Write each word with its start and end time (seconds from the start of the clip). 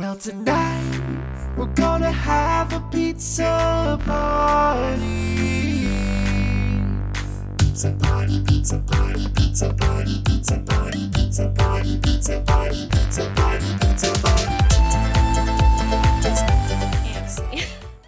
Well, 0.00 0.16
tonight 0.16 1.52
we're 1.58 1.66
gonna 1.74 2.10
have 2.10 2.72
a 2.72 2.80
pizza 2.90 4.00
party. 4.06 5.36
Pizza 7.58 7.94
party, 8.00 8.42
pizza 8.46 8.78
party, 8.86 9.28
pizza 9.36 9.74
party, 9.74 10.22
pizza 10.24 10.58
party, 10.60 11.10
pizza 11.12 11.50
party, 11.50 11.98
pizza 11.98 12.40
party, 12.46 12.88
pizza 12.88 13.30
party, 13.36 13.66
pizza 13.82 14.10
party. 14.22 14.46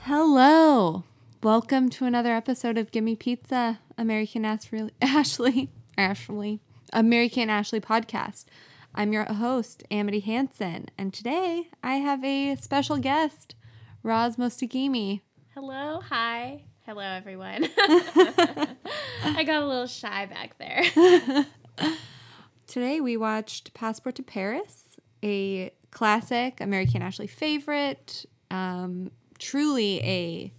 Hello. 0.00 1.04
Welcome 1.42 1.90
to 1.90 2.06
another 2.06 2.32
episode 2.32 2.78
of 2.78 2.90
Gimme 2.90 3.16
Pizza, 3.16 3.80
Mary 3.98 4.26
Kate 4.26 4.36
and 4.36 4.46
Ashley, 4.46 4.90
Ashley, 5.02 5.68
Ashley, 5.98 6.60
Mary 7.02 7.28
Kate 7.28 7.42
and 7.42 7.50
Ashley 7.50 7.80
podcast. 7.80 8.46
I'm 8.94 9.12
your 9.12 9.24
host, 9.24 9.84
Amity 9.90 10.20
Hansen, 10.20 10.86
and 10.98 11.14
today 11.14 11.68
I 11.82 11.94
have 11.94 12.22
a 12.22 12.56
special 12.56 12.98
guest, 12.98 13.54
Roz 14.02 14.36
Mostagimi. 14.36 15.22
Hello, 15.54 16.00
hi. 16.00 16.64
Hello, 16.84 17.00
everyone. 17.00 17.68
I 17.78 19.44
got 19.46 19.62
a 19.62 19.66
little 19.66 19.86
shy 19.86 20.26
back 20.26 20.58
there. 20.58 21.46
Today 22.66 23.00
we 23.00 23.16
watched 23.16 23.72
Passport 23.72 24.16
to 24.16 24.22
Paris, 24.22 24.98
a 25.22 25.70
classic 25.90 26.60
Mary 26.66 26.84
Kate 26.84 26.96
and 26.96 27.04
Ashley 27.04 27.26
favorite, 27.26 28.26
um, 28.50 29.10
truly 29.38 30.00
a 30.02 30.52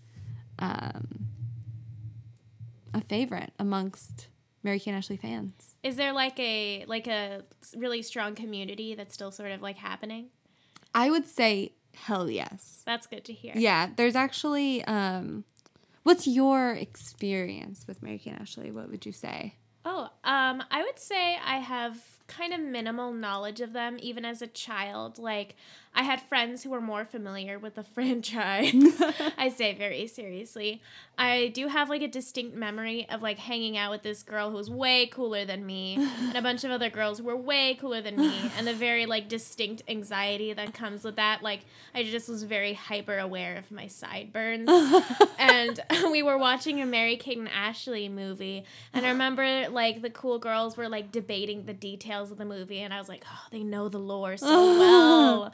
um, 0.58 1.28
a 2.96 3.02
favorite 3.02 3.52
amongst 3.60 4.28
Mary 4.64 4.80
Kate 4.80 4.92
and 4.92 4.98
Ashley 4.98 5.18
fans. 5.18 5.76
Is 5.84 5.96
there 5.96 6.14
like 6.14 6.40
a 6.40 6.86
like 6.88 7.08
a 7.08 7.44
really 7.76 8.02
strong 8.02 8.36
community 8.36 8.96
that's 8.96 9.14
still 9.14 9.32
sort 9.32 9.52
of 9.52 9.62
like 9.62 9.78
happening? 9.78 10.28
I 10.96 11.10
would 11.10 11.28
say 11.28 11.74
hell 11.96 12.30
yes. 12.30 12.82
That's 12.86 13.08
good 13.08 13.26
to 13.26 13.34
hear. 13.34 13.54
Yeah, 13.56 13.90
there's 13.96 14.16
actually 14.16 14.84
um 14.86 15.44
what's 16.04 16.28
your 16.28 16.74
experience 16.74 17.86
with 17.88 18.02
Mary 18.02 18.18
Kate 18.18 18.34
and 18.34 18.42
Ashley? 18.42 18.72
What 18.72 18.90
would 18.90 19.06
you 19.06 19.12
say? 19.12 19.56
Oh, 19.86 20.10
um, 20.24 20.64
I 20.72 20.82
would 20.82 20.98
say 20.98 21.38
I 21.44 21.58
have 21.58 21.98
kind 22.28 22.54
of 22.54 22.62
minimal 22.62 23.12
knowledge 23.12 23.60
of 23.60 23.74
them 23.74 23.98
even 24.00 24.24
as 24.24 24.42
a 24.42 24.48
child. 24.48 25.20
Like 25.20 25.56
I 25.96 26.02
had 26.04 26.22
friends 26.22 26.64
who 26.64 26.72
were 26.72 26.82
more 26.82 27.06
familiar 27.06 27.60
with 27.60 27.76
the 27.76 27.84
franchise. 27.96 29.02
I 29.38 29.50
say 29.50 29.74
very 29.76 30.08
seriously. 30.08 30.82
I 31.18 31.52
do 31.54 31.68
have 31.68 31.90
like 31.90 32.02
a 32.02 32.08
distinct 32.08 32.56
memory 32.56 33.08
of 33.10 33.22
like 33.22 33.38
hanging 33.38 33.78
out 33.78 33.92
with 33.92 34.02
this 34.02 34.24
girl 34.24 34.50
who 34.50 34.58
was 34.58 34.70
way 34.70 35.06
cooler 35.06 35.46
than 35.46 35.64
me 35.64 35.98
and 36.22 36.36
a 36.36 36.42
bunch 36.50 36.64
of 36.64 36.72
other 36.72 36.90
girls 36.90 37.20
who 37.20 37.26
were 37.26 37.38
way 37.38 37.78
cooler 37.80 38.02
than 38.02 38.16
me 38.16 38.52
and 38.58 38.66
the 38.66 38.74
very 38.74 39.06
like 39.06 39.30
distinct 39.30 39.84
anxiety 39.88 40.52
that 40.54 40.74
comes 40.74 41.04
with 41.04 41.18
that. 41.18 41.44
Like 41.44 41.62
I 41.94 42.04
just 42.04 42.28
was 42.28 42.42
very 42.42 42.74
hyper 42.74 43.20
aware 43.20 43.58
of 43.58 43.70
my 43.72 43.86
sideburns. 43.86 44.68
and 45.38 45.80
we 46.12 46.24
were 46.24 46.40
watching 46.40 46.82
a 46.82 46.86
Mary 46.88 47.16
Kate 47.16 47.38
and 47.38 47.50
Ashley 47.50 48.10
movie 48.10 48.66
and 48.92 49.06
I 49.06 49.10
remember 49.10 49.70
like 49.70 50.02
the 50.02 50.10
cool 50.10 50.40
girls 50.40 50.76
were 50.76 50.90
like 50.90 51.12
debating 51.12 51.66
the 51.66 51.74
details 51.74 52.32
of 52.32 52.40
the 52.40 52.46
movie 52.46 52.80
and 52.80 52.92
I 52.92 52.98
was 52.98 53.10
like, 53.10 53.24
"Oh, 53.32 53.46
they 53.52 53.62
know 53.64 53.88
the 53.90 54.00
lore 54.00 54.38
so 54.38 54.80
well." 54.80 55.54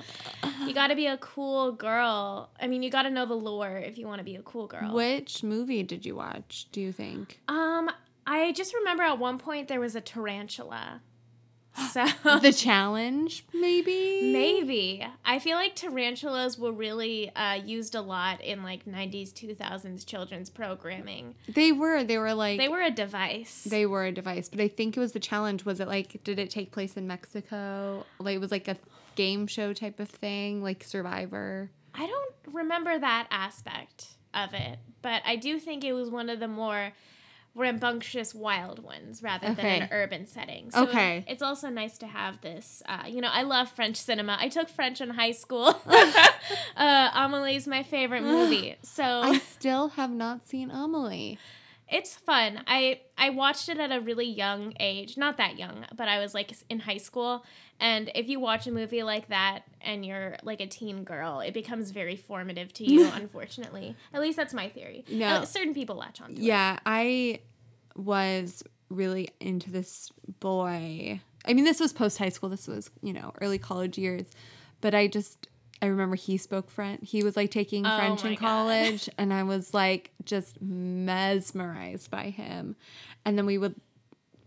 You 0.65 0.73
got 0.73 0.87
to 0.87 0.95
be 0.95 1.07
a 1.07 1.17
cool 1.17 1.71
girl. 1.71 2.49
I 2.59 2.67
mean, 2.67 2.83
you 2.83 2.89
got 2.89 3.03
to 3.03 3.09
know 3.09 3.25
the 3.25 3.33
lore 3.35 3.77
if 3.77 3.97
you 3.97 4.07
want 4.07 4.19
to 4.19 4.23
be 4.25 4.35
a 4.35 4.41
cool 4.41 4.67
girl. 4.67 4.93
Which 4.93 5.43
movie 5.43 5.83
did 5.83 6.05
you 6.05 6.15
watch, 6.15 6.67
do 6.71 6.81
you 6.81 6.91
think? 6.91 7.39
Um, 7.47 7.89
I 8.25 8.51
just 8.51 8.73
remember 8.73 9.03
at 9.03 9.17
one 9.19 9.37
point 9.39 9.67
there 9.67 9.79
was 9.79 9.95
a 9.95 10.01
tarantula. 10.01 11.01
So 11.93 12.05
the 12.39 12.51
challenge, 12.51 13.45
maybe? 13.53 14.31
maybe 14.33 15.05
I 15.23 15.39
feel 15.39 15.55
like 15.55 15.75
tarantulas 15.75 16.59
were 16.59 16.71
really 16.73 17.33
uh, 17.35 17.53
used 17.53 17.95
a 17.95 18.01
lot 18.01 18.41
in 18.41 18.63
like 18.63 18.85
'90s, 18.85 19.31
2000s 19.31 20.05
children's 20.05 20.49
programming. 20.49 21.35
They 21.47 21.71
were. 21.71 22.03
They 22.03 22.17
were 22.17 22.33
like 22.33 22.59
They 22.59 22.67
were 22.67 22.81
a 22.81 22.91
device. 22.91 23.63
they 23.63 23.85
were 23.85 24.05
a 24.05 24.11
device, 24.11 24.49
but 24.49 24.59
I 24.59 24.67
think 24.67 24.97
it 24.97 24.99
was 24.99 25.13
the 25.13 25.19
challenge. 25.19 25.63
Was 25.63 25.79
it 25.79 25.87
like 25.87 26.21
did 26.23 26.37
it 26.37 26.49
take 26.49 26.71
place 26.71 26.97
in 26.97 27.07
Mexico? 27.07 28.05
Like 28.19 28.35
it 28.35 28.41
was 28.41 28.51
like 28.51 28.67
a 28.67 28.75
game 29.19 29.47
show 29.47 29.73
type 29.73 29.99
of 29.99 30.07
thing, 30.07 30.63
like 30.63 30.81
Survivor. 30.81 31.69
I 31.93 32.07
don't 32.07 32.55
remember 32.55 32.97
that 32.97 33.27
aspect 33.31 34.07
of 34.33 34.53
it, 34.53 34.79
but 35.01 35.21
I 35.25 35.35
do 35.35 35.59
think 35.59 35.83
it 35.83 35.91
was 35.91 36.09
one 36.09 36.29
of 36.29 36.39
the 36.39 36.47
more 36.47 36.93
rambunctious 37.53 38.33
wild 38.33 38.81
ones 38.81 39.21
rather 39.21 39.53
than 39.53 39.65
an 39.65 39.89
urban 39.91 40.25
setting. 40.25 40.71
So 40.71 40.83
Okay. 40.83 41.25
It's 41.27 41.41
also 41.41 41.67
nice 41.67 41.97
to 41.97 42.07
have 42.07 42.39
this. 42.39 42.81
Uh, 42.85 43.03
you 43.07 43.19
know, 43.19 43.27
I 43.29 43.41
love 43.41 43.69
French 43.69 43.97
cinema. 43.97 44.37
I 44.39 44.47
took 44.47 44.69
French 44.69 45.01
in 45.01 45.09
high 45.09 45.33
school. 45.33 45.67
uh, 46.77 47.09
Amelie's 47.13 47.67
my 47.67 47.83
favorite 47.83 48.23
movie. 48.23 48.77
So 48.83 49.03
I 49.03 49.39
still 49.39 49.89
have 49.89 50.11
not 50.11 50.47
seen 50.47 50.71
Amelie. 50.71 51.37
It's 51.91 52.15
fun. 52.15 52.63
I 52.67 53.01
I 53.17 53.29
watched 53.31 53.69
it 53.69 53.77
at 53.79 53.91
a 53.91 53.99
really 53.99 54.27
young 54.27 54.73
age, 54.79 55.17
not 55.17 55.37
that 55.37 55.57
young, 55.57 55.85
but 55.95 56.07
I 56.07 56.19
was 56.19 56.33
like 56.33 56.53
in 56.69 56.79
high 56.79 56.97
school. 56.97 57.45
And 57.79 58.11
if 58.13 58.27
you 58.27 58.39
watch 58.39 58.67
a 58.67 58.71
movie 58.71 59.03
like 59.03 59.29
that 59.29 59.61
and 59.81 60.05
you're 60.05 60.35
like 60.43 60.59
a 60.59 60.67
teen 60.67 61.03
girl, 61.03 61.39
it 61.39 61.53
becomes 61.53 61.91
very 61.91 62.15
formative 62.15 62.73
to 62.73 62.83
you. 62.83 63.09
unfortunately, 63.13 63.95
at 64.13 64.21
least 64.21 64.37
that's 64.37 64.53
my 64.53 64.69
theory. 64.69 65.05
No. 65.09 65.27
Uh, 65.27 65.45
certain 65.45 65.73
people 65.73 65.95
latch 65.95 66.21
on. 66.21 66.35
To 66.35 66.41
it. 66.41 66.43
Yeah, 66.43 66.79
I 66.85 67.39
was 67.95 68.63
really 68.89 69.29
into 69.39 69.71
this 69.71 70.11
boy. 70.39 71.21
I 71.45 71.53
mean, 71.53 71.63
this 71.63 71.79
was 71.79 71.93
post 71.93 72.17
high 72.17 72.29
school. 72.29 72.49
This 72.49 72.67
was, 72.67 72.89
you 73.01 73.13
know, 73.13 73.33
early 73.41 73.57
college 73.57 73.97
years. 73.97 74.25
But 74.81 74.93
I 74.93 75.07
just, 75.07 75.47
I 75.81 75.85
remember 75.87 76.15
he 76.15 76.37
spoke 76.37 76.69
French. 76.69 77.09
He 77.09 77.23
was 77.23 77.37
like 77.37 77.51
taking 77.51 77.85
Oh 77.85 77.97
French 77.97 78.25
in 78.25 78.31
God. 78.31 78.39
college. 78.39 79.09
And 79.17 79.33
I 79.33 79.43
was 79.43 79.73
like 79.73 80.11
just 80.25 80.61
mesmerized 80.61 82.11
by 82.11 82.29
him. 82.31 82.75
And 83.25 83.37
then 83.37 83.45
we 83.45 83.57
would 83.57 83.75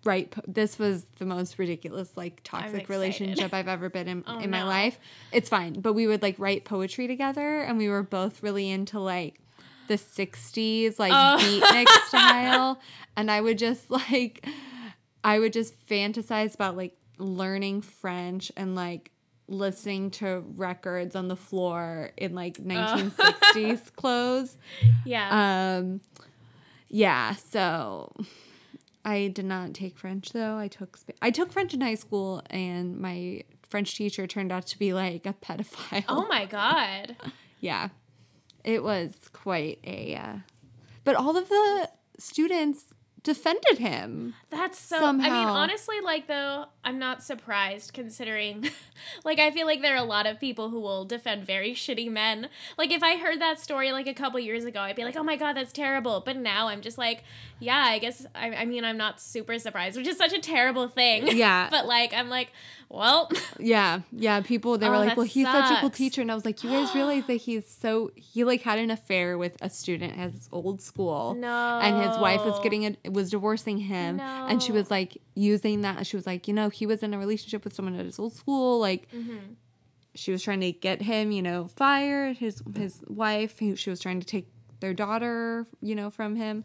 write, 0.05 0.33
po- 0.33 0.43
this 0.47 0.79
was 0.79 1.05
the 1.19 1.25
most 1.25 1.59
ridiculous, 1.59 2.17
like 2.17 2.41
toxic 2.45 2.89
relationship 2.89 3.55
I've 3.55 3.69
ever 3.69 3.89
been 3.89 4.09
in, 4.09 4.25
Oh, 4.27 4.39
in 4.41 4.51
my 4.51 4.61
no. 4.61 4.67
life. 4.67 4.99
It's 5.33 5.49
fine. 5.49 5.75
But 5.81 5.93
we 5.95 6.07
would 6.07 6.23
like 6.23 6.37
write 6.39 6.65
poetry 6.65 7.07
together. 7.07 7.61
And 7.61 7.79
we 7.79 7.89
were 7.89 8.03
both 8.03 8.43
really 8.43 8.69
into 8.71 8.99
like, 9.01 9.39
the 9.89 9.95
60s 9.95 10.99
like 10.99 11.13
Oh. 11.13 11.37
beatnik 11.41 11.89
style 12.09 12.81
and 13.17 13.31
i 13.31 13.41
would 13.41 13.59
just 13.59 13.91
like 13.91 14.47
i 15.25 15.39
would 15.41 15.53
just 15.53 15.75
fantasize 15.89 16.55
about 16.55 16.77
like 16.77 16.97
learning 17.19 17.83
french 17.83 18.53
and 18.57 18.77
like 18.77 19.11
listening 19.49 20.11
to 20.11 20.43
records 20.57 21.15
on 21.17 21.29
the 21.29 21.37
floor 21.37 22.11
in 22.17 22.35
like 22.35 22.59
1960s 22.59 23.93
clothes 23.97 24.57
Yeah. 25.05 25.77
um 25.79 26.01
yeah 26.89 27.35
so 27.35 28.13
i 29.05 29.29
did 29.29 29.45
not 29.45 29.75
take 29.75 29.97
french 29.99 30.33
though 30.33 30.57
i 30.59 30.69
took 30.69 30.97
Sp- 30.97 31.19
i 31.21 31.31
took 31.31 31.53
french 31.53 31.75
in 31.75 31.81
high 31.81 31.95
school 31.97 32.43
and 32.51 32.99
my 32.99 33.43
french 33.69 33.95
teacher 33.97 34.27
turned 34.27 34.53
out 34.53 34.67
to 34.69 34.79
be 34.79 34.93
like 34.93 35.27
a 35.27 35.33
pedophile 35.35 36.05
oh 36.09 36.27
my 36.29 36.45
god. 36.47 37.17
yeah, 37.61 37.89
it 38.65 38.83
was 38.85 39.13
quite 39.33 39.79
a. 39.85 40.15
Uh, 40.15 40.35
but 41.05 41.15
all 41.17 41.37
of 41.39 41.49
the 41.49 41.89
students 42.19 42.85
defended 43.23 43.79
him. 43.79 44.35
That's 44.51 44.79
so. 44.79 45.05
I 45.05 45.13
mean, 45.13 45.23
honestly, 45.31 46.01
like 46.01 46.27
though, 46.27 46.67
I'm 46.85 46.99
not 46.99 47.23
surprised 47.23 47.93
considering, 47.93 48.69
like, 49.25 49.39
I 49.39 49.51
feel 49.51 49.67
like 49.67 49.81
there 49.81 49.95
are 49.95 50.03
a 50.03 50.05
lot 50.05 50.27
of 50.27 50.41
people 50.41 50.71
who 50.71 50.81
will 50.81 51.05
defend 51.05 51.47
very 51.47 51.73
shitty 51.73 52.11
men. 52.11 52.49
Like, 52.77 52.91
if 52.91 53.03
I 53.03 53.17
heard 53.17 53.41
that 53.41 53.61
story 53.61 53.93
like 53.93 54.07
a 54.07 54.15
couple 54.15 54.41
years 54.41 54.65
ago, 54.65 54.81
I'd 54.81 54.97
be 54.97 55.05
like, 55.05 55.17
oh 55.17 55.23
my 55.23 55.37
god, 55.37 55.55
that's 55.55 55.73
terrible. 55.73 56.23
But 56.25 56.37
now 56.37 56.69
I'm 56.69 56.81
just 56.81 56.99
like, 56.99 57.23
yeah, 57.61 57.85
I 57.89 57.99
guess. 57.99 58.27
I, 58.35 58.51
I 58.55 58.65
mean, 58.65 58.85
I'm 58.85 58.99
not 58.99 59.21
super 59.21 59.59
surprised, 59.59 59.97
which 59.97 60.09
is 60.09 60.17
such 60.17 60.33
a 60.33 60.41
terrible 60.41 60.89
thing. 60.89 61.37
Yeah. 61.37 61.69
but 61.71 61.87
like, 61.87 62.13
I'm 62.13 62.29
like, 62.29 62.51
well, 62.93 63.31
Yeah, 63.59 64.01
yeah. 64.13 64.41
People 64.43 64.77
they 64.79 64.89
were 64.89 64.97
Oh, 64.97 65.01
like, 65.07 65.17
"Well, 65.17 65.27
he's 65.27 65.47
such 65.47 65.71
a 65.73 65.81
cool 65.81 65.91
teacher," 65.91 66.21
and 66.21 66.31
I 66.31 66.35
was 66.35 66.45
like, 66.45 66.63
"You 66.63 66.71
guys 66.71 66.95
realize 66.95 67.25
that 67.27 67.35
he's 67.47 67.67
so 67.67 68.11
he 68.15 68.45
like 68.45 68.61
had 68.63 68.79
an 68.79 68.91
affair 68.91 69.39
with 69.39 69.57
a 69.63 69.71
student 69.71 70.19
at 70.19 70.33
his 70.33 70.49
old 70.53 70.81
school, 70.83 71.35
no. 71.35 71.81
and 71.83 71.97
his 72.07 72.19
wife 72.19 72.45
was 72.45 72.59
getting 72.63 72.85
a 73.05 73.11
was 73.11 73.31
divorcing 73.31 73.79
him, 73.79 74.21
and 74.21 74.63
she 74.63 74.73
was 74.73 74.91
like 74.91 75.17
using 75.35 75.81
that. 75.83 76.07
She 76.07 76.17
was 76.17 76.27
like, 76.27 76.47
you 76.49 76.55
know, 76.55 76.69
he 76.69 76.85
was 76.87 77.03
in 77.03 77.15
a 77.15 77.19
relationship 77.19 77.65
with 77.65 77.73
someone 77.75 77.99
at 77.99 78.05
his 78.05 78.19
old 78.19 78.35
school, 78.35 78.79
like." 78.79 79.11
Mhm. 79.11 79.57
She 80.15 80.31
was 80.31 80.43
trying 80.43 80.61
to 80.61 80.73
get 80.73 81.01
him, 81.01 81.31
you 81.33 81.41
know, 81.41 81.69
fired. 81.69 82.37
His 82.37 82.63
his 82.77 83.01
wife, 83.09 83.59
who 83.59 83.75
she 83.77 83.89
was 83.89 83.99
trying 83.99 84.21
to 84.21 84.27
take 84.27 84.47
their 84.81 84.93
daughter, 84.93 85.67
you 85.81 85.95
know, 85.95 86.11
from 86.11 86.37
him, 86.37 86.65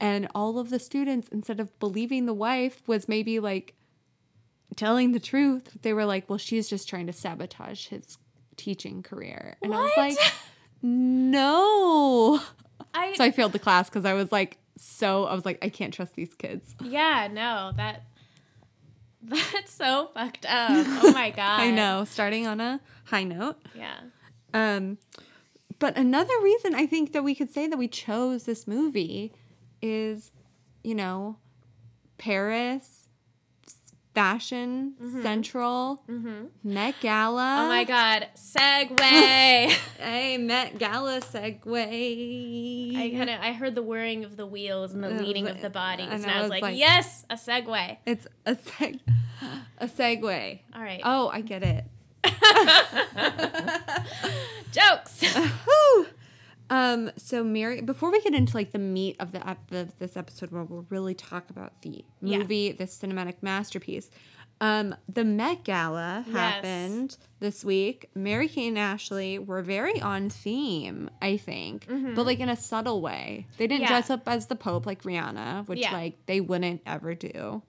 and 0.00 0.26
all 0.34 0.58
of 0.58 0.70
the 0.70 0.80
students, 0.80 1.28
instead 1.30 1.60
of 1.60 1.78
believing 1.78 2.26
the 2.26 2.34
wife, 2.34 2.82
was 2.88 3.06
maybe 3.08 3.38
like 3.38 3.74
telling 4.76 5.12
the 5.12 5.20
truth. 5.20 5.76
They 5.82 5.92
were 5.92 6.04
like, 6.04 6.28
well, 6.28 6.38
she's 6.38 6.68
just 6.68 6.88
trying 6.88 7.06
to 7.06 7.12
sabotage 7.12 7.88
his 7.88 8.18
teaching 8.56 9.02
career. 9.02 9.56
And 9.62 9.74
I 9.74 9.78
was 9.82 9.92
What? 9.96 9.98
like, 10.16 10.18
no. 10.82 12.40
I 12.94 13.14
So 13.14 13.24
I 13.24 13.30
failed 13.30 13.52
the 13.52 13.58
class 13.58 13.88
because 13.88 14.04
I 14.04 14.14
was 14.14 14.32
like, 14.32 14.58
so, 14.76 15.24
I 15.24 15.34
was 15.34 15.44
like, 15.44 15.58
I 15.62 15.68
can't 15.68 15.92
trust 15.92 16.14
these 16.14 16.32
kids. 16.34 16.74
yeah 16.82 17.28
no 17.30 17.72
that 17.76 18.02
That's 19.22 19.70
so 19.72 20.10
fucked 20.14 20.46
up. 20.46 20.70
Oh 20.70 21.12
my 21.12 21.30
god. 21.36 21.60
I 21.60 21.70
know, 21.70 22.04
starting 22.04 22.46
on 22.46 22.60
a 22.60 22.80
high 23.04 23.24
note. 23.24 23.56
Yeah. 23.74 23.96
Um, 24.54 24.96
but 25.78 25.96
another 25.98 26.32
reason 26.42 26.74
I 26.74 26.86
think 26.86 27.12
that 27.12 27.22
we 27.22 27.34
could 27.34 27.50
say 27.52 27.66
that 27.66 27.76
we 27.76 27.86
chose 27.88 28.44
this 28.44 28.66
movie 28.66 29.32
is, 29.82 30.32
you 30.82 30.94
know, 30.94 31.36
Paris, 32.18 32.99
Fashion 34.14 34.94
Central, 35.22 36.02
Met 36.64 36.94
Gala. 37.00 37.42
Mm-hmm. 37.42 37.64
Oh 37.64 37.68
my 37.68 37.84
god. 37.84 38.26
Segway. 38.34 39.70
Hey, 40.00 40.38
Met 40.38 40.78
Gala 40.78 41.20
Segway. 41.20 42.96
I 42.96 43.10
kind 43.10 43.28
of 43.30 43.40
I 43.40 43.52
heard 43.52 43.74
the 43.74 43.82
whirring 43.82 44.24
of 44.24 44.36
the 44.36 44.46
wheels 44.46 44.92
and 44.94 45.04
the 45.04 45.10
leading 45.10 45.44
but- 45.44 45.56
of 45.56 45.62
the 45.62 45.70
bodies, 45.70 46.08
and 46.10 46.22
and, 46.22 46.30
I 46.30 46.38
I 46.38 46.40
was, 46.42 46.50
like, 46.50 46.62
like- 46.62 46.78
yes, 46.78 47.24
a 47.30 47.34
Segway. 47.36 47.98
It's 48.06 48.26
a 48.46 48.54
seg, 48.56 48.98
a 49.78 49.86
segue. 49.86 50.58
All 50.74 50.82
right. 50.82 51.00
Oh, 51.04 51.28
I 51.28 51.40
get 51.42 51.62
it. 51.62 51.84
Jokes. 54.72 55.22
Um, 56.70 57.10
so 57.16 57.42
Mary, 57.42 57.80
before 57.82 58.10
we 58.12 58.20
get 58.22 58.32
into 58.34 58.56
like 58.56 58.70
the 58.70 58.78
meat 58.78 59.16
of 59.18 59.32
the, 59.32 59.46
ep- 59.48 59.68
the 59.70 59.88
this 59.98 60.16
episode, 60.16 60.52
where 60.52 60.62
we'll 60.64 60.86
really 60.88 61.14
talk 61.14 61.50
about 61.50 61.82
the 61.82 62.04
Yeah. 62.22 62.38
movie, 62.38 62.72
this 62.72 62.96
cinematic 62.96 63.36
masterpiece, 63.42 64.08
um, 64.60 64.94
the 65.08 65.24
Met 65.24 65.64
Gala 65.64 66.24
Yes. 66.28 66.36
happened 66.36 67.16
this 67.40 67.64
week. 67.64 68.08
Mary 68.14 68.46
Kate 68.46 68.68
and 68.68 68.78
Ashley 68.78 69.38
were 69.38 69.62
very 69.62 70.00
on 70.00 70.30
theme, 70.30 71.10
I 71.20 71.38
think, 71.38 71.86
but 72.14 72.24
like 72.24 72.38
in 72.40 72.48
a 72.48 72.56
subtle 72.56 73.00
way. 73.00 73.46
They 73.56 73.66
didn't 73.66 73.82
Mm-hmm. 73.86 73.92
Yeah. 73.92 74.00
dress 74.00 74.10
up 74.10 74.28
as 74.28 74.46
the 74.46 74.56
Pope 74.56 74.86
like 74.86 75.02
Rihanna, 75.02 75.66
which 75.66 75.80
Yeah. 75.80 75.92
like 75.92 76.24
they 76.26 76.40
wouldn't 76.40 76.82
ever 76.86 77.14
do. 77.14 77.62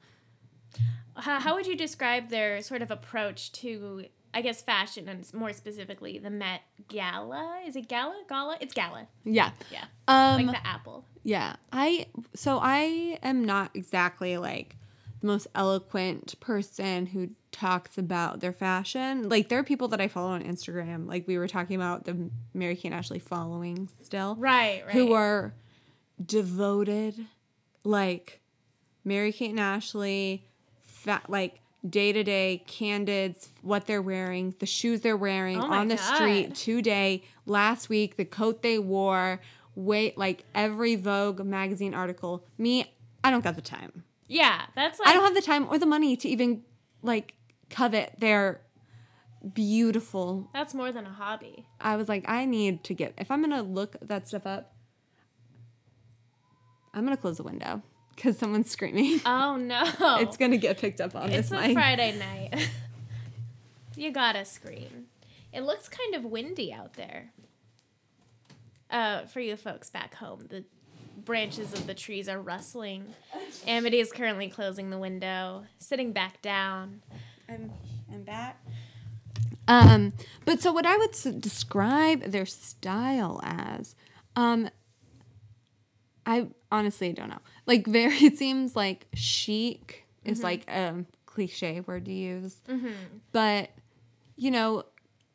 how, 1.16 1.40
how 1.40 1.56
would 1.56 1.66
you 1.68 1.76
describe 1.76 2.30
their 2.30 2.62
sort 2.62 2.82
of 2.82 2.92
approach 2.92 3.52
to, 3.54 4.06
I 4.34 4.42
guess, 4.42 4.62
fashion 4.62 5.10
and 5.10 5.32
more 5.34 5.54
specifically 5.54 6.18
the 6.18 6.30
Met 6.30 6.62
Gala? 6.88 7.62
Is 7.66 7.76
it 7.76 7.88
Gala? 7.88 8.24
Gala? 8.30 8.58
It's 8.62 8.74
Gala. 8.74 9.08
Yeah. 9.24 9.52
Yeah. 9.72 9.86
Um, 10.08 10.46
like 10.48 10.62
the 10.62 10.68
apple. 10.68 11.06
Yeah. 11.24 11.56
I 11.72 12.08
so 12.34 12.60
I 12.62 13.20
am 13.24 13.44
not 13.44 13.72
exactly 13.74 14.38
like 14.38 14.76
the 15.20 15.28
most 15.28 15.48
eloquent 15.54 16.40
person 16.40 17.06
who 17.08 17.30
talks 17.52 17.98
about 17.98 18.40
their 18.40 18.54
fashion. 18.54 19.30
Like 19.30 19.50
there 19.50 19.60
are 19.60 19.64
people 19.64 19.90
that 19.90 20.02
I 20.02 20.08
follow 20.08 20.30
on 20.30 20.44
Instagram, 20.44 21.08
like 21.08 21.28
we 21.28 21.38
were 21.38 21.48
talking 21.48 21.76
about 21.76 22.06
the 22.06 22.30
Mary 22.54 22.76
Kate 22.76 22.86
and 22.86 22.96
Ashley 22.96 23.20
following 23.20 23.90
still. 24.04 24.36
Right, 24.36 24.84
right. 24.86 24.94
Who 24.94 25.14
are 25.14 25.54
devoted 26.24 27.26
like 27.84 28.40
Mary 29.04 29.32
Kate 29.32 29.52
and 29.52 29.60
Ashley 29.60 30.46
fa- 30.84 31.22
like 31.28 31.60
day 31.88 32.12
to 32.14 32.24
day 32.24 32.64
candids, 32.68 33.50
what 33.62 33.88
they're 33.88 34.02
wearing, 34.02 34.54
the 34.60 34.66
shoes 34.66 35.02
they're 35.02 35.18
wearing 35.18 35.58
Oh 35.58 35.72
on 35.72 35.88
the 35.88 35.98
street 35.98 36.48
God. 36.50 36.56
today, 36.56 37.24
last 37.46 37.90
week, 37.90 38.18
the 38.18 38.26
coat 38.26 38.62
they 38.62 38.78
wore, 38.80 39.42
wait 39.76 40.18
like 40.18 40.44
every 40.54 40.96
Vogue 40.96 41.44
magazine 41.44 41.94
article. 41.94 42.46
Me, 42.58 42.94
I 43.24 43.32
don't 43.32 43.44
got 43.44 43.56
the 43.56 43.62
time. 43.62 44.04
Yeah, 44.28 44.62
that's 44.76 45.00
like 45.00 45.10
I 45.10 45.14
don't 45.14 45.24
have 45.24 45.36
the 45.36 45.42
time 45.42 45.68
or 45.70 45.78
the 45.78 45.86
money 45.86 46.16
to 46.18 46.30
even 46.30 46.64
like 47.02 47.34
covet 47.70 48.14
their 48.20 48.62
beautiful. 49.54 50.50
that's 50.54 50.74
more 50.74 50.92
than 50.92 51.06
a 51.06 51.12
hobby. 51.12 51.66
I 51.80 51.96
was 51.96 52.08
like, 52.08 52.26
I 52.28 52.46
need 52.46 52.84
to 52.86 52.94
get 52.94 53.14
if 53.18 53.32
I'm 53.32 53.42
gonna 53.42 53.64
look 53.64 53.96
that 54.02 54.28
stuff 54.28 54.46
up. 54.46 54.74
I'm 56.94 57.04
gonna 57.04 57.18
close 57.18 57.38
the 57.38 57.44
window 57.44 57.82
because 58.22 58.38
someone's 58.38 58.70
screaming. 58.70 59.20
Oh 59.26 59.56
no. 59.56 59.84
It's 60.20 60.38
gonna 60.38 60.58
get 60.58 60.78
picked 60.78 61.02
up 61.02 61.16
on 61.16 61.32
It's 61.32 61.50
this 61.50 61.52
It's 61.52 61.66
a 61.66 61.68
mic. 61.70 61.74
Friday 61.74 62.18
night. 62.20 62.70
you 63.96 64.12
gotta 64.12 64.46
scream. 64.46 65.06
It 65.52 65.62
looks 65.62 65.90
kind 65.90 66.14
of 66.16 66.24
windy 66.24 66.72
out 66.72 66.94
there. 66.94 67.32
Uh, 68.90 69.26
for 69.26 69.40
you 69.40 69.56
folks 69.56 69.90
back 69.90 70.16
home, 70.16 70.46
the 70.50 70.64
branches 71.26 71.74
of 71.74 71.88
the 71.88 71.94
trees 71.94 72.28
are 72.30 72.40
rustling. 72.40 73.06
Amity 73.68 74.00
is 74.00 74.12
currently 74.12 74.50
closing 74.50 74.90
the 74.90 74.98
window, 74.98 75.64
sitting 75.80 76.12
back 76.12 76.42
down. 76.42 77.02
I'm, 77.50 77.72
I'm 78.14 78.24
back. 78.24 78.64
Um, 79.68 80.14
but 80.46 80.62
so 80.62 80.72
what 80.74 80.86
I 80.86 80.98
would 80.98 81.12
s- 81.12 81.24
describe 81.24 82.24
their 82.24 82.46
style 82.46 83.40
as, 83.44 83.96
um, 84.36 84.70
I 86.32 86.48
honestly 86.72 87.12
don't 87.12 87.30
know. 87.30 87.42
Like 87.66 87.86
very, 88.00 88.16
it 88.18 88.38
seems 88.38 88.76
like 88.76 89.08
chic 89.14 90.06
is 90.24 90.38
mm-hmm. 90.40 90.46
like 90.46 90.70
a 90.70 91.06
cliche 91.26 91.82
word 91.82 92.06
to 92.06 92.14
use, 92.14 92.56
mm-hmm. 92.68 92.90
but 93.32 93.72
you 94.36 94.52
know, 94.52 94.84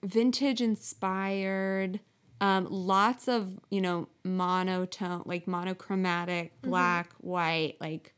vintage 0.03 0.61
inspired. 0.61 2.01
Um, 2.39 2.67
lots 2.69 3.29
of 3.29 3.59
you 3.71 3.81
know 3.81 4.09
monotone, 4.25 5.23
like 5.27 5.47
monochromatic, 5.47 6.53
mm-hmm. 6.61 6.71
black, 6.71 7.13
white, 7.19 7.77
like 7.81 8.15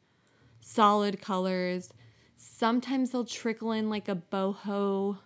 solid 0.61 1.21
colors. 1.21 1.93
Sometimes 2.37 3.11
they'll 3.11 3.25
trickle 3.25 3.73
in 3.73 3.91
like 3.91 4.09
a 4.09 4.17
boho 4.17 5.19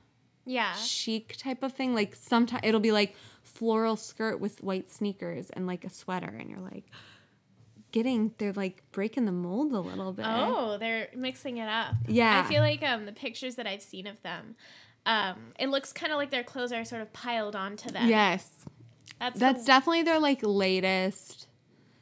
Yeah. 0.46 0.72
chic 0.74 1.36
type 1.36 1.62
of 1.62 1.72
thing. 1.74 1.94
Like 1.94 2.14
sometimes 2.14 2.62
it'll 2.64 2.80
be 2.80 2.92
like 2.92 3.14
floral 3.42 3.96
skirt 3.96 4.40
with 4.40 4.62
white 4.62 4.90
sneakers 4.90 5.50
and 5.50 5.66
like 5.66 5.84
a 5.84 5.90
sweater, 5.90 6.34
and 6.38 6.48
you're 6.50 6.60
like 6.60 6.84
getting 7.92 8.34
they're 8.38 8.52
like 8.52 8.82
breaking 8.90 9.26
the 9.26 9.32
mold 9.32 9.72
a 9.72 9.78
little 9.78 10.12
bit. 10.12 10.24
Oh, 10.28 10.78
they're 10.78 11.08
mixing 11.14 11.58
it 11.58 11.68
up. 11.68 11.94
Yeah. 12.08 12.42
I 12.44 12.48
feel 12.48 12.62
like 12.62 12.82
um 12.82 13.06
the 13.06 13.12
pictures 13.12 13.54
that 13.56 13.66
I've 13.66 13.82
seen 13.82 14.06
of 14.06 14.20
them, 14.22 14.56
um, 15.06 15.52
it 15.58 15.68
looks 15.68 15.92
kind 15.92 16.12
of 16.12 16.18
like 16.18 16.30
their 16.30 16.42
clothes 16.42 16.72
are 16.72 16.84
sort 16.84 17.02
of 17.02 17.12
piled 17.12 17.54
onto 17.54 17.90
them. 17.90 18.08
yes, 18.08 18.48
That's 19.20 19.38
that's 19.38 19.60
the, 19.62 19.66
definitely 19.66 20.02
their 20.02 20.18
like 20.18 20.40
latest. 20.42 21.46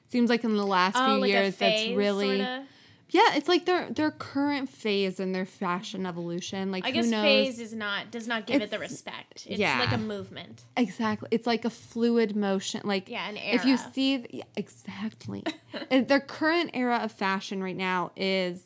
Seems 0.09 0.31
like 0.31 0.43
in 0.43 0.57
the 0.57 0.67
last 0.67 0.97
oh, 0.99 1.07
few 1.07 1.21
like 1.21 1.31
years, 1.31 1.57
that's 1.57 1.89
really 1.91 2.39
sorta. 2.39 2.65
Yeah. 3.11 3.35
It's 3.35 3.49
like 3.49 3.67
their 3.67 3.91
their 3.91 4.11
current 4.11 4.69
phase 4.69 5.21
in 5.21 5.33
their 5.33 5.47
fashion 5.47 6.07
evolution. 6.07 6.73
Like 6.73 6.87
I 6.87 6.91
guess 6.91 7.07
knows? 7.07 7.23
phase 7.23 7.61
is 7.61 7.75
not 7.75 8.11
does 8.11 8.27
not 8.27 8.47
give 8.47 8.63
it 8.63 8.71
the 8.71 8.79
respect. 8.79 9.47
It's 9.49 9.59
yeah. 9.59 9.79
like 9.79 9.93
a 9.93 9.99
movement. 9.99 10.63
Exactly. 10.77 11.29
It's 11.31 11.47
like 11.47 11.65
a 11.65 11.71
fluid 11.71 12.37
motion. 12.37 12.83
Like 12.85 13.09
Yeah, 13.09 13.29
an 13.29 13.37
era. 13.37 13.55
If 13.57 13.65
you 13.65 13.77
see 13.77 14.27
yeah, 14.31 14.45
exactly. 14.57 15.45
And 15.91 16.09
Their 16.09 16.21
current 16.21 16.71
era 16.75 16.99
of 16.99 17.13
fashion 17.13 17.63
right 17.63 17.77
now 17.77 18.13
is 18.17 18.63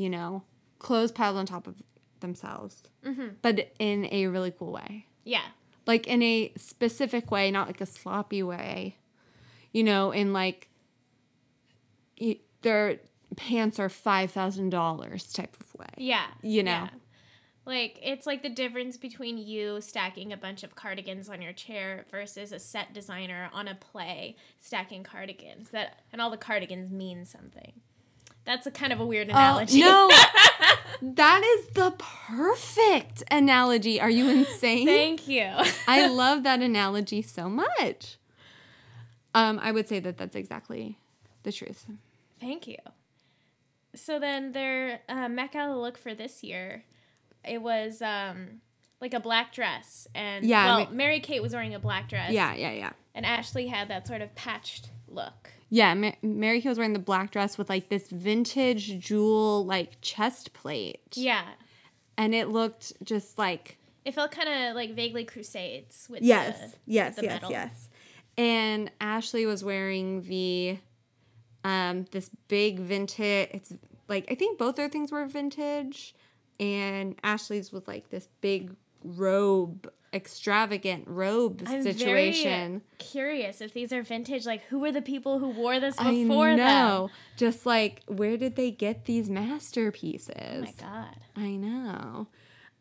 you 0.00 0.08
know, 0.08 0.42
clothes 0.78 1.12
piled 1.12 1.36
on 1.36 1.44
top 1.44 1.66
of 1.66 1.74
themselves. 2.20 2.88
Mm-hmm. 3.04 3.28
But 3.42 3.72
in 3.78 4.08
a 4.10 4.28
really 4.28 4.50
cool 4.50 4.72
way. 4.72 5.06
Yeah. 5.24 5.42
Like 5.86 6.06
in 6.06 6.22
a 6.22 6.52
specific 6.56 7.30
way, 7.30 7.50
not 7.50 7.66
like 7.66 7.82
a 7.82 7.86
sloppy 7.86 8.42
way. 8.42 8.96
You 9.72 9.84
know, 9.84 10.10
in 10.10 10.32
like 10.32 10.69
their 12.62 12.98
pants 13.36 13.78
are 13.78 13.88
$5,000 13.88 15.34
type 15.34 15.56
of 15.60 15.74
way. 15.78 15.86
Yeah. 15.96 16.26
You 16.42 16.62
know. 16.62 16.70
yeah. 16.70 16.88
Like 17.66 17.98
it's 18.02 18.26
like 18.26 18.42
the 18.42 18.48
difference 18.48 18.96
between 18.96 19.36
you 19.38 19.80
stacking 19.80 20.32
a 20.32 20.36
bunch 20.36 20.62
of 20.64 20.74
cardigans 20.74 21.28
on 21.28 21.40
your 21.42 21.52
chair 21.52 22.06
versus 22.10 22.52
a 22.52 22.58
set 22.58 22.92
designer 22.94 23.50
on 23.52 23.68
a 23.68 23.74
play 23.74 24.34
stacking 24.58 25.04
cardigans. 25.04 25.68
That 25.70 26.00
and 26.12 26.20
all 26.20 26.30
the 26.30 26.36
cardigans 26.38 26.90
mean 26.90 27.24
something. 27.26 27.74
That's 28.44 28.66
a 28.66 28.70
kind 28.70 28.92
of 28.92 28.98
a 28.98 29.06
weird 29.06 29.28
Oh, 29.28 29.32
analogy. 29.32 29.80
no, 29.82 30.08
that 31.02 31.42
is 31.44 31.66
the 31.74 31.92
perfect 31.98 33.22
analogy. 33.30 34.00
Are 34.00 34.10
you 34.10 34.28
insane? 34.30 34.86
Thank 34.86 35.28
you. 35.28 35.46
I 35.86 36.06
love 36.10 36.42
that 36.44 36.60
analogy 36.60 37.20
so 37.22 37.48
much. 37.48 38.16
Um, 39.34 39.60
I 39.62 39.70
would 39.70 39.86
say 39.86 40.00
that 40.00 40.16
that's 40.16 40.34
exactly 40.34 40.98
the 41.44 41.52
truth. 41.52 41.84
Thank 42.40 42.66
you. 42.66 42.76
So 43.94 44.18
then 44.18 44.52
their 44.52 45.00
uh, 45.08 45.28
Met 45.28 45.52
Gala 45.52 45.76
look 45.78 45.98
for 45.98 46.14
this 46.14 46.42
year, 46.42 46.84
it 47.44 47.60
was 47.60 48.00
um, 48.02 48.60
like 49.00 49.14
a 49.14 49.20
black 49.20 49.52
dress, 49.52 50.06
and 50.14 50.44
Yeah, 50.44 50.66
well, 50.66 50.84
Ma- 50.86 50.90
Mary 50.92 51.20
Kate 51.20 51.42
was 51.42 51.52
wearing 51.52 51.74
a 51.74 51.78
black 51.80 52.08
dress, 52.08 52.30
Yeah, 52.32 52.54
yeah, 52.54 52.70
yeah. 52.72 52.90
and 53.14 53.26
Ashley 53.26 53.66
had 53.66 53.88
that 53.88 54.06
sort 54.06 54.22
of 54.22 54.34
patched 54.36 54.90
look. 55.08 55.50
Yeah, 55.70 55.92
Ma- 55.94 56.12
Mary 56.22 56.60
Kate 56.60 56.68
was 56.68 56.78
wearing 56.78 56.92
the 56.92 56.98
black 57.00 57.32
dress 57.32 57.58
with 57.58 57.68
like 57.68 57.88
this 57.88 58.08
vintage 58.08 58.98
jewel 59.00 59.64
like 59.66 60.00
chest 60.00 60.52
plate. 60.52 61.14
Yeah, 61.14 61.44
And 62.16 62.32
it 62.34 62.48
looked 62.48 62.92
just 63.04 63.38
like 63.38 63.76
it 64.04 64.14
felt 64.14 64.30
kind 64.30 64.48
of 64.48 64.76
like 64.76 64.94
vaguely 64.94 65.24
Crusades 65.24 66.06
with 66.08 66.22
Yes, 66.22 66.58
the, 66.58 66.76
yes, 66.86 67.16
the 67.16 67.22
yes, 67.24 67.32
metal. 67.32 67.50
yes. 67.50 67.88
And 68.38 68.90
Ashley 69.00 69.44
was 69.46 69.62
wearing 69.64 70.22
the 70.22 70.78
um 71.64 72.06
this 72.10 72.30
big 72.48 72.80
vintage 72.80 73.48
it's 73.52 73.72
like 74.08 74.26
I 74.30 74.34
think 74.34 74.58
both 74.58 74.76
their 74.76 74.88
things 74.88 75.12
were 75.12 75.24
vintage 75.26 76.14
and 76.60 77.16
Ashley's 77.24 77.72
was 77.72 77.88
like 77.88 78.10
this 78.10 78.28
big 78.42 78.76
robe, 79.02 79.90
extravagant 80.12 81.04
robe 81.06 81.62
I'm 81.66 81.82
situation. 81.82 82.82
curious 82.98 83.62
if 83.62 83.72
these 83.72 83.92
are 83.94 84.02
vintage. 84.02 84.44
Like, 84.44 84.64
who 84.64 84.78
were 84.78 84.92
the 84.92 85.00
people 85.02 85.38
who 85.38 85.48
wore 85.48 85.80
this 85.80 85.96
before? 85.96 86.48
I 86.48 86.54
know. 86.56 87.06
them? 87.06 87.16
Just 87.38 87.64
like, 87.64 88.02
where 88.06 88.36
did 88.36 88.56
they 88.56 88.70
get 88.70 89.06
these 89.06 89.30
masterpieces? 89.30 90.36
Oh 90.38 90.60
my 90.60 90.72
god. 90.78 91.16
I 91.36 91.56
know. 91.56 92.26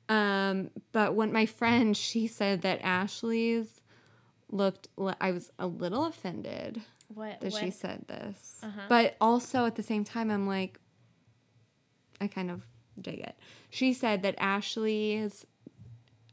Um, 0.10 0.72
but 0.92 1.14
when 1.14 1.32
my 1.32 1.46
friend, 1.46 1.96
she 1.96 2.28
said 2.28 2.62
that 2.64 2.82
Ashley's 2.84 3.80
looked, 4.52 4.90
I 5.22 5.32
was 5.32 5.52
a 5.58 5.68
little 5.68 6.06
offended 6.06 6.82
What? 7.14 7.42
that 7.42 7.52
what? 7.52 7.64
she 7.64 7.72
said 7.72 8.06
this. 8.08 8.60
Uh-huh. 8.64 8.82
But 8.88 9.16
also 9.20 9.66
at 9.66 9.76
the 9.76 9.84
same 9.84 10.04
time, 10.04 10.30
I'm 10.32 10.48
like, 10.48 10.80
I 12.22 12.28
kind 12.28 12.52
of 12.52 12.62
dig 13.02 13.20
it. 13.20 13.36
She 13.70 13.94
said 13.94 14.24
that 14.24 14.36
Ashley's 14.38 15.46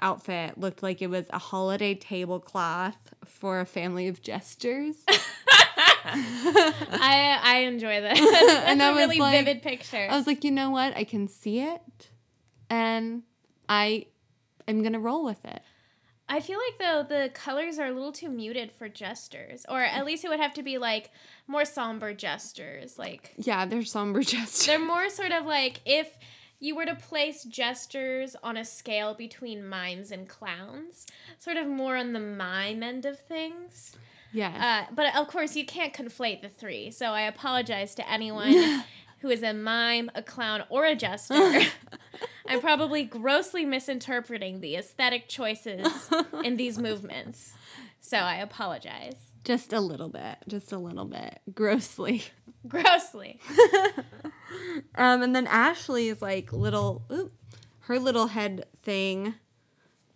outfit 0.01 0.59
looked 0.59 0.83
like 0.83 1.01
it 1.01 1.09
was 1.09 1.27
a 1.31 1.39
holiday 1.39 1.95
tablecloth 1.95 3.15
for 3.25 3.61
a 3.61 3.67
family 3.67 4.09
of 4.09 4.21
jesters. 4.21 4.97
I 6.09 7.39
I 7.43 7.57
enjoy 7.67 8.01
this. 8.01 8.19
That's, 8.31 8.65
And 8.67 8.83
I 8.83 8.89
a 8.89 8.93
was 8.93 8.99
really 8.99 9.19
like- 9.19 9.45
vivid 9.45 9.63
picture. 9.63 10.07
I 10.11 10.17
was 10.17 10.27
like, 10.27 10.45
you 10.45 10.51
know 10.51 10.71
what? 10.71 10.97
I 10.97 11.05
can 11.05 11.29
see 11.29 11.61
it, 11.61 12.11
and 12.71 13.23
I, 13.69 14.07
I 14.67 14.71
am 14.71 14.83
gonna 14.83 15.01
roll 15.01 15.25
with 15.25 15.45
it. 15.45 15.61
I 16.29 16.41
feel 16.41 16.59
like 16.59 16.79
though 16.79 17.03
the 17.09 17.31
colors 17.31 17.79
are 17.79 17.87
a 17.87 17.93
little 17.93 18.13
too 18.13 18.29
muted 18.29 18.73
for 18.73 18.89
jesters, 18.89 19.65
or 19.69 19.81
at 19.83 20.05
least 20.05 20.25
it 20.25 20.29
would 20.29 20.41
have 20.41 20.55
to 20.55 20.63
be 20.63 20.77
like 20.79 21.11
more 21.47 21.65
somber 21.65 22.13
jesters. 22.15 22.99
Like 22.99 23.33
Yeah, 23.37 23.65
they're 23.67 23.85
somber 23.85 24.23
jesters. 24.25 24.67
they're 24.67 24.79
more 24.85 25.09
sort 25.09 25.33
of 25.33 25.47
like 25.47 25.81
if 25.87 26.09
you 26.59 26.75
were 26.75 26.87
to 26.87 26.95
place 26.95 27.45
jesters 27.45 28.35
on 28.43 28.57
a 28.57 28.65
scale 28.65 29.15
between 29.15 29.69
mimes 29.69 30.11
and 30.11 30.29
clowns, 30.29 31.07
sort 31.39 31.57
of 31.59 31.67
more 31.69 31.97
on 31.97 32.13
the 32.13 32.19
mime 32.21 32.83
end 32.83 33.05
of 33.07 33.19
things. 33.21 33.95
yes. 34.33 34.57
Uh, 34.61 34.93
but 34.95 35.15
of 35.15 35.29
course, 35.29 35.55
you 35.55 35.65
can't 35.67 35.93
conflate 35.93 36.41
the 36.43 36.49
three. 36.49 36.91
So 36.91 37.07
I 37.11 37.23
apologize 37.23 37.95
to 37.97 38.11
anyone 38.11 38.83
who 39.21 39.29
is 39.31 39.43
a 39.43 39.53
mime, 39.53 40.11
a 40.15 40.23
clown, 40.23 40.65
or 40.71 40.87
a 40.87 40.97
jester. 40.97 41.61
I'm 42.49 42.61
probably 42.61 43.05
grossly 43.05 43.65
misinterpreting 43.65 44.61
the 44.61 44.77
aesthetic 44.77 45.29
choices 45.29 46.11
in 46.45 46.57
these 46.57 46.79
movements. 46.79 47.53
So 48.01 48.19
I 48.19 48.37
apologize. 48.37 49.17
just 49.45 49.73
a 49.73 49.81
little 49.81 50.09
bit. 50.09 50.37
Just 50.49 50.73
a 50.73 50.79
little 50.79 51.05
bit. 51.07 51.41
Grossly. 51.55 52.23
Grossly. 52.69 53.41
Um, 54.95 55.23
and 55.23 55.35
then 55.35 55.47
Ashley's 55.49 56.23
like 56.23 56.53
little, 56.53 57.03
oop, 57.13 57.33
her 57.81 57.99
little 57.99 58.29
head 58.29 58.65
thing 58.83 59.35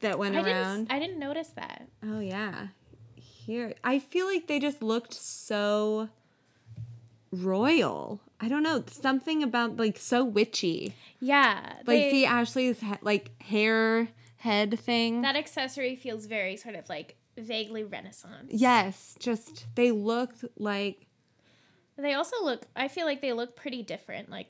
that 0.01 0.19
went 0.19 0.37
I 0.37 0.43
around. 0.43 0.77
didn't, 0.85 0.93
I 0.93 0.99
didn't 0.99 1.19
notice 1.19 1.49
that. 1.57 1.89
Oh 2.03 2.21
yeah. 2.21 2.69
Here, 3.17 3.75
I 3.85 3.99
feel 3.99 4.27
like 4.27 4.47
they 4.47 4.59
just 4.61 4.83
looked 4.83 5.13
so 5.15 6.09
royal. 7.33 8.21
I 8.41 8.49
don't 8.49 8.63
know, 8.63 8.83
something 8.91 9.43
about 9.43 9.77
like 9.77 9.99
so 9.99 10.25
witchy. 10.25 10.95
Yeah. 11.21 11.61
Like 11.79 11.87
they- 11.87 12.11
see 12.11 12.27
Ashley's 12.27 12.81
he- 12.81 12.95
like 13.03 13.41
hair 13.43 14.09
head 14.39 14.79
thing. 14.81 15.21
that 15.23 15.37
accessory 15.37 15.95
feels 15.97 16.25
very 16.27 16.57
sort 16.57 16.75
of 16.75 16.89
like 16.89 17.17
vaguely 17.37 17.85
Renaissance. 17.85 18.49
yes, 18.51 19.17
just 19.21 19.67
they 19.75 19.91
looked 19.91 20.45
like 20.57 21.07
They 21.99 22.15
also 22.15 22.37
look 22.43 22.67
I 22.75 22.89
feel 22.89 23.05
like 23.07 23.21
they 23.21 23.33
look 23.35 23.57
pretty 23.57 23.83
different. 23.83 24.31
Like 24.31 24.49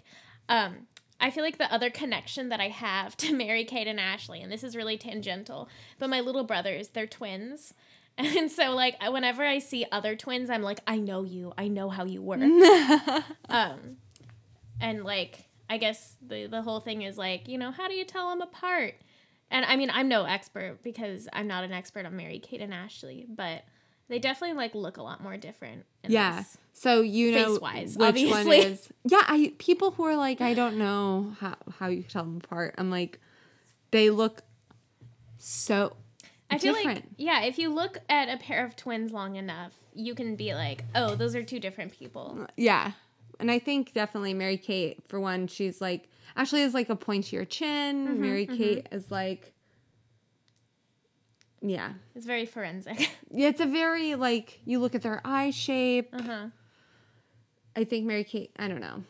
um 0.48 0.86
I 1.22 1.30
feel 1.30 1.44
like 1.44 1.58
the 1.58 1.70
other 1.72 1.90
connection 1.90 2.48
that 2.48 2.60
I 2.60 2.68
have 2.68 3.16
to 3.22 3.34
Mary 3.34 3.64
Kate 3.64 3.86
and 3.88 4.00
Ashley, 4.00 4.40
and 4.40 4.50
this 4.50 4.62
is 4.64 4.76
really 4.76 4.96
tangential, 4.96 5.68
but 5.98 6.08
my 6.08 6.20
little 6.20 6.44
brothers, 6.44 6.88
they're 6.88 7.06
twins. 7.06 7.74
And 8.36 8.50
so 8.50 8.74
like 8.74 8.96
whenever 9.02 9.44
I 9.44 9.58
see 9.58 9.86
other 9.90 10.16
twins, 10.16 10.50
I'm 10.50 10.62
like, 10.62 10.80
I 10.86 10.98
know 10.98 11.24
you. 11.24 11.52
I 11.56 11.68
know 11.68 11.88
how 11.88 12.04
you 12.04 12.22
work. 12.22 12.40
um 13.48 13.96
and 14.80 15.04
like 15.04 15.44
I 15.68 15.78
guess 15.78 16.16
the 16.20 16.46
the 16.46 16.62
whole 16.62 16.80
thing 16.80 17.02
is 17.02 17.16
like, 17.16 17.48
you 17.48 17.58
know, 17.58 17.70
how 17.70 17.88
do 17.88 17.94
you 17.94 18.04
tell 18.04 18.30
them 18.30 18.40
apart? 18.40 18.94
And 19.50 19.64
I 19.64 19.76
mean, 19.76 19.90
I'm 19.90 20.08
no 20.08 20.24
expert 20.24 20.78
because 20.82 21.28
I'm 21.32 21.46
not 21.46 21.64
an 21.64 21.72
expert 21.72 22.06
on 22.06 22.16
Mary 22.16 22.38
Kate 22.38 22.60
and 22.60 22.72
Ashley, 22.72 23.26
but 23.28 23.64
they 24.08 24.18
definitely 24.18 24.56
like 24.56 24.74
look 24.74 24.96
a 24.96 25.02
lot 25.02 25.22
more 25.22 25.36
different. 25.36 25.86
In 26.04 26.12
yeah. 26.12 26.44
So 26.72 27.00
you 27.00 27.32
know 27.32 27.52
Face-wise, 27.52 27.96
which 27.96 27.98
one 27.98 28.08
obviously. 28.08 28.58
is 28.58 28.88
yeah. 29.04 29.22
I 29.26 29.52
people 29.58 29.92
who 29.92 30.04
are 30.04 30.16
like 30.16 30.40
I 30.40 30.54
don't 30.54 30.76
know 30.76 31.34
how 31.40 31.56
how 31.78 31.88
you 31.88 32.02
tell 32.02 32.24
them 32.24 32.40
apart. 32.44 32.74
I'm 32.78 32.90
like 32.90 33.18
they 33.92 34.10
look 34.10 34.42
so 35.38 35.96
I 36.50 36.58
feel 36.58 36.74
different. 36.74 36.96
like 36.98 37.04
yeah, 37.16 37.42
if 37.42 37.58
you 37.58 37.72
look 37.72 37.98
at 38.08 38.28
a 38.28 38.36
pair 38.36 38.64
of 38.64 38.76
twins 38.76 39.12
long 39.12 39.36
enough, 39.36 39.72
you 39.94 40.14
can 40.14 40.36
be 40.36 40.54
like, 40.54 40.84
oh, 40.94 41.14
those 41.14 41.34
are 41.34 41.42
two 41.42 41.60
different 41.60 41.92
people. 41.92 42.46
Yeah. 42.56 42.92
And 43.38 43.50
I 43.50 43.58
think 43.58 43.94
definitely 43.94 44.34
Mary 44.34 44.56
Kate, 44.58 44.98
for 45.08 45.18
one, 45.20 45.46
she's 45.46 45.80
like, 45.80 46.08
Ashley 46.36 46.60
has 46.60 46.74
like 46.74 46.90
a 46.90 46.96
pointier 46.96 47.48
chin. 47.48 48.06
Mm-hmm, 48.06 48.20
Mary 48.20 48.46
Kate 48.46 48.86
is 48.92 49.10
like, 49.10 49.52
yeah. 51.62 51.92
It's 52.14 52.26
very 52.26 52.46
forensic. 52.46 53.10
Yeah, 53.32 53.48
it's 53.50 53.60
a 53.60 53.66
very 53.66 54.16
like, 54.16 54.58
you 54.64 54.80
look 54.80 54.96
at 54.96 55.02
their 55.02 55.20
eye 55.24 55.50
shape. 55.50 56.08
uh 56.12 56.22
huh. 56.22 56.46
I 57.76 57.84
think 57.84 58.04
Mary 58.06 58.24
Kate, 58.24 58.50
I 58.58 58.66
don't 58.66 58.80
know. 58.80 59.04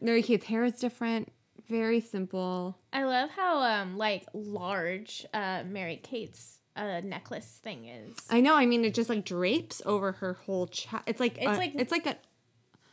Mary 0.00 0.22
Kate's 0.22 0.46
hair 0.46 0.64
is 0.64 0.74
different, 0.76 1.30
very 1.68 2.00
simple. 2.00 2.76
I 2.92 3.04
love 3.04 3.30
how 3.30 3.58
um 3.60 3.96
like 3.96 4.26
large 4.32 5.26
uh 5.34 5.62
Mary 5.66 5.96
Kate's 6.02 6.58
uh 6.76 7.00
necklace 7.04 7.60
thing 7.62 7.86
is. 7.88 8.16
I 8.30 8.40
know, 8.40 8.54
I 8.54 8.66
mean, 8.66 8.84
it 8.84 8.94
just 8.94 9.08
like 9.08 9.24
drapes 9.24 9.80
over 9.86 10.12
her 10.12 10.34
whole 10.34 10.66
chest. 10.66 11.02
It's 11.06 11.20
like, 11.20 11.36
It's 11.38 11.46
a- 11.46 11.56
like- 11.58 11.74
it's 11.74 11.92
like 11.92 12.06
a, 12.06 12.16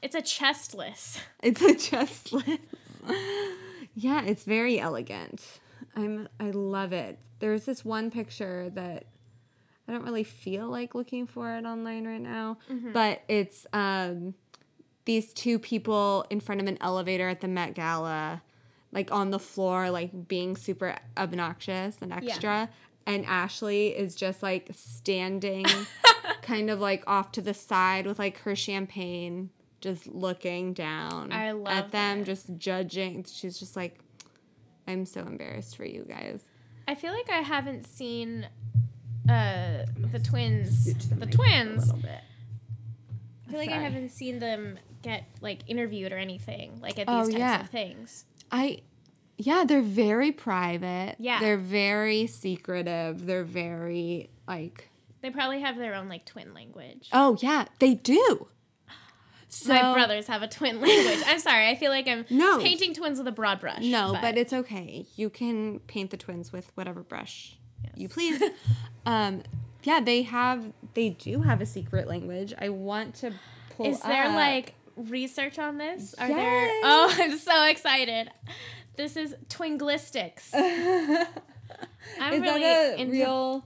It's 0.01 0.15
a 0.15 0.22
chestless. 0.22 1.20
It's 1.44 1.62
a 1.62 1.74
chestless. 1.75 2.60
yeah, 3.96 4.24
it's 4.24 4.44
very 4.44 4.80
elegant. 4.80 5.42
I'm 5.96 6.27
I 6.39 6.51
love 6.51 6.94
it. 6.94 7.20
There's 7.39 7.65
this 7.65 7.84
one 7.86 8.10
picture 8.10 8.70
that 8.72 9.06
I 9.88 9.92
don't 9.92 10.03
really 10.06 10.24
feel 10.24 10.70
like 10.70 10.96
looking 10.96 11.27
for 11.27 11.56
it 11.58 11.65
online 11.65 12.08
right 12.08 12.22
now, 12.22 12.58
but 12.94 13.22
it's 13.27 13.68
um 13.74 14.34
these 15.06 15.34
two 15.34 15.60
people 15.60 16.25
in 16.30 16.39
front 16.39 16.62
of 16.62 16.68
an 16.68 16.77
elevator 16.80 17.27
at 17.27 17.42
the 17.42 17.48
Met 17.50 17.74
Gala, 17.75 18.42
like 18.93 19.12
on 19.12 19.31
the 19.31 19.39
floor, 19.39 19.89
like 19.89 20.27
being 20.27 20.55
super 20.55 20.95
obnoxious 21.17 21.97
and 22.01 22.13
extra. 22.13 22.69
And 23.05 23.25
Ashley 23.25 23.88
is 23.88 24.15
just 24.15 24.41
like 24.41 24.69
standing 24.73 25.65
kind 26.41 26.69
of 26.69 26.79
like 26.79 27.03
off 27.07 27.31
to 27.33 27.41
the 27.41 27.53
side 27.53 28.05
with 28.07 28.19
like 28.19 28.38
her 28.39 28.55
champagne, 28.55 29.50
just 29.81 30.07
looking 30.07 30.73
down 30.73 31.31
I 31.33 31.51
love 31.51 31.67
at 31.73 31.91
them, 31.91 32.19
that. 32.19 32.25
just 32.25 32.55
judging. 32.57 33.25
She's 33.25 33.59
just 33.59 33.75
like, 33.75 34.00
I'm 34.88 35.05
so 35.05 35.21
embarrassed 35.21 35.75
for 35.75 35.85
you 35.85 36.05
guys. 36.07 36.41
I 36.88 36.95
feel 36.95 37.12
like 37.13 37.29
I 37.29 37.38
haven't 37.41 37.85
seen 37.88 38.47
uh 39.29 39.85
the 40.12 40.19
twins 40.19 40.93
the 41.09 41.25
twins. 41.25 41.91
bit. 41.93 42.09
I 43.47 43.51
feel 43.51 43.59
like 43.59 43.69
I 43.69 43.81
haven't 43.81 44.09
seen 44.09 44.39
them 44.39 44.77
get 45.01 45.25
like 45.41 45.59
interviewed 45.67 46.12
or 46.12 46.17
anything 46.17 46.79
like 46.81 47.00
at 47.00 47.07
these 47.07 47.15
Oh, 47.15 47.23
types 47.25 47.38
yeah. 47.38 47.62
of 47.62 47.69
things. 47.69 48.25
I 48.53 48.79
yeah, 49.38 49.65
they're 49.67 49.81
very 49.81 50.31
private. 50.31 51.15
Yeah. 51.19 51.39
They're 51.39 51.57
very 51.57 52.27
secretive. 52.27 53.25
They're 53.25 53.43
very 53.43 54.29
like 54.48 54.89
They 55.22 55.31
probably 55.31 55.62
have 55.62 55.77
their 55.77 55.95
own 55.95 56.07
like 56.07 56.25
twin 56.25 56.53
language. 56.53 57.10
Oh 57.12 57.38
yeah, 57.41 57.65
they 57.79 57.95
do. 57.95 58.48
So 59.50 59.72
My 59.72 59.93
brothers 59.93 60.25
have 60.27 60.41
a 60.41 60.48
twin 60.48 60.81
language. 60.81 61.24
I'm 61.27 61.38
sorry. 61.38 61.69
I 61.69 61.75
feel 61.75 61.91
like 61.91 62.07
I'm 62.07 62.25
No. 62.31 62.60
painting 62.60 62.95
twins 62.95 63.19
with 63.19 63.27
a 63.27 63.31
broad 63.31 63.60
brush. 63.60 63.83
No, 63.83 64.17
but, 64.19 64.36
it's 64.36 64.51
okay. 64.51 65.05
You 65.15 65.29
can 65.29 65.79
paint 65.81 66.10
the 66.10 66.17
twins 66.17 66.51
with 66.51 66.72
whatever 66.74 67.01
brush 67.03 67.55
you 67.95 68.10
please. 68.10 68.41
um 69.05 69.43
yeah, 69.83 70.00
they 70.00 70.24
have 70.24 70.72
they 70.93 71.10
do 71.10 71.41
have 71.41 71.62
a 71.62 71.65
secret 71.65 72.07
language. 72.07 72.53
I 72.57 72.69
want 72.69 73.15
to 73.15 73.33
pull 73.75 73.86
is 73.88 74.00
there 74.01 74.25
up- 74.25 74.36
like 74.36 74.74
research 74.95 75.59
on 75.59 75.77
this? 75.77 76.13
Are 76.17 76.27
there? 76.27 76.67
Yes. 76.67 76.81
Oh, 76.83 77.15
I'm 77.19 77.38
so 77.38 77.65
excited. 77.65 78.31
This 78.95 79.17
is 79.17 79.35
twinglistics. 79.50 80.53
I'm 82.19 82.33
Is 82.33 82.41
really 82.41 82.62
that 82.62 82.93
a 82.93 83.01
into, 83.01 83.12
real 83.12 83.65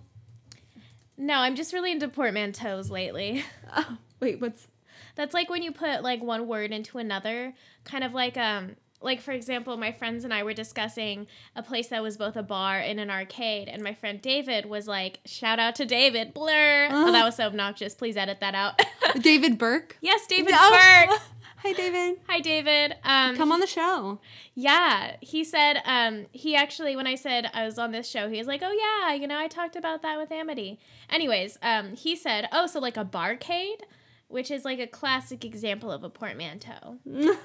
No, 1.18 1.36
I'm 1.36 1.56
just 1.56 1.74
really 1.74 1.92
into 1.92 2.08
portmanteaus 2.08 2.90
lately. 2.90 3.44
oh, 3.76 3.98
Wait, 4.20 4.40
what's 4.40 4.68
That's 5.16 5.34
like 5.34 5.50
when 5.50 5.64
you 5.64 5.72
put 5.72 6.04
like 6.04 6.22
one 6.22 6.48
word 6.48 6.72
into 6.72 6.98
another, 6.98 7.54
kind 7.84 8.04
of 8.04 8.14
like 8.14 8.38
um 8.38 8.76
like 9.02 9.22
for 9.22 9.32
example, 9.32 9.78
my 9.78 9.92
friends 9.92 10.24
and 10.24 10.34
I 10.34 10.44
were 10.44 10.54
discussing 10.54 11.28
a 11.56 11.62
place 11.64 11.88
that 11.90 12.02
was 12.02 12.18
both 12.18 12.36
a 12.36 12.44
bar 12.44 12.80
and 12.80 13.00
an 13.00 13.10
arcade, 13.10 13.68
and 13.68 13.82
my 13.84 13.94
friend 13.94 14.22
David 14.22 14.66
was 14.66 14.88
like, 14.88 15.20
"Shout 15.26 15.60
out 15.60 15.76
to 15.76 15.86
David, 15.86 16.34
blur." 16.34 16.88
Oh, 16.92 17.12
that 17.12 17.24
was 17.24 17.36
so 17.36 17.46
obnoxious. 17.46 17.94
Please 17.96 18.18
edit 18.18 18.40
that 18.40 18.56
out. 18.56 18.82
David 19.22 19.58
Burke? 19.58 19.98
yes, 20.02 20.26
David 20.28 20.52
No. 20.52 20.70
Burke. 20.72 21.20
Hi, 21.64 21.74
David. 21.74 22.20
Hi, 22.28 22.40
David. 22.40 22.96
Um, 23.04 23.36
Come 23.36 23.52
on 23.52 23.60
the 23.60 23.66
show. 23.68 24.20
Yeah, 24.54 25.16
he 25.22 25.44
said 25.44 25.82
um 25.86 26.28
he 26.32 26.56
actually 26.56 26.96
when 26.96 27.08
I 27.08 27.16
said 27.16 27.50
I 27.54 27.66
was 27.66 27.80
on 27.80 27.92
this 27.92 28.08
show, 28.08 28.30
he 28.30 28.38
was 28.38 28.48
like, 28.48 28.62
"Oh 28.64 28.72
yeah, 28.72 29.14
you 29.16 29.28
know, 29.28 29.38
I 29.38 29.48
talked 29.48 29.76
about 29.76 30.02
that 30.04 30.18
with 30.20 30.32
Amity." 30.32 30.80
Anyways, 31.10 31.58
um 31.64 31.96
he 31.96 32.16
said, 32.16 32.48
"Oh, 32.52 32.68
so 32.68 32.80
like 32.80 32.96
a 32.98 33.04
barcade, 33.06 33.82
which 34.28 34.52
is 34.52 34.66
like 34.66 34.80
a 34.80 34.88
classic 34.88 35.44
example 35.44 35.92
of 35.92 36.04
a 36.04 36.10
portmanteau." 36.10 36.98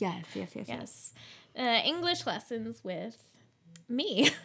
Yes, 0.00 0.24
yes, 0.34 0.50
yes, 0.54 0.68
yes. 0.68 0.68
Yes. 0.68 1.14
Uh, 1.58 1.80
English 1.86 2.26
lessons 2.26 2.80
with 2.82 3.16
me. 3.88 4.30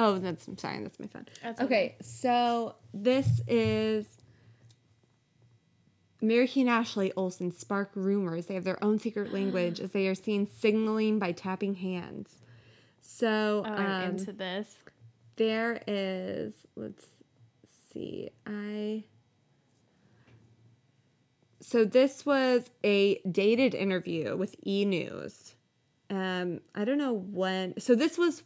Oh, 0.00 0.18
that's 0.18 0.48
I'm 0.48 0.58
sorry, 0.58 0.82
that's 0.82 0.98
my 0.98 1.06
phone. 1.06 1.26
That's 1.40 1.60
okay, 1.60 1.94
so 2.02 2.74
this 2.92 3.40
is 3.46 4.04
Mary 6.20 6.50
and 6.56 6.68
Ashley 6.68 7.12
Olsen 7.16 7.52
spark 7.52 7.90
rumors. 7.94 8.46
They 8.46 8.54
have 8.54 8.64
their 8.64 8.82
own 8.82 8.98
secret 8.98 9.32
language 9.38 9.78
as 9.78 9.92
they 9.92 10.08
are 10.08 10.14
seen 10.16 10.48
signaling 10.48 11.18
by 11.20 11.30
tapping 11.32 11.74
hands. 11.74 12.30
So 13.00 13.62
Oh, 13.64 13.70
I'm 13.70 14.02
um, 14.08 14.10
into 14.16 14.32
this. 14.32 14.74
there 15.36 15.80
is 15.86 16.52
let's 16.74 17.06
see 17.92 18.30
i 18.46 19.04
so 21.64 21.84
this 21.84 22.26
was 22.26 22.70
a 22.84 23.20
dated 23.30 23.74
interview 23.74 24.36
with 24.36 24.54
e 24.66 24.84
news 24.84 25.54
um 26.10 26.60
i 26.74 26.84
don't 26.84 26.98
know 26.98 27.12
when 27.12 27.78
so 27.80 27.94
this 27.94 28.18
was 28.18 28.42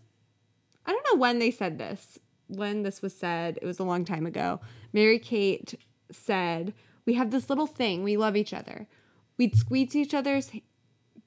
i 0.87 0.93
don't 0.93 1.07
know 1.13 1.19
when 1.19 1.39
they 1.39 1.51
said 1.51 1.79
this 1.79 2.19
when 2.49 2.83
this 2.83 3.03
was 3.03 3.15
said. 3.15 3.59
It 3.61 3.67
was 3.67 3.79
a 3.79 3.85
long 3.85 4.05
time 4.05 4.27
ago. 4.27 4.61
Mary 4.93 5.19
kate 5.19 5.75
said 6.11 6.75
we 7.07 7.15
have 7.15 7.31
this 7.31 7.49
little 7.49 7.67
thing. 7.67 8.03
We 8.03 8.17
love 8.17 8.37
each 8.37 8.53
other. 8.53 8.89
We'd 9.37 9.57
squeeze 9.57 9.95
each 9.95 10.15
other's 10.15 10.51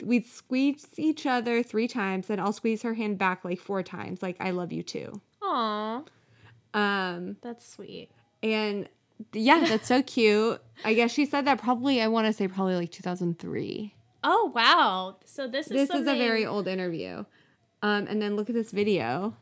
we'd 0.03 0.25
squeeze 0.25 0.87
each 0.97 1.27
other 1.27 1.61
three 1.61 1.87
times 1.87 2.27
and 2.31 2.41
i'll 2.41 2.53
squeeze 2.53 2.81
her 2.81 2.95
hand 2.95 3.19
back 3.19 3.45
like 3.45 3.59
four 3.59 3.83
times 3.83 4.23
like 4.23 4.35
i 4.39 4.49
love 4.49 4.71
you 4.71 4.81
too. 4.81 5.21
Aw, 5.43 6.03
um, 6.73 7.37
that's 7.41 7.67
sweet. 7.67 8.09
and 8.41 8.89
yeah, 9.33 9.59
that's 9.67 9.87
so 9.87 10.01
cute. 10.01 10.61
I 10.83 10.93
guess 10.93 11.11
she 11.11 11.25
said 11.25 11.45
that 11.45 11.59
probably, 11.61 12.01
I 12.01 12.07
want 12.07 12.27
to 12.27 12.33
say 12.33 12.47
probably 12.47 12.75
like 12.75 12.91
2003. 12.91 13.95
Oh 14.23 14.51
wow! 14.53 15.17
So 15.25 15.47
this 15.47 15.67
is 15.67 15.71
This 15.73 15.83
is 15.83 15.89
a 15.89 15.93
something- 15.97 16.17
very 16.17 16.45
old 16.45 16.67
interview. 16.67 17.25
Um, 17.83 18.05
and 18.07 18.21
then 18.21 18.35
look 18.35 18.47
at 18.49 18.55
this 18.55 18.71
video. 18.71 19.35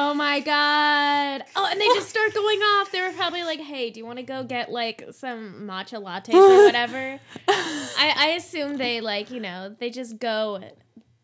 Oh 0.00 0.14
my 0.14 0.38
god! 0.38 1.42
Oh, 1.56 1.68
and 1.68 1.80
they 1.80 1.86
just 1.88 2.08
start 2.14 2.32
going 2.32 2.60
off. 2.60 2.92
They 2.92 3.00
were 3.00 3.10
probably 3.12 3.42
like, 3.42 3.58
"Hey, 3.58 3.90
do 3.90 3.98
you 3.98 4.06
want 4.06 4.18
to 4.18 4.22
go 4.22 4.44
get 4.44 4.70
like 4.70 5.04
some 5.10 5.66
matcha 5.66 6.00
lattes 6.00 6.32
or 6.34 6.64
whatever?" 6.66 7.18
I 7.48 8.14
I 8.16 8.26
assume 8.36 8.76
they 8.76 9.00
like 9.00 9.32
you 9.32 9.40
know 9.40 9.74
they 9.76 9.90
just 9.90 10.18
go. 10.20 10.60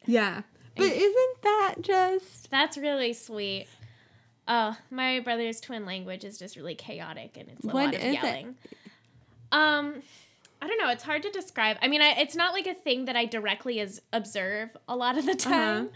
Yeah. 0.07 0.43
But 0.77 0.87
isn't 0.87 1.43
that 1.45 1.75
just. 1.83 2.51
That's 2.51 2.77
really 2.77 3.13
sweet. 3.13 3.69
Oh, 4.49 4.77
my 4.91 5.21
brother's 5.21 5.61
twin 5.61 5.87
language 5.87 6.25
is 6.25 6.37
just 6.37 6.57
really 6.57 6.75
chaotic 6.75 7.37
and 7.37 7.49
it's 7.51 7.65
a 7.65 7.69
What 7.69 7.75
lot 7.87 7.95
of 7.95 8.01
is 8.01 8.05
it? 8.07 8.13
yelling. 8.15 8.57
Um, 9.53 10.03
I 10.63 10.67
don't 10.67 10.79
know. 10.79 10.89
It's 10.91 11.03
hard 11.03 11.23
to 11.25 11.31
describe. 11.31 11.77
I 11.83 11.89
mean, 11.89 12.01
I, 12.01 12.13
it's 12.19 12.35
not 12.35 12.53
like 12.55 12.67
a 12.67 12.73
thing 12.75 13.05
that 13.05 13.17
I 13.17 13.27
directly 13.27 13.81
is 13.81 14.01
observe 14.13 14.77
a 14.89 14.97
lot 14.97 15.19
of 15.19 15.27
the 15.27 15.33
Uh-huh. 15.33 15.51
time, 15.51 15.91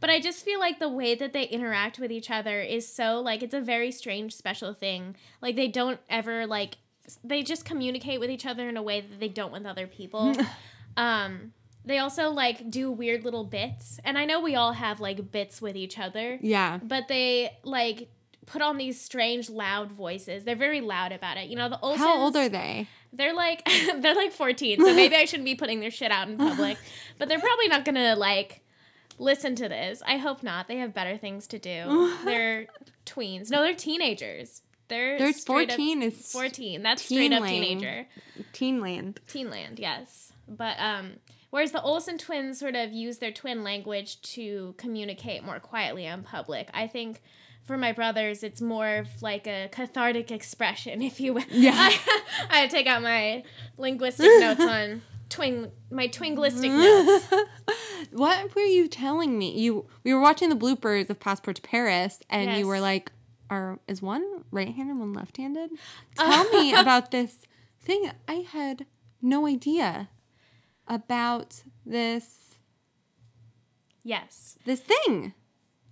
but 0.00 0.08
I 0.10 0.18
just 0.20 0.44
feel 0.44 0.58
like 0.58 0.78
the 0.78 0.88
way 0.88 1.14
that 1.14 1.32
they 1.32 1.44
interact 1.44 1.98
with 1.98 2.10
each 2.10 2.30
other 2.30 2.60
is 2.60 2.90
so 2.90 3.20
like 3.20 3.42
it's 3.42 3.54
a 3.54 3.60
very 3.60 3.90
strange, 3.90 4.34
special 4.34 4.72
thing. 4.72 5.14
Like 5.42 5.56
they 5.56 5.68
don't 5.68 6.00
ever 6.08 6.46
like 6.46 6.76
they 7.22 7.42
just 7.42 7.66
communicate 7.66 8.18
with 8.18 8.30
each 8.30 8.46
other 8.46 8.66
in 8.68 8.78
a 8.78 8.82
way 8.82 9.02
that 9.02 9.20
they 9.20 9.28
don't 9.28 9.52
with 9.52 9.66
other 9.66 9.86
people. 9.86 10.34
um, 10.96 11.52
they 11.84 11.98
also 11.98 12.30
like 12.30 12.70
do 12.70 12.90
weird 12.90 13.24
little 13.24 13.44
bits, 13.44 14.00
and 14.04 14.16
I 14.16 14.24
know 14.24 14.40
we 14.40 14.54
all 14.54 14.72
have 14.72 15.00
like 15.00 15.30
bits 15.30 15.60
with 15.60 15.76
each 15.76 15.98
other 15.98 16.38
Yeah. 16.40 16.78
but 16.82 17.08
they 17.08 17.50
like 17.62 18.08
put 18.46 18.62
on 18.62 18.76
these 18.78 19.00
strange 19.00 19.50
loud 19.50 19.92
voices. 19.92 20.44
They're 20.44 20.56
very 20.56 20.80
loud 20.80 21.12
about 21.12 21.36
it. 21.36 21.48
You 21.48 21.56
know, 21.56 21.68
the 21.68 21.78
Olsens. 21.82 21.96
How 21.98 22.16
old 22.18 22.36
are 22.36 22.48
they? 22.48 22.86
They're 23.16 23.34
like 23.34 23.66
they're 23.98 24.14
like 24.14 24.32
14, 24.32 24.78
so 24.80 24.94
maybe 24.94 25.14
I 25.14 25.24
shouldn't 25.24 25.44
be 25.44 25.54
putting 25.54 25.80
their 25.80 25.90
shit 25.90 26.10
out 26.10 26.28
in 26.28 26.36
public. 26.36 26.76
but 27.18 27.28
they're 27.28 27.38
probably 27.40 27.68
not 27.68 27.84
gonna 27.84 28.16
like 28.16 28.62
listen 29.18 29.54
to 29.56 29.68
this. 29.68 30.02
I 30.06 30.16
hope 30.16 30.42
not. 30.42 30.68
They 30.68 30.78
have 30.78 30.92
better 30.92 31.16
things 31.16 31.46
to 31.48 31.58
do. 31.58 32.16
they're 32.24 32.66
tweens. 33.06 33.50
No, 33.50 33.62
they're 33.62 33.74
teenagers. 33.74 34.62
They're 34.88 35.18
They're 35.18 35.32
straight 35.32 35.70
up- 35.70 35.76
14 35.76 36.02
is 36.02 36.32
14. 36.32 36.82
That's 36.82 37.02
straight 37.04 37.32
up 37.32 37.44
teenager. 37.44 38.06
Teenland. 38.52 39.20
Teenland, 39.26 39.78
yes. 39.78 40.32
But 40.46 40.76
um 40.78 41.12
whereas 41.50 41.72
the 41.72 41.80
Olsen 41.80 42.18
twins 42.18 42.58
sort 42.58 42.74
of 42.74 42.92
use 42.92 43.18
their 43.18 43.32
twin 43.32 43.64
language 43.64 44.20
to 44.22 44.74
communicate 44.76 45.42
more 45.44 45.60
quietly 45.60 46.04
in 46.04 46.22
public. 46.22 46.68
I 46.74 46.86
think 46.86 47.22
for 47.64 47.76
my 47.78 47.92
brothers 47.92 48.42
it's 48.42 48.60
more 48.60 48.96
of 48.96 49.22
like 49.22 49.46
a 49.46 49.68
cathartic 49.72 50.30
expression, 50.30 51.02
if 51.10 51.20
you 51.20 51.34
will. 51.34 51.44
Yeah. 51.50 51.72
I, 52.50 52.64
I 52.64 52.66
take 52.68 52.86
out 52.86 53.02
my 53.02 53.42
linguistic 53.76 54.28
notes 54.40 54.60
on 54.60 55.02
twin 55.28 55.70
my 55.90 56.06
twinglistic 56.08 56.70
mm-hmm. 56.70 57.36
notes. 57.36 57.50
what 58.12 58.54
were 58.54 58.62
you 58.62 58.88
telling 58.88 59.38
me? 59.38 59.58
You 59.58 59.86
we 60.04 60.14
were 60.14 60.20
watching 60.20 60.48
the 60.48 60.56
bloopers 60.56 61.10
of 61.10 61.18
Passport 61.18 61.56
to 61.56 61.62
Paris, 61.62 62.20
and 62.30 62.50
Yes. 62.50 62.58
you 62.58 62.66
were 62.66 62.80
like, 62.80 63.10
"Are 63.50 63.78
is 63.88 64.00
one 64.02 64.44
right-handed, 64.50 64.96
one 64.96 65.12
left-handed?" 65.12 65.70
Tell 66.16 66.50
me 66.50 66.74
about 66.74 67.10
this 67.10 67.38
thing. 67.80 68.10
I 68.28 68.46
had 68.48 68.86
no 69.22 69.46
idea 69.46 70.10
about 70.86 71.62
this 71.86 72.56
Yes. 74.02 74.58
this 74.66 74.80
thing. 74.80 75.32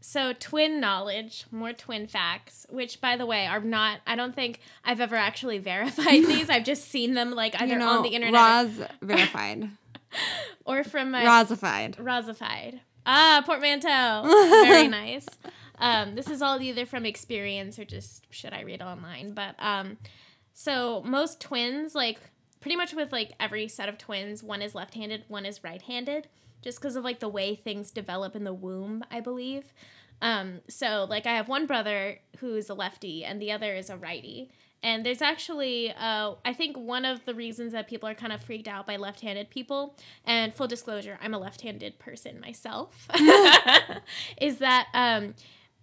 So 0.05 0.33
twin 0.33 0.81
knowledge, 0.81 1.47
more 1.53 1.73
twin 1.73 2.09
facts, 2.09 2.67
which 2.69 3.01
by 3.01 3.17
the 3.17 3.25
way 3.25 3.47
are 3.47 3.61
not 3.61 4.01
I 4.07 4.17
don't 4.17 4.35
think 4.35 4.61
I've 4.85 5.01
ever 5.01 5.17
actually 5.17 5.59
verified 5.73 6.27
these. 6.27 6.51
I've 6.51 6.65
just 6.65 6.89
seen 6.89 7.15
them 7.15 7.31
like 7.31 7.55
either 7.55 7.75
you 7.75 7.79
know, 7.79 7.89
on 7.89 8.03
the 8.03 8.11
internet 8.11 8.35
Roz 8.35 8.89
verified, 9.01 9.71
or 10.65 10.83
from 10.85 11.13
my 11.13 11.25
Rozified. 11.25 11.97
Rosified. 11.97 12.81
Ah, 13.07 13.43
portmanteau. 13.47 14.23
Very 14.67 14.89
nice. 14.89 15.27
Um, 15.79 16.15
this 16.15 16.29
is 16.29 16.43
all 16.43 16.61
either 16.61 16.87
from 16.87 17.07
experience 17.07 17.79
or 17.79 17.85
just 17.85 18.25
should 18.31 18.53
I 18.53 18.63
read 18.63 18.83
online. 18.83 19.35
But 19.35 19.55
um, 19.59 19.99
so 20.53 21.03
most 21.05 21.41
twins, 21.41 21.95
like 21.95 22.19
pretty 22.61 22.77
much 22.77 22.93
with 22.95 23.13
like 23.13 23.33
every 23.41 23.69
set 23.69 23.89
of 23.89 23.99
twins, 23.99 24.43
one 24.43 24.63
is 24.63 24.75
left-handed, 24.75 25.25
one 25.29 25.45
is 25.45 25.65
right-handed, 25.65 26.29
just 26.63 26.81
because 26.81 26.97
of 26.97 27.05
like 27.05 27.21
the 27.21 27.29
way 27.29 27.55
things 27.55 27.91
develop 27.91 28.35
in 28.35 28.45
the 28.45 28.55
womb, 28.55 29.05
I 29.11 29.21
believe. 29.21 29.73
Um, 30.23 30.61
so 30.69 31.07
like 31.09 31.27
I 31.27 31.35
have 31.35 31.49
one 31.49 31.67
brother 31.67 32.21
who's 32.39 32.71
a 32.71 32.75
lefty 32.75 33.25
and 33.25 33.43
the 33.43 33.53
other 33.53 33.75
is 33.75 33.91
a 33.91 33.97
righty. 33.97 34.51
And 34.85 35.07
there's 35.07 35.23
actually, 35.23 35.93
uh, 35.93 36.35
I 36.45 36.53
think 36.55 36.77
one 36.77 37.05
of 37.05 37.25
the 37.25 37.35
reasons 37.35 37.73
that 37.73 37.87
people 37.87 38.09
are 38.09 38.15
kind 38.15 38.33
of 38.33 38.43
freaked 38.43 38.67
out 38.67 38.85
by 38.85 38.97
left-handed 38.97 39.49
people, 39.49 39.97
and 40.25 40.53
full 40.53 40.67
disclosure, 40.67 41.21
I'm 41.23 41.35
a 41.35 41.39
left-handed 41.39 42.01
person 42.01 42.41
myself, 42.41 43.07
is 44.41 44.59
that 44.59 44.89
um, 44.93 45.35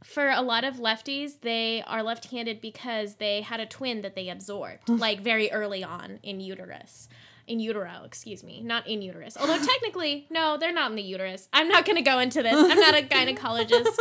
for 0.04 0.30
a 0.30 0.42
lot 0.42 0.65
of 0.65 0.76
lefties, 0.76 1.39
they 1.42 1.82
are 1.88 2.04
left-handed 2.04 2.60
because 2.60 3.15
they 3.15 3.42
had 3.42 3.62
a 3.62 3.65
twin 3.65 4.02
that 4.02 4.15
they 4.15 4.28
absorbed, 4.28 4.89
like 4.89 5.22
very 5.22 5.50
early 5.50 5.82
on 5.82 6.20
in 6.22 6.42
uterus. 6.42 7.08
In 7.50 7.60
utero, 7.60 8.04
excuse 8.06 8.44
me, 8.44 8.62
not 8.62 8.88
in 8.88 9.02
uterus. 9.02 9.36
Although 9.36 9.58
technically, 9.58 10.28
no, 10.30 10.56
they're 10.60 10.72
not 10.72 10.92
in 10.92 10.96
the 10.96 11.02
uterus. 11.02 11.50
I'm 11.52 11.68
not 11.68 11.84
going 11.84 11.96
to 11.96 12.04
go 12.04 12.20
into 12.20 12.44
this. 12.44 12.54
I'm 12.54 12.80
not 12.80 12.94
a 12.94 13.02
gynecologist. 13.16 13.98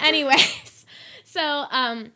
Anyways, 0.00 0.86
so 1.24 1.66
um, 1.70 2.10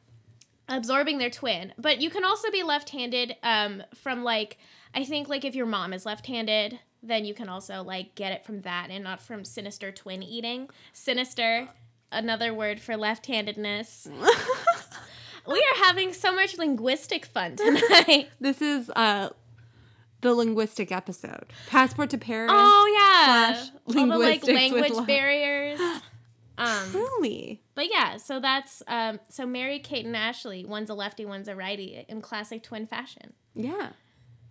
absorbing 0.68 1.18
their 1.18 1.30
twin, 1.30 1.72
but 1.78 2.00
you 2.00 2.10
can 2.10 2.24
also 2.24 2.50
be 2.50 2.64
left-handed 2.64 3.36
um, 3.44 3.84
from 3.94 4.24
like 4.24 4.58
I 4.94 5.04
think 5.04 5.28
like 5.28 5.44
if 5.44 5.54
your 5.54 5.66
mom 5.66 5.92
is 5.92 6.04
left-handed, 6.04 6.80
then 7.00 7.24
you 7.24 7.34
can 7.34 7.48
also 7.48 7.82
like 7.84 8.16
get 8.16 8.32
it 8.32 8.44
from 8.44 8.62
that 8.62 8.88
and 8.90 9.04
not 9.04 9.22
from 9.22 9.44
sinister 9.44 9.92
twin 9.92 10.24
eating. 10.24 10.70
Sinister, 10.92 11.68
another 12.10 12.52
word 12.52 12.80
for 12.80 12.96
left-handedness. 12.96 14.08
we 15.46 15.58
are 15.58 15.84
having 15.84 16.12
so 16.12 16.34
much 16.34 16.58
linguistic 16.58 17.26
fun 17.26 17.54
tonight. 17.56 18.30
This 18.40 18.60
is 18.60 18.90
uh 18.90 19.30
the 20.24 20.34
linguistic 20.34 20.90
episode. 20.90 21.46
Passport 21.68 22.10
to 22.10 22.18
Paris. 22.18 22.50
Oh 22.52 22.92
yeah, 22.92 23.54
Slash 23.54 23.70
all 23.86 24.06
the 24.06 24.18
like 24.18 24.46
language 24.46 25.06
barriers. 25.06 25.80
Um, 26.56 26.92
really? 26.92 27.60
but 27.74 27.90
yeah, 27.90 28.16
so 28.16 28.38
that's 28.38 28.80
um, 28.86 29.18
so 29.28 29.44
Mary, 29.44 29.80
Kate, 29.80 30.06
and 30.06 30.16
Ashley. 30.16 30.64
One's 30.64 30.88
a 30.88 30.94
lefty, 30.94 31.24
one's 31.24 31.48
a 31.48 31.56
righty, 31.56 32.04
in 32.08 32.20
classic 32.20 32.62
twin 32.62 32.86
fashion. 32.86 33.32
Yeah. 33.56 33.88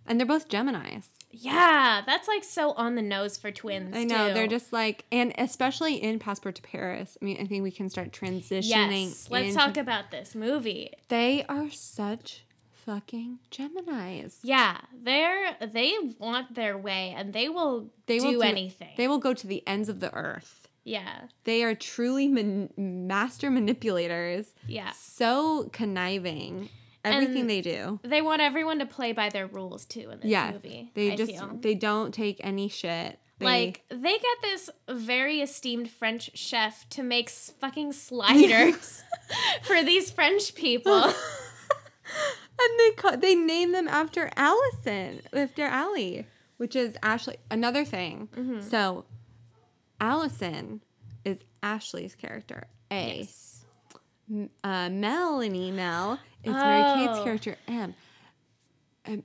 And 0.06 0.20
they're 0.20 0.26
both 0.26 0.48
Geminis. 0.50 1.06
Yeah, 1.30 2.02
that's 2.06 2.28
like 2.28 2.44
so 2.44 2.72
on 2.72 2.94
the 2.94 3.02
nose 3.02 3.36
for 3.36 3.50
twins. 3.50 3.96
I 3.96 4.04
know 4.04 4.28
too. 4.28 4.34
they're 4.34 4.46
just 4.46 4.72
like, 4.72 5.04
and 5.10 5.32
especially 5.38 5.96
in 5.96 6.18
Passport 6.18 6.56
to 6.56 6.62
Paris. 6.62 7.16
I 7.20 7.24
mean, 7.24 7.38
I 7.40 7.46
think 7.46 7.62
we 7.62 7.72
can 7.72 7.88
start 7.88 8.12
transitioning. 8.12 9.06
Yes, 9.06 9.28
let's 9.30 9.48
into- 9.48 9.58
talk 9.58 9.76
about 9.76 10.10
this 10.10 10.34
movie. 10.34 10.92
They 11.08 11.44
are 11.48 11.70
such 11.70 12.43
fucking 12.84 13.38
Gemini's. 13.50 14.38
Yeah, 14.42 14.78
they're 15.02 15.56
they 15.60 15.94
want 16.18 16.54
their 16.54 16.76
way 16.78 17.14
and 17.16 17.32
they 17.32 17.48
will 17.48 17.90
They 18.06 18.18
do 18.18 18.38
will 18.38 18.42
anything. 18.42 18.90
They 18.96 19.08
will 19.08 19.18
go 19.18 19.34
to 19.34 19.46
the 19.46 19.66
ends 19.66 19.88
of 19.88 20.00
the 20.00 20.12
earth. 20.14 20.68
yeah, 20.84 21.22
They 21.44 21.62
are 21.64 21.74
truly 21.74 22.28
man- 22.28 22.70
master 22.76 23.50
manipulators. 23.50 24.46
yeah. 24.68 24.90
So 24.92 25.70
conniving. 25.72 26.68
Everything 27.06 27.40
And 27.42 27.50
they 27.50 27.60
do. 27.60 28.00
They 28.02 28.22
want 28.22 28.40
everyone 28.40 28.78
to 28.78 28.86
play 28.86 29.12
by 29.12 29.28
their 29.28 29.46
rules 29.46 29.84
too 29.84 30.08
in 30.10 30.20
this 30.20 30.30
Yeah, 30.30 30.52
movie. 30.52 30.90
they 30.94 31.12
I 31.12 31.16
just 31.16 31.32
feel. 31.32 31.58
they 31.60 31.74
don't 31.74 32.14
take 32.14 32.38
any 32.42 32.68
shit. 32.70 33.18
They, 33.40 33.44
like 33.46 33.82
they 33.90 34.12
get 34.18 34.38
this 34.42 34.70
very 34.88 35.40
esteemed 35.42 35.90
French 35.90 36.30
chef 36.34 36.88
to 36.90 37.02
make 37.02 37.28
fucking 37.28 37.92
sliders 38.06 39.02
for 39.64 39.82
these 39.82 40.10
French 40.10 40.54
people. 40.54 41.12
and 42.70 42.78
they 42.80 42.90
ca- 42.96 43.16
they 43.16 43.34
name 43.34 43.72
them 43.72 43.88
after 43.88 44.30
Allison, 44.36 45.20
after 45.32 45.64
Allie, 45.64 46.26
which 46.56 46.74
is 46.76 46.96
Ashley. 47.02 47.36
Another 47.50 47.84
thing. 47.84 48.28
Mm-hmm. 48.36 48.60
So, 48.60 49.04
Allison 50.00 50.80
is 51.24 51.38
Ashley's 51.62 52.14
character. 52.14 52.66
A. 52.90 53.18
Yes. 53.18 53.64
Uh, 54.62 54.88
Melanie 54.90 55.70
Mel 55.70 56.18
is 56.42 56.52
Mary 56.52 56.82
Kate's 57.06 57.18
Oh. 57.18 57.24
character 57.24 57.56
M. 57.68 57.94
Um, 59.06 59.22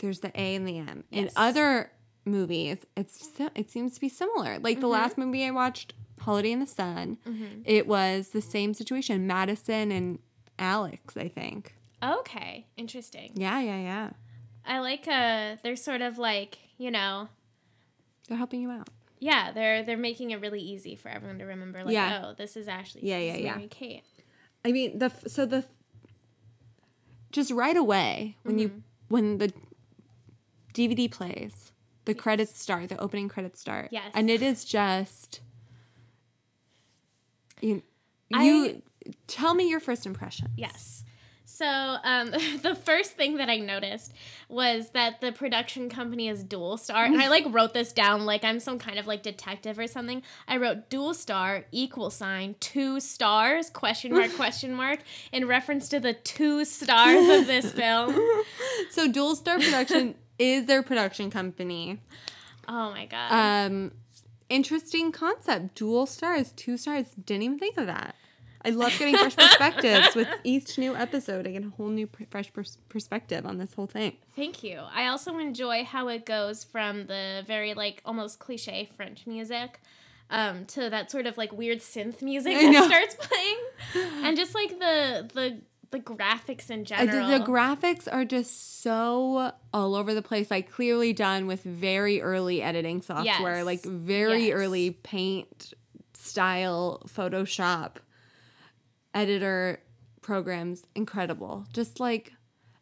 there's 0.00 0.20
the 0.20 0.32
A 0.40 0.54
and 0.56 0.66
the 0.66 0.78
M. 0.78 1.04
In 1.12 1.30
other 1.36 1.90
movies, 2.24 2.78
it's 2.96 3.30
it 3.54 3.70
seems 3.70 3.94
to 3.94 4.00
be 4.00 4.08
similar. 4.08 4.58
Like 4.58 4.74
Mm-hmm. 4.76 4.80
the 4.80 4.88
last 4.88 5.16
movie 5.18 5.44
I 5.44 5.50
watched, 5.52 5.94
Holiday 6.20 6.52
in 6.52 6.60
the 6.60 6.66
Sun, 6.66 7.18
it 7.64 7.86
was 7.86 8.28
the 8.30 8.42
same 8.42 8.74
situation. 8.74 9.26
Madison 9.26 9.90
and 9.92 10.18
Alex, 10.58 11.16
I 11.16 11.28
think. 11.28 11.74
Okay, 12.02 12.66
interesting. 12.76 13.32
Yeah, 13.34 13.60
yeah, 13.60 13.78
yeah. 13.78 14.10
I 14.66 14.78
like 14.80 15.06
uh 15.08 15.56
they're 15.62 15.76
sort 15.76 16.02
of 16.02 16.18
like, 16.18 16.58
you 16.78 16.90
know, 16.90 17.28
They're 18.28 18.38
helping 18.38 18.60
you 18.62 18.70
out. 18.70 18.88
yeah, 19.20 19.52
they're 19.52 19.82
they're 19.84 19.96
making 19.96 20.30
it 20.32 20.40
really 20.40 20.60
easy 20.60 20.96
for 20.96 21.08
everyone 21.08 21.38
to 21.38 21.44
remember 21.44 21.84
like, 21.84 21.92
Yeah. 21.94 22.22
oh, 22.26 22.34
this 22.34 22.56
is 22.56 22.68
Ashley. 22.68 23.00
Yeah, 23.04 23.18
yeah, 23.18 23.36
yeah. 23.36 23.54
Mary 23.56 23.68
Kate. 23.68 24.02
I 24.64 24.72
mean, 24.72 24.98
the 24.98 25.10
so 25.26 25.46
the 25.46 25.64
just 27.30 27.50
right 27.50 27.76
away 27.76 28.36
when 28.42 28.54
Mm-hmm. 28.56 28.60
you 28.62 28.82
when 29.08 29.38
the 29.38 29.52
DVD 30.74 31.10
plays, 31.10 31.72
the 32.06 32.14
credits 32.14 32.58
start, 32.60 32.88
the 32.88 32.98
opening 32.98 33.28
credits 33.28 33.60
start. 33.60 33.88
Yes. 33.92 34.10
and 34.14 34.30
it 34.30 34.42
is 34.42 34.64
just 34.64 35.40
you. 37.60 37.82
I- 38.32 38.44
You 38.44 38.82
tell 39.26 39.54
me 39.54 39.68
your 39.68 39.80
first 39.80 40.06
impression. 40.06 40.48
Yes. 40.56 41.04
So 41.54 41.66
um, 41.66 42.30
the 42.62 42.74
first 42.74 43.12
thing 43.12 43.36
that 43.36 43.50
I 43.50 43.58
noticed 43.58 44.14
was 44.48 44.90
that 44.90 45.20
the 45.20 45.32
production 45.32 45.90
company 45.90 46.28
is 46.28 46.42
Dual 46.42 46.78
Star, 46.78 47.04
and 47.04 47.20
I 47.20 47.28
like 47.28 47.44
wrote 47.50 47.74
this 47.74 47.92
down 47.92 48.24
like 48.24 48.42
I'm 48.42 48.58
some 48.58 48.78
kind 48.78 48.98
of 48.98 49.06
like 49.06 49.22
detective 49.22 49.78
or 49.78 49.86
something. 49.86 50.22
I 50.48 50.56
wrote 50.56 50.88
Dual 50.88 51.12
Star 51.12 51.64
equal 51.70 52.08
sign 52.08 52.56
two 52.58 53.00
stars 53.00 53.68
question 53.68 54.14
mark 54.14 54.32
question 54.36 54.74
mark 54.74 55.00
in 55.30 55.46
reference 55.46 55.90
to 55.90 56.00
the 56.00 56.14
two 56.14 56.64
stars 56.64 57.40
of 57.40 57.46
this 57.46 57.70
film. 57.72 58.18
So 58.90 59.10
Dual 59.10 59.36
Star 59.36 59.58
Production 59.58 60.14
is 60.38 60.64
their 60.66 60.82
production 60.82 61.30
company. 61.30 62.00
Oh 62.66 62.90
my 62.90 63.04
god. 63.04 63.66
Um, 63.66 63.92
interesting 64.48 65.12
concept. 65.12 65.74
Dual 65.74 66.06
stars, 66.06 66.52
two 66.52 66.78
stars. 66.78 67.08
Didn't 67.22 67.42
even 67.42 67.58
think 67.58 67.76
of 67.76 67.86
that. 67.86 68.16
I 68.64 68.70
love 68.70 68.92
getting 68.98 69.16
fresh 69.16 69.36
perspectives 69.36 70.14
with 70.14 70.28
each 70.44 70.78
new 70.78 70.94
episode. 70.96 71.46
I 71.46 71.50
get 71.52 71.64
a 71.64 71.70
whole 71.70 71.88
new 71.88 72.06
pr- 72.06 72.24
fresh 72.30 72.52
pers- 72.52 72.78
perspective 72.88 73.44
on 73.44 73.58
this 73.58 73.74
whole 73.74 73.86
thing. 73.86 74.16
Thank 74.36 74.62
you. 74.62 74.80
I 74.94 75.06
also 75.08 75.36
enjoy 75.38 75.84
how 75.84 76.08
it 76.08 76.24
goes 76.26 76.62
from 76.64 77.06
the 77.06 77.42
very 77.46 77.74
like 77.74 78.02
almost 78.04 78.38
cliche 78.38 78.88
French 78.96 79.26
music 79.26 79.80
um, 80.30 80.64
to 80.66 80.88
that 80.90 81.10
sort 81.10 81.26
of 81.26 81.36
like 81.36 81.52
weird 81.52 81.78
synth 81.80 82.22
music 82.22 82.54
that 82.54 82.84
starts 82.86 83.16
playing, 83.16 83.56
and 84.24 84.36
just 84.36 84.54
like 84.54 84.70
the 84.78 85.28
the 85.34 85.58
the 85.90 86.00
graphics 86.00 86.70
in 86.70 86.84
general. 86.86 87.28
did- 87.28 87.42
the 87.42 87.44
graphics 87.44 88.08
are 88.10 88.24
just 88.24 88.80
so 88.82 89.52
all 89.74 89.94
over 89.94 90.14
the 90.14 90.22
place. 90.22 90.50
Like 90.50 90.70
clearly 90.70 91.12
done 91.12 91.46
with 91.46 91.62
very 91.64 92.22
early 92.22 92.62
editing 92.62 93.02
software, 93.02 93.56
Yes. 93.56 93.64
like 93.66 93.82
very 93.82 94.46
Yes. 94.46 94.54
early 94.54 94.90
paint 94.92 95.74
style 96.14 97.02
Photoshop 97.08 97.96
editor 99.14 99.80
programs. 100.20 100.84
Incredible. 100.94 101.66
Just 101.72 102.00
like 102.00 102.32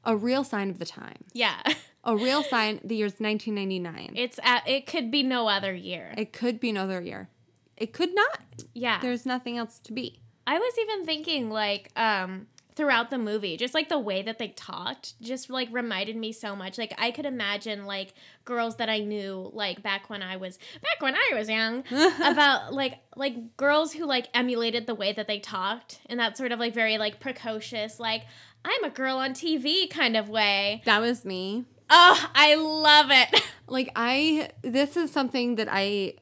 a 0.05 0.16
real 0.16 0.45
sign 0.45 0.71
of 0.71 0.79
the 0.79 0.85
time. 0.87 1.25
yeah, 1.33 1.61
A 2.05 2.16
real 2.16 2.43
sign. 2.43 2.81
The 2.83 2.97
year's 2.97 3.16
1999. 3.19 4.12
it's 4.16 4.40
at, 4.43 4.66
it 4.66 4.87
could 4.87 5.11
be 5.11 5.23
no 5.23 5.49
other 5.49 5.75
year. 5.75 6.14
It 6.16 6.33
could 6.33 6.59
be 6.59 6.71
another 6.71 7.01
year. 7.03 7.29
It 7.77 7.93
could 7.93 8.14
not. 8.14 8.40
yeah, 8.73 9.01
There's 9.03 9.27
nothing 9.27 9.59
else 9.59 9.79
to 9.81 9.93
be. 9.93 10.19
I 10.47 10.59
was 10.59 10.75
even 10.81 11.05
thinking 11.05 11.51
like 11.51 11.90
um 11.97 12.47
throughout 12.81 13.11
the 13.11 13.19
movie, 13.19 13.59
just 13.59 13.75
like 13.75 13.90
the 13.90 13.99
way 13.99 14.23
that 14.23 14.38
they 14.38 14.49
talked, 14.49 15.21
just 15.21 15.51
like 15.51 15.69
reminded 15.71 16.16
me 16.16 16.33
so 16.33 16.57
much. 16.57 16.79
Like 16.79 16.95
I 16.97 17.11
could 17.11 17.27
imagine 17.27 17.85
like 17.85 18.14
girls 18.47 18.77
that 18.77 18.88
I 18.88 19.01
knew 19.01 19.51
like 19.53 19.83
back 19.83 20.09
when 20.09 20.23
I 20.23 20.38
was 20.38 20.59
back 20.81 21.01
when 21.01 21.14
I 21.14 21.33
was 21.35 21.51
young 21.51 21.85
about 22.25 22.73
like 22.73 22.95
like 23.16 23.59
girls 23.59 23.93
who 23.93 24.07
like 24.07 24.29
emulated 24.33 24.87
the 24.87 24.95
way 24.95 25.12
that 25.12 25.29
they 25.29 25.38
talked 25.38 26.01
in 26.09 26.16
that 26.16 26.38
sort 26.38 26.53
of 26.53 26.59
like 26.59 26.73
very 26.73 26.97
like 26.97 27.21
precocious 27.21 28.01
like 28.01 28.23
I'm 28.64 28.83
a 28.85 28.90
girl 28.90 29.19
on 29.19 29.35
TV 29.35 29.90
kind 29.90 30.16
of 30.16 30.31
way. 30.31 30.81
That 30.87 31.03
was 31.03 31.27
me. 31.27 31.66
Oh, 31.90 32.31
I 32.35 32.55
love 32.55 33.11
it. 33.11 33.43
Like 33.71 33.93
I 33.95 34.51
this 34.62 34.97
is 34.97 35.12
something 35.12 35.55
that 35.55 35.69
I 35.71 36.14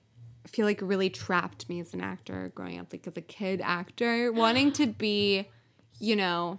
feel 0.47 0.67
like 0.67 0.81
really 0.83 1.09
trapped 1.09 1.67
me 1.71 1.81
as 1.81 1.95
an 1.95 2.03
actor 2.03 2.53
growing 2.55 2.79
up 2.79 2.93
like 2.93 3.07
as 3.07 3.17
a 3.17 3.23
kid 3.23 3.63
actor 3.65 4.31
wanting 4.31 4.71
to 4.73 4.87
be 4.87 5.49
you 5.99 6.17
know 6.17 6.59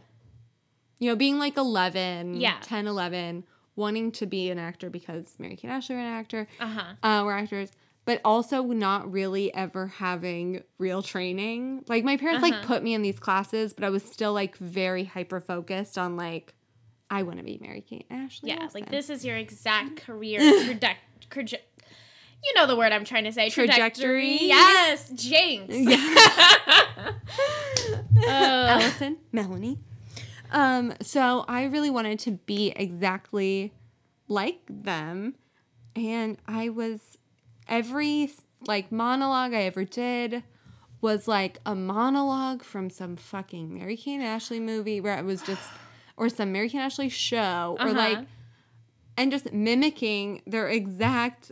you 0.99 1.09
know 1.09 1.15
being 1.15 1.39
like 1.39 1.57
11 1.57 2.39
Yeah. 2.41 2.57
10 2.61 2.87
11 2.87 3.43
wanting 3.75 4.11
to 4.11 4.25
be 4.25 4.49
an 4.49 4.59
actor 4.59 4.89
because 4.89 5.35
Mary 5.39 5.55
Kate 5.55 5.69
Ashley 5.71 5.95
were 5.95 6.01
an 6.01 6.07
actor 6.07 6.47
Uh-huh. 6.59 6.93
uh, 7.03 7.23
were 7.23 7.33
actors 7.33 7.71
but 8.05 8.19
also 8.25 8.63
not 8.63 9.11
really 9.11 9.53
ever 9.53 9.87
having 9.87 10.63
real 10.77 11.01
training 11.01 11.83
like 11.87 12.03
my 12.03 12.17
parents 12.17 12.41
like 12.43 12.53
Uh-huh. 12.53 12.65
put 12.67 12.83
me 12.83 12.93
in 12.93 13.01
these 13.01 13.19
classes 13.19 13.73
but 13.73 13.83
I 13.83 13.89
was 13.89 14.03
still 14.03 14.33
like 14.33 14.57
very 14.57 15.03
hyper 15.05 15.39
focused 15.39 15.97
on 15.97 16.15
like 16.17 16.53
I 17.11 17.23
want 17.23 17.37
to 17.39 17.43
be 17.43 17.57
Mary 17.61 17.81
Kate 17.81 18.05
Ashley 18.11 18.49
Yeah, 18.49 18.63
Olsen. 18.63 18.81
like 18.81 18.91
this 18.91 19.09
is 19.09 19.23
your 19.25 19.35
exact 19.37 19.95
career 20.05 20.39
trajectory. 20.51 21.59
You 22.43 22.53
know 22.55 22.65
the 22.67 22.75
word 22.75 22.91
I'm 22.93 23.03
trying 23.05 23.25
to 23.25 23.31
say. 23.31 23.49
Trajectory. 23.49 24.37
Yes, 24.41 25.09
Jinx. 25.09 25.73
Oh. 25.75 27.15
Allison, 28.27 29.17
Melanie. 29.31 29.79
Um, 30.51 30.93
so 31.01 31.45
I 31.47 31.63
really 31.65 31.89
wanted 31.89 32.19
to 32.19 32.31
be 32.31 32.73
exactly 32.75 33.73
like 34.27 34.59
them, 34.69 35.35
and 35.95 36.37
I 36.47 36.69
was 36.69 37.17
every 37.67 38.31
like 38.67 38.91
monologue 38.91 39.53
I 39.53 39.63
ever 39.63 39.85
did 39.85 40.43
was 41.01 41.27
like 41.27 41.59
a 41.65 41.75
monologue 41.75 42.63
from 42.63 42.89
some 42.89 43.15
fucking 43.15 43.73
Mary 43.77 43.95
Kate 43.95 44.15
and 44.15 44.23
Ashley 44.23 44.59
movie 44.59 44.99
where 44.99 45.17
it 45.17 45.23
was 45.23 45.41
just 45.41 45.61
or 46.17 46.27
some 46.29 46.51
Mary 46.51 46.67
Kate 46.67 46.79
and 46.79 46.85
Ashley 46.85 47.07
show 47.09 47.77
or 47.79 47.87
Uh-huh. 47.87 47.93
like 47.97 48.19
and 49.15 49.31
just 49.31 49.53
mimicking 49.53 50.41
their 50.45 50.67
exact 50.67 51.51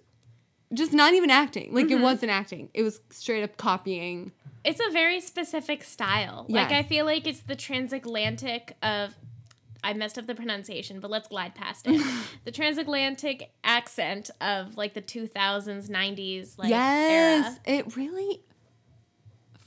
just 0.74 0.94
not 0.94 1.14
even 1.14 1.30
acting. 1.30 1.74
Like 1.74 1.92
it 1.92 2.00
wasn't 2.00 2.32
acting. 2.32 2.70
It 2.74 2.84
was 2.84 3.00
straight 3.10 3.44
up 3.44 3.58
copying 3.58 4.32
It's 4.64 4.80
a 4.80 4.92
very 4.92 5.20
specific 5.22 5.84
style. 5.84 6.46
Like 6.50 6.72
I 6.72 6.84
feel 6.84 7.06
like 7.06 7.28
it's 7.28 7.42
the 7.42 7.56
transatlantic 7.56 8.76
of 8.82 9.16
I 9.84 9.94
messed 9.94 10.18
up 10.18 10.26
the 10.28 10.36
pronunciation, 10.36 11.00
but 11.00 11.10
let's 11.10 11.28
glide 11.30 11.56
past 11.56 11.88
it. 11.88 12.02
the 12.44 12.52
transatlantic 12.52 13.52
accent 13.64 14.30
of 14.42 14.76
like 14.76 14.94
the 14.94 15.02
2000s, 15.02 15.90
90s 15.90 16.58
like 16.58 16.70
yes, 16.70 17.60
era. 17.66 17.78
it 17.80 17.96
really 17.96 18.42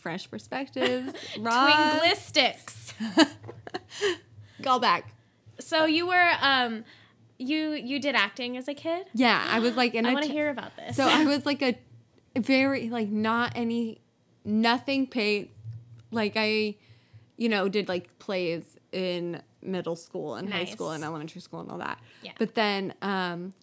fresh 0.01 0.31
perspectives. 0.31 1.13
raw. 1.39 1.71
Twinglistics. 2.01 2.93
Call 4.63 4.81
back. 4.81 5.15
so 5.59 5.87
you 5.87 6.07
were 6.07 6.31
um 6.43 6.85
you 7.41 7.73
you 7.73 7.99
did 7.99 8.15
acting 8.15 8.57
as 8.57 8.69
a 8.69 8.75
kid? 8.75 9.07
Yeah, 9.15 9.45
I 9.49 9.61
was 9.61 9.77
like 9.77 9.95
in 9.95 10.07
I 10.07 10.13
want 10.13 10.27
to 10.27 10.33
hear 10.33 10.51
about 10.51 10.77
this. 10.77 10.97
So 10.97 11.05
I 11.09 11.25
was 11.25 11.47
like 11.51 11.63
a 11.63 11.77
very 12.37 12.91
like 12.91 13.09
not 13.09 13.53
any 13.57 14.01
nothing 14.45 15.07
paid 15.07 15.51
like 16.11 16.35
I 16.37 16.77
you 17.37 17.49
know 17.49 17.69
did 17.69 17.89
like 17.89 18.19
plays 18.19 18.63
in 18.93 19.43
middle 19.63 19.97
school 19.97 20.35
and 20.35 20.53
high 20.53 20.65
school 20.65 20.91
and 20.91 21.05
elementary 21.05 21.41
school 21.41 21.61
and 21.61 21.71
all 21.71 21.79
that. 21.79 21.99
Yeah. 22.23 22.33
But 22.39 22.55
then 22.55 22.95
um 23.03 23.55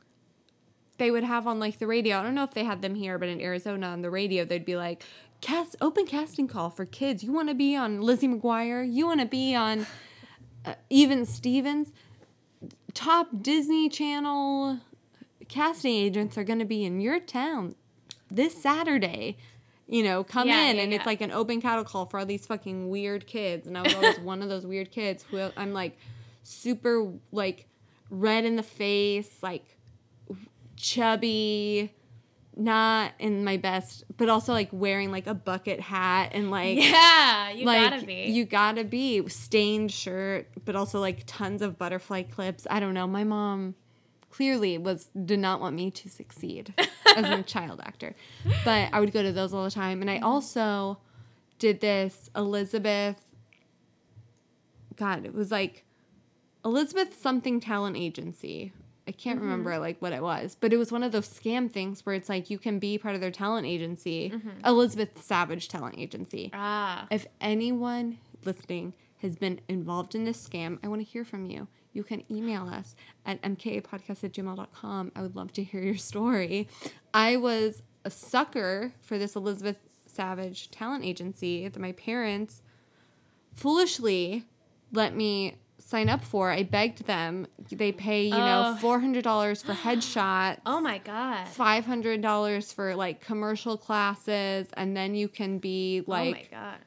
they 0.98 1.12
would 1.12 1.24
have 1.24 1.46
on 1.46 1.60
like 1.60 1.78
the 1.78 1.86
radio. 1.86 2.18
I 2.18 2.24
don't 2.24 2.34
know 2.34 2.44
if 2.44 2.56
they 2.56 2.64
had 2.64 2.82
them 2.82 2.96
here, 2.96 3.20
but 3.20 3.30
in 3.30 3.40
Arizona 3.40 3.88
on 3.88 4.02
the 4.02 4.10
radio, 4.10 4.44
they'd 4.44 4.66
be 4.66 4.76
like, 4.76 5.04
"Cast 5.42 5.76
open 5.80 6.08
casting 6.08 6.48
call 6.48 6.72
for 6.72 6.86
kids. 6.86 7.24
You 7.24 7.32
want 7.32 7.50
to 7.50 7.54
be 7.54 7.76
on 7.76 8.02
Lizzie 8.02 8.28
McGuire? 8.28 8.92
You 8.92 9.06
want 9.06 9.20
to 9.20 9.28
be 9.28 9.54
on 9.54 9.86
uh, 10.66 10.74
Even 10.90 11.26
Stevens? 11.26 11.92
Top 12.98 13.28
Disney 13.44 13.90
Channel 13.90 14.80
casting 15.48 15.94
agents 15.94 16.36
are 16.38 16.44
going 16.44 16.58
to 16.60 16.66
be 16.66 16.84
in 16.84 17.00
your 17.00 17.20
town 17.20 17.76
this 18.32 18.60
Saturday." 18.60 19.38
You 19.90 20.04
know, 20.04 20.24
come 20.24 20.48
Yeah, 20.50 20.66
in 20.70 20.76
yeah, 20.76 20.82
and 20.84 20.92
yeah. 20.92 20.98
it's 20.98 21.06
like 21.06 21.22
an 21.22 21.32
open 21.32 21.62
cattle 21.62 21.86
call 21.86 22.08
for 22.08 22.20
all 22.20 22.26
these 22.26 22.46
fucking 22.46 22.90
weird 22.90 23.26
kids. 23.26 23.68
And 23.68 23.78
I 23.78 23.84
was 23.84 23.94
always 23.94 24.20
one 24.20 24.42
of 24.42 24.50
those 24.50 24.66
weird 24.66 24.92
kids 24.92 25.24
who 25.30 25.50
I'm 25.56 25.72
like 25.74 25.98
super 26.44 27.14
like 27.32 27.68
red 28.10 28.44
in 28.44 28.56
the 28.58 28.64
face, 28.64 29.38
like 29.42 29.78
chubby, 30.76 31.94
not 32.58 33.14
in 33.20 33.44
my 33.44 33.58
best, 33.58 34.04
but 34.18 34.30
also 34.30 34.54
like 34.54 34.70
wearing 34.72 35.12
like 35.12 35.28
a 35.28 35.34
bucket 35.34 35.80
hat 35.80 36.32
and 36.34 36.50
like 36.50 36.78
yeah, 36.78 37.50
you 37.52 37.66
like 37.66 37.92
gotta 37.92 38.06
be. 38.06 38.26
you 38.26 38.46
gotta 38.46 38.84
be 38.84 39.28
stained 39.30 39.92
shirt, 39.92 40.48
but 40.66 40.76
also 40.76 41.00
like 41.00 41.24
tons 41.26 41.62
of 41.62 41.78
butterfly 41.78 42.24
clips. 42.24 42.66
I 42.70 42.80
don't 42.80 42.94
know. 42.94 43.08
My 43.08 43.24
mom 43.24 43.76
clearly 44.30 44.78
was 44.78 45.10
did 45.26 45.40
not 45.40 45.62
want 45.62 45.76
me 45.76 45.92
to 45.92 46.10
succeed 46.10 46.74
as 47.16 47.26
a 47.26 47.44
child 47.44 47.82
actor, 47.84 48.16
but 48.66 48.90
I 48.92 49.00
would 49.00 49.14
go 49.14 49.22
to 49.22 49.32
those 49.32 49.54
all 49.54 49.64
the 49.64 49.72
time, 49.72 50.02
and 50.02 50.10
I 50.10 50.16
mm-hmm. 50.16 50.26
also 50.26 51.00
did 51.60 51.80
this 51.80 52.30
Elizabeth. 52.36 53.22
God, 54.96 55.26
it 55.26 55.34
was 55.34 55.52
like 55.52 55.86
Elizabeth 56.66 57.20
something 57.20 57.60
talent 57.60 57.98
agency. 57.98 58.74
I 59.08 59.12
can't 59.12 59.40
remember 59.40 59.78
like 59.80 60.02
what 60.02 60.12
it 60.14 60.22
was, 60.22 60.56
but 60.60 60.74
it 60.74 60.78
was 60.78 60.92
one 60.92 61.02
of 61.04 61.12
those 61.12 61.28
scam 61.30 61.72
things 61.72 62.06
where 62.06 62.14
it's 62.16 62.28
like 62.30 62.50
you 62.50 62.60
can 62.60 62.78
be 62.80 62.98
part 62.98 63.16
of 63.16 63.22
their 63.22 63.32
talent 63.32 63.66
agency, 63.68 64.34
Elizabeth 64.66 65.24
Savage 65.24 65.70
talent 65.70 65.96
agency. 65.98 66.50
ah, 66.54 67.08
If 67.10 67.26
anyone 67.40 68.18
listening 68.46 68.94
has 69.22 69.36
been 69.36 69.60
involved 69.68 70.14
in 70.14 70.26
this 70.26 70.46
scam, 70.48 70.78
I 70.84 70.88
want 70.90 71.02
to 71.02 71.08
hear 71.08 71.24
from 71.26 71.46
you. 71.46 71.68
You 71.94 72.04
can 72.04 72.24
email 72.32 72.68
us 72.70 72.96
at 73.26 73.42
mkapodcast 73.42 74.24
at 74.24 74.34
gmail.com. 74.34 75.12
I 75.16 75.22
would 75.22 75.36
love 75.36 75.52
to 75.54 75.64
hear 75.64 75.82
your 75.82 75.96
story. 75.98 76.68
I 77.14 77.38
was 77.38 77.82
a 78.06 78.12
sucker 78.12 78.94
for 79.02 79.18
this 79.18 79.36
Elizabeth 79.36 79.78
Savage 80.06 80.70
talent 80.70 81.04
agency 81.06 81.68
that 81.68 81.80
my 81.80 81.94
parents 81.94 82.62
foolishly 83.54 84.46
let 84.92 85.16
me 85.16 85.56
sign 85.80 86.10
up 86.10 86.24
for. 86.24 86.52
I 86.52 86.64
begged 86.64 87.06
them. 87.06 87.48
They 87.72 87.92
pay, 87.92 88.24
you 88.26 88.32
know, 88.32 88.78
Oh. 88.78 88.80
$400 88.82 89.64
for 89.66 89.74
headshots. 89.74 90.60
oh 90.66 90.82
my 90.82 90.98
god. 91.00 91.48
Five 91.48 91.86
hundred 91.86 92.22
dollars 92.22 92.72
for 92.74 92.96
like 92.96 93.22
commercial 93.22 93.78
classes, 93.78 94.68
and 94.74 94.96
then 94.98 95.16
you 95.16 95.28
can 95.28 95.60
be 95.60 96.04
like. 96.08 96.50
oh 96.52 96.58
my 96.58 96.60
god. 96.68 96.78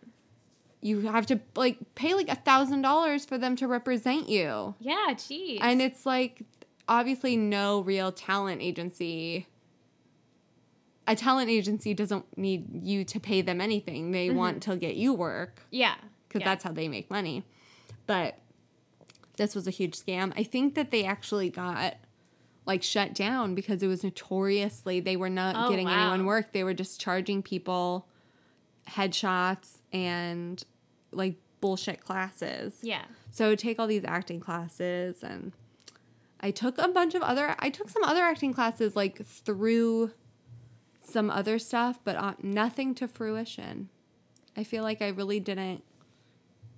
you 0.82 1.00
have 1.02 1.26
to 1.26 1.38
like 1.56 1.76
pay 1.94 2.14
like 2.14 2.28
a 2.30 2.34
thousand 2.34 2.82
dollars 2.82 3.24
for 3.24 3.36
them 3.38 3.54
to 3.56 3.66
represent 3.68 4.28
you, 4.28 4.74
Yeah, 4.80 5.08
jeez. 5.10 5.58
and 5.60 5.80
it's 5.82 6.04
like 6.06 6.42
obviously 6.88 7.36
no 7.36 7.80
real 7.82 8.10
talent 8.12 8.62
agency. 8.62 9.46
A 11.06 11.16
talent 11.16 11.50
agency 11.50 11.92
doesn't 11.92 12.24
need 12.38 12.84
you 12.86 13.04
to 13.04 13.18
pay 13.20 13.42
them 13.42 13.60
anything; 13.60 14.12
they 14.12 14.30
want 14.30 14.62
to 14.64 14.76
get 14.76 14.94
you 14.96 15.12
work 15.12 15.62
yeah. 15.70 15.94
because 15.96 16.06
Mm-hmm. 16.28 16.38
yeah. 16.40 16.44
that's 16.46 16.64
how 16.64 16.72
they 16.72 16.88
make 16.88 17.10
money. 17.10 17.42
But 18.06 18.38
this 19.40 19.54
was 19.54 19.66
a 19.66 19.70
huge 19.70 19.94
scam. 19.98 20.34
I 20.36 20.42
think 20.44 20.74
that 20.74 20.90
they 20.90 21.02
actually 21.04 21.48
got 21.48 21.94
like 22.66 22.82
shut 22.82 23.14
down 23.14 23.54
because 23.54 23.82
it 23.82 23.86
was 23.86 24.04
notoriously 24.04 25.00
they 25.00 25.16
were 25.16 25.30
not 25.30 25.54
Oh, 25.56 25.70
getting 25.70 25.86
wow. 25.86 25.98
anyone 26.12 26.26
work. 26.26 26.52
They 26.52 26.62
were 26.62 26.74
just 26.74 27.00
charging 27.00 27.42
people 27.42 28.06
headshots 28.86 29.78
and 29.92 30.62
like 31.10 31.36
bullshit 31.62 32.04
classes. 32.04 32.74
Yeah. 32.82 33.04
So 33.30 33.46
I 33.46 33.48
would 33.48 33.58
take 33.58 33.78
all 33.78 33.86
these 33.86 34.04
acting 34.04 34.40
classes 34.40 35.22
and 35.22 35.52
I 36.40 36.50
took 36.50 36.76
a 36.76 36.88
bunch 36.88 37.14
of 37.14 37.22
other 37.22 37.54
I 37.58 37.70
took 37.70 37.88
some 37.88 38.04
other 38.04 38.20
acting 38.22 38.52
classes 38.52 38.94
like 38.94 39.24
through 39.24 40.12
some 41.02 41.30
other 41.30 41.58
stuff, 41.58 41.98
but 42.04 42.16
uh, 42.16 42.34
nothing 42.42 42.94
to 42.96 43.08
fruition. 43.08 43.88
I 44.54 44.64
feel 44.64 44.82
like 44.82 45.00
I 45.00 45.08
really 45.08 45.40
didn't 45.40 45.82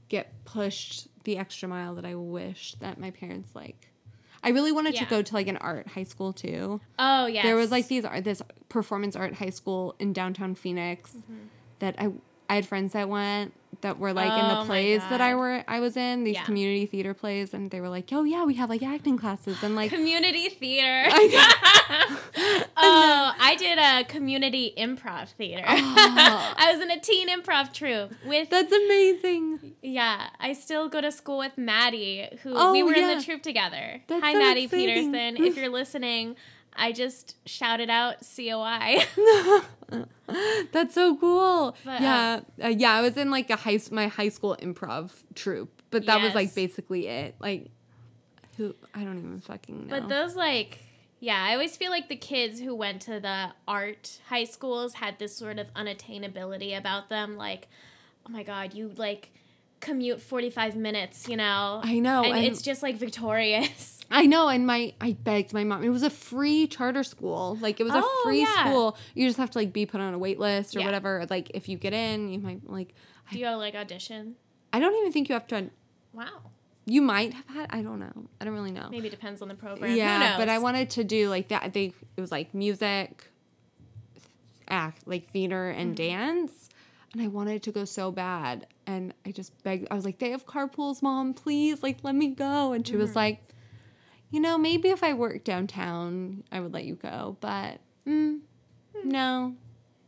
get 0.08 0.44
pushed 0.44 1.08
the 1.24 1.38
extra 1.38 1.68
mile 1.68 1.94
that 1.96 2.04
I 2.04 2.14
wish 2.14 2.74
that 2.80 2.98
my 2.98 3.10
parents 3.10 3.50
like. 3.54 3.88
I 4.44 4.48
really 4.50 4.72
wanted 4.72 4.96
to 4.96 5.04
go 5.04 5.22
to 5.22 5.34
like 5.34 5.46
an 5.46 5.56
art 5.58 5.86
high 5.88 6.02
school 6.02 6.32
too. 6.32 6.80
Oh 6.98 7.26
yeah. 7.26 7.42
There 7.42 7.54
was 7.56 7.70
like 7.70 7.86
these 7.88 8.04
art 8.04 8.24
this 8.24 8.42
performance 8.68 9.14
art 9.14 9.34
high 9.34 9.50
school 9.50 9.94
in 10.00 10.12
downtown 10.12 10.54
Phoenix 10.54 11.12
Mm-hmm. 11.12 11.46
that 11.78 11.94
I 11.98 12.10
I 12.50 12.56
had 12.56 12.66
friends 12.66 12.92
that 12.92 13.08
went 13.08 13.54
that 13.82 13.98
were 13.98 14.12
like 14.12 14.32
in 14.32 14.44
Oh 14.50 14.60
the 14.60 14.64
plays 14.66 15.00
that 15.10 15.20
I 15.20 15.34
were 15.36 15.64
I 15.68 15.78
was 15.80 15.96
in 15.96 16.24
these 16.24 16.34
Yeah. 16.34 16.44
community 16.44 16.86
theater 16.86 17.14
plays 17.14 17.54
and 17.54 17.70
they 17.70 17.80
were 17.80 17.88
like, 17.88 18.08
"Oh 18.12 18.24
yeah, 18.24 18.44
we 18.44 18.54
have 18.54 18.68
like 18.68 18.82
acting 18.82 19.16
classes." 19.16 19.62
And 19.62 19.74
like 19.76 19.90
community 19.90 20.48
theater. 20.50 21.08
I 21.10 22.61
oh, 22.82 23.32
I 23.40 23.54
did 23.56 23.78
a 23.78 24.04
community 24.04 24.72
improv 24.76 25.28
theater. 25.30 25.64
Oh. 25.66 26.54
I 26.56 26.72
was 26.72 26.82
in 26.82 26.90
a 26.90 27.00
teen 27.00 27.28
improv 27.28 27.72
troupe 27.72 28.12
with 28.26 28.50
that's 28.50 28.72
amazing. 28.72 29.74
yeah. 29.82 30.28
I 30.40 30.52
still 30.52 30.88
go 30.88 31.00
to 31.00 31.12
school 31.12 31.38
with 31.38 31.56
Maddie, 31.56 32.28
who 32.42 32.50
we 32.50 32.56
Oh, 32.82 32.84
were 32.84 32.94
in 32.94 33.16
the 33.18 33.22
troupe 33.24 33.42
together. 33.42 34.02
That's 34.08 34.22
Hi, 34.22 34.32
so 34.32 34.38
Maddie 34.38 34.64
exciting. 34.64 35.12
Peterson. 35.12 35.44
If 35.44 35.56
you're 35.58 35.68
listening, 35.68 36.36
I 36.74 36.92
just 36.92 37.36
shouted 37.46 37.90
out 37.90 38.16
COI. 38.36 39.04
That's 40.72 40.94
so 40.94 41.16
cool. 41.16 41.76
But, 41.84 42.00
yeah, 42.00 42.40
uh, 42.62 42.68
yeah. 42.68 42.92
I 42.92 43.02
was 43.02 43.16
in 43.16 43.30
like 43.30 43.50
a 43.50 43.56
high 43.56 43.78
my 43.90 44.08
high 44.08 44.30
school 44.30 44.56
improv 44.60 45.10
troupe, 45.34 45.82
but 45.90 46.06
that 46.06 46.22
was 46.22 46.34
like 46.34 46.54
basically 46.54 47.06
it. 47.08 47.34
Like, 47.38 47.70
who 48.56 48.74
I 48.94 49.04
don't 49.04 49.18
even 49.18 49.40
fucking 49.40 49.86
know. 49.88 50.00
But 50.00 50.08
those 50.08 50.34
like 50.34 50.78
yeah, 51.24 51.42
I 51.48 51.52
always 51.52 51.76
feel 51.76 51.90
like 51.90 52.08
the 52.08 52.16
kids 52.16 52.58
who 52.60 52.74
went 52.74 53.00
to 53.02 53.20
the 53.20 53.52
art 53.68 54.18
high 54.28 54.44
schools 54.44 54.94
had 54.94 55.18
this 55.20 55.34
sort 55.36 55.58
of 55.60 55.72
unattainability 55.74 56.76
about 56.76 57.08
them 57.08 57.36
like 57.36 57.68
oh 58.26 58.30
my 58.32 58.42
god, 58.42 58.74
you 58.74 58.90
like 58.96 59.32
commute 59.80 60.20
45 60.22 60.76
minutes, 60.76 61.28
you 61.28 61.36
know. 61.36 61.80
I 61.82 61.98
know, 61.98 62.22
And, 62.24 62.34
and- 62.36 62.44
it's 62.46 62.62
just 62.62 62.82
like 62.82 62.96
victorious. 62.96 63.98
I 64.14 64.26
know, 64.26 64.48
and 64.48 64.66
my 64.66 64.92
I 65.00 65.12
begged 65.12 65.54
my 65.54 65.64
mom. 65.64 65.82
It 65.82 65.88
was 65.88 66.02
a 66.02 66.10
free 66.10 66.66
charter 66.66 67.02
school. 67.02 67.56
Like 67.62 67.80
it 67.80 67.84
was 67.84 67.94
a 67.94 68.02
Oh, 68.04 68.20
free 68.24 68.40
yeah. 68.42 68.64
school. 68.66 68.96
You 69.14 69.26
just 69.26 69.38
have 69.38 69.50
to 69.52 69.58
like 69.58 69.72
be 69.72 69.86
put 69.86 70.00
on 70.02 70.12
a 70.12 70.18
wait 70.18 70.38
list 70.38 70.76
or 70.76 70.80
Yeah. 70.80 70.84
whatever. 70.86 71.26
Like 71.30 71.50
if 71.54 71.66
you 71.68 71.78
get 71.78 71.94
in, 71.94 72.28
you 72.28 72.38
might 72.38 72.68
like. 72.68 72.94
Do 73.30 73.38
you 73.38 73.46
go 73.46 73.56
like 73.56 73.74
audition? 73.74 74.36
I 74.72 74.80
don't 74.80 74.94
even 74.96 75.12
think 75.12 75.28
you 75.30 75.32
have 75.32 75.46
to. 75.48 75.70
Wow. 76.12 76.51
You 76.84 77.00
might 77.02 77.32
have 77.34 77.46
had. 77.46 77.66
I 77.70 77.82
don't 77.82 78.00
know. 78.00 78.12
I 78.40 78.44
don't 78.44 78.54
really 78.54 78.72
know. 78.72 78.88
Maybe 78.90 79.06
it 79.08 79.10
depends 79.10 79.40
on 79.42 79.48
the 79.48 79.54
program. 79.54 79.90
Who 79.90 79.96
yeah, 79.96 80.36
but 80.36 80.48
I 80.48 80.58
wanted 80.58 80.90
to 80.90 81.04
do 81.04 81.28
like 81.28 81.48
that. 81.48 81.72
They 81.72 81.92
it 82.16 82.20
was 82.20 82.32
like 82.32 82.52
music, 82.54 83.30
act 84.68 85.06
like 85.06 85.30
theater 85.30 85.70
and 85.70 85.96
Mm-hmm. 85.96 86.08
dance, 86.08 86.68
and 87.12 87.22
I 87.22 87.28
wanted 87.28 87.62
to 87.64 87.72
go 87.72 87.84
so 87.84 88.10
bad. 88.10 88.66
And 88.86 89.14
I 89.26 89.30
just 89.30 89.60
begged. 89.62 89.86
I 89.90 89.94
was 89.94 90.04
like, 90.04 90.18
"They 90.18 90.30
have 90.30 90.46
carpools, 90.46 91.02
mom. 91.02 91.34
Please, 91.34 91.82
like, 91.82 91.98
let 92.02 92.14
me 92.14 92.28
go." 92.28 92.72
And 92.72 92.86
she 92.86 92.94
Mm-hmm. 92.94 93.00
was 93.02 93.14
like, 93.16 93.40
"You 94.30 94.40
know, 94.40 94.58
maybe 94.58 94.88
if 94.88 95.02
I 95.04 95.12
worked 95.14 95.44
downtown, 95.44 96.42
I 96.50 96.60
would 96.60 96.72
let 96.72 96.84
you 96.84 96.96
go, 96.96 97.36
but 97.40 97.78
mm, 98.06 98.40
Hmm. 98.96 99.08
no." 99.08 99.54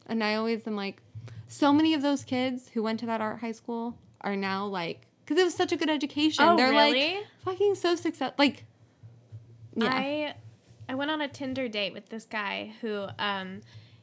And 0.06 0.22
I 0.24 0.34
always 0.34 0.66
am 0.66 0.76
like, 0.76 1.00
so 1.48 1.72
many 1.72 1.94
of 1.94 2.02
those 2.02 2.24
kids 2.24 2.68
who 2.74 2.82
went 2.82 3.00
to 3.00 3.06
that 3.06 3.20
art 3.22 3.40
high 3.40 3.52
school 3.52 3.96
are 4.20 4.37
now 4.37 4.66
like, 4.66 5.06
because 5.24 5.40
it 5.40 5.44
was 5.44 5.54
such 5.54 5.72
a 5.72 5.76
good 5.76 5.90
education. 5.90 6.44
Oh, 6.44 6.56
They're 6.56 6.70
really? 6.70 7.14
like 7.14 7.26
fucking 7.44 7.74
so 7.74 7.96
successful. 7.96 8.34
Like, 8.38 8.64
yeah. 9.74 9.88
I 9.90 10.34
I 10.88 10.94
went 10.94 11.10
on 11.10 11.20
a 11.20 11.28
Tinder 11.28 11.68
date 11.68 11.92
with 11.92 12.08
this 12.08 12.24
guy 12.24 12.74
who 12.80 13.06
um 13.18 13.60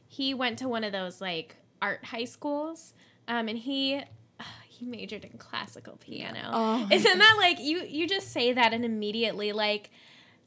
he 0.08 0.34
went 0.34 0.58
to 0.58 0.68
one 0.68 0.84
of 0.84 0.92
those 0.92 1.20
like 1.20 1.56
art 1.80 2.04
high 2.04 2.24
schools 2.24 2.94
um 3.28 3.48
and 3.48 3.58
he 3.58 4.00
he 4.68 4.84
majored 4.84 5.24
in 5.24 5.38
classical 5.38 5.96
piano. 5.96 6.50
Oh 6.52 6.88
Isn't 6.90 7.18
that 7.18 7.34
like 7.38 7.60
you 7.60 7.82
you 7.82 8.08
just 8.08 8.32
say 8.32 8.52
that 8.52 8.72
and 8.72 8.84
immediately 8.84 9.52
like 9.52 9.90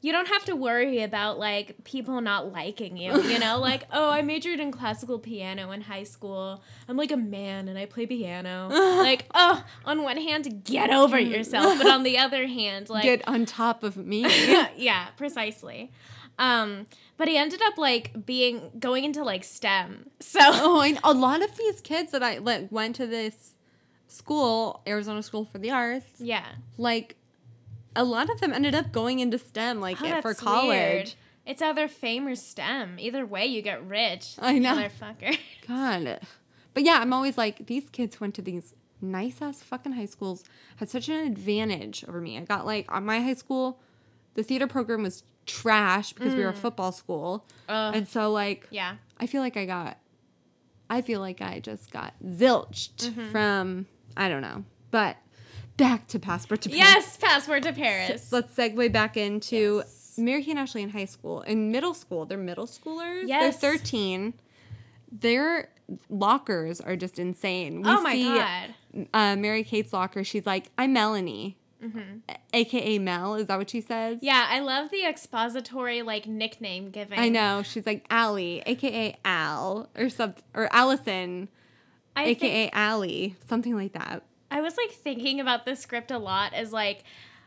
you 0.02 0.12
don't 0.12 0.28
have 0.28 0.44
to 0.44 0.54
worry 0.54 1.02
about 1.02 1.38
like 1.38 1.82
people 1.84 2.20
not 2.20 2.52
liking 2.52 2.96
you, 2.96 3.20
you 3.22 3.38
know? 3.38 3.60
Like, 3.66 3.84
oh, 3.90 4.10
I 4.10 4.22
majored 4.22 4.60
in 4.60 4.70
classical 4.70 5.18
piano 5.18 5.72
in 5.72 5.80
high 5.80 6.04
school. 6.04 6.62
I'm 6.88 6.96
like 6.96 7.10
a 7.10 7.16
man 7.16 7.66
and 7.68 7.76
I 7.76 7.86
play 7.86 8.06
piano. 8.06 8.68
like, 8.70 9.26
oh, 9.34 9.64
on 9.84 10.02
one 10.02 10.18
hand, 10.18 10.62
get 10.64 10.90
over 10.90 11.18
yourself, 11.18 11.78
but 11.78 11.88
on 11.88 12.04
the 12.04 12.18
other 12.26 12.46
hand, 12.46 12.88
like 12.88 13.02
get 13.02 13.26
on 13.26 13.44
top 13.44 13.82
of 13.82 13.96
me. 13.96 14.24
yeah, 14.76 15.08
precisely. 15.16 15.90
Um, 16.38 16.86
but 17.16 17.28
he 17.28 17.36
ended 17.36 17.60
up 17.62 17.78
like 17.78 18.26
being 18.26 18.70
going 18.78 19.04
into 19.04 19.24
like 19.24 19.42
STEM. 19.42 20.10
So 20.20 20.38
oh, 20.42 20.80
I, 20.80 20.96
a 21.02 21.12
lot 21.12 21.42
of 21.42 21.56
these 21.56 21.80
kids 21.80 22.12
that 22.12 22.22
I 22.22 22.38
like 22.38 22.70
went 22.70 22.96
to 22.96 23.06
this 23.06 23.54
school, 24.06 24.82
Arizona 24.86 25.22
School 25.22 25.46
for 25.46 25.58
the 25.58 25.70
Arts, 25.70 26.06
yeah, 26.18 26.44
like 26.76 27.16
a 27.96 28.04
lot 28.04 28.30
of 28.30 28.40
them 28.40 28.52
ended 28.52 28.74
up 28.74 28.92
going 28.92 29.18
into 29.18 29.38
STEM, 29.38 29.80
like 29.80 30.00
Oh, 30.00 30.20
for 30.20 30.34
college. 30.34 30.68
weird. 30.68 31.14
It's 31.46 31.62
either 31.62 31.88
fame 31.88 32.26
or 32.26 32.34
STEM. 32.34 32.98
Either 32.98 33.24
way, 33.24 33.46
you 33.46 33.62
get 33.62 33.86
rich. 33.86 34.34
I 34.38 34.58
know. 34.58 34.76
Motherfucker. 34.76 35.38
God. 35.68 36.20
But 36.74 36.82
yeah, 36.82 36.98
I'm 37.00 37.12
always 37.12 37.38
like, 37.38 37.66
these 37.66 37.88
kids 37.88 38.20
went 38.20 38.34
to 38.34 38.42
these 38.42 38.74
nice 39.00 39.40
ass 39.40 39.62
fucking 39.62 39.92
high 39.92 40.06
schools, 40.06 40.44
had 40.76 40.90
such 40.90 41.08
an 41.08 41.26
advantage 41.26 42.04
over 42.08 42.20
me. 42.20 42.36
I 42.36 42.42
got 42.42 42.66
like, 42.66 42.90
on 42.92 43.06
my 43.06 43.20
high 43.20 43.34
school, 43.34 43.80
the 44.34 44.42
theater 44.42 44.66
program 44.66 45.02
was 45.04 45.22
trash 45.46 46.12
because 46.12 46.34
we 46.34 46.42
were 46.42 46.50
a 46.50 46.52
hmm. 46.52 46.58
football 46.58 46.92
school. 46.92 47.46
And 47.68 48.08
so, 48.08 48.32
like, 48.32 48.66
yeah. 48.70 48.96
I 49.18 49.26
feel 49.26 49.40
like 49.40 49.56
I 49.56 49.66
got, 49.66 49.98
I 50.90 51.00
feel 51.00 51.20
like 51.20 51.40
I 51.40 51.60
just 51.60 51.90
got 51.90 52.14
zilched 52.22 52.96
mm-hmm. 53.10 53.30
from, 53.30 53.86
I 54.16 54.28
don't 54.28 54.42
know. 54.42 54.64
But 54.90 55.16
back 55.76 56.06
to 56.08 56.18
Passport 56.18 56.62
to 56.62 56.68
Paris. 56.68 56.78
Yes, 56.78 57.16
passport 57.16 57.62
to 57.64 57.72
Paris. 57.72 58.32
Let's 58.32 58.54
segue 58.56 58.92
back 58.92 59.16
into 59.16 59.76
Yes. 59.84 60.14
Mary 60.18 60.44
and 60.48 60.58
Ashley 60.58 60.82
in 60.82 60.90
high 60.90 61.04
school. 61.04 61.42
In 61.42 61.70
middle 61.70 61.94
school, 61.94 62.24
they're 62.26 62.38
middle 62.38 62.66
schoolers. 62.66 63.24
Yes. 63.26 63.58
They're 63.58 63.72
13. 63.76 64.34
Their 65.12 65.68
lockers 66.08 66.80
are 66.80 66.96
just 66.96 67.18
insane. 67.18 67.82
We 67.82 67.88
oh 67.90 68.00
my 68.02 68.12
see, 68.12 68.24
god. 68.24 68.74
Uh, 69.12 69.36
Mary 69.36 69.62
Kate's 69.62 69.92
locker, 69.92 70.24
she's 70.24 70.46
like, 70.46 70.70
I'm 70.78 70.92
Melanie. 70.92 71.58
A- 72.28 72.36
AKA 72.52 72.98
Mel. 72.98 73.36
Is 73.36 73.46
that 73.46 73.58
what 73.58 73.70
she 73.70 73.80
says? 73.80 74.16
Mm-hmm. 74.16 74.24
Yeah, 74.26 74.46
I 74.50 74.58
love 74.58 74.90
the 74.90 75.04
expository 75.06 76.02
like 76.02 76.26
nickname 76.26 76.90
giving. 76.90 77.16
I 77.18 77.28
know. 77.28 77.62
She's 77.62 77.86
like 77.86 78.04
Allie, 78.10 78.60
AKA 78.66 79.16
Al, 79.24 79.88
or 79.96 80.08
some, 80.08 80.34
or 80.52 80.68
Allison, 80.72 81.48
I 82.16 82.24
AKA 82.24 82.50
think, 82.64 82.70
Allie, 82.74 83.36
something 83.48 83.76
like 83.76 83.92
that. 83.92 84.24
I 84.56 84.62
was 84.62 84.74
like 84.78 84.90
thinking 84.90 85.38
about 85.38 85.66
the 85.66 85.76
script 85.76 86.10
a 86.10 86.16
lot 86.16 86.54
as 86.54 86.72
like 86.72 87.04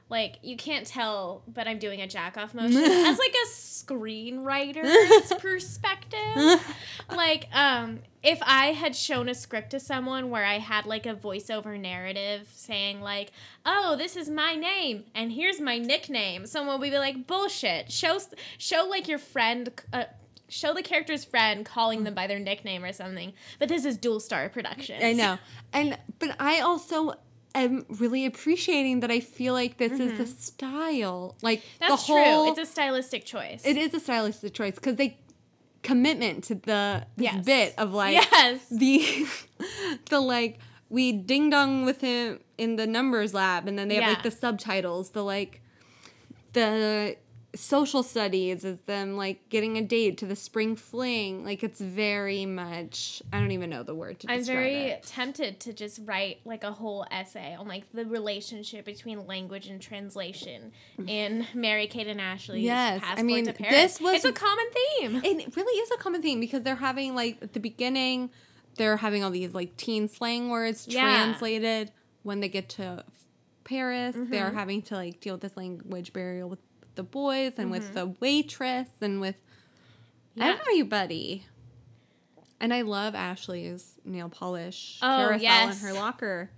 like 0.09 0.37
you 0.43 0.57
can't 0.57 0.85
tell, 0.85 1.41
but 1.47 1.67
I'm 1.67 1.79
doing 1.79 2.01
a 2.01 2.07
jack 2.07 2.37
off 2.37 2.53
motion 2.53 2.77
as 2.83 3.17
like 3.17 3.33
a 3.33 3.47
screenwriter's 3.47 5.33
perspective. 5.39 6.61
Like, 7.09 7.47
um, 7.51 7.99
if 8.21 8.39
I 8.43 8.73
had 8.73 8.95
shown 8.95 9.27
a 9.27 9.33
script 9.33 9.71
to 9.71 9.79
someone 9.79 10.29
where 10.29 10.45
I 10.45 10.59
had 10.59 10.85
like 10.85 11.07
a 11.07 11.15
voiceover 11.15 11.79
narrative 11.79 12.47
saying 12.53 13.01
like, 13.01 13.31
"Oh, 13.65 13.95
this 13.97 14.15
is 14.15 14.29
my 14.29 14.53
name 14.53 15.05
and 15.15 15.31
here's 15.31 15.59
my 15.59 15.79
nickname," 15.79 16.45
someone 16.45 16.79
would 16.79 16.91
be 16.91 16.97
like, 16.97 17.25
"Bullshit." 17.25 17.91
Show 17.91 18.19
show 18.59 18.85
like 18.87 19.07
your 19.07 19.19
friend. 19.19 19.71
Uh, 19.91 20.05
Show 20.49 20.73
the 20.73 20.83
character's 20.83 21.23
friend 21.23 21.65
calling 21.65 22.03
them 22.03 22.13
by 22.13 22.27
their 22.27 22.39
nickname 22.39 22.83
or 22.83 22.91
something. 22.91 23.33
But 23.59 23.69
this 23.69 23.85
is 23.85 23.97
dual 23.97 24.19
star 24.19 24.49
productions. 24.49 25.03
I 25.03 25.13
know. 25.13 25.37
And 25.73 25.97
but 26.17 26.35
I 26.39 26.59
also 26.61 27.13
am 27.55 27.85
really 27.89 28.25
appreciating 28.25 28.99
that 29.01 29.11
I 29.11 29.19
feel 29.19 29.53
like 29.53 29.77
this 29.77 29.99
is 29.99 30.17
the 30.17 30.25
style. 30.27 31.35
Like 31.41 31.59
Mm-hmm. 31.59 31.75
That's 31.87 32.07
the 32.07 32.13
whole 32.13 32.43
true. 32.45 32.51
It's 32.51 32.69
a 32.69 32.71
stylistic 32.71 33.25
choice. 33.25 33.61
it 33.65 33.77
is 33.77 33.93
a 33.93 33.99
stylistic 33.99 34.53
choice 34.53 34.75
because 34.75 34.95
they 34.97 35.17
commitment 35.81 36.43
to 36.45 36.55
the 36.55 37.05
this 37.15 37.25
Yes. 37.33 37.45
bit 37.45 37.73
of 37.77 37.93
like 37.93 38.13
yes. 38.15 38.59
the 38.69 39.25
the 40.09 40.19
like 40.19 40.59
we 40.89 41.11
ding 41.11 41.49
dong 41.51 41.85
with 41.85 42.01
him 42.01 42.39
in 42.57 42.75
the 42.75 42.85
numbers 42.87 43.33
lab 43.33 43.67
and 43.67 43.77
then 43.79 43.87
they 43.87 43.95
have 43.95 44.13
like 44.15 44.23
the 44.23 44.31
subtitles 44.31 45.11
the 45.11 45.23
like 45.23 45.61
the 46.53 47.15
social 47.55 48.03
studies 48.03 48.63
is 48.63 48.79
them 48.81 49.17
like 49.17 49.49
getting 49.49 49.75
a 49.77 49.81
date 49.81 50.19
to 50.19 50.25
the 50.27 50.35
spring 50.35 50.75
fling 50.75 51.43
like 51.43 51.63
it's 51.63 51.81
very 51.81 52.45
much 52.45 53.23
i 53.33 53.39
don't 53.39 53.49
even 53.49 53.71
know 53.71 53.81
the 53.81 53.95
word 53.95 54.19
to 54.19 54.31
I'm 54.31 54.43
very 54.43 54.75
it. 54.75 55.03
tempted 55.03 55.59
to 55.61 55.73
just 55.73 55.99
write 56.05 56.41
like 56.45 56.63
a 56.63 56.71
whole 56.71 57.07
essay 57.09 57.55
on 57.57 57.67
like 57.67 57.91
the 57.91 58.05
relationship 58.05 58.85
between 58.85 59.25
language 59.25 59.65
and 59.67 59.81
translation 59.81 60.71
in 61.07 61.47
Mary 61.55 61.87
Kate 61.87 62.05
and 62.07 62.21
Ashley's 62.21 62.61
Yes, 62.63 63.01
I 63.03 63.23
mean, 63.23 63.45
this 63.45 63.99
was- 63.99 64.17
it's 64.17 64.25
a 64.25 64.31
common 64.31 64.65
theme. 64.99 65.21
it 65.23 65.55
really 65.55 65.79
is 65.79 65.89
a 65.91 65.97
common 65.97 66.21
theme 66.21 66.39
because 66.39 66.61
they're 66.61 66.75
having 66.75 67.15
like 67.15 67.39
at 67.41 67.53
the 67.53 67.59
beginning 67.59 68.29
they're 68.75 68.97
having 68.97 69.23
all 69.23 69.31
these 69.31 69.55
like 69.55 69.75
teen 69.75 70.07
slang 70.07 70.49
words 70.49 70.85
Yeah. 70.87 71.01
translated 71.01 71.91
when 72.21 72.41
they 72.41 72.49
get 72.49 72.69
to 72.69 73.03
paris 73.63 74.15
Mm-hmm. 74.15 74.31
they're 74.31 74.51
having 74.51 74.81
to 74.83 74.95
like 74.95 75.19
deal 75.19 75.33
with 75.33 75.41
this 75.41 75.57
language 75.57 76.13
barrier 76.13 76.45
with 76.47 76.59
the 76.99 77.03
boys 77.03 77.53
and 77.57 77.71
with 77.71 77.83
Mm-hmm. 77.85 77.93
the 77.93 78.05
waitress 78.19 78.89
and 78.99 79.21
with 79.21 79.35
Yeah. 80.35 80.57
everybody 80.59 81.45
and 82.59 82.73
i 82.73 82.81
love 82.81 83.15
ashley's 83.15 83.95
nail 84.03 84.27
polish 84.27 84.99
Oh, 85.01 85.07
carousel 85.07 85.41
yes. 85.41 85.81
in 85.81 85.87
her 85.87 85.93
locker 85.93 86.49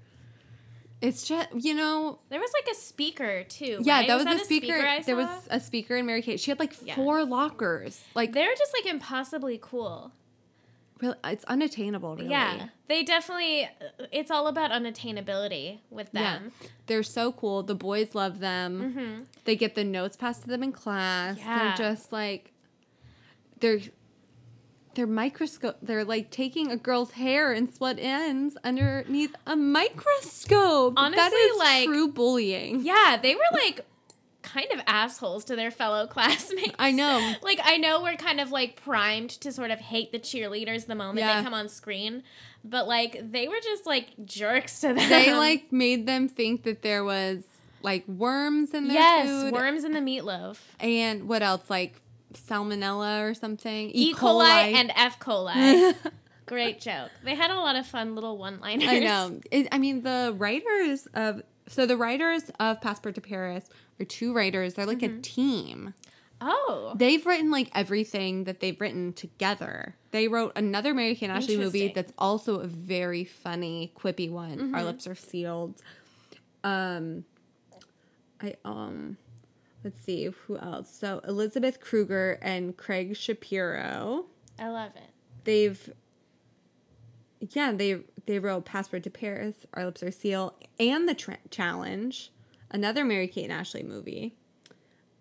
it's 0.99 1.27
just 1.27 1.49
you 1.53 1.75
know 1.75 2.19
There 2.29 2.39
was 2.39 2.51
like 2.53 2.67
a 2.71 2.75
speaker 2.75 3.43
too. 3.43 3.79
yeah 3.83 3.97
right? 3.99 4.07
that 4.07 4.15
was, 4.15 4.25
that 4.25 4.41
a 4.41 4.45
speaker, 4.45 4.73
I 4.73 5.01
there 5.01 5.15
was 5.15 5.29
a 5.51 5.59
speaker 5.59 5.95
in 5.95 6.05
mary 6.07 6.23
kate 6.23 6.39
she 6.39 6.49
had 6.49 6.59
like 6.59 6.73
Yeah. 6.83 6.95
four 6.95 7.23
lockers 7.23 8.01
like 8.15 8.33
They're 8.33 8.55
just 8.57 8.73
like 8.73 8.91
impossibly 8.91 9.59
cool. 9.61 10.11
Really, 11.01 11.15
it's 11.25 11.43
unattainable 11.45 12.15
really 12.15 12.29
Yeah, 12.29 12.67
they 12.87 13.03
definitely. 13.03 13.67
It's 14.11 14.29
all 14.31 14.47
about 14.47 14.71
unattainability 14.71 15.79
with 15.89 16.11
them. 16.11 16.51
They're 16.87 17.03
so 17.03 17.31
cool. 17.31 17.63
The 17.63 17.75
boys 17.75 18.13
love 18.15 18.39
them. 18.39 18.93
hmm 18.93 19.23
They 19.45 19.55
get 19.55 19.75
the 19.75 19.83
notes 19.83 20.15
passed 20.17 20.43
to 20.43 20.47
them 20.47 20.63
in 20.63 20.71
class. 20.71 21.37
Yeah. 21.37 21.75
They're 21.75 21.77
just 21.93 22.11
like 22.11 22.51
they're 23.59 23.79
they're 24.93 25.07
microscope 25.07 25.77
they're 25.81 26.03
like 26.03 26.31
taking 26.31 26.69
a 26.69 26.75
girl's 26.77 27.11
hair 27.11 27.53
and 27.53 27.73
split 27.73 27.97
ends 27.99 28.57
underneath 28.63 29.33
a 29.47 29.55
microscope. 29.55 30.93
Honestly, 30.97 31.37
is 31.39 31.57
like- 31.57 31.85
true 31.87 32.07
bullying. 32.09 32.81
Yeah, 32.81 33.17
they 33.21 33.35
were 33.35 33.41
like 33.53 33.85
kind 34.41 34.67
of 34.73 34.79
assholes 34.87 35.45
to 35.45 35.55
their 35.55 35.71
fellow 35.71 36.07
classmates. 36.15 36.75
I 36.79 36.91
know. 36.91 37.35
Like 37.43 37.59
I 37.63 37.77
know 37.77 38.01
we're 38.03 38.15
kind 38.15 38.39
of 38.39 38.51
like 38.51 38.81
primed 38.83 39.29
to 39.41 39.51
sort 39.51 39.71
of 39.71 39.79
hate 39.79 40.11
the 40.11 40.19
cheerleaders 40.19 40.85
the 40.87 40.95
moment 40.95 41.19
Yeah. 41.19 41.37
they 41.39 41.43
come 41.43 41.53
on 41.53 41.69
screen, 41.69 42.23
but 42.63 42.87
like 42.87 43.19
they 43.31 43.47
were 43.47 43.59
just 43.63 43.85
like 43.85 44.07
jerks 44.25 44.79
to 44.81 44.87
them. 44.93 45.09
They 45.09 45.33
like 45.35 45.71
made 45.71 46.05
them 46.07 46.27
think 46.27 46.63
that 46.63 46.81
there 46.81 47.03
was 47.03 47.43
like 47.81 48.07
worms 48.07 48.73
in 48.73 48.87
their 48.87 48.97
yes, 48.97 49.27
food. 49.27 49.53
worms 49.53 49.83
in 49.83 49.91
the 49.93 49.99
meatloaf, 49.99 50.57
And 50.79 51.27
what 51.27 51.41
else? 51.41 51.63
Like 51.69 51.99
salmonella 52.33 53.29
or 53.29 53.33
something. 53.33 53.89
E. 53.91 54.13
coli, 54.13 54.43
and 54.73 54.91
F. 54.95 55.19
coli. 55.19 55.95
Great 56.45 56.81
joke. 56.81 57.09
They 57.23 57.35
had 57.35 57.49
a 57.51 57.55
lot 57.55 57.75
of 57.75 57.87
fun 57.87 58.13
little 58.15 58.37
one-liners. 58.37 58.87
I 58.87 58.99
know. 58.99 59.39
It, 59.51 59.67
I 59.71 59.77
mean, 59.77 60.03
the 60.03 60.33
writers 60.37 61.07
of 61.13 61.41
so 61.67 61.85
the 61.85 61.95
writers 61.95 62.43
of 62.59 62.81
Passport 62.81 63.15
to 63.15 63.21
Paris 63.21 63.69
are 64.01 64.05
two 64.05 64.33
writers. 64.33 64.73
They're 64.73 64.85
like 64.85 64.99
Mm-hmm. 64.99 65.17
a 65.19 65.21
team. 65.21 65.93
Oh, 66.43 66.93
They've 66.95 67.23
written 67.25 67.51
like 67.51 67.69
everything 67.75 68.45
that 68.45 68.59
they've 68.59 68.79
written 68.81 69.13
together. 69.13 69.95
They 70.09 70.27
wrote 70.27 70.53
another 70.55 70.93
Mary 70.93 71.17
and 71.21 71.31
Ashley 71.31 71.55
movie 71.55 71.89
that's 71.93 72.11
also 72.17 72.55
a 72.59 72.67
very 72.67 73.23
funny, 73.23 73.93
quippy 73.95 74.29
one. 74.31 74.57
Mm-hmm. 74.57 74.75
Our 74.75 74.83
lips 74.83 75.05
are 75.07 75.13
sealed. 75.15 75.81
Um, 76.63 77.25
I 78.41 78.55
um, 78.65 79.17
let's 79.83 80.01
see 80.03 80.25
who 80.47 80.57
else. 80.57 80.89
So 80.93 81.21
Elizabeth 81.27 81.79
Kruger 81.79 82.39
and 82.41 82.75
Craig 82.75 83.15
Shapiro. 83.15 84.25
I 84.59 84.67
love 84.69 84.91
it. 84.95 85.11
they've 85.43 85.89
yeah 87.51 87.71
they 87.71 87.99
they 88.27 88.37
wrote 88.37 88.65
passport 88.65 89.01
to 89.01 89.09
paris 89.09 89.55
our 89.73 89.85
lips 89.85 90.03
are 90.03 90.11
sealed 90.11 90.53
and 90.79 91.09
the 91.09 91.15
Tra- 91.15 91.39
challenge 91.49 92.31
another 92.71 93.05
mary 93.05 93.27
kate 93.27 93.43
and 93.43 93.53
ashley 93.53 93.83
movie 93.83 94.33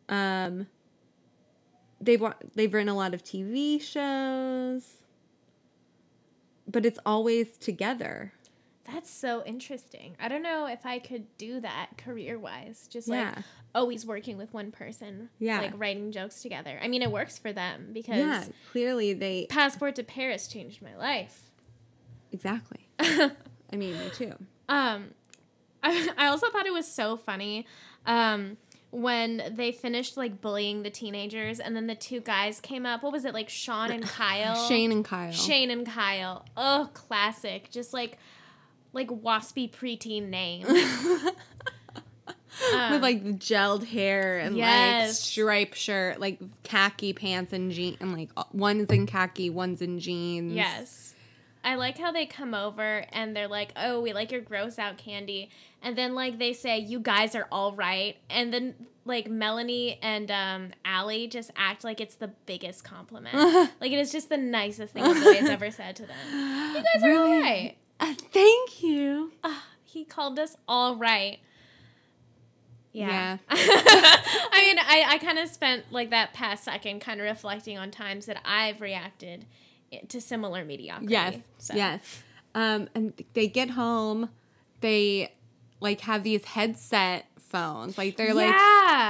um 0.08 0.66
they've 2.00 2.22
they've 2.54 2.72
written 2.72 2.88
a 2.88 2.96
lot 2.96 3.12
of 3.14 3.22
tv 3.22 3.80
shows 3.80 4.96
but 6.66 6.86
it's 6.86 6.98
always 7.04 7.56
together 7.58 8.32
That's 8.92 9.10
so 9.10 9.44
interesting. 9.44 10.16
I 10.18 10.26
don't 10.28 10.42
know 10.42 10.66
if 10.66 10.84
I 10.84 10.98
could 10.98 11.26
do 11.38 11.60
that 11.60 11.90
career 11.96 12.36
wise. 12.38 12.88
Just 12.90 13.06
Yeah. 13.06 13.34
like 13.36 13.44
always 13.72 14.04
working 14.04 14.36
with 14.36 14.52
one 14.52 14.72
person. 14.72 15.28
Yeah. 15.38 15.60
Like 15.60 15.74
writing 15.78 16.10
jokes 16.10 16.42
together. 16.42 16.76
I 16.82 16.88
mean, 16.88 17.02
it 17.02 17.10
works 17.12 17.38
for 17.38 17.52
them 17.52 17.90
because 17.92 18.18
yeah 18.18 18.44
clearly 18.72 19.12
they 19.12 19.46
Passport 19.48 19.94
to 19.96 20.02
Paris 20.02 20.48
changed 20.48 20.82
my 20.82 20.96
life. 20.96 21.50
exactly 22.32 22.80
i 23.00 23.76
mean 23.76 23.96
me 23.98 24.10
too 24.14 24.34
Um, 24.68 25.10
I, 25.82 26.08
I 26.18 26.26
also 26.28 26.48
thought 26.50 26.66
it 26.66 26.72
was 26.72 26.86
so 26.86 27.16
funny 27.16 27.66
um, 28.06 28.56
when 28.90 29.42
they 29.56 29.72
finished 29.72 30.16
like 30.16 30.40
bullying 30.40 30.82
the 30.82 30.90
teenagers 30.90 31.60
and 31.60 31.74
then 31.76 31.86
the 31.86 31.94
two 31.94 32.20
guys 32.20 32.60
came 32.60 32.84
up. 32.86 33.02
What 33.02 33.12
was 33.12 33.24
it 33.24 33.34
like 33.34 33.48
Sean 33.48 33.90
and 33.90 34.02
Kyle? 34.18 34.68
shane 34.68 34.92
and 34.92 35.04
kyle 35.04 35.32
Shane 35.32 35.70
and 35.70 35.86
Kyle. 35.86 36.44
Oh, 36.56 36.90
classic. 36.94 37.70
Just 37.70 37.92
like 37.92 38.18
like 38.92 39.08
waspy 39.08 39.70
preteen 39.70 40.28
name. 40.30 40.66
Um, 42.74 42.92
with 42.92 43.02
like 43.02 43.24
the 43.24 43.32
gelled 43.32 43.84
hair 43.86 44.38
and 44.38 44.54
like 44.56 44.58
Yes. 44.66 45.18
striped 45.20 45.76
shirt, 45.76 46.20
like 46.20 46.38
khaki 46.62 47.12
pants 47.14 47.52
and 47.54 47.70
jean, 47.72 47.96
and 48.00 48.12
like 48.12 48.28
one's 48.52 48.90
in 48.90 49.06
khaki, 49.06 49.48
one's 49.48 49.80
in 49.80 49.98
jeans. 49.98 50.52
yes. 50.52 51.14
I 51.62 51.74
like 51.74 51.98
how 51.98 52.10
they 52.12 52.26
come 52.26 52.54
over 52.54 53.04
and 53.12 53.36
they're 53.36 53.48
like, 53.48 53.72
"Oh, 53.76 54.00
we 54.00 54.12
like 54.12 54.32
your 54.32 54.40
gross 54.40 54.78
out 54.78 54.96
candy," 54.96 55.50
and 55.82 55.96
then 55.96 56.14
like 56.14 56.38
they 56.38 56.52
say, 56.52 56.78
"You 56.78 57.00
guys 57.00 57.34
are 57.34 57.46
all 57.52 57.72
right," 57.74 58.16
and 58.30 58.52
then 58.52 58.74
like 59.04 59.28
Melanie 59.28 59.98
and 60.02 60.30
um, 60.30 60.70
Allie 60.84 61.26
just 61.26 61.50
act 61.56 61.84
like 61.84 62.00
it's 62.00 62.14
the 62.14 62.28
biggest 62.46 62.84
compliment. 62.84 63.34
like 63.80 63.92
it 63.92 63.98
is 63.98 64.12
just 64.12 64.28
the 64.28 64.36
nicest 64.36 64.94
thing 64.94 65.04
Billy 65.04 65.38
ever 65.38 65.70
said 65.70 65.96
to 65.96 66.06
them. 66.06 66.16
You 66.76 66.82
guys 66.94 67.02
are 67.02 67.08
Really? 67.08 67.40
right. 67.42 67.76
Uh, 67.98 68.14
thank 68.32 68.82
you. 68.82 69.32
Ah, 69.44 69.64
he 69.84 70.04
called 70.04 70.38
us 70.38 70.56
all 70.68 70.96
right. 70.96 71.40
Yeah. 72.92 73.08
Yeah. 73.08 73.38
I 73.50 74.62
mean, 74.66 74.78
I, 74.78 75.04
I 75.14 75.18
kind 75.18 75.38
of 75.38 75.48
spent 75.48 75.84
like 75.92 76.10
that 76.10 76.32
past 76.32 76.64
second 76.64 77.00
kind 77.00 77.20
of 77.20 77.24
reflecting 77.24 77.76
on 77.78 77.90
times 77.90 78.26
that 78.26 78.40
I've 78.44 78.80
reacted 78.80 79.46
to 80.08 80.20
similar 80.20 80.64
mediocrity. 80.64 81.12
Yes. 81.12 81.36
So. 81.58 81.74
Yes. 81.74 82.22
Um, 82.54 82.88
and 82.94 83.12
they 83.34 83.48
get 83.48 83.70
home, 83.70 84.30
they 84.80 85.32
like 85.80 86.00
have 86.02 86.22
these 86.22 86.44
headset 86.44 87.26
phones. 87.50 87.98
Like 87.98 88.16
they're 88.16 88.34
like 88.34 88.54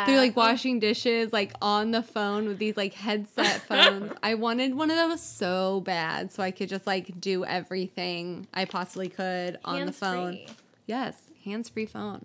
they're 0.06 0.18
like 0.18 0.36
washing 0.36 0.80
dishes 0.80 1.32
like 1.32 1.52
on 1.60 1.90
the 1.90 2.02
phone 2.02 2.46
with 2.46 2.58
these 2.58 2.76
like 2.76 2.94
headset 2.94 3.62
phones. 3.68 4.12
I 4.22 4.34
wanted 4.34 4.74
one 4.74 4.90
of 4.90 4.96
those 4.96 5.22
so 5.22 5.80
bad 5.80 6.32
so 6.32 6.42
I 6.42 6.50
could 6.50 6.68
just 6.68 6.86
like 6.86 7.20
do 7.20 7.44
everything 7.44 8.46
I 8.52 8.64
possibly 8.64 9.08
could 9.08 9.58
on 9.64 9.86
the 9.86 9.92
phone. 9.92 10.34
Hands-free. 10.34 10.56
Yes, 10.86 11.16
hands-free 11.44 11.86
phone. 11.86 12.24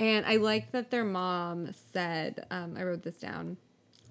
And 0.00 0.24
I 0.26 0.36
like 0.36 0.72
that 0.72 0.90
their 0.90 1.04
mom 1.04 1.70
said, 1.92 2.46
um, 2.50 2.76
I 2.78 2.84
wrote 2.84 3.02
this 3.02 3.16
down. 3.16 3.56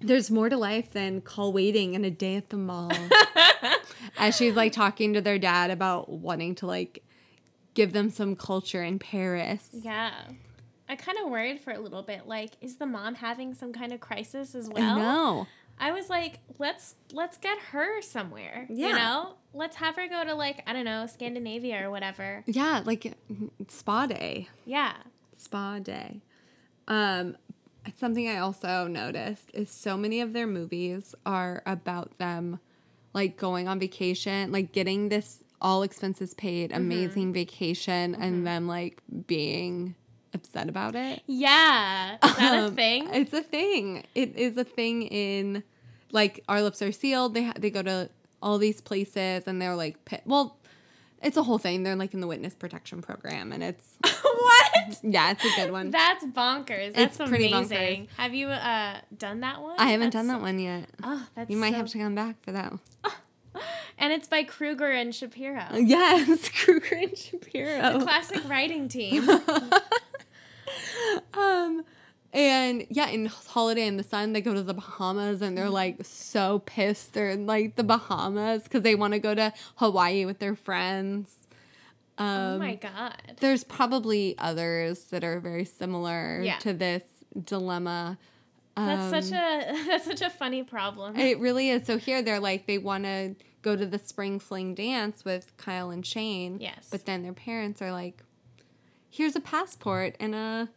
There's 0.00 0.30
more 0.30 0.48
to 0.48 0.56
life 0.56 0.90
than 0.92 1.20
call 1.20 1.52
waiting 1.52 1.94
and 1.94 2.04
a 2.06 2.10
day 2.10 2.36
at 2.36 2.50
the 2.50 2.56
mall. 2.56 2.92
As 4.18 4.36
she's 4.36 4.54
like 4.54 4.72
talking 4.72 5.14
to 5.14 5.20
their 5.20 5.38
dad 5.38 5.70
about 5.70 6.08
wanting 6.08 6.54
to 6.56 6.66
like 6.66 7.02
give 7.74 7.92
them 7.92 8.10
some 8.10 8.36
culture 8.36 8.82
in 8.82 8.98
Paris. 8.98 9.68
Yeah. 9.72 10.12
I 10.88 10.96
kind 10.96 11.18
of 11.18 11.30
worried 11.30 11.60
for 11.60 11.72
a 11.72 11.78
little 11.78 12.02
bit. 12.02 12.26
Like, 12.26 12.52
is 12.60 12.76
the 12.76 12.86
mom 12.86 13.14
having 13.14 13.54
some 13.54 13.72
kind 13.72 13.92
of 13.92 14.00
crisis 14.00 14.54
as 14.54 14.68
well? 14.68 14.98
No. 14.98 15.46
I 15.80 15.92
was 15.92 16.10
like, 16.10 16.40
let's 16.58 16.96
let's 17.12 17.36
get 17.36 17.58
her 17.70 18.02
somewhere. 18.02 18.66
Yeah. 18.68 18.88
You 18.88 18.94
know, 18.94 19.34
let's 19.54 19.76
have 19.76 19.96
her 19.96 20.08
go 20.08 20.24
to 20.24 20.34
like 20.34 20.62
I 20.66 20.72
don't 20.72 20.84
know 20.84 21.06
Scandinavia 21.06 21.84
or 21.86 21.90
whatever. 21.90 22.42
Yeah, 22.46 22.82
like 22.84 23.14
spa 23.68 24.06
day. 24.06 24.48
Yeah. 24.64 24.94
Spa 25.36 25.78
day. 25.78 26.20
Um 26.88 27.36
something 27.96 28.28
I 28.28 28.38
also 28.38 28.86
noticed 28.86 29.50
is 29.54 29.70
so 29.70 29.96
many 29.96 30.20
of 30.20 30.32
their 30.32 30.46
movies 30.46 31.14
are 31.26 31.62
about 31.66 32.18
them 32.18 32.60
like 33.14 33.36
going 33.36 33.68
on 33.68 33.78
vacation, 33.80 34.52
like 34.52 34.72
getting 34.72 35.08
this 35.08 35.42
all 35.60 35.82
expenses 35.82 36.34
paid, 36.34 36.70
amazing 36.72 37.32
vacation 37.32 38.14
and 38.14 38.46
them 38.46 38.68
like 38.68 39.00
being 39.26 39.94
upset 40.34 40.68
about 40.68 40.94
it. 40.94 41.22
Yeah. 41.26 42.16
Is 42.24 42.36
that 42.36 42.58
a 42.58 42.66
Um, 42.66 42.74
thing? 42.76 43.08
It's 43.12 43.32
a 43.32 43.42
thing. 43.42 44.04
It 44.14 44.36
is 44.36 44.56
a 44.56 44.64
thing 44.64 45.02
in 45.02 45.62
like 46.12 46.44
our 46.48 46.62
lips 46.62 46.80
are 46.82 46.92
sealed. 46.92 47.34
They 47.34 47.44
ha- 47.44 47.54
they 47.58 47.70
go 47.70 47.82
to 47.82 48.08
all 48.42 48.58
these 48.58 48.80
places 48.80 49.44
and 49.46 49.60
they're 49.60 49.74
like 49.74 50.04
pi- 50.04 50.22
well, 50.26 50.58
it's 51.22 51.36
a 51.36 51.42
whole 51.42 51.58
thing. 51.58 51.82
They're 51.82 51.96
like 51.96 52.14
in 52.14 52.20
the 52.20 52.28
witness 52.28 52.54
protection 52.54 53.02
program 53.02 53.50
and 53.52 53.64
it's 53.64 53.96
what? 54.86 54.98
yeah, 55.02 55.30
it's 55.32 55.44
a 55.44 55.50
good 55.56 55.70
one. 55.72 55.90
That's 55.90 56.24
bonkers. 56.24 56.94
That's 56.94 57.18
It's 57.20 57.28
pretty 57.28 57.50
amazing. 57.52 58.06
bonkers. 58.06 58.08
Have 58.16 58.34
you 58.34 58.48
uh 58.48 58.98
done 59.16 59.40
that 59.40 59.60
one? 59.62 59.76
I 59.78 59.86
haven't 59.90 60.06
That's 60.12 60.16
done 60.16 60.26
that 60.28 60.40
one 60.40 60.58
yet. 60.58 60.88
Oh, 61.02 61.26
that's 61.34 61.50
You 61.50 61.56
might 61.56 61.72
so- 61.72 61.78
have 61.78 61.88
to 61.88 61.98
come 61.98 62.14
back 62.14 62.42
for 62.42 62.52
that. 62.52 62.72
one. 62.72 62.80
And 64.00 64.12
it's 64.12 64.28
by 64.28 64.44
Kruger 64.44 64.88
and 64.88 65.12
Shapiro. 65.12 65.64
Yes, 65.74 66.48
Kruger 66.64 66.94
and 66.94 67.18
Shapiro. 67.18 67.98
The 67.98 68.04
classic 68.04 68.48
writing 68.48 68.86
team. 68.88 69.28
um 71.34 71.84
and 72.32 72.86
yeah, 72.90 73.08
in 73.08 73.24
Holiday 73.26 73.86
in 73.86 73.96
the 73.96 74.02
Sun, 74.02 74.34
they 74.34 74.42
go 74.42 74.52
to 74.52 74.62
the 74.62 74.74
Bahamas 74.74 75.40
and 75.40 75.56
they're 75.56 75.70
like 75.70 76.04
so 76.04 76.58
pissed. 76.66 77.14
They're 77.14 77.30
in 77.30 77.46
like 77.46 77.76
the 77.76 77.82
Bahamas 77.84 78.64
because 78.64 78.82
they 78.82 78.94
want 78.94 79.14
to 79.14 79.18
go 79.18 79.34
to 79.34 79.52
Hawaii 79.76 80.26
with 80.26 80.38
their 80.38 80.54
friends. 80.54 81.34
Um, 82.18 82.26
oh 82.54 82.58
my 82.58 82.74
god. 82.74 83.14
There's 83.40 83.64
probably 83.64 84.34
others 84.38 85.04
that 85.06 85.24
are 85.24 85.40
very 85.40 85.64
similar 85.64 86.40
Yeah. 86.42 86.58
to 86.58 86.72
this 86.72 87.02
dilemma. 87.44 88.18
That's 88.76 89.12
Um, 89.12 89.22
such 89.22 89.32
a 89.32 89.84
that's 89.86 90.04
such 90.04 90.20
a 90.22 90.30
funny 90.30 90.62
problem. 90.62 91.16
It 91.16 91.38
really 91.38 91.70
is. 91.70 91.86
So 91.86 91.96
here 91.98 92.22
they're 92.22 92.40
like 92.40 92.66
they 92.66 92.78
want 92.78 93.04
to 93.04 93.34
go 93.62 93.74
to 93.76 93.84
the 93.86 93.98
spring 93.98 94.38
fling 94.38 94.74
dance 94.74 95.24
with 95.24 95.56
Kyle 95.56 95.90
and 95.90 96.04
Shane. 96.06 96.58
Yes. 96.60 96.88
But 96.90 97.04
then 97.06 97.22
their 97.22 97.32
parents 97.32 97.82
are 97.82 97.90
like, 97.92 98.22
"Here's 99.10 99.34
a 99.36 99.40
passport 99.40 100.16
and 100.20 100.34
a 100.34 100.68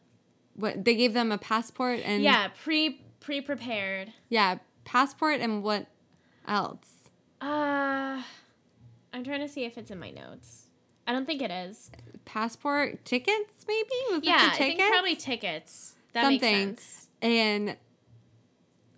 what?" 0.56 0.84
They 0.84 0.96
gave 0.96 1.14
them 1.14 1.32
a 1.32 1.38
passport 1.38 2.00
and 2.04 2.24
yeah, 2.24 2.50
pre 2.64 3.02
pre 3.20 3.40
prepared. 3.42 4.12
yeah, 4.30 4.58
passport 4.84 5.40
and 5.42 5.64
what 5.64 5.88
else? 6.48 7.10
Uh 7.40 8.22
I'm 9.14 9.24
trying 9.24 9.42
to 9.42 9.48
see 9.50 9.66
if 9.66 9.78
it's 9.78 9.92
in 9.92 10.00
my 10.00 10.10
notes. 10.10 10.61
I 11.08 11.14
don't 11.14 11.26
think 11.26 11.42
it 11.42 11.52
is. 11.52 11.92
Passport 12.26 13.04
tickets 13.06 13.66
maybe? 13.68 13.90
Was 14.12 14.24
Yeah, 14.24 14.50
I 14.54 14.56
think 14.58 14.80
probably 14.80 15.16
tickets. 15.16 15.96
That 16.14 16.24
Something. 16.26 16.68
makes 16.70 16.84
sense. 16.84 17.08
And 17.22 17.78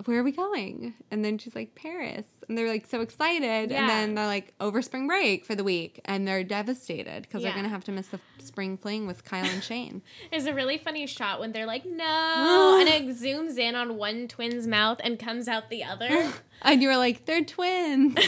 where 0.06 0.20
are 0.20 0.24
we 0.24 0.32
going? 0.32 0.96
And 1.12 1.24
then 1.24 1.38
she's 1.38 1.56
like, 1.56 1.76
Paris. 1.76 2.26
And 2.50 2.58
they're 2.58 2.68
like 2.68 2.88
so 2.88 3.02
excited. 3.02 3.72
Yeah. 3.72 3.80
And 3.80 3.90
then 3.90 4.16
they're 4.16 4.26
like, 4.26 4.54
over 4.60 4.82
spring 4.82 5.08
break 5.08 5.46
for 5.46 5.56
the 5.56 5.64
week. 5.64 6.02
And 6.06 6.28
they're 6.28 6.44
devastated 6.44 7.22
because 7.24 7.42
Yeah. 7.42 7.50
they're 7.50 7.54
going 7.54 7.64
to 7.66 7.70
have 7.70 7.84
to 7.86 7.92
miss 7.92 8.08
the 8.08 8.20
spring 8.40 8.78
fling 8.78 9.08
with 9.08 9.24
Kyle 9.24 9.46
and 9.46 9.64
Shane. 9.64 10.02
There's 10.32 10.46
a 10.46 10.54
really 10.54 10.78
funny 10.78 11.06
shot 11.08 11.40
when 11.40 11.52
they're 11.54 11.66
like, 11.68 11.86
no, 11.86 12.78
and 12.82 12.90
it 12.90 13.16
zooms 13.16 13.58
in 13.58 13.76
on 13.76 13.96
one 13.98 14.28
twin's 14.28 14.68
mouth 14.68 15.00
and 15.04 15.18
comes 15.20 15.48
out 15.48 15.70
the 15.70 15.84
other. 15.84 16.32
and 16.64 16.82
you 16.82 16.90
were 16.90 16.98
like, 16.98 17.26
they're 17.26 17.44
twins. 17.46 18.18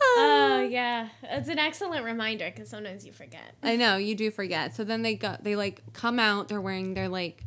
oh 0.00 0.66
yeah, 0.70 1.08
it's 1.22 1.48
an 1.48 1.58
excellent 1.58 2.04
reminder 2.04 2.50
because 2.54 2.68
sometimes 2.68 3.04
you 3.06 3.12
forget. 3.12 3.54
I 3.62 3.76
know 3.76 3.96
you 3.96 4.14
do 4.14 4.30
forget. 4.30 4.74
So 4.74 4.84
then 4.84 5.02
they 5.02 5.14
got 5.14 5.44
they 5.44 5.56
like 5.56 5.82
come 5.92 6.18
out. 6.18 6.48
They're 6.48 6.60
wearing 6.60 6.94
their 6.94 7.08
like 7.08 7.42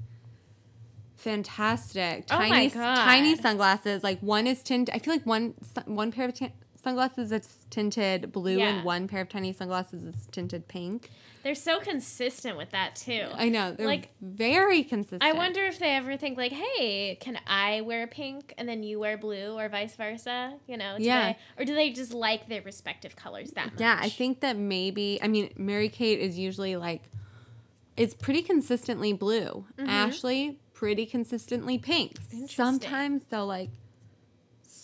fantastic 1.15 2.25
Oh 2.31 2.37
tiny 2.37 2.69
God. 2.69 2.95
tiny 2.95 3.35
sunglasses. 3.35 4.03
Like 4.03 4.19
one 4.21 4.47
is 4.47 4.61
tinted. 4.63 4.93
I 4.93 4.99
feel 4.99 5.13
like 5.13 5.25
one 5.25 5.53
one 5.85 6.11
pair 6.11 6.27
of 6.27 6.33
tin 6.33 6.51
sunglasses 6.81 7.31
is 7.31 7.65
tinted 7.69 8.31
blue 8.31 8.57
Yeah. 8.57 8.69
and 8.77 8.85
one 8.85 9.07
pair 9.07 9.21
of 9.21 9.29
tiny 9.29 9.53
sunglasses 9.53 10.03
is 10.03 10.27
tinted 10.31 10.67
pink. 10.67 11.09
They're 11.41 11.55
so 11.55 11.79
consistent 11.79 12.57
with 12.57 12.71
that 12.71 12.95
too. 12.97 13.27
I 13.33 13.47
know 13.47 13.71
they're 13.71 13.85
Like, 13.87 14.09
very 14.21 14.83
consistent. 14.83 15.23
I 15.23 15.31
wonder 15.31 15.65
if 15.65 15.79
they 15.79 15.91
ever 15.91 16.17
think 16.17 16.37
like, 16.37 16.51
"Hey, 16.51 17.15
can 17.21 17.39
I 17.47 17.79
wear 17.81 18.07
pink 18.07 18.53
and 18.57 18.67
then 18.67 18.83
you 18.83 18.99
wear 18.99 19.17
blue, 19.17 19.57
or 19.57 19.69
vice 19.69 19.95
versa?" 19.95 20.55
You 20.67 20.75
know? 20.77 20.97
Yeah. 20.99 21.35
or 21.57 21.63
do 21.63 21.73
they 21.75 21.91
just 21.91 22.13
like 22.13 22.49
their 22.49 22.61
respective 22.61 23.15
colors 23.15 23.51
that 23.51 23.67
much? 23.71 23.79
Yeah, 23.79 23.97
I 24.01 24.09
think 24.09 24.41
that 24.41 24.57
maybe. 24.57 25.17
I 25.21 25.27
mean, 25.29 25.53
Mary 25.57 25.87
Kate 25.89 26.19
is 26.19 26.37
usually 26.37 26.75
like, 26.75 27.03
it's 27.95 28.13
pretty 28.13 28.41
consistently 28.41 29.13
blue. 29.13 29.65
Ashley, 29.77 30.59
pretty 30.73 31.05
consistently 31.05 31.77
pink. 31.77 32.13
Mm-hmm. 32.19 32.45
Sometimes 32.47 33.23
they'll 33.29 33.47
like 33.47 33.69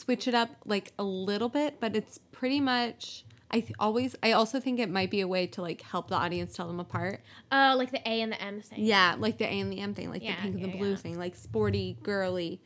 switch 0.06 0.28
it 0.28 0.34
up 0.36 0.52
like 0.66 0.94
a 0.98 1.04
little 1.04 1.50
bit, 1.50 1.80
but 1.80 1.96
it's 1.96 2.20
pretty 2.32 2.60
much. 2.60 3.26
I 3.52 3.60
th- 3.60 3.74
always. 3.80 4.16
I 4.24 4.32
also 4.32 4.60
think 4.60 4.80
it 4.80 4.90
might 4.90 5.12
be 5.12 5.22
a 5.22 5.28
way 5.28 5.46
to 5.48 5.62
like 5.62 5.82
help 5.82 6.10
the 6.10 6.16
audience 6.16 6.56
tell 6.56 6.68
them 6.68 6.80
apart. 6.80 7.22
Oh, 7.52 7.76
like 7.78 7.92
the 7.92 8.02
A 8.10 8.22
and 8.22 8.32
the 8.32 8.42
M 8.42 8.62
thing. 8.62 8.84
Yeah, 8.84 9.16
like 9.20 9.38
the 9.38 9.46
A 9.46 9.60
and 9.60 9.72
the 9.72 9.80
M 9.80 9.94
thing, 9.94 10.10
like 10.10 10.24
Yeah, 10.24 10.36
the 10.38 10.42
pink 10.42 10.56
and 10.64 10.74
the 10.74 10.78
blue 10.78 10.90
yeah. 10.92 10.96
thing, 10.96 11.18
like 11.20 11.36
sporty, 11.36 11.98
girly, 12.04 12.60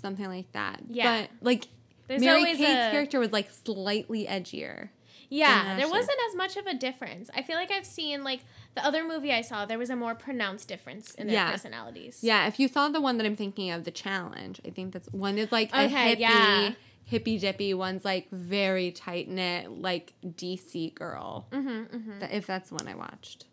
something 0.00 0.26
like 0.26 0.50
that. 0.52 0.82
Yeah. 0.88 1.22
but 1.22 1.30
like. 1.40 1.68
There's 2.06 2.20
Mary 2.22 2.44
Kate's 2.44 2.60
a- 2.60 2.90
character 2.90 3.18
was 3.18 3.32
like 3.32 3.48
slightly 3.50 4.26
edgier. 4.26 4.90
Yeah, 5.28 5.76
there 5.76 5.88
wasn't 5.88 6.18
as 6.30 6.36
much 6.36 6.56
of 6.56 6.66
a 6.66 6.74
difference. 6.74 7.30
I 7.34 7.42
feel 7.42 7.56
like 7.56 7.70
I've 7.70 7.86
seen 7.86 8.22
like 8.24 8.40
the 8.74 8.84
other 8.84 9.04
movie 9.04 9.32
I 9.32 9.40
saw, 9.40 9.64
there 9.66 9.78
was 9.78 9.90
a 9.90 9.96
more 9.96 10.14
pronounced 10.14 10.68
difference 10.68 11.14
in 11.14 11.26
their 11.28 11.34
Yeah. 11.36 11.50
personalities. 11.52 12.20
Yeah, 12.22 12.46
if 12.46 12.58
you 12.58 12.68
saw 12.68 12.88
the 12.88 13.00
one 13.00 13.18
that 13.18 13.26
I'm 13.26 13.36
thinking 13.36 13.70
of, 13.70 13.84
the 13.84 13.90
challenge, 13.90 14.60
I 14.66 14.70
think 14.70 14.92
that's 14.92 15.08
one 15.12 15.38
is 15.38 15.52
like 15.52 15.70
a 15.72 15.84
Okay, 15.84 16.16
hippie, 16.16 16.18
yeah. 16.20 16.72
hippie 17.10 17.38
dippy. 17.40 17.74
One's 17.74 18.04
like 18.04 18.28
very 18.30 18.90
tight 18.90 19.28
knit, 19.28 19.70
like 19.80 20.12
DC 20.24 20.94
girl. 20.94 21.46
Mm-hmm, 21.52 21.68
mm-hmm. 21.96 22.22
If 22.30 22.46
that's 22.46 22.70
the 22.70 22.74
one 22.76 22.88
I 22.88 22.94
watched, 22.94 23.44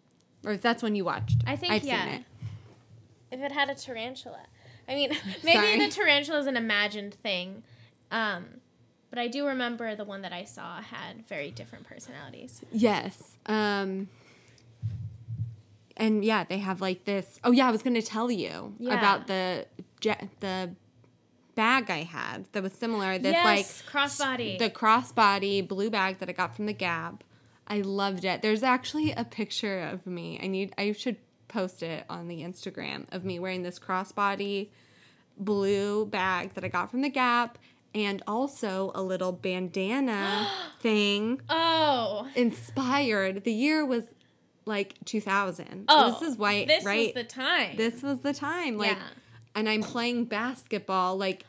or 0.46 0.54
if 0.54 0.62
that's 0.62 0.82
one 0.82 0.96
you 0.96 1.06
watched, 1.06 1.44
I 1.46 1.56
think 1.56 1.72
I've 1.74 1.84
yeah. 1.84 2.04
seen 2.06 2.14
it. 2.16 2.24
If 3.32 3.40
it 3.40 3.52
had 3.52 3.70
a 3.70 3.76
tarantula, 3.76 4.42
I 4.90 4.96
mean, 4.96 5.12
maybe 5.44 5.54
Sorry. 5.60 5.80
the 5.80 5.88
tarantula 5.90 6.40
is 6.40 6.48
an 6.48 6.58
imagined 6.58 7.14
thing, 7.14 7.64
um, 8.12 8.46
but 9.12 9.20
I 9.20 9.28
do 9.28 9.46
remember 9.46 9.96
the 9.96 10.04
one 10.06 10.24
that 10.24 10.34
I 10.34 10.46
saw 10.46 10.82
had 10.82 11.28
very 11.28 11.52
different 11.52 11.86
personalities. 11.88 12.62
Yes. 12.72 13.36
Um. 13.46 14.08
And 15.98 16.26
yeah, 16.26 16.44
they 16.46 16.58
have 16.58 16.82
like 16.82 17.06
this. 17.06 17.40
Oh 17.44 17.52
yeah, 17.52 17.68
I 17.68 17.72
was 17.72 17.84
gonna 17.84 18.02
tell 18.02 18.32
you 18.32 18.74
Yeah. 18.80 18.98
about 18.98 19.28
the 19.28 19.68
jet, 20.00 20.28
the 20.40 20.72
bag 21.54 21.92
I 21.92 22.04
had 22.04 22.46
that 22.54 22.64
was 22.64 22.74
similar. 22.74 23.20
This 23.20 23.34
yes, 23.34 23.46
like 23.46 23.66
crossbody. 23.94 24.58
the 24.58 24.70
crossbody 24.70 25.68
blue 25.68 25.90
bag 25.92 26.18
that 26.20 26.30
I 26.30 26.32
got 26.32 26.56
from 26.56 26.66
the 26.66 26.74
Gap. 26.74 27.24
I 27.68 27.82
loved 27.82 28.26
it. 28.26 28.42
There's 28.42 28.64
actually 28.64 29.12
a 29.12 29.24
picture 29.24 29.80
of 29.82 30.08
me. 30.08 30.40
I 30.42 30.48
need 30.48 30.74
I 30.78 30.94
should 30.94 31.18
post 31.48 31.84
it 31.84 32.06
on 32.10 32.28
the 32.30 32.42
Instagram 32.42 33.06
of 33.14 33.26
me 33.26 33.38
wearing 33.38 33.62
this 33.62 33.78
crossbody 33.78 34.70
blue 35.38 36.06
bag 36.06 36.54
that 36.54 36.64
I 36.64 36.70
got 36.70 36.90
from 36.90 37.02
the 37.02 37.10
Gap 37.10 37.58
and 37.94 38.22
also 38.28 38.92
a 38.96 39.02
little 39.02 39.32
bandana 39.32 40.48
thing 40.80 41.42
oh. 41.50 42.28
inspired. 42.36 43.44
The 43.44 43.52
year 43.52 43.86
was 43.86 44.06
like 44.66 44.96
2000. 45.06 45.86
Oh. 45.90 46.12
this 46.12 46.30
is 46.30 46.38
why 46.38 46.66
This 46.66 46.86
right? 46.86 47.14
was 47.16 47.24
the 47.24 47.28
time. 47.28 47.76
this 47.78 48.02
was 48.04 48.20
the 48.20 48.34
time 48.34 48.78
like 48.78 48.92
Yeah. 48.92 49.04
and 49.56 49.68
i'm 49.68 49.82
playing 49.82 50.26
basketball 50.26 51.18
like 51.18 51.46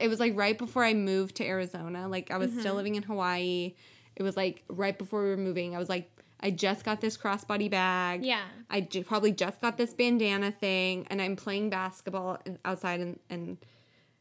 it 0.00 0.08
was 0.08 0.18
like 0.18 0.36
right 0.36 0.58
before 0.58 0.82
i 0.84 0.92
moved 0.92 1.36
to 1.36 1.44
arizona 1.46 2.08
like 2.08 2.30
i 2.32 2.36
was 2.38 2.50
still 2.50 2.64
Mm-hmm. 2.64 2.76
living 2.76 2.94
in 2.96 3.02
hawaii 3.04 3.74
it 4.16 4.22
was 4.24 4.36
like 4.36 4.64
right 4.68 4.98
before 4.98 5.22
we 5.22 5.28
were 5.30 5.36
moving 5.36 5.76
i 5.76 5.78
was 5.78 5.88
like 5.88 6.10
i 6.40 6.50
just 6.50 6.84
got 6.84 7.00
this 7.00 7.16
crossbody 7.16 7.70
bag 7.70 8.24
Yeah. 8.24 8.42
i 8.68 8.80
j- 8.80 9.04
probably 9.04 9.30
just 9.30 9.60
got 9.60 9.78
this 9.78 9.94
bandana 9.94 10.50
thing 10.50 11.06
and 11.08 11.22
i'm 11.22 11.36
playing 11.36 11.70
basketball 11.70 12.38
outside 12.64 12.98
and, 13.00 13.20
and 13.30 13.58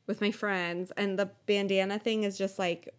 with 0.07 0.21
my 0.21 0.31
friends 0.31 0.91
and 0.97 1.17
the 1.19 1.29
bandana 1.45 1.97
thing 1.99 2.23
is 2.23 2.37
just 2.37 2.59
like 2.59 2.93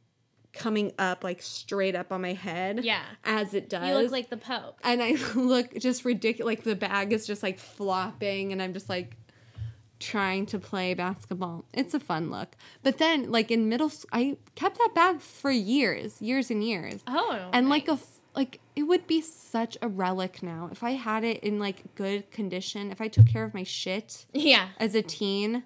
coming 0.52 0.90
up 0.98 1.22
like 1.22 1.42
straight 1.42 1.94
up 1.94 2.10
on 2.10 2.22
my 2.22 2.32
head 2.32 2.80
Yeah. 2.82 3.02
as 3.24 3.52
it 3.54 3.68
does 3.68 3.86
You 3.86 3.94
look 3.94 4.10
like 4.10 4.30
the 4.30 4.36
Pope. 4.38 4.78
and 4.82 5.02
I 5.02 5.12
look 5.34 5.76
just 5.78 6.04
ridiculous. 6.04 6.46
Like 6.56 6.64
the 6.64 6.74
bag 6.76 7.12
is 7.12 7.26
just 7.26 7.42
like 7.42 7.58
flopping, 7.58 8.52
and 8.52 8.62
I'm 8.62 8.72
just 8.72 8.88
like 8.88 9.16
trying 9.98 10.44
to 10.46 10.58
play 10.58 10.94
basketball. 10.94 11.64
It's 11.72 11.94
a 11.94 12.00
fun 12.00 12.30
look. 12.30 12.56
But 12.82 12.98
then, 12.98 13.30
like 13.30 13.50
in 13.50 13.68
middle 13.68 13.88
school, 13.88 14.08
I 14.12 14.36
kept 14.54 14.78
that 14.78 14.92
bag 14.94 15.20
for 15.20 15.50
years, 15.50 16.20
years 16.20 16.50
and 16.50 16.62
years. 16.64 17.02
Oh. 17.06 17.50
and 17.52 17.68
like 17.68 17.88
a 17.88 17.98
like 18.34 18.60
it 18.74 18.82
would 18.84 19.06
be 19.06 19.20
such 19.22 19.78
a 19.80 19.88
relic 19.88 20.42
now 20.42 20.68
if 20.72 20.82
I 20.82 20.90
had 20.92 21.24
it 21.24 21.42
in 21.42 21.58
like 21.58 21.94
good 21.94 22.30
condition. 22.30 22.90
If 22.90 23.00
I 23.00 23.08
took 23.08 23.26
care 23.26 23.44
of 23.44 23.52
my 23.54 23.62
shit 23.62 24.26
Yeah. 24.32 24.68
as 24.78 24.94
a 24.94 25.02
teen. 25.02 25.64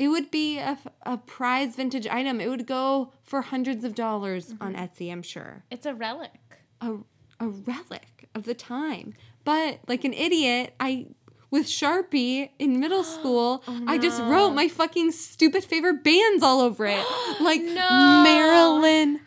It 0.00 0.08
would 0.08 0.30
be 0.30 0.56
a, 0.58 0.78
a 1.04 1.18
prize 1.18 1.76
vintage 1.76 2.06
item. 2.06 2.40
It 2.40 2.48
would 2.48 2.66
go 2.66 3.12
for 3.22 3.42
hundreds 3.42 3.84
of 3.84 3.94
dollars 3.94 4.46
mm-hmm. 4.54 4.62
on 4.64 4.74
Etsy, 4.74 5.12
I'm 5.12 5.22
sure 5.22 5.64
It's 5.70 5.84
a 5.84 5.94
relic. 5.94 6.32
a, 6.80 6.94
a 7.38 7.46
relic 7.48 8.28
of 8.34 8.44
the 8.44 8.54
time. 8.54 9.12
But 9.44 9.80
like 9.88 10.04
an 10.04 10.14
idiot, 10.14 10.72
I 10.80 11.08
with 11.50 11.66
Sharpie 11.66 12.48
in 12.58 12.80
middle 12.80 13.04
school, 13.16 13.62
oh, 13.68 13.84
I 13.86 13.98
just 13.98 14.22
wrote 14.22 14.50
my 14.54 14.68
fucking 14.68 15.12
stupid 15.12 15.64
favorite 15.64 16.02
bands 16.02 16.42
all 16.42 16.60
over 16.60 16.86
it. 16.86 17.04
Like 17.40 17.60
No. 17.60 18.22
Marilyn 18.24 19.20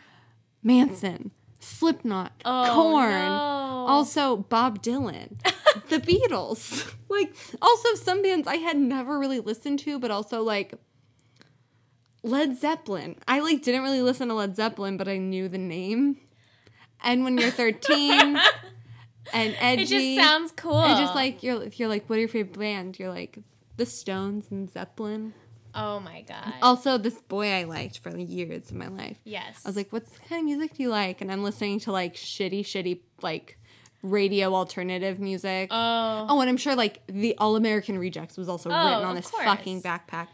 Manson, 0.62 1.30
Slipknot, 1.60 2.32
Oh, 2.44 2.70
Korn, 2.74 3.10
no. 3.12 3.86
also 3.88 4.36
Bob 4.38 4.82
Dylan, 4.82 5.38
the 5.88 5.98
Beatles. 5.98 6.92
Like 7.14 7.32
also 7.62 7.94
some 7.94 8.22
bands 8.22 8.48
I 8.48 8.56
had 8.56 8.76
never 8.76 9.18
really 9.20 9.38
listened 9.38 9.78
to, 9.80 10.00
but 10.00 10.10
also 10.10 10.42
like 10.42 10.74
Led 12.24 12.58
Zeppelin. 12.58 13.16
I 13.28 13.40
like 13.40 13.62
didn't 13.62 13.82
really 13.82 14.02
listen 14.02 14.28
to 14.28 14.34
Led 14.34 14.56
Zeppelin, 14.56 14.96
but 14.96 15.06
I 15.08 15.18
knew 15.18 15.48
the 15.48 15.58
name. 15.58 16.16
And 17.02 17.22
when 17.22 17.36
you're 17.38 17.50
13 17.50 18.10
and 19.32 19.56
edgy, 19.60 19.82
It 19.82 19.86
just 19.86 20.26
sounds 20.28 20.52
cool. 20.56 20.80
and 20.82 20.98
just 20.98 21.14
like 21.14 21.42
you're 21.42 21.64
you're 21.68 21.88
like, 21.88 22.08
what 22.08 22.16
are 22.16 22.20
your 22.20 22.28
favorite 22.28 22.58
band? 22.58 22.98
You're 22.98 23.10
like 23.10 23.38
the 23.76 23.86
Stones 23.86 24.50
and 24.50 24.70
Zeppelin. 24.72 25.34
Oh 25.74 26.00
my 26.00 26.22
god. 26.22 26.54
Also, 26.62 26.98
this 26.98 27.18
boy 27.20 27.52
I 27.52 27.64
liked 27.64 27.98
for 27.98 28.16
years 28.16 28.70
of 28.70 28.76
my 28.76 28.88
life. 28.88 29.18
yes. 29.24 29.60
I 29.64 29.68
was 29.68 29.76
like, 29.76 29.92
what 29.92 30.04
kind 30.28 30.40
of 30.40 30.44
music 30.46 30.76
do 30.76 30.82
you 30.82 30.88
like? 30.88 31.20
And 31.20 31.30
I'm 31.30 31.42
listening 31.44 31.78
to 31.80 31.92
like 31.92 32.14
shitty, 32.14 32.60
shitty 32.60 33.00
like 33.22 33.58
radio 34.04 34.54
alternative 34.54 35.18
music. 35.18 35.68
Oh. 35.72 36.26
Oh, 36.28 36.40
and 36.40 36.48
I'm 36.48 36.56
sure 36.56 36.76
like 36.76 37.02
the 37.08 37.34
All 37.38 37.56
American 37.56 37.98
Rejects 37.98 38.36
was 38.36 38.48
also 38.48 38.70
Oh, 38.70 38.74
written 38.84 39.04
on 39.04 39.14
this 39.16 39.28
course. 39.30 39.44
fucking 39.44 39.82
backpack. 39.82 40.28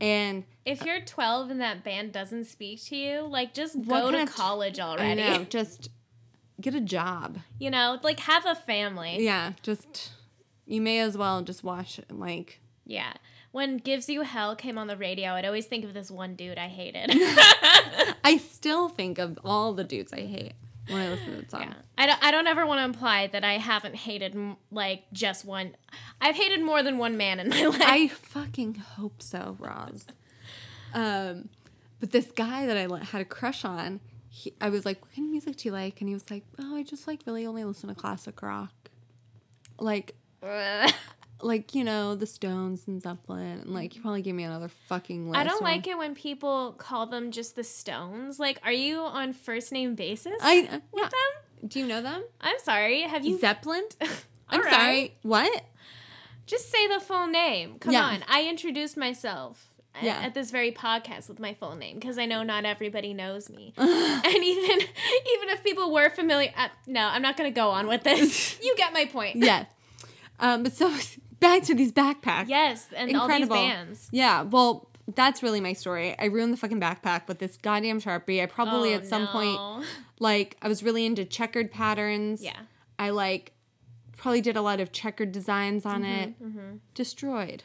And 0.00 0.44
If 0.64 0.84
you're 0.84 1.00
12 1.00 1.50
and 1.50 1.60
that 1.60 1.82
band 1.82 2.12
doesn't 2.12 2.44
speak 2.44 2.82
to 2.84 2.96
you, 2.96 3.22
like 3.22 3.52
just 3.52 3.76
go 3.86 4.10
to 4.12 4.24
college 4.26 4.78
I 4.78 4.82
already. 4.88 5.20
know, 5.20 5.44
just 5.44 5.90
get 6.60 6.74
a 6.74 6.80
job. 6.80 7.38
You 7.58 7.70
know, 7.70 7.98
like 8.02 8.20
have 8.20 8.46
a 8.46 8.54
family. 8.54 9.16
Yeah, 9.24 9.52
just 9.62 10.12
you 10.66 10.80
may 10.80 11.00
as 11.00 11.16
well 11.18 11.42
just 11.42 11.64
watch 11.64 12.00
like 12.10 12.60
Yeah. 12.86 13.12
When 13.50 13.78
Gives 13.78 14.08
You 14.10 14.22
Hell 14.22 14.54
came 14.54 14.76
on 14.78 14.86
the 14.88 14.96
radio, 14.96 15.30
I'd 15.32 15.46
always 15.46 15.64
think 15.66 15.84
of 15.84 15.94
this 15.94 16.10
one 16.10 16.36
dude 16.36 16.58
I 16.58 16.68
hated. 16.68 17.10
I 18.22 18.36
still 18.36 18.88
think 18.88 19.18
of 19.18 19.38
all 19.44 19.72
the 19.72 19.84
dudes 19.84 20.12
I 20.12 20.20
hate 20.20 20.52
when 20.88 21.00
I 21.00 21.08
listen 21.10 21.26
to 21.26 21.36
that 21.36 21.50
song. 21.50 21.62
yeah. 21.62 21.74
I 21.96 22.06
don't, 22.06 22.24
I 22.24 22.30
don't 22.30 22.46
ever 22.46 22.66
want 22.66 22.80
to 22.80 22.84
imply 22.84 23.26
that 23.28 23.44
I 23.44 23.54
haven't 23.54 23.96
hated 23.96 24.36
like 24.70 25.04
just 25.12 25.44
one. 25.44 25.76
I've 26.20 26.36
hated 26.36 26.62
more 26.62 26.82
than 26.82 26.98
one 26.98 27.16
man 27.16 27.40
in 27.40 27.48
my 27.48 27.64
life. 27.66 27.82
I 27.82 28.08
fucking 28.08 28.74
hope 28.76 29.22
so, 29.22 29.56
Roz. 29.58 30.06
Um, 30.94 31.48
but 32.00 32.12
this 32.12 32.26
guy 32.34 32.66
that 32.66 32.76
I 32.76 33.04
had 33.04 33.20
a 33.20 33.24
crush 33.24 33.64
on, 33.64 34.00
he, 34.28 34.54
I 34.60 34.68
was 34.70 34.84
like, 34.86 35.00
"What 35.02 35.14
kind 35.14 35.26
of 35.26 35.32
music 35.32 35.56
do 35.56 35.68
you 35.68 35.72
like?" 35.72 36.00
And 36.00 36.08
he 36.08 36.14
was 36.14 36.30
like, 36.30 36.44
"Oh, 36.58 36.76
I 36.76 36.82
just 36.82 37.06
like 37.06 37.20
really 37.26 37.44
only 37.46 37.64
listen 37.64 37.88
to 37.88 37.94
classic 37.94 38.40
rock, 38.42 38.72
like 39.80 40.14
like 41.40 41.74
you 41.74 41.84
know 41.84 42.14
the 42.14 42.26
Stones 42.26 42.84
and 42.86 43.00
Zeppelin." 43.02 43.60
And 43.60 43.74
like, 43.74 43.94
you 43.96 44.02
probably 44.02 44.22
gave 44.22 44.34
me 44.34 44.44
another 44.44 44.68
fucking 44.88 45.30
list. 45.30 45.38
I 45.38 45.44
don't 45.44 45.62
like 45.62 45.86
it 45.86 45.96
when 45.98 46.14
people 46.14 46.72
call 46.78 47.06
them 47.06 47.30
just 47.30 47.56
the 47.56 47.64
Stones. 47.64 48.38
Like, 48.38 48.60
are 48.64 48.72
you 48.72 48.98
on 49.00 49.32
first 49.32 49.72
name 49.72 49.94
basis 49.94 50.34
I 50.40 50.62
with 50.92 51.02
yeah. 51.02 51.08
them? 51.08 51.68
Do 51.68 51.80
you 51.80 51.86
know 51.86 52.02
them? 52.02 52.22
I'm 52.40 52.58
sorry. 52.60 53.02
Have 53.02 53.24
you 53.24 53.38
Zeppelin. 53.38 53.82
I'm 54.48 54.62
right. 54.62 54.72
sorry. 54.72 55.14
What? 55.22 55.64
Just 56.46 56.70
say 56.70 56.86
the 56.86 57.00
full 57.00 57.26
name. 57.26 57.78
Come 57.78 57.92
Yeah. 57.92 58.04
on. 58.04 58.24
I 58.28 58.44
introduced 58.48 58.96
myself 58.96 59.68
Yeah. 60.00 60.20
at 60.22 60.32
this 60.34 60.50
very 60.50 60.72
podcast 60.72 61.28
with 61.28 61.38
my 61.38 61.52
full 61.52 61.74
name 61.76 61.98
because 61.98 62.16
I 62.16 62.24
know 62.24 62.42
not 62.42 62.64
everybody 62.64 63.12
knows 63.12 63.50
me. 63.50 63.74
and 63.76 64.36
even 64.44 64.78
even 64.80 65.48
if 65.50 65.62
people 65.62 65.92
were 65.92 66.08
familiar, 66.08 66.50
uh, 66.56 66.68
no, 66.86 67.02
I'm 67.02 67.20
not 67.22 67.36
going 67.36 67.52
to 67.52 67.54
go 67.54 67.68
on 67.70 67.86
with 67.86 68.02
this. 68.04 68.58
you 68.62 68.74
get 68.76 68.92
my 68.94 69.04
point. 69.04 69.36
yeah. 69.36 69.66
Um, 70.40 70.62
but 70.62 70.72
so 70.72 70.90
back 71.40 71.62
to 71.64 71.74
these 71.74 71.92
backpacks. 71.92 72.48
Yes, 72.48 72.86
and 72.94 73.10
Incredible. 73.10 73.56
all 73.56 73.62
these 73.62 73.70
bands. 73.72 74.08
Yeah, 74.12 74.42
well, 74.42 74.88
that's 75.14 75.42
really 75.42 75.60
my 75.60 75.72
story. 75.72 76.14
I 76.18 76.26
ruined 76.26 76.52
the 76.52 76.56
fucking 76.56 76.80
backpack 76.80 77.28
with 77.28 77.38
this 77.38 77.56
goddamn 77.56 78.00
Sharpie. 78.00 78.42
I 78.42 78.46
probably 78.46 78.92
Oh, 78.94 78.96
at 78.98 79.06
some 79.06 79.26
point, 79.28 79.58
like, 80.18 80.56
I 80.60 80.68
was 80.68 80.82
really 80.82 81.06
into 81.06 81.24
checkered 81.24 81.70
patterns. 81.72 82.42
Yeah. 82.42 82.58
I, 82.98 83.10
like, 83.10 83.52
probably 84.16 84.40
did 84.40 84.56
a 84.56 84.60
lot 84.62 84.80
of 84.80 84.92
checkered 84.92 85.32
designs 85.32 85.86
on 85.86 86.02
Mm-hmm, 86.02 86.58
it. 86.58 86.94
Destroyed. 86.94 87.62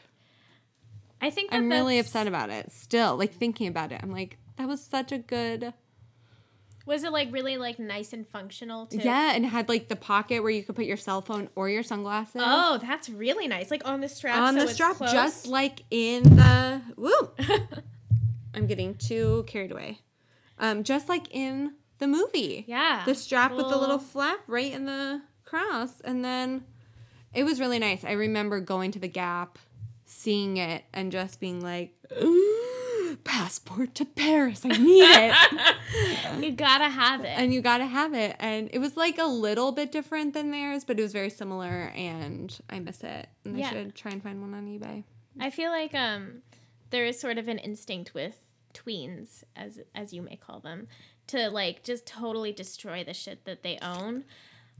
I 1.22 1.30
think 1.30 1.52
that 1.52 1.58
I'm 1.58 1.70
really 1.70 2.00
upset 2.00 2.28
about 2.28 2.50
it 2.50 2.72
still. 2.72 3.18
Like, 3.18 3.34
thinking 3.34 3.68
about 3.68 3.92
it, 3.92 4.00
I'm 4.04 4.12
like, 4.12 4.38
that 4.58 4.68
was 4.68 4.82
such 4.82 5.12
a 5.12 5.18
good. 5.18 5.74
Was 6.86 7.04
it 7.04 7.12
like 7.14 7.32
really 7.32 7.58
like 7.58 7.80
nice 7.80 8.12
and 8.14 8.28
functional 8.28 8.88
too? 8.88 8.98
Yeah, 9.02 9.34
and 9.34 9.46
had, 9.46 9.70
like, 9.70 9.88
the 9.88 9.96
pocket 9.96 10.42
where 10.44 10.52
you 10.52 10.64
could 10.64 10.76
put 10.76 10.86
your 10.86 10.98
cell 10.98 11.22
phone 11.22 11.48
or 11.56 11.70
your 11.70 11.84
sunglasses. 11.84 12.42
Oh, 12.44 12.78
that's 12.82 13.10
really 13.10 13.48
nice. 13.48 13.72
Like 13.72 13.88
on 13.88 14.02
the 14.02 14.10
strap. 14.10 14.38
on 14.38 14.56
so 14.56 14.66
the 14.66 14.74
strap, 14.74 14.98
close. 14.98 15.12
just 15.12 15.48
like 15.48 15.84
in 15.92 16.24
the. 16.36 16.82
Woo! 16.98 17.32
I'm 18.54 18.68
getting 18.68 18.96
too 18.96 19.44
carried 19.48 19.72
away. 19.72 20.00
Um, 20.60 20.84
just 20.84 21.08
like 21.10 21.34
in 21.34 21.74
the 22.00 22.08
movie. 22.08 22.66
yeah. 22.68 23.04
The 23.06 23.16
strap 23.16 23.52
with 23.52 23.62
the 23.62 23.66
little 23.68 23.82
Little- 23.82 24.00
flap 24.00 24.40
right 24.48 24.72
in 24.72 24.86
the 24.86 25.22
cross. 25.46 26.02
And 26.02 26.24
then 26.24 26.66
it 27.34 27.44
was 27.46 27.60
really 27.60 27.80
nice. 27.80 28.04
I 28.04 28.12
remember 28.12 28.60
going 28.60 28.92
to 28.92 29.00
the 29.00 29.08
Gap, 29.08 29.58
seeing 30.06 30.58
it, 30.58 30.84
and 30.94 31.12
just 31.12 31.40
being 31.40 31.62
like, 31.62 31.96
passport 33.24 33.96
to 33.96 34.06
Paris. 34.06 34.66
I 34.66 34.70
need 34.70 35.04
it. 35.04 35.76
you 36.44 36.52
gotta 36.52 36.90
have 36.90 37.22
it. 37.22 37.28
and 37.38 37.54
you 37.54 37.62
gotta 37.62 37.86
have 37.86 38.14
it. 38.14 38.36
And 38.40 38.70
it 38.74 38.80
was 38.80 38.98
like 38.98 39.18
a 39.18 39.26
little 39.26 39.72
bit 39.72 39.92
different 39.92 40.34
than 40.34 40.52
theirs, 40.52 40.84
but 40.84 41.00
it 41.00 41.02
was 41.02 41.14
very 41.14 41.30
similar. 41.30 41.92
And 41.96 42.58
I 42.70 42.80
miss 42.80 43.04
it. 43.04 43.28
And 43.46 43.58
Yeah. 43.58 43.68
I 43.68 43.70
should 43.72 43.96
try 43.96 44.12
and 44.12 44.22
find 44.22 44.42
one 44.42 44.54
on 44.54 44.66
eBay. 44.68 45.04
I 45.40 45.50
feel 45.50 45.72
like 45.72 45.94
um, 45.96 46.42
there 46.92 47.06
is 47.06 47.20
sort 47.20 47.38
of 47.38 47.48
an 47.48 47.58
instinct 47.60 48.14
with 48.14 48.40
tweens, 48.74 49.44
as 49.56 49.80
as 49.96 50.14
you 50.14 50.22
may 50.22 50.36
call 50.36 50.60
them, 50.60 50.88
to 51.28 51.50
like 51.50 51.84
just 51.84 52.06
totally 52.06 52.52
destroy 52.52 53.04
the 53.04 53.14
shit 53.14 53.46
that 53.46 53.64
they 53.64 53.78
own. 53.82 54.26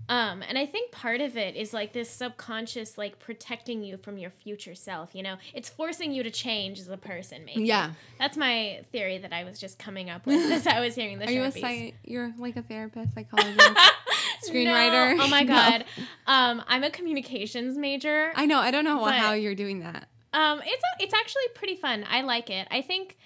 Um, 0.10 0.44
and 0.48 0.58
I 0.58 0.66
think 0.66 0.92
part 0.92 1.22
of 1.22 1.38
it 1.38 1.56
is 1.56 1.74
like 1.74 1.94
this 1.94 2.10
subconscious, 2.10 2.98
like 2.98 3.20
protecting 3.20 3.84
you 3.84 3.96
from 3.96 4.18
your 4.18 4.32
future 4.32 4.76
self. 4.76 5.16
You 5.16 5.24
know, 5.24 5.38
it's 5.54 5.70
forcing 5.70 6.12
you 6.12 6.24
to 6.24 6.30
change 6.30 6.78
as 6.80 6.90
a 6.90 6.98
person. 6.98 7.46
Maybe. 7.46 7.64
Yeah. 7.64 7.92
That's 8.20 8.36
my 8.36 8.82
theory 8.92 9.18
that 9.20 9.32
I 9.32 9.46
was 9.46 9.60
just 9.62 9.80
coming 9.80 10.10
up 10.10 10.26
with 10.26 10.52
as 10.52 10.68
I 10.68 10.82
was 10.82 10.96
hearing 10.96 11.20
the 11.20 11.26
Are 11.30 11.32
you 11.32 11.44
a 11.44 11.52
psych- 11.52 11.96
you're 12.04 12.34
like 12.38 12.58
a 12.58 12.62
therapist, 12.64 13.14
psychologist, 13.16 13.58
screenwriter? 14.50 15.16
No. 15.18 15.24
Oh 15.24 15.28
my 15.30 15.42
No. 15.44 15.54
god. 15.54 15.86
Um, 16.28 16.64
I'm 16.68 16.84
a 16.84 16.90
communications 16.90 17.78
major. 17.78 18.34
I 18.36 18.46
know. 18.46 18.60
I 18.60 18.72
don't 18.72 18.84
know 18.84 19.00
But- 19.00 19.16
how 19.16 19.34
you're 19.34 19.56
doing 19.56 19.80
that. 19.80 20.10
Um, 20.34 20.62
it's 20.66 20.84
it's 21.00 21.14
actually 21.14 21.44
pretty 21.54 21.76
fun. 21.76 22.04
I 22.10 22.22
like 22.24 22.50
it. 22.50 22.68
I 22.72 22.82
think 22.82 23.18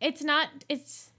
it's 0.00 0.22
not. 0.22 0.48
It's 0.68 1.10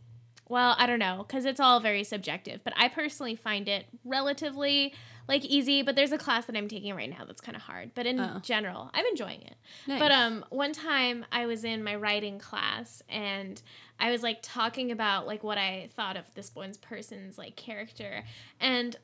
well, 0.50 0.76
I 0.78 0.86
don't 0.88 1.00
know 1.00 1.26
because 1.28 1.45
it's 1.45 1.60
all 1.60 1.80
very 1.80 2.04
subjective. 2.04 2.62
But 2.64 2.74
I 2.78 2.88
personally 2.88 3.36
find 3.36 3.68
it 3.68 3.86
relatively 4.06 4.93
like 5.28 5.43
easy. 5.45 5.82
But 5.82 5.95
there's 5.95 6.12
a 6.12 6.18
class 6.18 6.45
that 6.45 6.56
I'm 6.56 6.68
taking 6.68 6.93
right 6.95 7.10
now 7.10 7.26
that's 7.26 7.41
kind 7.41 7.56
of 7.56 7.62
hard. 7.64 7.91
But 7.95 8.06
in 8.06 8.20
Oh. 8.20 8.39
general, 8.41 8.89
I'm 8.93 9.06
enjoying 9.06 9.41
it. 9.41 9.56
Nice. 9.88 10.00
But 10.00 10.12
um, 10.12 10.45
one 10.50 10.74
time 10.74 11.26
I 11.32 11.45
was 11.45 11.64
in 11.64 11.84
my 11.84 11.95
writing 11.95 12.39
class 12.39 13.02
and 13.10 13.62
I 14.00 14.12
was 14.12 14.24
like 14.24 14.39
talking 14.41 14.91
about 14.91 15.28
like 15.28 15.43
what 15.43 15.58
I 15.58 15.89
thought 15.95 16.18
of 16.18 16.24
this 16.36 16.52
one 16.56 16.74
person's 16.82 17.38
like 17.38 17.56
character 17.56 18.24
and. 18.60 18.95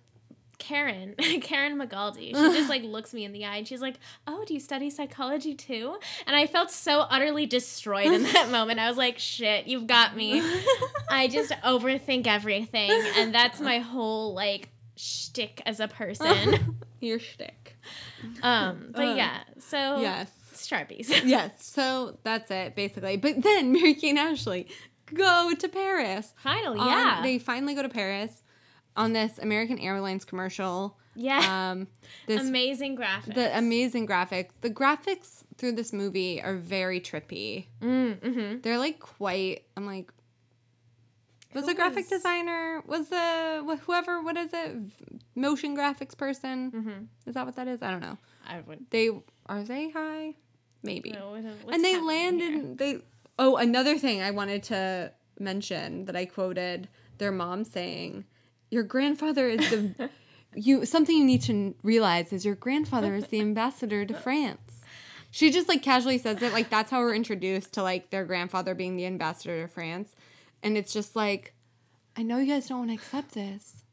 Karen, 0.63 1.13
Karen 1.41 1.77
McGaldy, 1.77 2.27
she 2.27 2.31
just 2.57 2.69
like 2.69 2.83
looks 2.83 3.13
me 3.13 3.25
in 3.25 3.33
the 3.33 3.43
eye 3.45 3.57
and 3.57 3.67
she's 3.67 3.81
like, 3.81 3.95
"Oh, 4.25 4.45
do 4.45 4.53
you 4.53 4.59
study 4.59 4.89
psychology 4.89 5.53
too?" 5.55 5.97
And 6.25 6.35
I 6.35 6.47
felt 6.47 6.71
so 6.71 7.01
utterly 7.01 7.45
destroyed 7.45 8.11
in 8.11 8.23
that 8.23 8.49
moment. 8.51 8.79
I 8.79 8.87
was 8.87 8.97
like, 8.97 9.19
"Shit, 9.19 9.67
you've 9.67 9.87
got 9.87 10.15
me." 10.15 10.41
I 11.09 11.27
just 11.27 11.51
overthink 11.63 12.27
everything, 12.27 12.91
and 13.17 13.33
that's 13.35 13.59
my 13.59 13.79
whole 13.79 14.33
like 14.33 14.69
shtick 14.95 15.61
as 15.65 15.79
a 15.79 15.87
person. 15.87 16.77
Your 17.01 17.19
shtick. 17.19 17.75
Um, 18.41 18.91
but 18.95 19.05
Uh, 19.05 19.15
yeah, 19.15 19.39
so 19.59 19.99
Yes. 19.99 20.31
Sharpies. 20.53 21.09
yes. 21.25 21.65
So 21.65 22.17
that's 22.23 22.49
it, 22.51 22.75
basically. 22.75 23.17
But 23.17 23.41
then 23.41 23.73
Mary 23.73 23.95
Kate 23.95 24.11
and 24.11 24.19
Ashley 24.19 24.67
go 25.13 25.51
to 25.57 25.67
Paris. 25.67 26.33
Finally, 26.37 26.79
on- 26.79 26.87
yeah. 26.87 27.19
they 27.21 27.37
finally 27.39 27.73
go 27.75 27.81
to 27.81 27.89
Paris 27.89 28.42
on 28.95 29.13
this 29.13 29.37
American 29.39 29.79
Airlines 29.79 30.25
commercial. 30.25 30.97
yeah. 31.15 31.71
Um, 31.71 31.87
this 32.27 32.41
Amazing 32.47 32.97
graphics. 32.97 33.33
the 33.35 33.57
amazing 33.57 34.07
graphics. 34.07 34.49
The 34.61 34.69
graphics 34.69 35.43
through 35.57 35.73
this 35.73 35.93
movie 35.93 36.41
are 36.41 36.55
very 36.55 36.99
trippy. 36.99 37.65
Mm, 37.81 38.19
hmm 38.35 38.57
They're 38.61 38.77
like 38.79 38.99
quite. 38.99 39.63
I'm 39.77 39.85
like. 39.85 40.11
Was 41.53 41.65
Who 41.65 41.69
the 41.71 41.75
graphic 41.75 41.97
was- 41.97 42.07
designer 42.09 42.81
was 42.87 43.09
the 43.09 43.63
wh- 43.67 43.79
whoever 43.85 44.21
what 44.23 44.35
is 44.37 44.49
it 44.53 44.75
motion 45.35 45.77
graphics 45.77 46.17
person 46.17 46.71
hmm 46.71 47.05
is 47.27 47.35
that 47.35 47.45
what 47.45 47.55
that 47.57 47.67
is 47.67 47.83
I 47.83 47.91
don't 47.91 48.01
know 48.01 48.17
I 48.47 48.61
would. 48.61 48.87
they 48.89 49.11
are 49.45 49.63
they 49.63 49.91
high 49.91 50.33
maybe 50.81 51.11
what's 51.11 51.75
and 51.75 51.83
they 51.83 51.91
happening 51.91 52.07
land 52.07 52.41
here. 52.41 52.53
in 52.55 52.75
they 52.77 52.97
oh 53.37 53.57
another 53.57 53.99
thing 53.99 54.19
i 54.23 54.31
wanted 54.31 54.63
to 54.63 55.11
mention 55.39 56.05
that 56.05 56.15
i 56.15 56.25
quoted 56.25 56.89
their 57.19 57.31
mom 57.31 57.63
saying 57.63 58.25
your 58.73 58.83
grandfather 58.83 59.47
is 59.47 59.69
the 59.69 60.09
you 60.55 60.85
something 60.85 61.15
you 61.15 61.23
need 61.23 61.43
to 61.43 61.75
realize 61.83 62.33
is 62.33 62.43
your 62.43 62.55
grandfather 62.55 63.15
is 63.15 63.27
the 63.27 63.39
ambassador 63.39 64.03
to 64.03 64.13
france. 64.13 64.81
She 65.31 65.49
just 65.49 65.67
like 65.67 65.81
casually 65.81 66.17
says 66.17 66.41
it 66.41 66.53
like 66.53 66.69
that's 66.69 66.91
how 66.91 66.99
we're 66.99 67.15
introduced 67.15 67.73
to 67.73 67.83
like 67.83 68.09
their 68.09 68.25
grandfather 68.25 68.75
being 68.75 68.95
the 68.95 69.05
ambassador 69.05 69.61
to 69.61 69.67
france. 69.67 70.15
And 70.63 70.77
it's 70.77 70.91
just 70.91 71.15
like 71.15 71.53
i 72.17 72.23
know 72.23 72.39
you 72.39 72.51
guys 72.53 72.67
don't 72.67 72.79
want 72.79 72.89
to 72.89 72.95
accept 72.95 73.33
this 73.33 73.83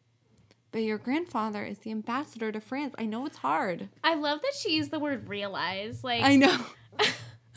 but 0.72 0.82
your 0.82 0.98
grandfather 0.98 1.64
is 1.64 1.78
the 1.80 1.90
ambassador 1.90 2.50
to 2.50 2.60
france. 2.60 2.94
I 2.96 3.04
know 3.04 3.26
it's 3.26 3.38
hard. 3.38 3.88
I 4.02 4.14
love 4.14 4.40
that 4.42 4.54
she 4.54 4.76
used 4.76 4.90
the 4.90 4.98
word 4.98 5.28
realize. 5.28 6.02
Like, 6.02 6.22
i 6.22 6.36
know 6.36 6.56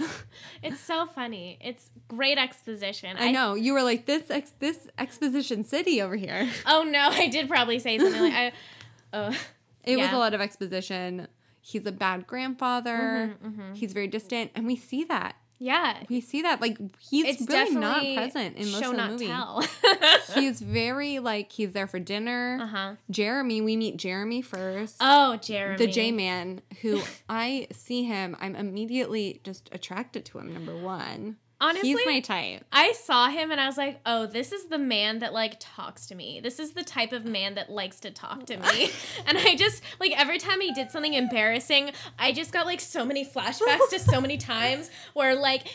it's 0.64 0.80
so 0.80 1.06
funny. 1.08 1.58
It's 1.62 1.89
great 2.08 2.38
exposition. 2.38 3.16
I 3.20 3.32
know 3.32 3.54
you 3.56 3.74
were 3.74 3.84
like 3.84 4.06
this 4.06 4.30
ex- 4.30 4.54
this 4.60 4.88
exposition 4.97 5.64
city 5.64 6.01
over 6.01 6.16
here. 6.16 6.49
Oh 6.66 6.84
no, 6.84 7.10
I 7.12 7.28
did 7.28 7.47
probably 7.49 7.80
say 7.80 7.97
something 7.99 8.22
like, 8.22 8.34
I, 8.34 8.51
oh, 9.14 9.38
It 9.84 9.97
was 9.97 10.12
a 10.12 10.18
lot 10.18 10.34
of 10.34 10.41
exposition. 10.41 11.28
He's 11.62 11.86
a 11.86 11.91
bad 11.91 12.28
grandfather. 12.28 13.36
Mm-hmm, 13.43 13.74
He's 13.74 13.93
very 13.93 14.08
distant, 14.08 14.51
and 14.56 14.66
we 14.66 14.76
see 14.76 15.04
that. 15.06 15.36
Yeah. 15.64 15.97
We 16.09 16.20
see 16.22 16.41
that 16.43 16.59
like 16.61 16.78
he's 16.99 17.26
It's 17.39 17.49
really 17.49 17.76
not 17.76 18.03
present 18.16 18.57
in 18.57 18.72
most 18.72 18.84
of 18.84 18.91
the 18.91 18.97
not 18.97 19.11
movie. 19.11 19.28
tell. 19.28 19.64
He's 20.36 20.59
very 20.82 21.20
like 21.20 21.51
he's 21.51 21.72
there 21.74 21.88
for 21.88 21.99
dinner. 21.99 22.59
uh 22.61 22.68
huh. 22.68 22.95
Jeremy, 23.09 23.61
we 23.61 23.78
meet 23.78 23.97
Jeremy 23.97 24.41
first. 24.41 24.97
Oh, 24.99 25.38
Jeremy. 25.38 25.78
the 25.78 25.88
J 25.88 26.11
man, 26.11 26.61
who 26.82 27.01
I 27.30 27.68
see 27.72 28.03
him, 28.03 28.36
I'm 28.39 28.55
immediately 28.55 29.39
just 29.43 29.70
attracted 29.72 30.26
to 30.26 30.39
him. 30.39 30.53
Number 30.53 30.76
one, 30.76 31.38
Honestly, 31.64 31.89
he's 31.91 32.05
my 32.05 32.20
type. 32.20 32.66
I 32.74 32.91
saw 32.91 33.30
him 33.30 33.49
and 33.49 33.61
I 33.61 33.68
was 33.68 33.78
like, 33.78 34.01
oh, 34.05 34.26
this 34.26 34.51
is 34.51 34.66
the 34.66 34.78
man 34.78 35.20
that 35.20 35.32
like 35.32 35.55
talks 35.61 36.05
to 36.07 36.16
me. 36.16 36.41
This 36.41 36.59
is 36.59 36.74
the 36.74 36.84
type 36.84 37.14
of 37.14 37.24
man 37.24 37.55
that 37.55 37.70
likes 37.70 38.01
to 38.01 38.11
talk 38.11 38.45
to 38.47 38.57
me. 38.57 38.91
and 39.26 39.38
I 39.38 39.55
just 39.55 39.82
like 39.97 40.11
every 40.20 40.39
time 40.39 40.59
he 40.59 40.74
did 40.74 40.91
something 40.91 41.14
embarrassing, 41.14 41.91
I 42.20 42.34
just 42.34 42.51
got 42.51 42.66
like 42.66 42.82
so 42.82 43.05
many 43.05 43.26
flashbacks 43.26 43.89
to 43.91 43.99
so 43.99 44.20
many 44.20 44.38
times 44.38 44.91
where 45.14 45.36
like 45.36 45.68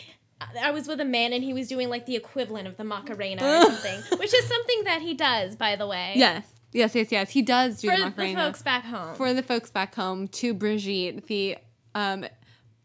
I 0.61 0.69
was 0.69 0.87
with 0.87 0.99
a 1.01 1.05
man 1.05 1.33
and 1.33 1.43
he 1.43 1.53
was 1.53 1.67
doing 1.67 1.89
like 1.89 2.05
the 2.05 2.15
equivalent 2.15 2.67
of 2.67 2.77
the 2.77 2.83
Macarena 2.83 3.43
or 3.43 3.61
something, 3.65 4.19
which 4.19 4.33
is 4.33 4.45
something 4.45 4.83
that 4.83 5.01
he 5.01 5.15
does, 5.15 5.55
by 5.55 5.75
the 5.75 5.87
way. 5.87 6.13
Yes, 6.15 6.45
yes, 6.71 6.93
yes, 6.93 7.11
yes. 7.11 7.31
He 7.31 7.41
does 7.41 7.81
do 7.81 7.89
For 7.89 7.97
the 7.97 8.05
Macarena. 8.05 8.45
folks 8.45 8.61
back 8.61 8.85
home. 8.85 9.15
for 9.15 9.33
the 9.33 9.43
folks 9.43 9.71
back 9.71 9.95
home 9.95 10.27
to 10.27 10.53
Brigitte, 10.53 11.25
the 11.25 11.57
um, 11.95 12.25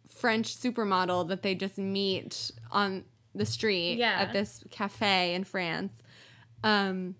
French 0.08 0.56
supermodel 0.56 1.28
that 1.28 1.42
they 1.42 1.54
just 1.54 1.76
meet 1.76 2.50
on 2.74 3.04
the 3.34 3.46
street 3.46 3.96
Yeah. 3.98 4.20
at 4.20 4.32
this 4.32 4.62
cafe 4.70 5.34
in 5.34 5.44
France. 5.44 5.92
Um, 6.62 7.14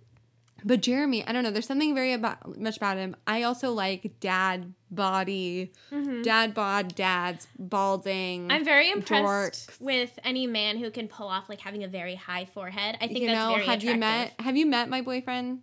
but 0.67 0.81
Jeremy, 0.81 1.27
I 1.27 1.33
don't 1.33 1.43
know. 1.43 1.51
There's 1.51 1.67
something 1.67 1.95
very 1.95 2.13
about 2.15 2.59
much 2.59 2.79
about 2.79 2.97
him. 2.97 3.15
I 3.27 3.43
also 3.43 3.73
like 3.73 4.19
dad 4.21 4.73
body, 4.91 5.73
dad 6.23 6.55
bod, 6.55 6.95
dads 6.95 7.47
balding. 7.59 8.43
Mm-hmm. 8.45 8.51
I'm 8.51 8.65
very 8.65 8.91
impressed 8.91 9.69
dorks. 9.69 9.81
with 9.81 10.19
any 10.25 10.47
man 10.47 10.79
who 10.79 10.91
can 10.91 11.07
pull 11.09 11.27
off 11.29 11.51
like 11.51 11.61
having 11.61 11.85
a 11.85 11.89
very 11.89 12.15
high 12.15 12.47
forehead. 12.47 12.97
I 13.01 13.09
think 13.09 13.21
you 13.21 13.27
that's 13.27 13.39
know, 13.39 13.49
very 13.55 13.67
have 13.67 13.79
attractive. 13.79 13.91
you 13.91 13.97
met? 14.01 14.33
Have 14.41 14.57
you 14.57 14.65
met 14.67 14.89
my 14.89 15.03
boyfriend? 15.03 15.61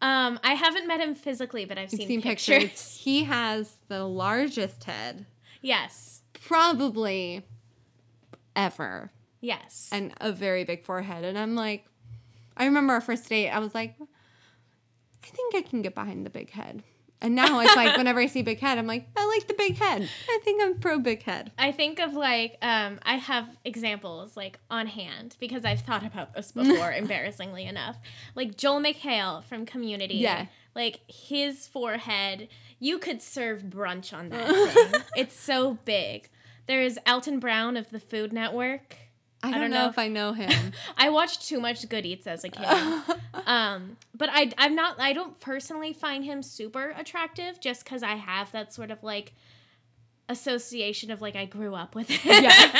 Um, 0.00 0.40
I 0.42 0.54
haven't 0.54 0.88
met 0.88 0.98
him 0.98 1.14
physically, 1.14 1.64
but 1.64 1.78
I've 1.78 1.90
seen, 1.90 2.08
seen 2.08 2.22
pictures. 2.22 2.58
pictures. 2.64 2.96
He 3.02 3.22
has 3.24 3.76
the 3.86 4.02
largest 4.04 4.82
head 4.82 5.26
yes, 5.60 6.22
probably 6.32 7.46
ever. 8.56 9.12
Yes. 9.42 9.90
and 9.92 10.14
a 10.20 10.32
very 10.32 10.64
big 10.64 10.84
forehead. 10.86 11.24
And 11.24 11.36
I'm 11.38 11.54
like, 11.54 11.84
I 12.56 12.64
remember 12.64 12.94
our 12.94 13.00
first 13.02 13.28
date, 13.28 13.50
I 13.50 13.58
was 13.58 13.74
like, 13.74 13.94
I 14.00 15.26
think 15.28 15.54
I 15.54 15.62
can 15.62 15.82
get 15.82 15.94
behind 15.94 16.24
the 16.24 16.30
big 16.30 16.50
head. 16.50 16.82
And 17.20 17.34
now 17.36 17.60
it's 17.60 17.76
like, 17.76 17.96
whenever 17.98 18.18
I 18.20 18.26
see 18.26 18.42
big 18.42 18.58
head, 18.58 18.78
I'm 18.78 18.86
like, 18.88 19.06
I 19.16 19.26
like 19.26 19.46
the 19.46 19.54
big 19.54 19.76
head. 19.78 20.08
I 20.28 20.38
think 20.44 20.60
I'm 20.62 20.80
pro 20.80 20.98
big 20.98 21.22
head. 21.22 21.52
I 21.56 21.70
think 21.70 22.00
of 22.00 22.14
like 22.14 22.56
um, 22.62 22.98
I 23.04 23.14
have 23.16 23.48
examples 23.64 24.36
like 24.36 24.58
on 24.70 24.86
hand 24.88 25.36
because 25.38 25.64
I've 25.64 25.80
thought 25.82 26.04
about 26.04 26.34
this 26.34 26.50
before. 26.52 26.92
embarrassingly 26.92 27.64
enough, 27.64 27.96
like 28.34 28.56
Joel 28.56 28.80
McHale 28.80 29.44
from 29.44 29.66
Community. 29.66 30.16
Yeah. 30.16 30.46
like 30.74 31.00
his 31.06 31.68
forehead, 31.68 32.48
you 32.80 32.98
could 32.98 33.22
serve 33.22 33.62
brunch 33.62 34.12
on 34.12 34.30
that 34.30 34.48
thing. 34.92 35.02
It's 35.16 35.38
so 35.38 35.78
big. 35.84 36.28
There's 36.66 36.98
Alton 37.06 37.38
Brown 37.38 37.76
of 37.76 37.90
the 37.90 38.00
Food 38.00 38.32
Network. 38.32 38.96
I 39.42 39.50
don't, 39.50 39.60
don't 39.62 39.70
know, 39.70 39.82
know 39.84 39.88
if 39.88 39.98
I 39.98 40.08
know 40.08 40.32
him. 40.34 40.72
I 40.96 41.10
watched 41.10 41.46
too 41.48 41.60
much 41.60 41.88
Good 41.88 42.06
Eats 42.06 42.26
as 42.26 42.44
a 42.44 42.48
kid. 42.48 42.64
um, 43.46 43.96
but 44.14 44.28
I 44.32 44.52
I'm 44.58 44.74
not 44.74 45.00
I 45.00 45.12
don't 45.12 45.38
personally 45.40 45.92
find 45.92 46.24
him 46.24 46.42
super 46.42 46.94
attractive 46.96 47.60
just 47.60 47.84
because 47.84 48.02
I 48.02 48.14
have 48.14 48.52
that 48.52 48.72
sort 48.72 48.90
of 48.90 49.02
like 49.02 49.32
association 50.28 51.10
of 51.10 51.20
like 51.20 51.36
I 51.36 51.44
grew 51.44 51.74
up 51.74 51.94
with 51.94 52.08
it. 52.10 52.24
Yeah. 52.24 52.72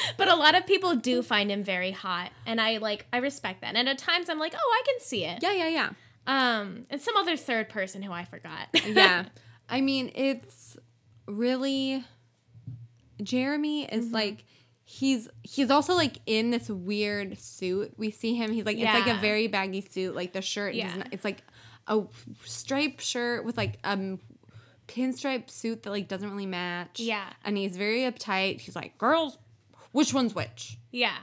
but 0.16 0.28
a 0.28 0.34
lot 0.34 0.54
of 0.56 0.66
people 0.66 0.94
do 0.96 1.22
find 1.22 1.50
him 1.50 1.62
very 1.62 1.92
hot, 1.92 2.30
and 2.46 2.60
I 2.60 2.78
like 2.78 3.06
I 3.12 3.18
respect 3.18 3.60
that. 3.62 3.76
And 3.76 3.88
at 3.88 3.98
times 3.98 4.28
I'm 4.28 4.38
like, 4.38 4.54
oh, 4.56 4.80
I 4.80 4.82
can 4.84 5.00
see 5.00 5.24
it. 5.24 5.38
yeah, 5.42 5.52
yeah, 5.52 5.68
yeah. 5.68 5.90
Um, 6.26 6.86
and 6.90 7.00
some 7.00 7.16
other 7.16 7.36
third 7.36 7.68
person 7.68 8.02
who 8.02 8.12
I 8.12 8.24
forgot. 8.24 8.68
Yeah. 8.84 9.26
I 9.68 9.80
mean, 9.80 10.10
it's 10.14 10.76
really 11.26 12.04
Jeremy 13.22 13.84
is 13.84 14.06
Mm-hmm. 14.06 14.14
like 14.14 14.44
he's 14.90 15.28
he's 15.44 15.70
also 15.70 15.94
like 15.94 16.16
in 16.26 16.50
this 16.50 16.68
weird 16.68 17.38
suit. 17.38 17.94
We 17.96 18.10
see 18.10 18.34
him. 18.34 18.50
He's 18.52 18.64
like 18.64 18.76
it's 18.76 18.92
like 18.92 19.06
a 19.06 19.20
very 19.20 19.46
baggy 19.46 19.82
suit. 19.82 20.16
Like 20.16 20.32
the 20.32 20.42
shirt, 20.42 20.74
yeah. 20.74 20.96
Yeah. 20.96 21.04
it's 21.12 21.24
like 21.24 21.44
a 21.86 22.02
striped 22.44 23.00
shirt 23.00 23.44
with 23.44 23.56
like 23.56 23.78
a 23.84 24.18
pinstripe 24.88 25.48
suit 25.48 25.84
that 25.84 25.90
like 25.90 26.08
doesn't 26.08 26.28
really 26.28 26.46
match. 26.46 26.98
Yeah. 26.98 27.28
and 27.44 27.56
he's 27.56 27.76
very 27.76 28.00
uptight. 28.00 28.60
He's 28.60 28.74
like, 28.74 28.98
girls, 28.98 29.38
which 29.92 30.12
one's 30.12 30.34
which? 30.34 30.76
yeah, 30.90 31.16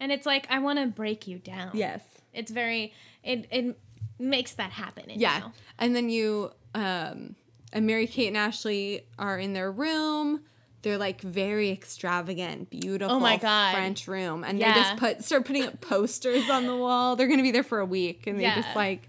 and 0.00 0.10
it's 0.10 0.26
like 0.26 0.46
I 0.50 0.58
want 0.58 0.80
to 0.80 0.86
break 0.86 1.28
you 1.28 1.38
down. 1.38 1.70
Yes. 1.74 2.02
it's 2.34 2.50
very 2.50 2.92
it 3.22 3.46
it 3.52 3.78
makes 4.18 4.54
that 4.54 4.72
happen. 4.72 5.10
In 5.10 5.20
Yeah. 5.20 5.38
you. 5.38 5.52
And 5.78 5.94
then 5.94 6.08
you 6.08 6.50
um 6.74 7.36
and 7.72 7.86
Mary 7.86 8.08
Kate 8.08 8.26
and 8.28 8.36
Ashley 8.36 9.06
are 9.16 9.38
in 9.38 9.52
their 9.52 9.70
room. 9.70 10.40
They're 10.86 10.98
like 10.98 11.20
very 11.20 11.70
extravagant, 11.72 12.70
beautiful 12.70 13.16
Oh 13.16 13.18
my 13.18 13.38
God. 13.38 13.72
French 13.74 14.06
room. 14.06 14.44
And 14.44 14.60
they 14.60 14.66
just 14.66 14.96
put 14.98 15.24
start 15.24 15.44
putting 15.44 15.64
up 15.64 15.80
posters 15.80 16.48
on 16.48 16.64
the 16.68 16.76
wall. 16.76 17.16
They're 17.16 17.26
gonna 17.26 17.42
be 17.42 17.50
there 17.50 17.64
for 17.64 17.80
a 17.80 17.84
week 17.84 18.28
and 18.28 18.38
they 18.38 18.44
Yeah. 18.44 18.54
just 18.54 18.76
like 18.76 19.08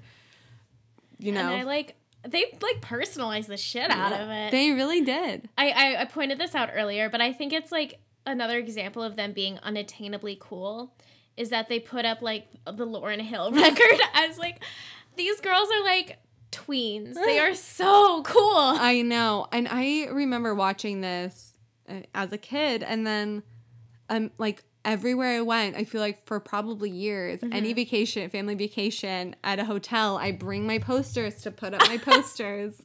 you 1.19 1.31
know 1.31 1.41
And 1.51 1.61
I 1.61 1.63
like 1.63 1.95
they 2.27 2.45
like 2.63 2.81
personalize 2.81 3.45
the 3.45 3.57
shit 3.57 3.91
out 3.91 4.11
of 4.11 4.27
it. 4.27 4.49
They 4.49 4.71
really 4.71 5.01
did. 5.01 5.49
I, 5.55 5.69
I 5.69 6.01
I 6.01 6.05
pointed 6.05 6.39
this 6.39 6.55
out 6.55 6.69
earlier, 6.73 7.09
but 7.11 7.21
I 7.21 7.31
think 7.31 7.53
it's 7.53 7.71
like 7.71 7.99
another 8.25 8.57
example 8.57 9.03
of 9.03 9.15
them 9.15 9.31
being 9.33 9.57
unattainably 9.57 10.39
cool 10.39 10.95
is 11.37 11.49
that 11.51 11.69
they 11.69 11.79
put 11.79 12.05
up 12.05 12.23
like 12.23 12.47
the 12.65 12.87
Lauryn 12.87 13.21
Hill 13.21 13.51
record 13.53 13.99
as 14.15 14.39
like 14.39 14.63
these 15.15 15.39
girls 15.41 15.69
are 15.71 15.83
like 15.83 16.17
tweens. 16.51 17.13
They 17.23 17.37
are 17.37 17.53
so 17.77 18.23
cool. 18.23 18.57
I 18.57 19.03
know. 19.03 19.45
And 19.51 19.67
I 19.69 20.07
remember 20.07 20.55
watching 20.55 21.01
this 21.01 21.46
uh, 21.89 22.01
as 22.13 22.31
a 22.31 22.37
kid 22.37 22.83
and 22.83 23.05
then 23.07 23.43
um 24.09 24.31
like 24.37 24.63
everywhere 24.85 25.37
I 25.37 25.41
went, 25.41 25.75
I 25.75 25.83
feel 25.83 25.99
like 25.99 26.25
for 26.25 26.39
probably 26.39 26.89
years, 26.89 27.41
Mm-hmm. 27.41 27.51
any 27.53 27.73
vacation, 27.73 28.29
family 28.29 28.55
vacation 28.55 29.35
at 29.43 29.59
a 29.59 29.65
hotel, 29.65 30.17
I 30.17 30.31
bring 30.31 30.65
my 30.65 30.79
posters 30.79 31.41
to 31.41 31.51
put 31.51 31.73
up 31.73 31.81
my 31.89 31.97
posters. 32.11 32.81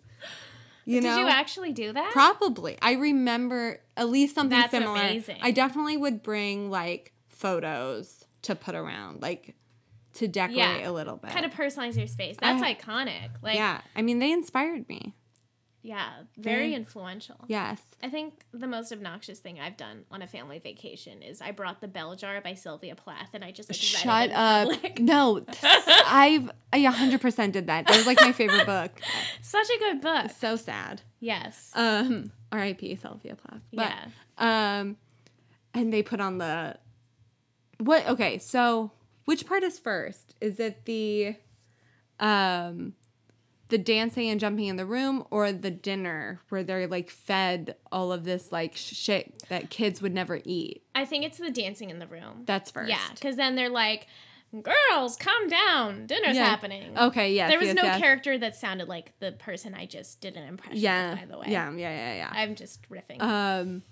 You 0.84 1.00
Did 1.00 1.06
know? 1.06 1.18
you 1.20 1.28
actually 1.28 1.70
do 1.72 1.92
that? 1.92 2.10
Probably. 2.12 2.76
I 2.82 2.94
remember 2.94 3.78
at 3.96 4.08
least 4.08 4.34
something 4.34 4.58
That's 4.58 4.72
similar. 4.72 4.96
amazing. 5.00 5.38
I 5.40 5.52
definitely 5.52 5.96
would 5.96 6.24
bring 6.24 6.70
like 6.70 7.12
photos 7.28 8.24
to 8.42 8.56
put 8.56 8.74
around, 8.74 9.22
like 9.22 9.54
to 10.14 10.26
decorate 10.26 10.56
Yeah. 10.58 10.88
a 10.88 10.92
little 10.92 11.16
bit. 11.16 11.30
kind 11.30 11.44
of 11.46 11.52
personalize 11.52 11.96
your 11.96 12.08
space. 12.08 12.36
That's 12.40 12.60
I- 12.60 12.74
iconic. 12.74 13.28
Like 13.42 13.54
yeah. 13.54 13.80
I 13.94 14.02
mean, 14.02 14.18
they 14.18 14.32
inspired 14.32 14.88
me. 14.88 15.14
Yeah, 15.82 16.10
very 16.38 16.74
influential. 16.74 17.36
Yes. 17.48 17.80
I 18.02 18.08
think 18.08 18.44
the 18.52 18.68
most 18.68 18.92
obnoxious 18.92 19.40
thing 19.40 19.58
I've 19.58 19.76
done 19.76 20.04
on 20.10 20.22
a 20.22 20.28
family 20.28 20.60
vacation 20.60 21.22
is 21.22 21.40
I 21.40 21.50
brought 21.50 21.80
the 21.80 21.88
Bell 21.88 22.14
Jar 22.14 22.40
by 22.40 22.54
Sylvia 22.54 22.94
Plath 22.94 23.30
and 23.34 23.44
I 23.44 23.50
just 23.50 23.68
like 23.68 23.76
Shut 23.76 24.30
up. 24.32 24.98
No, 25.00 25.44
I've 25.62 26.50
I 26.72 26.78
100% 26.80 27.52
did 27.52 27.66
that. 27.66 27.86
That 27.86 27.96
was 27.96 28.06
like 28.06 28.20
my 28.20 28.32
favorite 28.32 28.64
book. 28.64 28.92
Such 29.42 29.66
a 29.68 29.78
good 29.78 30.00
book. 30.00 30.30
So 30.30 30.54
sad. 30.56 31.02
Yes. 31.18 31.72
Um, 31.74 32.30
R.I.P. 32.52 32.96
Sylvia 32.96 33.34
Plath. 33.34 33.62
But, 33.72 33.92
yeah. 34.38 34.80
Um, 34.80 34.96
and 35.74 35.92
they 35.92 36.02
put 36.02 36.20
on 36.20 36.38
the 36.38 36.76
what? 37.78 38.06
Okay, 38.06 38.38
so 38.38 38.92
which 39.24 39.46
part 39.46 39.64
is 39.64 39.78
first? 39.78 40.34
Is 40.40 40.60
it 40.60 40.84
the 40.84 41.34
um 42.20 42.94
the 43.72 43.78
dancing 43.78 44.28
and 44.28 44.38
jumping 44.38 44.66
in 44.66 44.76
the 44.76 44.84
room 44.84 45.24
or 45.30 45.50
the 45.50 45.70
dinner 45.70 46.40
where 46.50 46.62
they're 46.62 46.86
like 46.86 47.08
fed 47.08 47.74
all 47.90 48.12
of 48.12 48.24
this 48.24 48.52
like 48.52 48.76
shit 48.76 49.42
that 49.48 49.70
kids 49.70 50.02
would 50.02 50.12
never 50.12 50.40
eat? 50.44 50.82
I 50.94 51.06
think 51.06 51.24
it's 51.24 51.38
the 51.38 51.50
dancing 51.50 51.88
in 51.88 51.98
the 51.98 52.06
room. 52.06 52.42
That's 52.44 52.70
first. 52.70 52.90
Yeah, 52.90 52.98
because 53.14 53.36
then 53.36 53.54
they're 53.56 53.70
like, 53.70 54.06
"Girls, 54.52 55.16
calm 55.16 55.48
down. 55.48 56.06
Dinner's 56.06 56.36
Yeah. 56.36 56.44
happening." 56.44 56.98
Okay. 56.98 57.32
yeah. 57.32 57.48
there 57.48 57.58
was 57.58 57.68
yes, 57.68 57.76
no 57.76 57.82
yes. 57.84 57.98
character 57.98 58.36
that 58.38 58.54
sounded 58.56 58.88
like 58.88 59.18
the 59.20 59.32
person 59.32 59.74
I 59.74 59.86
just 59.86 60.20
did 60.20 60.36
an 60.36 60.46
impression 60.46 60.78
Yeah. 60.78 61.12
of. 61.14 61.20
By 61.20 61.24
the 61.24 61.38
way, 61.38 61.46
Yeah. 61.48 61.70
Yeah. 61.70 61.76
Yeah. 61.96 62.14
Yeah. 62.14 62.30
I'm 62.30 62.54
just 62.54 62.86
riffing. 62.90 63.22
Um, 63.22 63.82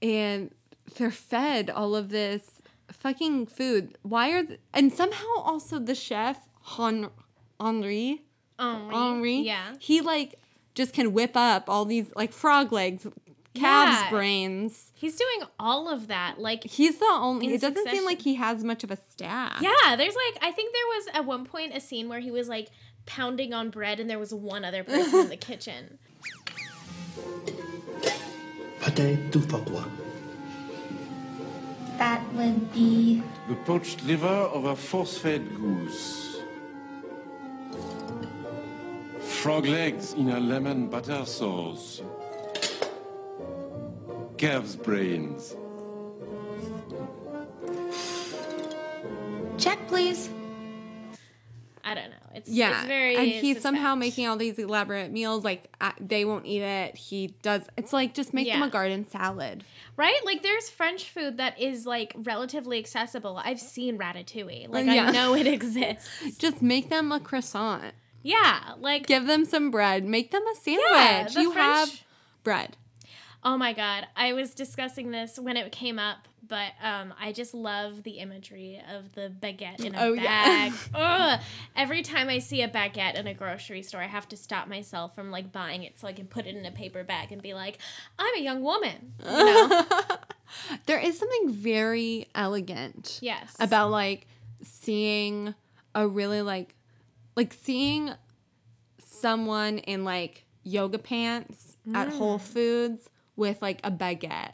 and 0.00 0.54
they're 0.96 1.10
fed 1.10 1.70
all 1.70 1.96
of 1.96 2.10
this 2.10 2.62
fucking 2.92 3.46
food. 3.46 3.98
Why 4.02 4.30
are 4.30 4.44
th- 4.44 4.60
and 4.72 4.92
somehow 4.92 5.26
also 5.38 5.80
the 5.80 5.96
chef 5.96 6.38
Hen- 6.76 7.10
Henri 7.58 8.22
Henri, 8.58 8.94
Henri 8.94 9.36
Yeah. 9.40 9.74
he 9.78 10.00
like 10.00 10.38
just 10.74 10.92
can 10.92 11.12
whip 11.12 11.32
up 11.36 11.68
all 11.68 11.84
these 11.84 12.06
like 12.16 12.32
frog 12.32 12.72
legs, 12.72 13.06
calves 13.54 14.00
Yeah. 14.00 14.10
brains. 14.10 14.90
He's 14.94 15.16
doing 15.16 15.48
all 15.58 15.88
of 15.88 16.06
that. 16.08 16.38
Like, 16.38 16.64
He's 16.64 16.96
the 16.98 17.04
only. 17.12 17.52
It 17.54 17.60
doesn't 17.60 17.88
seem 17.90 18.04
like 18.04 18.22
he 18.22 18.34
has 18.36 18.64
much 18.64 18.82
of 18.84 18.90
a 18.90 18.96
staff. 19.10 19.60
yeah, 19.60 19.96
there's 19.96 20.14
like, 20.16 20.42
I 20.42 20.50
think 20.50 20.72
there 20.72 20.86
was 20.96 21.06
at 21.14 21.24
one 21.26 21.44
point 21.44 21.74
a 21.76 21.80
scene 21.80 22.08
where 22.08 22.20
he 22.20 22.30
was 22.30 22.48
like 22.48 22.68
pounding 23.06 23.52
on 23.52 23.68
bread 23.70 24.00
and 24.00 24.08
there 24.08 24.18
was 24.18 24.32
one 24.32 24.64
other 24.64 24.82
person 24.82 25.20
in 25.20 25.28
the 25.28 25.36
kitchen. 25.50 25.98
Pâté 28.80 29.30
tout 29.30 29.42
fardois. 29.48 29.84
That 31.98 32.20
would 32.34 32.72
be 32.72 33.22
The 33.48 33.54
poached 33.66 34.02
liver 34.04 34.26
of 34.26 34.64
a 34.64 34.74
force-fed 34.74 35.42
goose. 35.56 36.23
Frog 39.44 39.66
legs 39.66 40.14
in 40.14 40.30
a 40.30 40.40
lemon 40.40 40.86
butter 40.86 41.22
sauce. 41.26 42.00
Calf's 44.38 44.74
brains. 44.74 45.54
check, 49.58 49.86
please. 49.86 50.30
I 51.84 51.94
don't 51.94 52.08
know. 52.08 52.16
It's 52.34 52.48
Yeah, 52.48 52.78
It's 52.78 52.88
very 52.88 53.16
and 53.16 53.26
he's 53.28 53.60
somehow 53.60 53.94
making 53.94 54.26
all 54.26 54.38
these 54.38 54.58
elaborate 54.58 55.12
meals. 55.12 55.44
Like 55.44 55.70
uh, 55.78 55.92
they 56.00 56.24
won't 56.24 56.46
eat 56.46 56.62
it. 56.62 56.96
He 56.96 57.34
does. 57.42 57.66
It's 57.76 57.92
like 57.92 58.14
just 58.14 58.32
make 58.32 58.46
them 58.46 58.62
a 58.62 58.70
garden 58.70 59.06
salad. 59.06 59.62
right. 59.98 60.18
Like 60.24 60.42
there's 60.42 60.70
French 60.70 61.10
food 61.10 61.36
that 61.36 61.60
is 61.60 61.84
like 61.84 62.14
relatively 62.16 62.78
accessible. 62.78 63.38
I've 63.44 63.60
seen 63.60 63.98
Ratatouille. 63.98 64.70
Like 64.70 64.86
Yeah. 64.86 65.08
I 65.08 65.10
know 65.10 65.34
it 65.34 65.46
exists. 65.58 66.38
Just 66.38 66.62
make 66.62 66.88
them 66.88 67.12
a 67.12 67.20
croissant. 67.20 67.92
Yeah. 68.24 68.72
Like 68.80 69.06
Give 69.06 69.26
them 69.26 69.44
some 69.44 69.70
bread. 69.70 70.04
Make 70.04 70.32
them 70.32 70.42
a 70.50 70.54
sandwich. 70.56 70.84
yeah, 70.90 71.28
you 71.40 71.52
have 71.52 72.02
bread. 72.42 72.76
Oh 73.44 73.56
my 73.56 73.72
god, 73.74 74.06
I 74.16 74.32
was 74.32 74.54
discussing 74.54 75.10
this 75.10 75.38
when 75.38 75.58
it 75.58 75.70
came 75.70 75.98
up, 75.98 76.26
but 76.48 76.72
um, 76.82 77.12
I 77.20 77.30
just 77.32 77.52
love 77.52 78.02
the 78.02 78.12
imagery 78.12 78.80
of 78.90 79.12
the 79.12 79.30
baguette 79.38 79.84
in 79.84 79.94
a 79.94 79.98
Oh, 80.00 80.12
yeah. 80.14 80.70
bag. 80.70 80.72
Ugh. 80.94 81.40
Every 81.76 82.00
time 82.00 82.30
I 82.30 82.38
see 82.38 82.62
a 82.62 82.68
baguette 82.68 83.16
in 83.16 83.26
a 83.26 83.34
grocery 83.34 83.82
store, 83.82 84.00
I 84.00 84.06
have 84.06 84.26
to 84.30 84.36
stop 84.38 84.66
myself 84.66 85.14
from 85.14 85.30
like 85.30 85.52
buying 85.52 85.82
it 85.82 85.98
so 86.00 86.08
I 86.08 86.14
can 86.14 86.26
put 86.26 86.46
it 86.46 86.56
in 86.56 86.64
a 86.64 86.70
paper 86.70 87.04
bag 87.04 87.32
and 87.32 87.42
be 87.42 87.52
like, 87.52 87.76
"I'm 88.18 88.34
a 88.34 88.40
young 88.40 88.62
woman." 88.62 89.12
You 89.22 89.30
know? 89.44 89.86
There 90.86 90.98
is 91.00 91.18
something 91.18 91.50
very 91.50 92.28
elegant 92.34 93.18
yes. 93.20 93.56
about 93.58 93.90
like 93.90 94.26
seeing 94.62 95.54
a 95.94 96.06
really 96.06 96.42
like 96.42 96.74
like 97.36 97.52
seeing 97.52 98.10
someone 98.98 99.78
in 99.78 100.04
like 100.04 100.44
yoga 100.62 100.98
pants 100.98 101.76
at 101.94 102.08
mm. 102.08 102.12
Whole 102.12 102.38
Foods 102.38 103.08
with 103.36 103.60
like 103.62 103.80
a 103.84 103.90
baguette. 103.90 104.52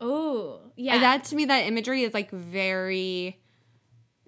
Oh, 0.00 0.60
yeah. 0.76 0.94
And 0.94 1.02
that 1.02 1.24
to 1.24 1.36
me 1.36 1.46
that 1.46 1.66
imagery 1.66 2.02
is 2.02 2.14
like 2.14 2.30
very 2.30 3.40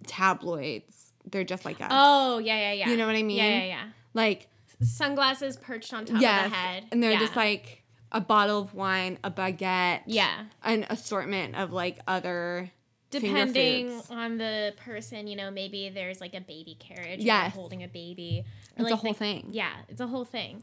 tabloids. 0.07 1.13
They're 1.31 1.45
just 1.45 1.65
like 1.65 1.81
us. 1.81 1.89
oh, 1.91 2.39
yeah, 2.39 2.57
yeah, 2.57 2.73
yeah. 2.73 2.91
You 2.91 2.97
know 2.97 3.07
what 3.07 3.17
I 3.17 3.23
mean? 3.23 3.37
Yeah, 3.37 3.59
yeah, 3.59 3.65
yeah. 3.65 3.85
Like 4.15 4.49
Sunglasses 4.83 5.57
perched 5.57 5.93
on 5.93 6.07
top 6.07 6.21
yes. 6.21 6.47
of 6.47 6.51
the 6.51 6.57
head. 6.57 6.85
And 6.91 7.03
they're 7.03 7.13
Yeah. 7.13 7.19
just 7.21 7.37
like 7.37 7.83
a 8.13 8.21
bottle 8.21 8.61
of 8.61 8.75
wine, 8.75 9.19
a 9.23 9.31
baguette, 9.31 10.03
Yeah. 10.07 10.47
an 10.65 10.87
assortment 10.89 11.55
of 11.55 11.73
like 11.73 11.99
other 12.09 12.71
depending 13.11 14.01
on 14.11 14.39
the 14.39 14.75
person, 14.85 15.27
you 15.27 15.37
know, 15.37 15.51
maybe 15.51 15.91
there's 15.91 16.21
like 16.21 16.35
a 16.35 16.41
baby 16.41 16.77
carriage. 16.79 17.21
Yes. 17.21 17.55
Holding 17.55 17.83
a 17.83 17.89
baby. 17.89 18.45
It's 18.77 18.91
a 18.91 18.97
whole 18.97 19.13
the- 19.13 19.19
thing. 19.19 19.49
Yeah, 19.51 19.73
it's 19.89 20.01
a 20.01 20.07
whole 20.07 20.25
thing. 20.25 20.63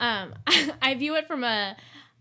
Um, 0.00 0.34
I 0.82 0.94
view 0.94 1.16
it 1.16 1.26
from 1.26 1.44
a 1.44 1.76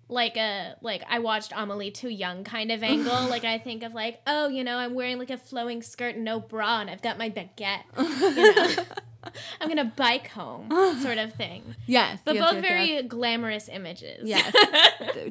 like 0.10 0.38
a 0.38 0.76
like 0.82 1.04
I 1.10 1.20
watched 1.20 1.52
Amelie 1.56 1.92
too 1.92 2.10
young 2.10 2.44
kind 2.44 2.72
of 2.72 2.82
angle. 2.84 3.28
like 3.30 3.44
I 3.44 3.58
think 3.58 3.84
of 3.84 3.94
like, 3.94 4.22
oh, 4.26 4.48
you 4.48 4.64
know, 4.64 4.78
I'm 4.78 4.94
wearing 4.94 5.20
like 5.20 5.30
a 5.30 5.38
flowing 5.38 5.82
skirt 5.82 6.16
and 6.16 6.24
no 6.24 6.40
bra, 6.40 6.82
and 6.82 6.90
I've 6.90 7.02
got 7.02 7.18
my 7.18 7.30
baguette. 7.30 7.84
You 9.28 9.34
know, 9.34 9.34
I'm 9.60 9.68
gonna 9.68 9.92
bike 9.94 10.30
home, 10.30 10.70
sort 11.02 11.18
of 11.18 11.34
thing. 11.34 11.76
Yes. 11.86 12.22
But 12.24 12.36
yes, 12.36 12.46
both 12.46 12.54
yes, 12.54 12.62
very 12.64 12.94
yes. 12.94 13.06
glamorous 13.10 13.68
images. 13.68 14.22
Yes. 14.24 14.56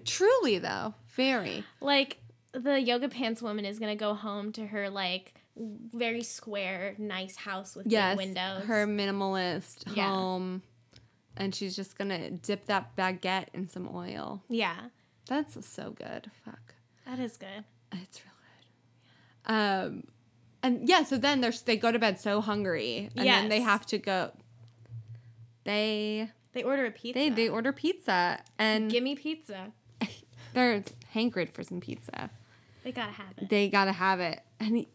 Truly 0.05 0.59
though, 0.59 0.93
very. 1.15 1.65
like 1.81 2.19
the 2.59 2.81
yoga 2.81 3.09
pants 3.09 3.43
woman 3.43 3.65
is 3.65 3.79
gonna 3.79 3.97
go 3.97 4.15
home 4.15 4.53
to 4.53 4.67
her 4.67 4.89
like 4.91 5.35
very 5.57 6.23
square, 6.23 6.95
nice 6.99 7.37
house 7.37 7.75
with 7.75 7.87
Yes. 7.87 8.17
big 8.17 8.27
windows. 8.27 8.65
Her 8.67 8.87
minimalist 8.87 9.95
Yeah. 9.97 10.09
home. 10.11 10.63
And 11.37 11.55
she's 11.55 11.75
just 11.77 11.97
gonna 11.99 12.31
dip 12.31 12.67
that 12.67 12.97
baguette 12.97 13.49
in 13.55 13.69
some 13.69 13.89
oil. 13.95 14.43
yeah, 14.49 14.89
That's 15.27 15.67
so 15.67 15.91
good. 15.91 16.31
Fuck. 16.45 16.75
that 17.07 17.19
is 17.19 17.37
good. 17.37 17.65
It's 17.93 18.21
real 18.25 18.35
good. 19.47 19.53
Um 19.55 20.05
and 20.63 20.89
yeah, 20.89 21.05
so 21.05 21.17
then 21.17 21.41
there's 21.41 21.63
they 21.63 21.77
go 21.77 21.93
to 21.93 21.99
bed 21.99 22.19
so 22.21 22.41
hungry. 22.41 23.11
And 23.17 23.27
then 23.27 23.49
they 23.49 23.61
have 23.61 23.87
to 23.87 23.99
go 23.99 24.33
they 25.65 26.31
They 26.53 26.63
order 26.63 26.87
a 26.87 26.91
pizza. 26.91 27.19
they 27.19 27.29
they 27.31 27.49
order 27.49 27.73
pizza 27.73 28.43
and 28.59 28.91
Give 28.91 29.03
me 29.03 29.15
pizza. 29.15 29.73
they're 30.55 30.83
hankered 31.11 31.51
for 31.53 31.63
some 31.63 31.81
pizza. 31.81 32.31
They 32.87 32.93
gotta 32.93 33.11
have 33.11 33.33
it. 33.37 33.49
They 33.49 33.69
gotta 33.69 33.91
have 33.91 34.21
it. 34.21 34.41
And 34.61 34.77
he, 34.77 34.89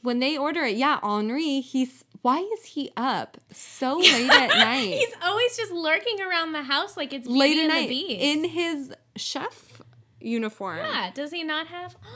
when 0.00 0.18
they 0.18 0.38
order 0.38 0.62
it, 0.62 0.76
yeah, 0.78 0.98
Henri, 1.02 1.60
he's 1.60 2.06
why 2.22 2.38
is 2.38 2.64
he 2.64 2.90
up 2.96 3.36
so 3.52 3.98
late 3.98 4.30
at 4.30 4.48
night? 4.48 4.94
He's 4.94 5.12
always 5.22 5.54
just 5.58 5.72
lurking 5.72 6.22
around 6.22 6.52
the 6.52 6.62
house 6.62 6.96
like 6.96 7.12
it's 7.12 7.26
late 7.26 7.58
at 7.58 7.66
night 7.68 7.90
in 7.90 8.44
his 8.44 8.94
chef 9.14 9.82
uniform. 10.22 10.78
yeah, 10.78 11.10
does 11.12 11.30
he 11.32 11.44
not 11.44 11.66
have? 11.66 11.94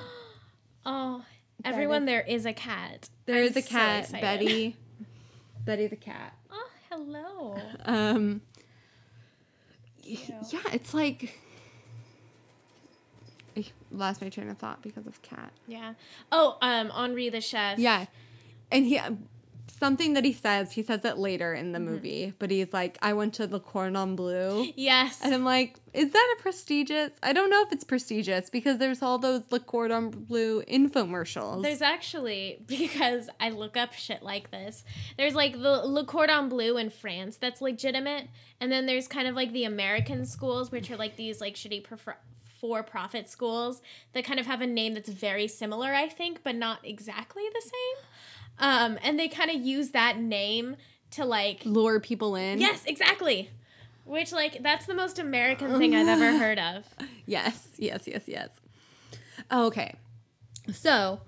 Oh, 0.86 1.24
everyone, 1.64 2.04
there 2.06 2.20
is 2.22 2.44
a 2.46 2.52
cat. 2.54 3.08
There 3.26 3.36
I'm 3.36 3.44
is 3.44 3.56
a 3.56 3.62
cat, 3.62 4.04
excited. 4.04 4.20
Betty. 4.22 4.76
Betty 5.64 5.86
the 5.88 5.96
cat. 5.96 6.34
Oh, 6.50 6.68
hello. 6.90 7.58
Um 7.84 8.40
yeah, 10.02 10.60
it's 10.72 10.92
like 10.94 11.38
I 13.56 13.64
lost 13.90 14.20
my 14.20 14.28
train 14.28 14.48
of 14.48 14.58
thought 14.58 14.82
because 14.82 15.06
of 15.06 15.20
cat. 15.22 15.52
Yeah. 15.66 15.94
Oh, 16.32 16.58
um, 16.60 16.90
Henri 16.90 17.28
the 17.28 17.40
chef. 17.40 17.78
Yeah. 17.78 18.06
And 18.70 18.84
he 18.86 19.00
something 19.78 20.14
that 20.14 20.24
he 20.24 20.32
says, 20.32 20.72
he 20.72 20.82
says 20.82 21.04
it 21.04 21.18
later 21.18 21.54
in 21.54 21.72
the 21.72 21.80
movie, 21.80 22.32
but 22.38 22.50
he's 22.50 22.72
like, 22.72 22.98
I 23.02 23.12
went 23.12 23.34
to 23.34 23.46
the 23.46 23.60
Cordon 23.60 24.16
Bleu. 24.16 24.66
Yes. 24.76 25.20
And 25.22 25.34
I'm 25.34 25.44
like, 25.44 25.78
is 25.92 26.12
that 26.12 26.36
a 26.38 26.42
prestigious? 26.42 27.12
I 27.22 27.32
don't 27.32 27.50
know 27.50 27.62
if 27.62 27.72
it's 27.72 27.84
prestigious 27.84 28.50
because 28.50 28.78
there's 28.78 29.02
all 29.02 29.18
those 29.18 29.42
Le 29.50 29.60
Cordon 29.60 30.10
Bleu 30.10 30.62
infomercials. 30.62 31.62
There's 31.62 31.82
actually 31.82 32.62
because 32.66 33.28
I 33.40 33.50
look 33.50 33.76
up 33.76 33.92
shit 33.92 34.22
like 34.22 34.50
this. 34.50 34.84
There's 35.16 35.34
like 35.34 35.52
the 35.60 35.86
Le 35.86 36.04
Cordon 36.04 36.48
Bleu 36.48 36.76
in 36.76 36.90
France 36.90 37.36
that's 37.36 37.60
legitimate, 37.60 38.28
and 38.60 38.70
then 38.70 38.86
there's 38.86 39.08
kind 39.08 39.28
of 39.28 39.34
like 39.34 39.52
the 39.52 39.64
American 39.64 40.24
schools, 40.26 40.70
which 40.70 40.90
are 40.90 40.96
like 40.96 41.16
these 41.16 41.40
like 41.40 41.54
shitty 41.54 41.84
prefer- 41.84 42.16
for-profit 42.64 43.28
schools 43.28 43.82
that 44.14 44.24
kind 44.24 44.40
of 44.40 44.46
have 44.46 44.62
a 44.62 44.66
name 44.66 44.94
that's 44.94 45.10
very 45.10 45.46
similar, 45.46 45.92
I 45.92 46.08
think, 46.08 46.42
but 46.42 46.54
not 46.54 46.78
exactly 46.82 47.42
the 47.52 47.60
same. 47.60 48.06
Um, 48.58 48.98
and 49.02 49.18
they 49.18 49.28
kind 49.28 49.50
of 49.50 49.56
use 49.60 49.90
that 49.90 50.18
name 50.18 50.76
to 51.10 51.26
like 51.26 51.60
lure 51.66 52.00
people 52.00 52.36
in. 52.36 52.58
yes, 52.62 52.82
exactly. 52.86 53.50
Which 54.06 54.32
like 54.32 54.62
that's 54.62 54.86
the 54.86 54.94
most 54.94 55.18
American 55.18 55.76
thing 55.78 55.94
I've 55.94 56.08
ever 56.08 56.38
heard 56.38 56.58
of. 56.58 56.84
Yes, 57.26 57.68
yes, 57.76 58.04
yes, 58.06 58.22
yes. 58.26 58.48
Okay. 59.52 59.94
So 60.72 61.20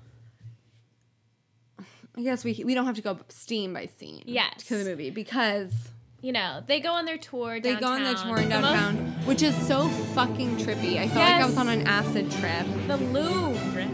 I 2.17 2.23
guess 2.23 2.45
we 2.45 2.63
we 2.65 2.75
don't 2.75 2.87
have 2.87 2.97
to 2.97 3.03
go 3.03 3.19
scene 3.29 3.75
by 3.75 3.91
scene 3.99 4.23
Yes. 4.25 4.65
to 4.69 4.79
the 4.79 4.85
movie 4.89 5.11
because 5.11 5.75
You 6.23 6.33
know, 6.33 6.63
they 6.67 6.81
go 6.81 6.93
on 6.93 7.05
their 7.05 7.19
tour. 7.19 7.61
they 7.61 7.77
go 7.77 7.87
on 7.89 8.03
their 8.03 8.15
tour 8.15 8.39
in 8.39 8.49
downtown, 8.49 8.97
which 9.27 9.43
is 9.43 9.55
so 9.67 9.89
fucking 10.15 10.57
trippy. 10.57 10.97
I 10.99 11.09
felt 11.09 11.17
like 11.21 11.43
I 11.43 11.47
was 11.47 11.57
on 11.59 11.69
an 11.69 11.87
acid 11.87 12.31
trip. 12.33 12.67
The 12.89 12.97
Louvre. 12.97 13.87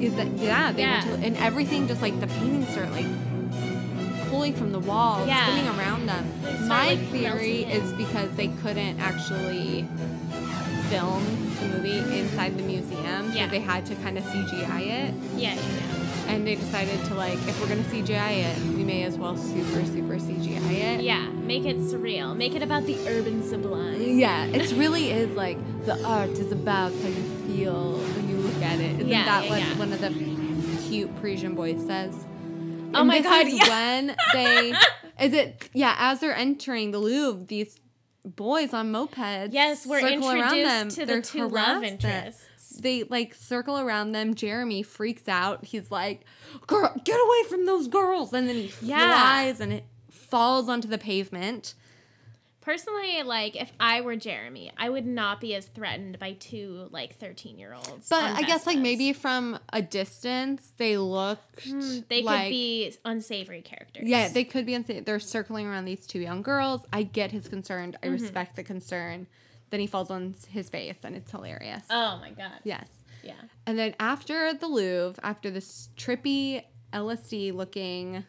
Is 0.00 0.14
that 0.16 0.26
yeah? 0.36 0.72
They 0.72 0.82
Yeah. 0.82 1.04
went 1.08 1.20
to 1.22 1.26
and 1.26 1.36
everything 1.38 1.86
just 1.88 2.02
like 2.02 2.18
the 2.20 2.26
paintings 2.26 2.68
start 2.68 2.90
like 2.92 3.06
pulling 4.28 4.54
from 4.54 4.72
the 4.72 4.78
walls, 4.80 5.26
Yeah. 5.28 5.46
spinning 5.46 5.68
around 5.78 6.06
them. 6.06 6.24
Start, 6.42 6.68
My 6.68 6.86
like, 6.88 6.98
theory 7.10 7.62
is 7.64 7.92
because 7.94 8.30
they 8.36 8.48
couldn't 8.48 9.00
actually 9.00 9.86
film 10.90 11.24
the 11.60 11.68
movie 11.68 11.98
inside 12.18 12.56
the 12.58 12.62
museum, 12.64 13.32
Yeah. 13.32 13.46
so 13.46 13.50
they 13.52 13.60
had 13.60 13.86
to 13.86 13.94
kind 13.96 14.18
of 14.18 14.24
CGI 14.24 14.80
it. 14.80 15.14
Yeah, 15.36 15.54
yeah. 15.54 15.60
And 16.28 16.46
they 16.46 16.54
decided 16.56 17.02
to 17.06 17.14
like, 17.14 17.34
if 17.48 17.60
we're 17.60 17.68
gonna 17.68 17.82
CGI 17.84 18.44
it, 18.44 18.58
we 18.76 18.84
may 18.84 19.02
as 19.04 19.16
well 19.16 19.36
super 19.36 19.84
super 19.86 20.14
CGI 20.16 20.72
it. 20.72 21.00
Yeah, 21.00 21.26
make 21.30 21.64
it 21.64 21.78
surreal. 21.78 22.36
Make 22.36 22.54
it 22.54 22.62
about 22.62 22.84
the 22.84 22.96
urban 23.08 23.42
sublime. 23.48 24.18
Yeah, 24.18 24.44
it 24.44 24.70
really 24.72 25.10
is 25.10 25.30
like 25.36 25.56
the 25.86 26.00
art 26.04 26.30
is 26.30 26.52
about 26.52 26.92
how 26.92 27.08
you 27.08 27.22
feel 27.46 27.92
when 27.98 28.28
you 28.28 28.36
look 28.36 28.62
at 28.62 28.78
it. 28.78 28.96
Isn't 28.96 29.08
Yeah, 29.08 29.24
that 29.24 29.44
yeah, 29.44 29.50
what 29.50 29.58
yeah. 29.60 29.78
one 29.78 29.92
of 29.92 30.00
the 30.00 30.10
cute 30.88 31.14
Parisian 31.20 31.54
boys 31.54 31.80
says? 31.86 32.14
Oh 32.94 33.00
And 33.00 33.08
my 33.08 33.20
God, 33.20 33.46
yeah. 33.48 33.68
when 33.68 34.16
they 34.34 34.72
is 35.24 35.32
it? 35.32 35.68
Yeah, 35.72 35.94
as 35.98 36.20
they're 36.20 36.34
entering 36.36 36.90
the 36.90 36.98
Louvre, 36.98 37.46
these 37.46 37.80
boys 38.24 38.74
on 38.74 38.92
mopeds. 38.92 39.52
Yes, 39.52 39.86
we're 39.86 40.00
circle 40.00 40.28
around 40.30 40.54
introduced 40.58 40.68
them. 40.68 40.88
to 40.90 41.00
the 41.00 41.06
They're 41.06 41.22
two 41.22 41.48
love 41.48 41.82
interests. 41.82 42.44
They 42.78 43.04
like 43.04 43.34
circle 43.34 43.78
around 43.78 44.12
them. 44.12 44.34
Jeremy 44.34 44.82
freaks 44.82 45.28
out. 45.28 45.64
He's 45.66 45.90
like, 45.90 46.24
"Girl, 46.66 46.92
get 47.04 47.16
away 47.20 47.48
from 47.50 47.66
those 47.66 47.88
girls!" 47.88 48.32
And 48.32 48.48
then 48.48 48.56
he 48.56 48.72
Yeah. 48.80 49.08
flies 49.08 49.60
and 49.60 49.72
it 49.72 49.84
falls 50.10 50.68
onto 50.68 50.88
the 50.88 50.98
pavement. 50.98 51.74
Personally, 52.60 53.22
like 53.22 53.56
if 53.56 53.72
I 53.80 54.02
were 54.02 54.14
Jeremy, 54.14 54.70
I 54.76 54.90
would 54.90 55.06
not 55.06 55.40
be 55.40 55.54
as 55.54 55.64
threatened 55.66 56.18
by 56.18 56.32
two 56.34 56.88
like 56.90 57.16
thirteen 57.16 57.58
year 57.58 57.72
olds. 57.72 58.08
But 58.10 58.24
I 58.24 58.42
guess 58.42 58.66
like 58.66 58.76
maybe 58.78 59.14
from 59.14 59.58
a 59.72 59.80
distance 59.80 60.72
they 60.76 60.98
look 60.98 61.38
Hmm, 61.64 62.00
they 62.08 62.22
like, 62.22 62.44
could 62.44 62.50
be 62.50 62.94
unsavory 63.06 63.62
characters. 63.62 64.04
Yeah, 64.06 64.28
they 64.28 64.44
could 64.44 64.66
be 64.66 64.74
unsavory. 64.74 65.02
They're 65.02 65.18
circling 65.18 65.66
around 65.66 65.86
these 65.86 66.06
two 66.06 66.18
young 66.20 66.42
girls. 66.42 66.82
I 66.92 67.04
get 67.04 67.32
his 67.32 67.48
concern. 67.48 67.96
I 68.02 68.06
Mm-hmm. 68.08 68.22
respect 68.22 68.56
the 68.56 68.64
concern. 68.64 69.28
Then 69.70 69.80
he 69.80 69.86
falls 69.86 70.10
on 70.10 70.34
his 70.48 70.68
face 70.68 70.96
and 71.04 71.14
it's 71.16 71.30
hilarious. 71.30 71.82
Oh 71.90 72.18
my 72.20 72.30
god. 72.30 72.60
yes. 72.64 72.88
Yeah. 73.22 73.34
And 73.66 73.78
then 73.78 73.94
after 74.00 74.54
the 74.54 74.66
Louvre, 74.68 75.22
after 75.22 75.50
this 75.50 75.88
trippy 75.96 76.62
LSD 76.92 77.52
looking 77.52 78.24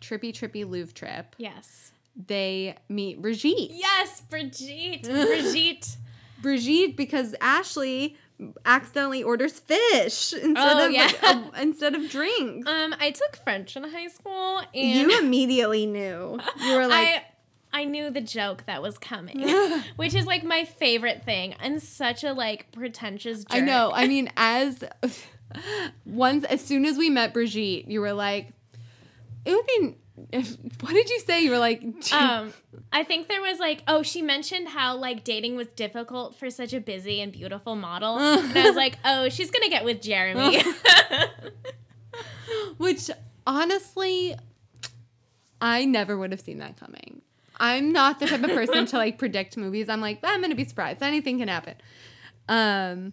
trippy 0.00 0.32
trippy 0.32 0.68
Louvre 0.68 0.92
trip, 0.92 1.34
Yes. 1.38 1.92
they 2.16 2.76
meet 2.88 3.22
Brigitte. 3.22 3.70
Yes, 3.70 4.20
Brigitte. 4.22 5.02
Brigitte. 5.04 5.96
Brigitte 6.42 6.96
because 6.96 7.34
Ashley 7.40 8.16
accidentally 8.66 9.22
orders 9.22 9.60
fish 9.60 10.32
instead 10.32 10.56
Oh, 10.76 10.86
of 10.86 10.90
yeah. 10.92 11.10
uh, 11.22 11.42
instead 11.60 11.94
of 11.94 12.10
drinks. 12.10 12.68
Um, 12.68 12.94
I 12.98 13.12
took 13.12 13.36
French 13.44 13.76
in 13.76 13.84
high 13.84 14.08
school, 14.08 14.58
and 14.74 14.90
you 15.10 15.18
immediately 15.20 15.86
knew. 15.86 16.38
You 16.60 16.74
were 16.76 16.86
like, 16.88 17.06
I 17.08 17.24
I 17.72 17.84
knew 17.84 18.10
the 18.10 18.20
joke 18.20 18.64
that 18.66 18.82
was 18.82 18.98
coming, 18.98 19.40
which 19.96 20.14
is 20.14 20.26
like 20.26 20.44
my 20.44 20.64
favorite 20.64 21.24
thing. 21.24 21.54
I'm 21.60 21.78
such 21.78 22.24
a 22.24 22.32
like 22.32 22.70
pretentious. 22.72 23.44
Jerk. 23.44 23.50
I 23.50 23.60
know. 23.60 23.90
I 23.94 24.06
mean, 24.06 24.30
as 24.36 24.84
once 26.04 26.44
as 26.44 26.62
soon 26.62 26.84
as 26.84 26.98
we 26.98 27.10
met 27.10 27.32
Brigitte, 27.32 27.88
you 27.88 28.00
were 28.00 28.12
like, 28.12 28.52
it 29.44 29.52
would 29.52 29.66
be. 29.66 29.96
If, 30.30 30.56
what 30.80 30.92
did 30.92 31.08
you 31.08 31.20
say? 31.20 31.40
You 31.40 31.50
were 31.50 31.58
like, 31.58 31.82
um, 32.12 32.52
I 32.92 33.02
think 33.02 33.28
there 33.28 33.40
was 33.40 33.58
like, 33.58 33.82
oh, 33.88 34.02
she 34.02 34.20
mentioned 34.20 34.68
how 34.68 34.96
like 34.96 35.24
dating 35.24 35.56
was 35.56 35.68
difficult 35.68 36.36
for 36.36 36.50
such 36.50 36.74
a 36.74 36.80
busy 36.80 37.20
and 37.22 37.32
beautiful 37.32 37.76
model, 37.76 38.18
and 38.18 38.56
I 38.56 38.66
was 38.66 38.76
like, 38.76 38.98
oh, 39.04 39.30
she's 39.30 39.50
gonna 39.50 39.70
get 39.70 39.84
with 39.84 40.02
Jeremy. 40.02 40.62
which 42.76 43.10
honestly, 43.46 44.36
I 45.60 45.86
never 45.86 46.16
would 46.16 46.30
have 46.30 46.40
seen 46.40 46.58
that 46.58 46.76
coming. 46.76 47.22
I'm 47.62 47.92
not 47.92 48.18
the 48.20 48.26
type 48.26 48.42
of 48.42 48.50
person 48.50 48.84
to 48.86 48.96
like 48.98 49.16
predict 49.18 49.56
movies. 49.56 49.88
I'm 49.88 50.00
like, 50.00 50.18
I'm 50.22 50.40
gonna 50.42 50.54
be 50.54 50.64
surprised. 50.66 51.02
Anything 51.02 51.38
can 51.38 51.48
happen. 51.48 51.76
Um, 52.48 53.12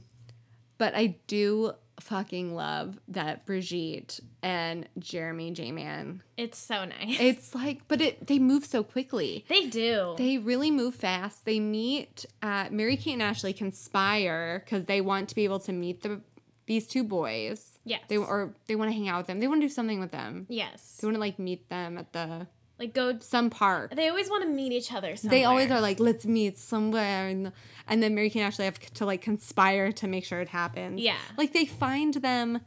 but 0.78 0.96
I 0.96 1.18
do 1.28 1.74
fucking 2.00 2.56
love 2.56 2.98
that 3.10 3.46
Brigitte 3.46 4.22
and 4.42 4.88
Jeremy 4.98 5.52
J 5.52 5.72
Man. 5.72 6.24
it's 6.38 6.58
so 6.58 6.86
nice. 6.86 7.20
It's 7.20 7.54
like, 7.54 7.88
but 7.88 8.02
it 8.02 8.26
they 8.28 8.40
move 8.40 8.66
so 8.66 8.84
quickly. 8.84 9.46
they 9.50 9.68
do. 9.68 10.16
They 10.18 10.38
really 10.38 10.72
move 10.72 10.96
fast. 10.96 11.46
They 11.46 11.60
meet 11.60 12.26
at 12.42 12.72
Mary 12.74 12.98
Kate 12.98 13.14
and 13.14 13.22
Ashley 13.22 13.54
conspire 13.54 14.64
because 14.66 14.86
they 14.86 15.02
want 15.02 15.30
to 15.30 15.36
be 15.36 15.44
able 15.44 15.60
to 15.60 15.72
meet 15.74 16.02
the 16.02 16.22
these 16.66 16.88
two 16.88 17.04
boys. 17.04 17.78
yes. 17.84 18.02
They 18.08 18.18
or 18.18 18.54
they 18.68 18.76
want 18.76 18.90
to 18.92 18.94
hang 18.96 19.10
out 19.10 19.18
with 19.18 19.28
them. 19.28 19.40
They 19.40 19.48
want 19.48 19.62
to 19.62 19.68
do 19.68 19.74
something 19.74 20.00
with 20.00 20.12
them. 20.12 20.46
yes. 20.50 20.98
They 21.02 21.08
want 21.08 21.16
to 21.16 21.20
like 21.20 21.38
meet 21.38 21.68
them 21.70 21.98
at 21.98 22.14
the 22.14 22.48
Like 22.80 22.94
go. 22.94 23.20
some 23.20 23.50
park. 23.50 23.94
They 23.96 24.08
always 24.08 24.30
want 24.30 24.44
to 24.44 24.50
meet 24.50 24.72
each 24.72 24.94
other. 24.94 25.16
Somewhere. 25.18 25.38
They 25.40 25.44
always 25.44 25.70
are 25.70 25.82
like, 25.82 26.00
let's 26.00 26.26
meet 26.26 26.58
somewhere, 26.58 27.28
and, 27.28 27.52
and 27.88 28.02
then 28.02 28.16
Mary 28.16 28.30
Kate 28.30 28.40
and 28.40 28.48
Ashley 28.48 28.66
have 28.66 28.80
to 28.80 29.06
like 29.06 29.22
conspire 29.22 29.92
to 29.92 30.08
make 30.08 30.24
sure 30.26 30.40
it 30.40 30.48
happens. 30.50 31.02
Yeah. 31.02 31.18
like 31.38 31.52
they 31.54 31.66
find 31.66 32.14
them 32.16 32.62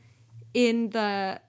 in 0.53 0.91
the, 0.91 1.41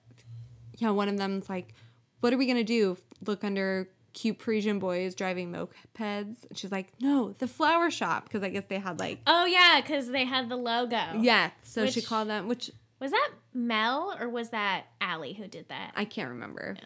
yeah. 0.78 0.90
One 0.90 1.08
of 1.08 1.18
them's 1.18 1.48
like, 1.48 1.74
"What 2.20 2.32
are 2.32 2.38
we 2.38 2.46
gonna 2.46 2.64
do? 2.64 2.96
Look 3.26 3.44
under 3.44 3.90
cute 4.14 4.38
Parisian 4.38 4.78
boys 4.78 5.14
driving 5.14 5.52
mopeds?" 5.52 6.36
She's 6.54 6.72
like, 6.72 6.92
"No, 7.00 7.34
the 7.38 7.46
flower 7.46 7.90
shop," 7.90 8.24
because 8.24 8.42
I 8.42 8.48
guess 8.48 8.64
they 8.68 8.78
had 8.78 8.98
like, 8.98 9.18
Oh 9.26 9.44
yeah, 9.44 9.80
because 9.82 10.08
they 10.08 10.24
had 10.24 10.48
the 10.48 10.56
logo. 10.56 11.02
yeah. 11.20 11.50
So 11.62 11.86
she 11.86 12.00
called 12.00 12.28
them, 12.30 12.48
which 12.48 12.70
Was 12.98 13.10
that 13.10 13.30
Mel 13.52 14.16
or 14.18 14.28
was 14.28 14.48
that 14.50 14.84
Allie 15.02 15.34
who 15.34 15.46
did 15.48 15.68
that? 15.68 15.92
I 15.94 16.06
can't 16.06 16.30
remember. 16.30 16.76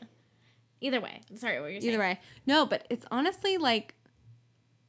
Either 0.80 1.00
way. 1.00 1.20
Sorry, 1.34 1.60
what 1.60 1.72
you 1.72 1.80
saying? 1.80 1.92
Either 1.94 2.00
way, 2.02 2.20
no, 2.46 2.64
but 2.66 2.86
it's 2.90 3.04
honestly 3.10 3.56
like 3.58 3.94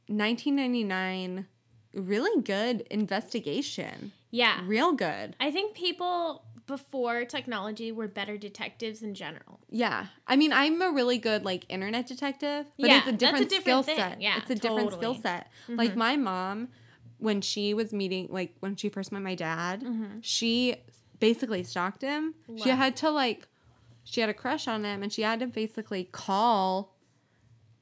1999, 0.08 1.46
really 1.94 2.42
good 2.42 2.82
investigation, 2.90 4.12
Yeah. 4.30 4.60
real 4.64 4.92
good. 4.92 5.34
I 5.40 5.50
think 5.50 5.74
people 5.74 6.44
before 6.66 7.24
technology 7.24 7.90
were 7.90 8.06
better 8.06 8.36
detectives 8.36 9.02
in 9.02 9.14
general. 9.14 9.58
Yeah, 9.70 10.06
I 10.26 10.36
mean, 10.36 10.52
I'm 10.52 10.80
a 10.82 10.90
really 10.92 11.18
good 11.18 11.44
like 11.44 11.64
internet 11.68 12.06
detective, 12.06 12.66
but 12.78 12.88
Yeah, 12.88 12.98
it's 12.98 13.08
a 13.08 13.10
that's 13.10 13.14
a 13.14 13.16
different, 13.18 13.50
different 13.50 13.62
skill 13.64 13.82
thing. 13.82 13.96
set. 13.96 14.20
Yeah, 14.22 14.36
it's 14.38 14.50
a 14.50 14.54
different 14.54 14.92
skill 14.92 15.14
totally. 15.14 15.14
Mm-hmm. 15.16 15.22
set. 15.22 15.76
Like 15.78 15.96
my 15.96 16.16
mom, 16.16 16.68
when 17.18 17.40
she 17.40 17.74
was 17.74 17.92
meeting, 17.92 18.28
like 18.30 18.54
when 18.60 18.76
she 18.76 18.88
first 18.88 19.10
met 19.10 19.22
my 19.22 19.34
dad, 19.34 19.84
she 20.22 20.76
basically 21.18 21.64
stalked 21.64 22.02
him. 22.02 22.34
She 22.46 22.52
Mm-hmm. 22.70 22.70
Had 22.78 22.96
to 22.98 23.10
like, 23.10 23.46
she 24.04 24.20
had 24.20 24.30
a 24.30 24.34
crush 24.34 24.66
on 24.68 24.84
him, 24.84 25.02
and 25.02 25.12
she 25.12 25.22
had 25.22 25.40
to 25.40 25.46
basically 25.46 26.04
call 26.04 26.94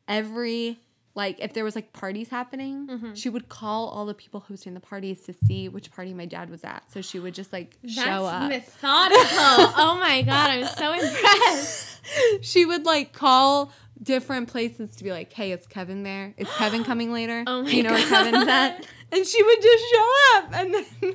every 0.07 0.79
like 1.15 1.37
if 1.41 1.53
there 1.53 1.65
was 1.65 1.75
like 1.75 1.93
parties 1.93 2.29
happening, 2.29 2.87
Mm-hmm. 2.87 3.15
she 3.15 3.29
would 3.29 3.49
call 3.49 3.89
all 3.89 4.07
the 4.07 4.15
people 4.15 4.39
hosting 4.41 4.75
the 4.75 4.81
parties 4.81 5.23
to 5.23 5.35
see 5.47 5.69
which 5.69 5.91
party 5.91 6.15
my 6.15 6.27
dad 6.27 6.49
was 6.49 6.63
at. 6.63 6.85
So 6.93 7.01
she 7.03 7.19
would 7.19 7.35
just 7.35 7.53
like 7.53 7.77
That's 7.83 7.95
show 7.95 8.25
up. 8.25 8.49
methodical. 8.49 9.27
oh 9.77 9.97
my 10.01 10.23
god, 10.23 10.51
I'm 10.51 10.67
so 10.67 10.93
impressed. 10.93 12.01
she 12.43 12.65
would 12.65 12.85
like 12.87 13.13
call 13.13 13.73
different 14.01 14.49
places 14.49 14.95
to 14.97 15.03
be 15.05 15.11
like, 15.11 15.33
"Hey, 15.33 15.51
is 15.51 15.67
Kevin 15.67 16.05
there? 16.05 16.35
Is 16.37 16.49
Kevin 16.57 16.85
coming 16.91 17.13
later? 17.13 17.43
Oh 17.49 17.63
my 17.63 17.71
you 17.71 17.83
know 17.83 17.91
where 17.91 18.09
Kevin's 18.09 18.47
at?" 18.49 18.87
And 19.11 19.27
she 19.27 19.43
would 19.43 19.63
just 19.63 19.85
show 19.91 20.13
up, 20.37 20.51
and 20.53 20.75
then 20.75 21.15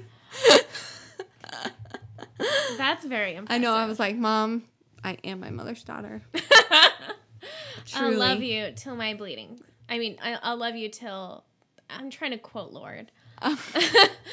That's 2.78 3.06
very 3.06 3.36
impressive. 3.36 3.62
I 3.62 3.64
know. 3.64 3.74
I 3.74 3.86
was 3.86 4.00
like, 4.00 4.16
Mom, 4.18 4.64
I 5.04 5.18
am 5.24 5.40
my 5.40 5.50
mother's 5.50 5.84
daughter. 5.84 6.22
I'll 7.96 8.14
love 8.14 8.42
you 8.42 8.72
till 8.76 8.96
my 8.96 9.14
bleeding. 9.14 9.60
I 9.90 10.00
mean, 10.00 10.18
I, 10.22 10.38
I'll 10.42 10.58
love 10.58 10.76
you 10.76 10.90
till. 10.90 11.44
I'm 11.90 12.10
trying 12.10 12.32
to 12.32 12.38
quote 12.38 12.72
Lorde. 12.72 13.12
I 13.42 13.58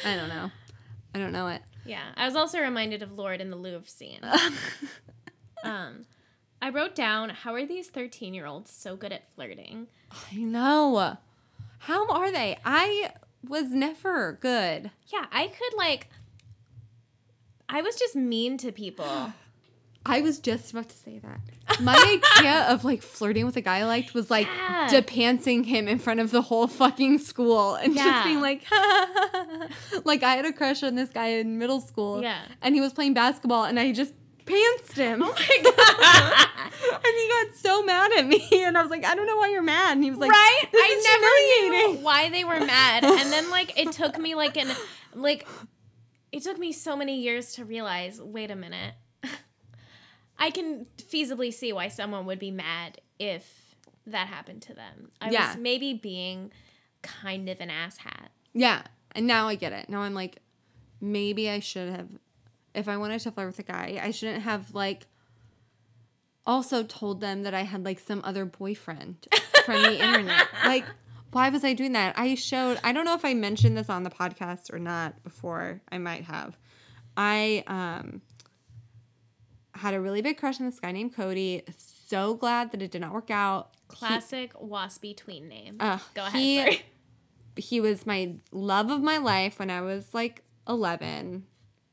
don't 0.05 0.29
know. 0.29 0.51
I 1.14 1.18
don't 1.18 1.33
know 1.33 1.49
it. 1.49 1.62
Yeah, 1.85 2.05
I 2.16 2.25
was 2.27 2.37
also 2.37 2.61
reminded 2.61 3.03
of 3.03 3.12
Lorde 3.12 3.41
in 3.41 3.51
the 3.51 3.57
Louvre 3.57 3.89
scene. 3.89 4.21
um, 5.64 6.05
I 6.62 6.71
wrote 6.71 6.95
down, 6.95 7.31
how 7.31 7.55
are 7.55 7.66
these 7.66 7.89
13 7.89 8.35
year 8.35 8.47
olds 8.47 8.71
so 8.71 8.97
good 8.97 9.12
at 9.12 9.33
flirting? 9.35 9.89
I 10.33 10.37
know. 10.37 11.16
How 11.79 12.07
are 12.09 12.31
they? 12.31 12.59
I 12.64 13.12
was 13.47 13.71
never 13.71 14.39
good. 14.41 14.91
Yeah, 15.09 15.27
I 15.33 15.49
could 15.49 15.77
like. 15.77 16.09
I 17.68 17.83
was 17.83 17.97
just 17.97 18.14
mean 18.14 18.59
to 18.59 18.73
people. 18.73 19.33
I 20.07 20.22
was 20.22 20.38
just 20.38 20.70
about 20.72 20.88
to 20.88 20.96
say 20.96 21.18
that. 21.20 21.80
My 21.80 22.20
idea 22.38 22.62
of 22.70 22.84
like 22.84 23.03
flirting 23.03 23.44
with 23.46 23.57
a 23.57 23.61
guy 23.61 23.78
I 23.78 23.84
liked 23.84 24.14
was 24.14 24.30
like 24.30 24.46
Yeah. 24.46 24.88
depancing 24.90 25.66
him 25.66 25.88
in 25.88 25.98
front 25.98 26.20
of 26.20 26.30
the 26.30 26.42
whole 26.42 26.66
fucking 26.66 27.18
school 27.18 27.74
and 27.74 27.94
Yeah. 27.94 28.05
just 28.05 28.24
being 28.24 28.40
like, 28.40 28.62
like 30.05 30.22
I 30.22 30.36
had 30.36 30.44
a 30.46 30.53
crush 30.53 30.82
on 30.82 30.94
this 30.94 31.11
guy 31.11 31.28
in 31.28 31.59
middle 31.59 31.80
school. 31.80 32.22
Yeah. 32.22 32.40
And 32.62 32.74
he 32.74 32.80
was 32.80 32.92
playing 32.92 33.14
basketball 33.14 33.64
and 33.64 33.78
I 33.78 33.92
just 33.92 34.14
pantsed 34.46 34.94
him. 34.96 35.22
Oh 35.22 35.32
my 35.32 35.59
god! 35.62 36.48
and 37.05 37.14
he 37.16 37.28
got 37.28 37.57
so 37.57 37.82
mad 37.82 38.11
at 38.18 38.26
me 38.26 38.48
and 38.64 38.76
I 38.78 38.82
was 38.82 38.90
like, 38.90 39.05
I 39.05 39.14
don't 39.14 39.26
know 39.26 39.36
why 39.36 39.51
you're 39.51 39.62
mad. 39.62 39.92
And 39.92 40.03
he 40.05 40.11
was 40.11 40.18
like, 40.18 40.30
right? 40.30 40.64
This 40.72 40.82
I 40.82 40.94
is 40.96 41.05
never 41.05 41.98
knew 41.98 42.05
why 42.05 42.30
they 42.30 42.44
were 42.44 42.59
mad, 42.64 43.05
and 43.05 43.30
then 43.32 43.51
like 43.51 43.78
it 43.78 43.92
took 43.92 44.18
me 44.18 44.34
like 44.34 44.57
an 44.57 44.68
like 45.14 45.46
it 46.32 46.42
took 46.42 46.59
me 46.59 46.72
so 46.72 46.96
many 46.96 47.20
years 47.20 47.53
to 47.55 47.64
realize. 47.64 48.20
Wait 48.20 48.51
a 48.51 48.57
minute, 48.57 48.94
I 50.41 50.51
can 50.51 50.86
feasibly 50.97 51.53
see 51.53 51.72
why 51.72 51.88
someone 51.88 52.24
would 52.26 52.38
be 52.38 52.51
mad 52.51 53.01
if 53.18 53.76
that 54.07 54.26
happened 54.28 54.62
to 54.62 54.74
them. 54.74 55.11
I 55.20 55.30
Yeah. 55.30 55.49
was 55.49 55.59
maybe 55.59 55.93
being 55.95 56.51
kind 57.03 57.49
of 57.49 57.61
an 57.61 57.68
asshat. 57.68 58.28
Yeah. 58.55 58.82
And 59.12 59.26
now 59.26 59.47
I 59.49 59.55
get 59.55 59.72
it. 59.72 59.88
Now 59.88 60.01
I'm 60.01 60.14
like, 60.14 60.38
maybe 61.01 61.49
I 61.51 61.61
should 61.61 61.91
have, 61.91 62.09
if 62.74 62.88
I 62.88 62.97
wanted 62.97 63.20
to 63.20 63.30
flirt 63.30 63.47
with 63.49 63.59
a 63.59 63.62
guy, 63.62 64.01
I 64.03 64.11
shouldn't 64.11 64.43
have 64.43 64.74
like 64.74 65.07
also 66.47 66.82
told 66.82 67.20
them 67.20 67.43
that 67.43 67.55
I 67.55 67.62
had 67.62 67.84
like 67.84 68.01
some 68.01 68.22
other 68.24 68.45
boyfriend 68.45 69.26
from 69.64 69.82
the 69.82 70.01
internet. 70.05 70.49
Like, 70.64 70.84
why 71.32 71.49
was 71.51 71.64
I 71.64 71.74
doing 71.74 71.93
that? 71.93 72.18
I 72.18 72.34
showed, 72.34 72.78
I 72.82 72.93
don't 72.93 73.05
know 73.05 73.14
if 73.14 73.24
I 73.24 73.34
mentioned 73.34 73.76
this 73.76 73.88
on 73.88 74.03
the 74.03 74.11
podcast 74.11 74.72
or 74.72 74.78
not 74.78 75.22
before. 75.22 75.80
I 75.93 75.99
might 75.99 76.24
have. 76.24 76.57
I 77.16 77.62
um 77.66 78.22
had 79.81 79.95
a 79.95 80.01
really 80.01 80.22
big 80.22 80.37
crush 80.39 80.61
on 80.61 80.66
this 80.66 80.78
guy 80.81 80.93
named 80.93 81.14
Cody. 81.14 81.62
So 82.07 82.35
glad 82.35 82.72
that 82.72 82.83
it 82.83 82.91
did 82.91 83.01
not 83.01 83.12
work 83.12 83.31
out. 83.31 83.70
He- 83.91 83.97
Classic 83.97 84.53
waspy 84.55 85.16
tween 85.16 85.49
name. 85.49 85.76
Uh, 85.81 85.99
Go 86.14 86.22
ahead. 86.26 86.41
he- 86.41 86.59
sorry. 86.59 86.83
he 87.57 87.81
was 87.81 88.07
my 88.07 88.35
love 88.53 88.91
of 88.91 89.01
my 89.03 89.18
life 89.18 89.59
when 89.59 89.70
I 89.70 89.81
was 89.81 90.12
like 90.14 90.43
11, 90.68 91.45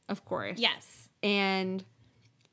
of 0.10 0.24
course. 0.26 0.60
Yes. 0.60 1.10
And 1.24 1.84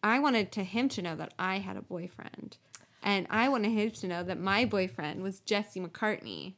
I 0.02 0.18
wanted 0.18 0.52
to 0.52 0.64
him 0.64 0.88
to 0.90 1.02
know 1.02 1.14
that 1.16 1.34
I 1.38 1.58
had 1.58 1.76
a 1.76 1.82
boyfriend. 1.82 2.56
And 3.02 3.26
I 3.28 3.50
wanted 3.50 3.72
him 3.72 3.90
to 3.90 4.06
know 4.08 4.22
that 4.22 4.40
my 4.40 4.64
boyfriend 4.64 5.22
was 5.22 5.40
Jesse 5.40 5.78
McCartney. 5.80 6.54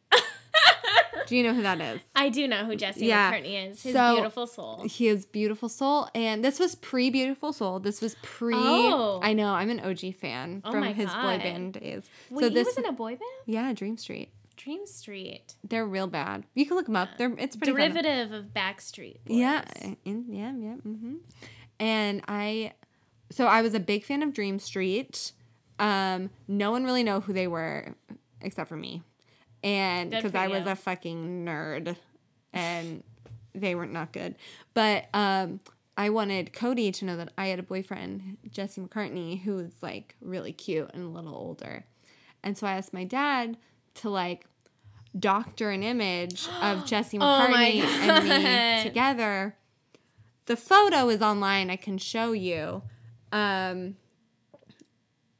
Do 1.26 1.36
you 1.36 1.42
know 1.42 1.54
who 1.54 1.62
that 1.62 1.80
is? 1.80 2.00
I 2.14 2.28
do 2.28 2.46
know 2.48 2.64
who 2.64 2.76
Jesse 2.76 3.06
Yeah. 3.06 3.32
McCartney 3.32 3.70
is. 3.70 3.82
His 3.82 3.92
So- 3.94 4.14
beautiful 4.14 4.46
soul. 4.46 4.84
He 4.86 5.08
is 5.08 5.26
Beautiful 5.26 5.68
Soul. 5.68 6.08
And 6.14 6.44
this 6.44 6.58
was 6.58 6.74
pre 6.74 7.10
Beautiful 7.10 7.52
Soul. 7.52 7.80
This 7.80 8.00
was 8.00 8.16
pre. 8.22 8.54
Oh. 8.56 9.20
I 9.22 9.32
know, 9.32 9.48
I'm 9.54 9.70
an 9.70 9.80
OG 9.80 10.12
fan 10.12 10.62
Oh 10.64 10.70
from 10.72 10.82
his 10.84 11.06
boy 11.10 11.38
band 11.38 11.74
days. 11.74 12.08
Wait, 12.30 12.42
so 12.42 12.48
he 12.48 12.54
this 12.54 12.66
was 12.68 12.78
in 12.78 12.86
a 12.86 12.92
boy 12.92 13.10
band? 13.10 13.20
Yeah, 13.46 13.72
Dream 13.72 13.96
Street. 13.96 14.30
Dream 14.56 14.86
Street. 14.86 15.54
They're 15.62 15.86
real 15.86 16.06
bad. 16.06 16.44
You 16.54 16.64
can 16.66 16.76
look 16.76 16.86
them 16.86 16.96
up. 16.96 17.10
They're 17.18 17.32
it's 17.38 17.56
pretty 17.56 17.72
fun. 17.72 17.80
Derivative 17.92 18.32
of 18.32 18.46
Backstreet 18.54 19.18
Boys. 19.26 19.36
Yeah, 19.36 19.64
in, 20.04 20.24
yeah, 20.28 20.52
yeah. 20.58 20.74
hmm 20.76 21.16
And 21.78 22.22
I, 22.26 22.72
so 23.30 23.46
I 23.46 23.60
was 23.62 23.74
a 23.74 23.80
big 23.80 24.04
fan 24.04 24.22
of 24.22 24.32
Dream 24.32 24.58
Street. 24.58 25.32
Um, 25.78 26.30
no 26.48 26.70
one 26.70 26.84
really 26.84 27.02
know 27.02 27.20
who 27.20 27.32
they 27.34 27.46
were 27.46 27.94
except 28.40 28.68
for 28.68 28.76
me, 28.76 29.02
and 29.66 30.12
because 30.12 30.34
I 30.36 30.46
was 30.46 30.64
you. 30.64 30.70
a 30.70 30.76
fucking 30.76 31.44
nerd, 31.44 31.96
and 32.52 33.02
they 33.52 33.74
weren't 33.74 33.92
not 33.92 34.12
good. 34.12 34.36
But 34.72 35.08
um, 35.12 35.60
I 35.96 36.10
wanted 36.10 36.52
Cody 36.52 36.92
to 36.92 37.04
know 37.04 37.16
that 37.16 37.32
I 37.36 37.48
had 37.48 37.58
a 37.58 37.64
boyfriend, 37.64 38.38
Jesse 38.48 38.80
McCartney, 38.80 39.42
who 39.42 39.56
was 39.56 39.72
like 39.82 40.14
really 40.20 40.52
cute 40.52 40.90
and 40.94 41.02
a 41.02 41.08
little 41.08 41.34
older, 41.34 41.84
and 42.44 42.56
so 42.56 42.66
I 42.66 42.74
asked 42.74 42.92
my 42.92 43.04
dad 43.04 43.56
to 43.96 44.08
like 44.08 44.46
doctor 45.18 45.70
an 45.70 45.82
image 45.82 46.48
of 46.62 46.86
Jesse 46.86 47.18
Oh 47.18 47.22
McCartney 47.22 47.80
and 47.80 48.28
me 48.28 48.82
together. 48.88 49.56
The 50.46 50.56
photo 50.56 51.08
is 51.08 51.22
online. 51.22 51.70
I 51.70 51.76
can 51.76 51.98
show 51.98 52.30
you. 52.30 52.82
Um, 53.32 53.96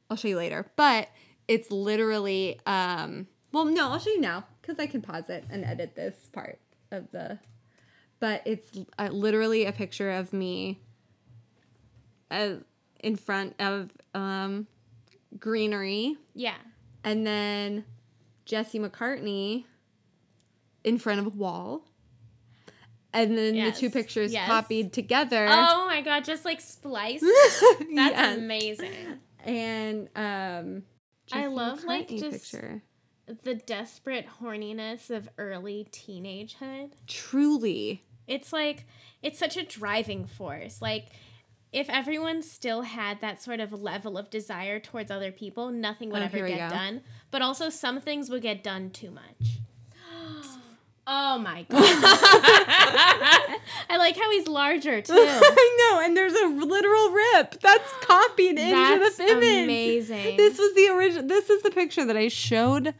I'll 0.09 0.17
show 0.17 0.27
you 0.27 0.35
later. 0.35 0.69
But 0.75 1.07
it's 1.47 1.71
literally, 1.71 2.59
um, 2.65 3.27
well, 3.51 3.65
no, 3.65 3.91
I'll 3.91 3.99
show 3.99 4.09
you 4.11 4.21
now 4.21 4.45
because 4.61 4.77
I 4.79 4.87
can 4.87 5.01
pause 5.01 5.29
it 5.29 5.45
and 5.49 5.63
edit 5.65 5.95
this 5.95 6.29
part 6.33 6.59
of 6.91 7.09
the. 7.11 7.39
But 8.19 8.41
it's 8.45 8.71
uh, 8.97 9.09
literally 9.11 9.65
a 9.65 9.71
picture 9.71 10.11
of 10.11 10.33
me 10.33 10.79
uh, 12.31 12.55
in 12.99 13.15
front 13.15 13.55
of 13.59 13.91
um, 14.13 14.67
greenery 15.39 16.17
Yeah. 16.33 16.55
and 17.03 17.25
then 17.27 17.85
Jesse 18.45 18.79
McCartney 18.79 19.65
in 20.83 20.97
front 20.97 21.19
of 21.19 21.27
a 21.27 21.29
wall. 21.29 21.83
And 23.13 23.37
then 23.37 23.55
Yes, 23.55 23.75
the 23.75 23.81
two 23.81 23.89
pictures 23.89 24.33
yes. 24.33 24.47
copied 24.47 24.93
together. 24.93 25.47
Oh 25.49 25.85
my 25.87 26.01
god, 26.01 26.23
just 26.25 26.43
like 26.45 26.59
spliced. 26.61 27.23
That's 27.79 27.89
Yes. 27.89 28.37
amazing. 28.37 29.19
And 29.43 30.09
um 30.15 30.83
I 31.31 31.41
Jesse 31.43 31.47
love, 31.53 31.83
like, 31.83 32.07
McCartney 32.09 32.19
just- 32.19 32.51
picture. 32.51 32.81
The 33.43 33.55
desperate 33.55 34.25
horniness 34.41 35.09
of 35.09 35.27
early 35.37 35.87
teenagehood. 35.91 36.91
Truly. 37.07 38.03
It's 38.27 38.53
like 38.53 38.85
it's 39.21 39.37
such 39.39 39.57
a 39.57 39.63
driving 39.65 40.25
force. 40.25 40.81
Like 40.81 41.07
if 41.73 41.89
everyone 41.89 42.41
still 42.41 42.83
had 42.83 43.19
that 43.21 43.43
sort 43.43 43.59
of 43.59 43.73
level 43.73 44.17
of 44.17 44.29
desire 44.29 44.79
towards 44.79 45.11
other 45.11 45.31
people, 45.33 45.69
nothing 45.71 46.09
would 46.11 46.21
Oh, 46.21 46.25
ever 46.25 46.47
get 46.47 46.69
done. 46.69 47.01
But 47.29 47.41
also 47.41 47.69
some 47.69 47.99
things 47.99 48.29
would 48.29 48.41
get 48.41 48.63
done 48.63 48.89
too 48.91 49.11
much. 49.11 49.59
Oh 51.09 51.37
my 51.39 51.61
god. 51.69 51.79
I 53.89 53.95
like 53.97 54.17
how 54.17 54.29
he's 54.31 54.45
larger 54.47 55.01
too. 55.03 55.13
I 55.15 55.77
know, 55.91 56.01
and 56.05 56.17
there's 56.17 56.33
a 56.33 56.47
literal 56.47 57.11
rip 57.11 57.61
that's 57.61 57.93
copied 58.01 58.49
into 58.59 58.61
That's 58.71 59.15
the 59.15 59.23
image. 59.29 59.63
amazing. 59.63 60.35
This 60.37 60.57
was 60.57 60.73
the 60.75 60.89
original. 60.89 61.25
This 61.27 61.49
is 61.49 61.63
the 61.63 61.71
picture 61.71 62.03
that 62.05 62.17
I 62.17 62.27
showed, 62.27 62.93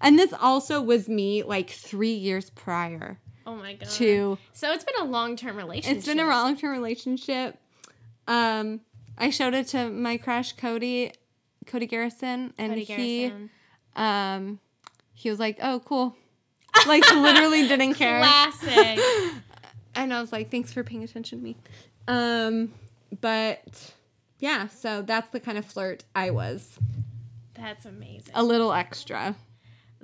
and 0.00 0.18
this 0.18 0.32
also 0.32 0.80
was 0.80 1.08
me 1.08 1.42
like 1.42 1.70
three 1.70 2.14
years 2.14 2.50
prior 2.50 3.18
oh 3.46 3.54
my 3.54 3.74
god. 3.74 3.88
to 3.88 4.38
So 4.52 4.72
it's 4.72 4.84
been 4.84 5.00
a 5.00 5.04
long 5.04 5.36
term 5.36 5.56
relationship. 5.56 5.98
It's 5.98 6.06
been 6.06 6.20
a 6.20 6.26
long 6.26 6.56
term 6.56 6.72
relationship. 6.72 7.58
Um, 8.26 8.80
I 9.18 9.30
showed 9.30 9.54
it 9.54 9.68
to 9.68 9.90
my 9.90 10.16
crush 10.16 10.52
Cody, 10.52 11.12
Cody 11.66 11.86
Garrison, 11.86 12.52
and 12.58 12.72
Cody 12.72 12.84
he, 12.84 13.28
Garrison. 13.28 13.50
um, 13.96 14.60
he 15.14 15.30
was 15.30 15.38
like, 15.38 15.58
"Oh, 15.62 15.80
cool," 15.80 16.16
like 16.86 17.08
literally 17.10 17.68
didn't 17.68 17.94
care. 17.94 18.18
Classic. 18.18 18.98
And 19.96 20.12
I 20.12 20.20
was 20.20 20.32
like, 20.32 20.50
"Thanks 20.50 20.72
for 20.72 20.82
paying 20.82 21.04
attention 21.04 21.38
to 21.38 21.44
me." 21.44 21.56
Um, 22.08 22.72
but 23.20 23.92
yeah, 24.40 24.66
so 24.66 25.02
that's 25.02 25.30
the 25.30 25.38
kind 25.38 25.56
of 25.56 25.64
flirt 25.64 26.02
I 26.16 26.30
was. 26.30 26.80
That's 27.54 27.86
amazing. 27.86 28.32
A 28.34 28.42
little 28.42 28.72
extra. 28.72 29.36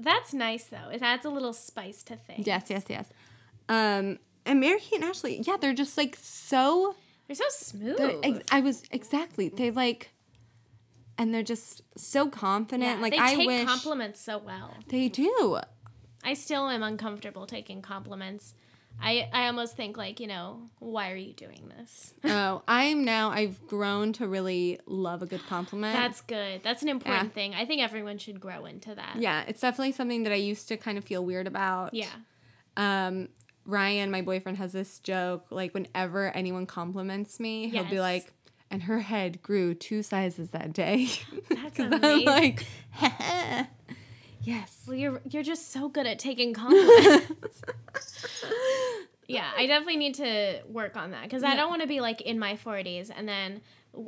That's 0.02 0.32
nice 0.32 0.64
though. 0.64 0.88
It 0.92 1.02
adds 1.02 1.24
a 1.24 1.30
little 1.30 1.52
spice 1.52 2.02
to 2.04 2.16
things. 2.16 2.46
Yes, 2.46 2.66
yes, 2.68 2.84
yes. 2.88 3.06
Um, 3.68 4.18
and 4.46 4.60
Mary 4.60 4.80
Kate 4.80 5.00
and 5.00 5.04
Ashley, 5.04 5.40
yeah, 5.46 5.56
they're 5.60 5.74
just 5.74 5.96
like 5.96 6.16
so 6.20 6.96
They're 7.26 7.36
so 7.36 7.44
smooth. 7.50 7.98
They're 7.98 8.16
ex- 8.22 8.44
I 8.50 8.60
was 8.60 8.82
exactly. 8.90 9.48
They 9.48 9.70
like, 9.70 10.10
and 11.18 11.32
they're 11.34 11.42
just 11.42 11.82
so 11.96 12.28
confident. 12.28 12.82
Yeah, 12.96 13.02
like 13.02 13.12
they 13.12 13.18
I 13.18 13.34
take 13.34 13.46
wish 13.46 13.66
compliments 13.66 14.20
so 14.20 14.38
well. 14.38 14.74
they 14.88 15.08
do. 15.08 15.58
I 16.24 16.34
still 16.34 16.68
am 16.68 16.82
uncomfortable 16.82 17.46
taking 17.46 17.82
compliments. 17.82 18.54
I 19.02 19.28
I 19.32 19.46
almost 19.46 19.76
think 19.76 19.96
like, 19.96 20.20
you 20.20 20.26
know, 20.26 20.70
why 20.78 21.10
are 21.12 21.16
you 21.16 21.32
doing 21.32 21.70
this? 21.78 22.14
oh, 22.24 22.62
I'm 22.68 23.04
now. 23.04 23.30
I've 23.30 23.66
grown 23.66 24.12
to 24.14 24.26
really 24.28 24.78
love 24.86 25.22
a 25.22 25.26
good 25.26 25.44
compliment. 25.46 25.94
That's 25.94 26.20
good. 26.22 26.62
That's 26.62 26.82
an 26.82 26.88
important 26.88 27.28
Yeah. 27.28 27.34
thing. 27.34 27.54
I 27.54 27.64
think 27.66 27.82
everyone 27.82 28.18
should 28.18 28.40
grow 28.40 28.64
into 28.66 28.94
that. 28.94 29.16
yeah. 29.18 29.44
It's 29.48 29.60
definitely 29.60 29.92
something 29.92 30.22
that 30.24 30.32
I 30.32 30.36
used 30.36 30.68
to 30.68 30.76
kind 30.76 30.98
of 30.98 31.04
feel 31.04 31.24
weird 31.24 31.46
about. 31.46 31.94
Yeah. 31.94 32.08
Um, 32.76 33.28
Ryan, 33.66 34.10
my 34.10 34.22
boyfriend, 34.22 34.58
has 34.58 34.72
this 34.72 34.98
joke. 35.00 35.46
Like 35.50 35.74
whenever 35.74 36.30
anyone 36.36 36.66
compliments 36.66 37.38
me, 37.40 37.68
he'll 37.68 37.84
be 37.84 38.00
like, 38.00 38.32
"And 38.70 38.82
her 38.84 39.00
head 39.00 39.42
grew 39.42 39.74
two 39.74 40.02
sizes 40.02 40.50
that 40.50 40.72
day." 40.72 41.08
That's 41.50 41.76
'Cause 41.76 41.92
I'm 41.92 42.04
amazing. 42.04 42.26
like, 42.26 42.66
yes. 44.42 44.84
Well, 44.86 44.96
you're 44.96 45.20
you're 45.28 45.42
just 45.42 45.70
so 45.72 45.88
good 45.88 46.06
at 46.06 46.18
taking 46.18 46.54
compliments. 46.54 47.62
yeah, 49.26 49.50
I 49.56 49.66
definitely 49.66 49.96
need 49.96 50.14
to 50.16 50.60
work 50.68 50.96
on 50.96 51.12
that 51.12 51.24
because 51.24 51.44
I 51.44 51.56
don't 51.56 51.70
want 51.70 51.82
to 51.82 51.88
be 51.88 52.00
like 52.00 52.20
in 52.20 52.38
my 52.38 52.54
40s 52.54 53.10
and 53.14 53.28
then 53.28 53.60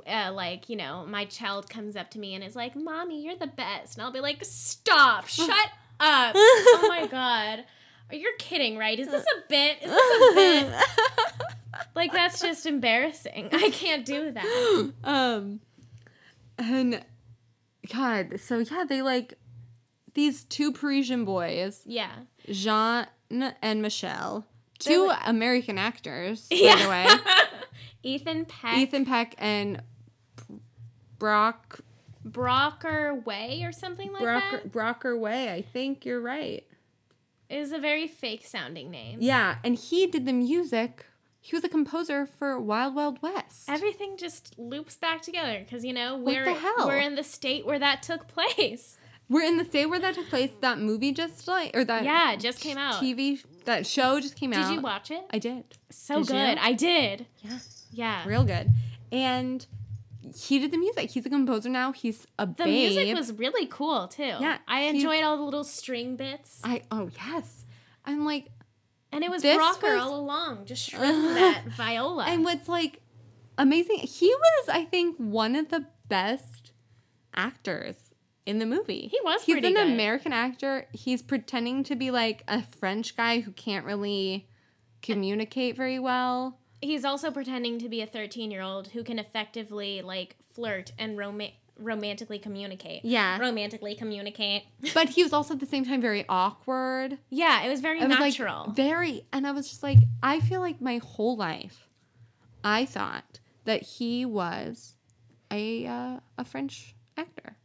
uh, 0.06 0.32
like 0.32 0.68
you 0.68 0.76
know 0.76 1.04
my 1.06 1.24
child 1.24 1.68
comes 1.68 1.96
up 1.96 2.10
to 2.10 2.18
me 2.18 2.34
and 2.34 2.44
is 2.44 2.56
like, 2.56 2.76
"Mommy, 2.76 3.24
you're 3.24 3.36
the 3.36 3.46
best," 3.46 3.96
and 3.96 4.04
I'll 4.04 4.12
be 4.12 4.20
like, 4.20 4.44
"Stop! 4.44 5.26
Shut 5.28 5.50
up! 6.00 6.34
oh 6.36 6.86
my 6.88 7.06
god." 7.06 7.64
Are 8.10 8.16
you 8.16 8.30
kidding, 8.38 8.76
right? 8.76 8.98
Is 8.98 9.08
this 9.08 9.24
a 9.24 9.48
bit? 9.48 9.78
Is 9.82 9.90
this 9.90 10.32
a 10.32 10.34
bit? 10.34 10.74
Like 11.94 12.12
that's 12.12 12.40
just 12.40 12.66
embarrassing. 12.66 13.48
I 13.52 13.70
can't 13.70 14.04
do 14.04 14.30
that. 14.32 14.92
um, 15.04 15.60
and 16.58 17.04
God, 17.92 18.40
so 18.40 18.58
yeah, 18.58 18.84
they 18.88 19.02
like 19.02 19.34
these 20.14 20.44
two 20.44 20.72
Parisian 20.72 21.24
boys, 21.24 21.82
Yeah. 21.86 22.10
Jean 22.50 23.06
and 23.30 23.80
Michelle, 23.82 24.46
two 24.78 25.06
like- 25.08 25.20
American 25.24 25.78
actors, 25.78 26.48
by 26.48 26.56
Yeah. 26.56 26.82
the 26.82 26.88
way. 26.88 27.06
Ethan 28.02 28.44
Peck, 28.46 28.76
Ethan 28.78 29.04
Peck 29.06 29.34
and 29.38 29.82
Brock 31.18 31.80
Brocker 32.26 33.24
Way 33.24 33.62
or 33.64 33.72
something 33.72 34.12
like 34.12 34.22
Brocker, 34.22 34.50
that 34.62 34.72
Brocker 34.72 35.18
Way. 35.18 35.52
I 35.52 35.62
think 35.62 36.04
you're 36.04 36.20
right. 36.20 36.64
It 37.48 37.56
is 37.58 37.72
a 37.72 37.78
very 37.78 38.06
fake 38.06 38.46
sounding 38.46 38.90
name. 38.90 39.18
Yeah, 39.20 39.56
and 39.64 39.76
he 39.76 40.06
did 40.06 40.24
the 40.26 40.32
music. 40.32 41.06
He 41.40 41.56
was 41.56 41.64
a 41.64 41.68
composer 41.68 42.24
for 42.26 42.58
Wild 42.60 42.94
Wild 42.94 43.20
West. 43.20 43.68
Everything 43.68 44.16
just 44.16 44.56
loops 44.58 44.96
back 44.96 45.22
together 45.22 45.58
because 45.58 45.84
you 45.84 45.92
know 45.92 46.16
we're 46.16 46.56
we're 46.78 46.98
in 46.98 47.16
the 47.16 47.24
state 47.24 47.66
where 47.66 47.78
that 47.80 48.02
took 48.02 48.26
place. 48.56 48.96
We're 49.28 49.42
in 49.44 49.56
the 49.56 49.64
state 49.64 49.86
where 49.86 49.98
that 50.00 50.14
took 50.14 50.28
place. 50.28 50.50
That 50.60 50.78
movie 50.78 51.12
just 51.12 51.48
like, 51.48 51.74
or 51.74 51.84
that 51.84 52.04
Yeah, 52.04 52.32
it 52.32 52.40
just 52.40 52.60
came 52.60 52.76
out. 52.76 53.02
TV 53.02 53.42
that 53.64 53.86
show 53.86 54.20
just 54.20 54.36
came 54.36 54.52
out. 54.52 54.68
Did 54.68 54.74
you 54.74 54.80
watch 54.82 55.10
it? 55.10 55.24
I 55.30 55.38
did. 55.38 55.64
so 55.90 56.16
did 56.18 56.28
you? 56.28 56.34
good. 56.34 56.58
I 56.58 56.72
did. 56.72 57.26
Yeah. 57.40 57.58
Yeah. 57.92 58.24
real 58.26 58.44
good. 58.44 58.68
And 59.10 59.66
he 60.34 60.58
did 60.58 60.70
the 60.70 60.78
music. 60.78 61.10
He's 61.10 61.24
a 61.26 61.30
composer 61.30 61.68
now. 61.68 61.92
He's 61.92 62.26
a 62.38 62.46
The 62.46 62.52
babe. 62.64 62.92
music 62.94 63.14
was 63.16 63.32
really 63.32 63.66
cool 63.66 64.08
too. 64.08 64.22
Yeah, 64.22 64.58
I 64.68 64.82
enjoyed 64.82 65.22
all 65.24 65.36
the 65.36 65.42
little 65.44 65.64
string 65.64 66.16
bits, 66.16 66.60
I 66.64 66.82
oh 66.90 67.10
yes. 67.26 67.64
I'm 68.04 68.24
like, 68.24 68.48
and 69.12 69.22
it 69.24 69.30
was 69.30 69.42
was- 69.44 69.78
all 69.82 70.14
along, 70.18 70.64
just 70.66 70.82
shredding 70.90 71.34
that 71.34 71.64
viola. 71.76 72.24
and 72.26 72.44
what's 72.44 72.68
like 72.68 73.00
amazing? 73.58 73.98
He 73.98 74.26
was, 74.34 74.68
I 74.68 74.84
think, 74.84 75.16
one 75.18 75.54
of 75.56 75.68
the 75.68 75.86
best 76.08 76.72
actors 77.34 77.96
in 78.46 78.58
the 78.58 78.66
movie. 78.66 79.08
He 79.10 79.18
was 79.24 79.44
He's 79.44 79.56
an 79.56 79.62
good. 79.74 79.76
American 79.86 80.32
actor. 80.32 80.86
He's 80.92 81.22
pretending 81.22 81.84
to 81.84 81.94
be 81.96 82.10
like 82.10 82.42
a 82.48 82.62
French 82.62 83.16
guy 83.16 83.40
who 83.40 83.52
can't 83.52 83.86
really 83.86 84.48
communicate 85.00 85.76
very 85.76 85.98
well. 85.98 86.58
He's 86.80 87.04
also 87.04 87.30
pretending 87.30 87.78
to 87.78 87.88
be 87.88 88.00
a 88.00 88.06
13 88.06 88.50
year 88.50 88.62
old 88.62 88.88
who 88.88 89.04
can 89.04 89.18
effectively 89.18 90.02
like 90.02 90.36
flirt 90.52 90.92
and 90.98 91.16
rom- 91.16 91.40
romantically 91.78 92.38
communicate. 92.38 93.04
Yeah. 93.04 93.38
Romantically 93.38 93.94
communicate. 93.94 94.64
But 94.94 95.10
he 95.10 95.22
was 95.22 95.32
also 95.32 95.54
at 95.54 95.60
the 95.60 95.66
same 95.66 95.84
time 95.84 96.00
very 96.00 96.24
awkward. 96.28 97.18
Yeah, 97.30 97.62
it 97.64 97.68
was 97.68 97.80
very 97.80 98.00
It 98.00 98.08
was 98.08 98.18
natural. 98.18 98.64
like 98.66 98.76
very, 98.76 99.24
and 99.32 99.46
I 99.46 99.52
was 99.52 99.68
just 99.68 99.82
like, 99.82 99.98
I 100.22 100.40
feel 100.40 100.60
like 100.60 100.80
my 100.80 100.98
whole 100.98 101.36
life, 101.36 101.88
I 102.64 102.84
thought 102.84 103.38
that 103.64 103.82
he 103.82 104.24
was 104.24 104.94
a 105.50 105.86
uh, 105.86 106.20
a 106.38 106.44
French 106.44 106.94
actor, 107.16 107.56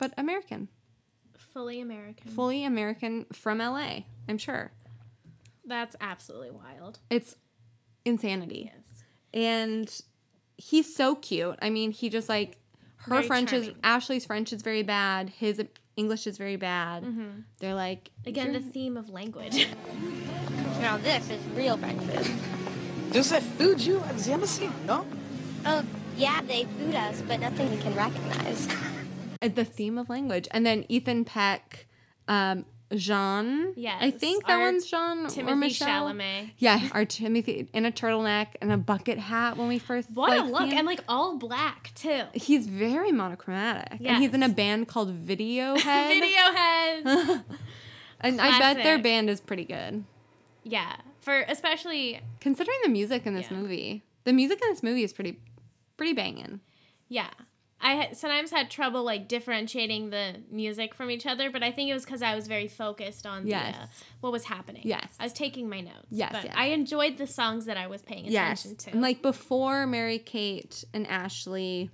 but 0.00 0.12
American, 0.18 0.66
Fully 1.52 1.80
American. 1.80 2.30
fully 2.32 2.64
American 2.64 3.26
from 3.32 3.58
LA. 3.58 4.00
I'm 4.28 4.38
sure 4.38 4.72
That's 5.64 5.94
absolutely 6.00 6.50
wild. 6.50 6.98
it's 7.10 7.36
insanity, 8.04 8.72
Yes. 8.74 9.04
and 9.34 10.00
he's 10.56 10.94
so 10.96 11.14
cute. 11.14 11.56
I 11.62 11.70
mean, 11.70 11.92
he 11.92 12.08
just 12.08 12.28
like 12.28 12.56
her 13.02 13.16
Very 13.16 13.26
French 13.26 13.52
is. 13.52 13.70
Ashley's 13.84 14.24
French 14.26 14.52
is 14.52 14.62
very 14.62 14.82
bad. 14.82 15.30
His 15.30 15.62
English 15.96 16.26
is 16.26 16.36
very 16.38 16.56
bad. 16.56 17.02
Mm-hmm. 17.04 17.40
They're 17.58 17.74
like 17.74 18.10
Again, 18.26 18.52
the 18.52 18.60
theme 18.60 18.96
of 18.96 19.08
language. 19.10 19.66
Now 20.80 20.96
this 20.96 21.28
is 21.28 21.42
real 21.54 21.76
French 21.76 22.00
food. 22.00 23.12
Does 23.12 23.28
that 23.30 23.42
food 23.42 23.80
you 23.82 24.00
at 24.04 24.16
the 24.16 24.32
embassy? 24.32 24.70
No? 24.86 25.04
Oh, 25.66 25.84
yeah, 26.16 26.40
they 26.46 26.64
food 26.64 26.94
us, 26.94 27.20
but 27.20 27.38
nothing 27.40 27.70
we 27.70 27.76
can 27.76 27.94
recognize. 27.94 28.66
Uh, 29.42 29.48
the 29.48 29.64
theme 29.64 29.98
of 29.98 30.08
language. 30.08 30.48
And 30.50 30.64
then 30.66 30.84
Ethan 30.88 31.24
Peck, 31.24 31.86
um, 32.28 32.64
Jean. 32.94 33.72
I 33.86 34.10
think 34.10 34.46
that 34.46 34.58
one's 34.60 34.84
Jean 34.86 35.26
or 35.48 35.54
Michelle. 35.56 36.08
Chalamet. 36.08 36.50
Yeah, 36.58 36.88
our 36.92 37.04
Timothy 37.04 37.68
in 37.72 37.86
a 37.86 37.92
turtleneck 37.92 38.48
and 38.60 38.72
a 38.72 38.76
bucket 38.76 39.18
hat 39.18 39.56
when 39.56 39.68
we 39.68 39.78
first. 39.78 40.10
What 40.12 40.30
like, 40.30 40.40
a 40.40 40.44
look. 40.44 40.72
And 40.72 40.86
like 40.86 41.00
all 41.08 41.36
black 41.38 41.92
too. 41.94 42.22
he's 42.34 42.66
very 42.66 43.12
monochromatic. 43.12 44.00
And 44.04 44.22
he's 44.22 44.34
in 44.34 44.42
a 44.42 44.48
band 44.48 44.88
called 44.88 45.10
Video 45.14 45.76
Head. 45.76 46.08
Video 46.08 46.52
heads. 46.52 47.42
and 48.20 48.40
I 48.40 48.58
bet 48.58 48.78
their 48.82 48.98
band 48.98 49.30
is 49.30 49.40
pretty 49.40 49.64
good. 49.64 50.04
yeah. 50.64 50.96
For 51.20 51.44
especially 51.48 52.18
Considering 52.40 52.78
the 52.82 52.88
music 52.88 53.26
in 53.26 53.34
this 53.34 53.50
Yeah. 53.50 53.56
movie. 53.58 54.02
The 54.24 54.32
music 54.32 54.60
in 54.62 54.68
this 54.70 54.82
movie 54.82 55.04
is 55.04 55.12
pretty 55.12 55.38
pretty 55.96 56.12
banging. 56.14 56.60
yeah. 57.08 57.30
I 57.82 58.12
sometimes 58.12 58.50
had 58.50 58.70
trouble 58.70 59.02
like 59.04 59.26
differentiating 59.26 60.10
the 60.10 60.36
music 60.50 60.94
from 60.94 61.10
each 61.10 61.24
other, 61.26 61.50
but 61.50 61.62
I 61.62 61.72
think 61.72 61.88
it 61.90 61.94
was 61.94 62.04
because 62.04 62.20
I 62.22 62.34
was 62.34 62.46
very 62.46 62.68
focused 62.68 63.26
on 63.26 63.46
Yes. 63.46 63.74
the, 63.74 63.82
uh, 63.82 63.86
what 64.20 64.32
was 64.32 64.44
happening. 64.44 64.82
Yes. 64.84 65.06
I 65.18 65.24
was 65.24 65.32
taking 65.32 65.68
my 65.68 65.80
notes. 65.80 66.06
Yes, 66.10 66.30
but 66.32 66.44
yes. 66.44 66.54
I 66.56 66.66
enjoyed 66.66 67.16
the 67.16 67.26
songs 67.26 67.64
that 67.66 67.76
I 67.78 67.86
was 67.86 68.02
paying 68.02 68.26
Yes. 68.26 68.64
attention 68.66 68.76
to. 68.84 68.90
And 68.92 69.00
like 69.00 69.22
before 69.22 69.86
Mary 69.86 70.18
Kate 70.18 70.84
and 70.92 71.06
Ashley 71.06 71.90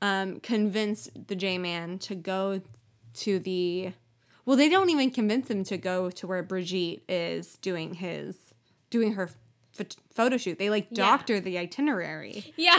um 0.00 0.40
convinced 0.40 1.10
the 1.28 1.34
J 1.34 1.58
Man 1.58 1.98
to 2.00 2.14
go 2.14 2.60
to 3.14 3.38
the 3.38 3.92
well, 4.44 4.56
they 4.56 4.68
don't 4.70 4.88
even 4.88 5.10
convince 5.10 5.50
him 5.50 5.62
to 5.64 5.76
go 5.76 6.08
to 6.10 6.26
where 6.26 6.42
Brigitte 6.42 7.02
is 7.08 7.56
doing 7.58 7.94
his 7.94 8.54
doing 8.90 9.14
her 9.14 9.30
ph- 9.76 9.96
photo 10.14 10.36
shoot. 10.36 10.58
They 10.58 10.70
like 10.70 10.86
Yeah. 10.90 10.96
doctor 10.96 11.40
the 11.40 11.58
itinerary. 11.58 12.54
yeah. 12.56 12.78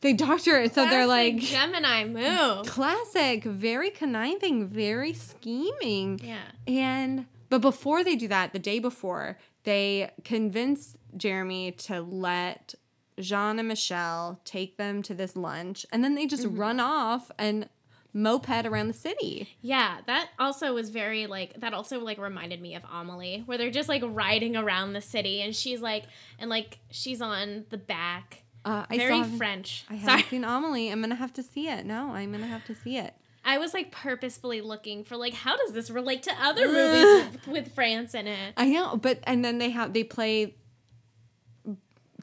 They 0.00 0.12
doctor 0.12 0.60
it 0.60 0.74
so 0.74 0.84
they're 0.86 1.06
like 1.06 1.38
Gemini 1.38 2.04
move. 2.04 2.66
classic, 2.66 3.44
very 3.44 3.90
conniving, 3.90 4.68
very 4.68 5.12
scheming. 5.12 6.20
Yeah. 6.22 6.38
And 6.66 7.26
but 7.48 7.60
before 7.60 8.04
they 8.04 8.14
do 8.14 8.28
that, 8.28 8.52
the 8.52 8.58
day 8.58 8.78
before, 8.78 9.38
they 9.64 10.10
convince 10.24 10.96
Jeremy 11.16 11.72
to 11.72 12.00
let 12.00 12.74
Jean 13.18 13.58
and 13.58 13.66
Michelle 13.68 14.40
take 14.44 14.76
them 14.76 15.02
to 15.02 15.14
this 15.14 15.34
lunch, 15.34 15.84
and 15.90 16.04
then 16.04 16.14
they 16.14 16.26
just 16.26 16.44
Mm-hmm. 16.44 16.56
run 16.60 16.78
off 16.80 17.30
and 17.38 17.68
moped 18.14 18.64
around 18.66 18.88
the 18.88 18.94
city. 18.94 19.56
Yeah, 19.60 19.98
that 20.06 20.28
also 20.38 20.72
was 20.74 20.90
very 20.90 21.26
like 21.26 21.58
that 21.60 21.74
also 21.74 21.98
like 22.00 22.18
reminded 22.18 22.60
me 22.60 22.74
of 22.76 22.82
Amelie, 22.92 23.42
where 23.46 23.58
they're 23.58 23.70
just 23.70 23.88
like 23.88 24.02
riding 24.04 24.56
around 24.56 24.92
the 24.92 25.00
city 25.00 25.40
and 25.42 25.56
she's 25.56 25.80
like 25.80 26.04
and 26.38 26.48
like 26.48 26.78
she's 26.90 27.20
on 27.20 27.64
the 27.70 27.78
back. 27.78 28.44
Uh, 28.64 28.84
I 28.90 28.96
very 28.98 29.16
haven't- 29.18 29.38
French. 29.38 29.84
I 29.88 29.98
Sorry. 29.98 30.10
haven't 30.10 30.28
seen 30.30 30.44
Amelie. 30.44 30.90
I'm 30.90 31.00
gonna 31.00 31.14
have 31.14 31.32
to 31.34 31.42
see 31.42 31.68
it. 31.68 31.86
No, 31.86 32.10
I'm 32.14 32.32
gonna 32.32 32.46
have 32.46 32.64
to 32.66 32.74
see 32.74 32.96
it. 32.98 33.14
I 33.44 33.56
was 33.56 33.72
like 33.72 33.90
purposefully 33.92 34.60
looking 34.60 35.04
for 35.04 35.16
like 35.16 35.32
how 35.32 35.56
does 35.56 35.72
this 35.72 35.88
relate 35.90 36.22
to 36.24 36.32
other 36.40 36.66
movies 36.68 37.32
with, 37.32 37.46
with 37.48 37.74
France 37.74 38.14
in 38.14 38.26
it? 38.26 38.52
I 38.56 38.68
know, 38.68 38.96
but 38.96 39.20
and 39.24 39.44
then 39.44 39.58
they 39.58 39.70
have 39.70 39.92
they 39.94 40.04
play 40.04 40.54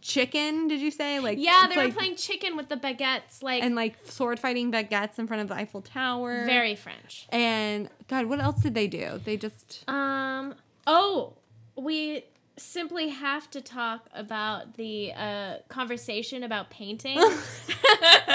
chicken. 0.01 0.67
Did 0.67 0.81
you 0.81 0.91
say 0.91 1.19
like 1.19 1.37
Yeah, 1.41 1.67
they 1.67 1.77
were 1.77 1.91
playing 1.91 2.15
chicken 2.15 2.55
with 2.55 2.69
the 2.69 2.77
baguettes, 2.77 3.41
like 3.41 3.63
and 3.63 3.75
like 3.75 3.95
sword 4.03 4.39
fighting 4.39 4.71
baguettes 4.71 5.17
in 5.17 5.25
front 5.27 5.41
of 5.41 5.47
the 5.47 5.55
Eiffel 5.55 5.81
Tower. 5.81 6.45
very 6.45 6.75
French. 6.75 7.25
And 7.29 7.89
God, 8.07 8.25
what 8.27 8.39
else 8.39 8.61
did 8.61 8.75
they 8.75 8.87
do? 8.87 9.19
They 9.23 9.37
just 9.37 9.83
Um. 9.89 10.53
Oh, 10.85 11.33
we 11.75 12.23
simply 12.57 13.09
have 13.09 13.49
to 13.51 13.61
talk 13.61 14.07
about 14.13 14.75
the 14.75 15.11
uh, 15.13 15.55
conversation 15.69 16.43
about 16.43 16.69
painting. 16.69 17.19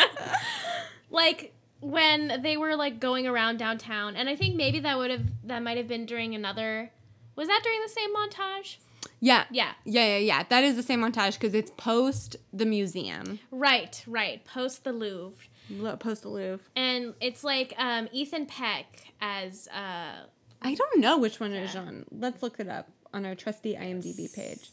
like 1.11 1.55
when 1.81 2.41
they 2.43 2.57
were 2.57 2.77
like 2.77 3.01
going 3.01 3.27
around 3.27 3.57
downtown, 3.59 4.17
and 4.17 4.29
I 4.29 4.37
think 4.37 4.55
maybe 4.57 4.81
that 4.81 4.99
would 4.99 5.11
have 5.11 5.25
that 5.45 5.63
might 5.63 5.77
have 5.77 5.89
been 5.89 6.07
during 6.07 6.35
another. 6.35 6.91
Was 7.37 7.49
that 7.49 7.61
during 7.63 7.81
the 7.83 7.89
same 7.89 8.15
montage? 8.15 8.77
yeah, 9.21 9.45
Yeah. 9.51 9.73
yeah, 9.85 10.05
yeah, 10.07 10.19
yeah. 10.19 10.43
That 10.49 10.65
is 10.65 10.77
the 10.77 10.83
same 10.83 11.01
montage 11.01 11.35
because 11.35 11.55
it's 11.55 11.71
post 11.77 12.37
the 12.53 12.67
museum, 12.67 13.39
Right, 13.51 14.03
right. 14.07 14.45
Post 14.45 14.85
the 14.85 14.93
Louvre. 14.93 15.47
Lo- 15.71 15.97
post 15.97 16.23
the 16.23 16.29
Louvre. 16.29 16.65
And 16.77 17.15
it's 17.21 17.45
like 17.45 17.73
um, 17.79 18.09
Ethan 18.13 18.47
Peck 18.47 19.13
as 19.21 19.69
uh, 19.69 20.25
I 20.61 20.75
don't 20.75 21.01
know 21.01 21.17
which 21.19 21.41
one 21.41 21.53
is 21.53 21.73
Jean. 21.73 22.05
Let's 22.11 22.43
look 22.43 22.61
it 22.61 22.69
up. 22.69 22.89
On 23.13 23.27
our 23.27 23.35
trusty 23.35 23.75
IMDb 23.75 24.33
page. 24.33 24.71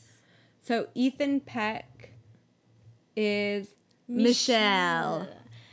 So 0.61 0.87
Ethan 0.93 1.41
Peck 1.41 2.11
is 3.15 3.69
Michelle. 4.07 5.27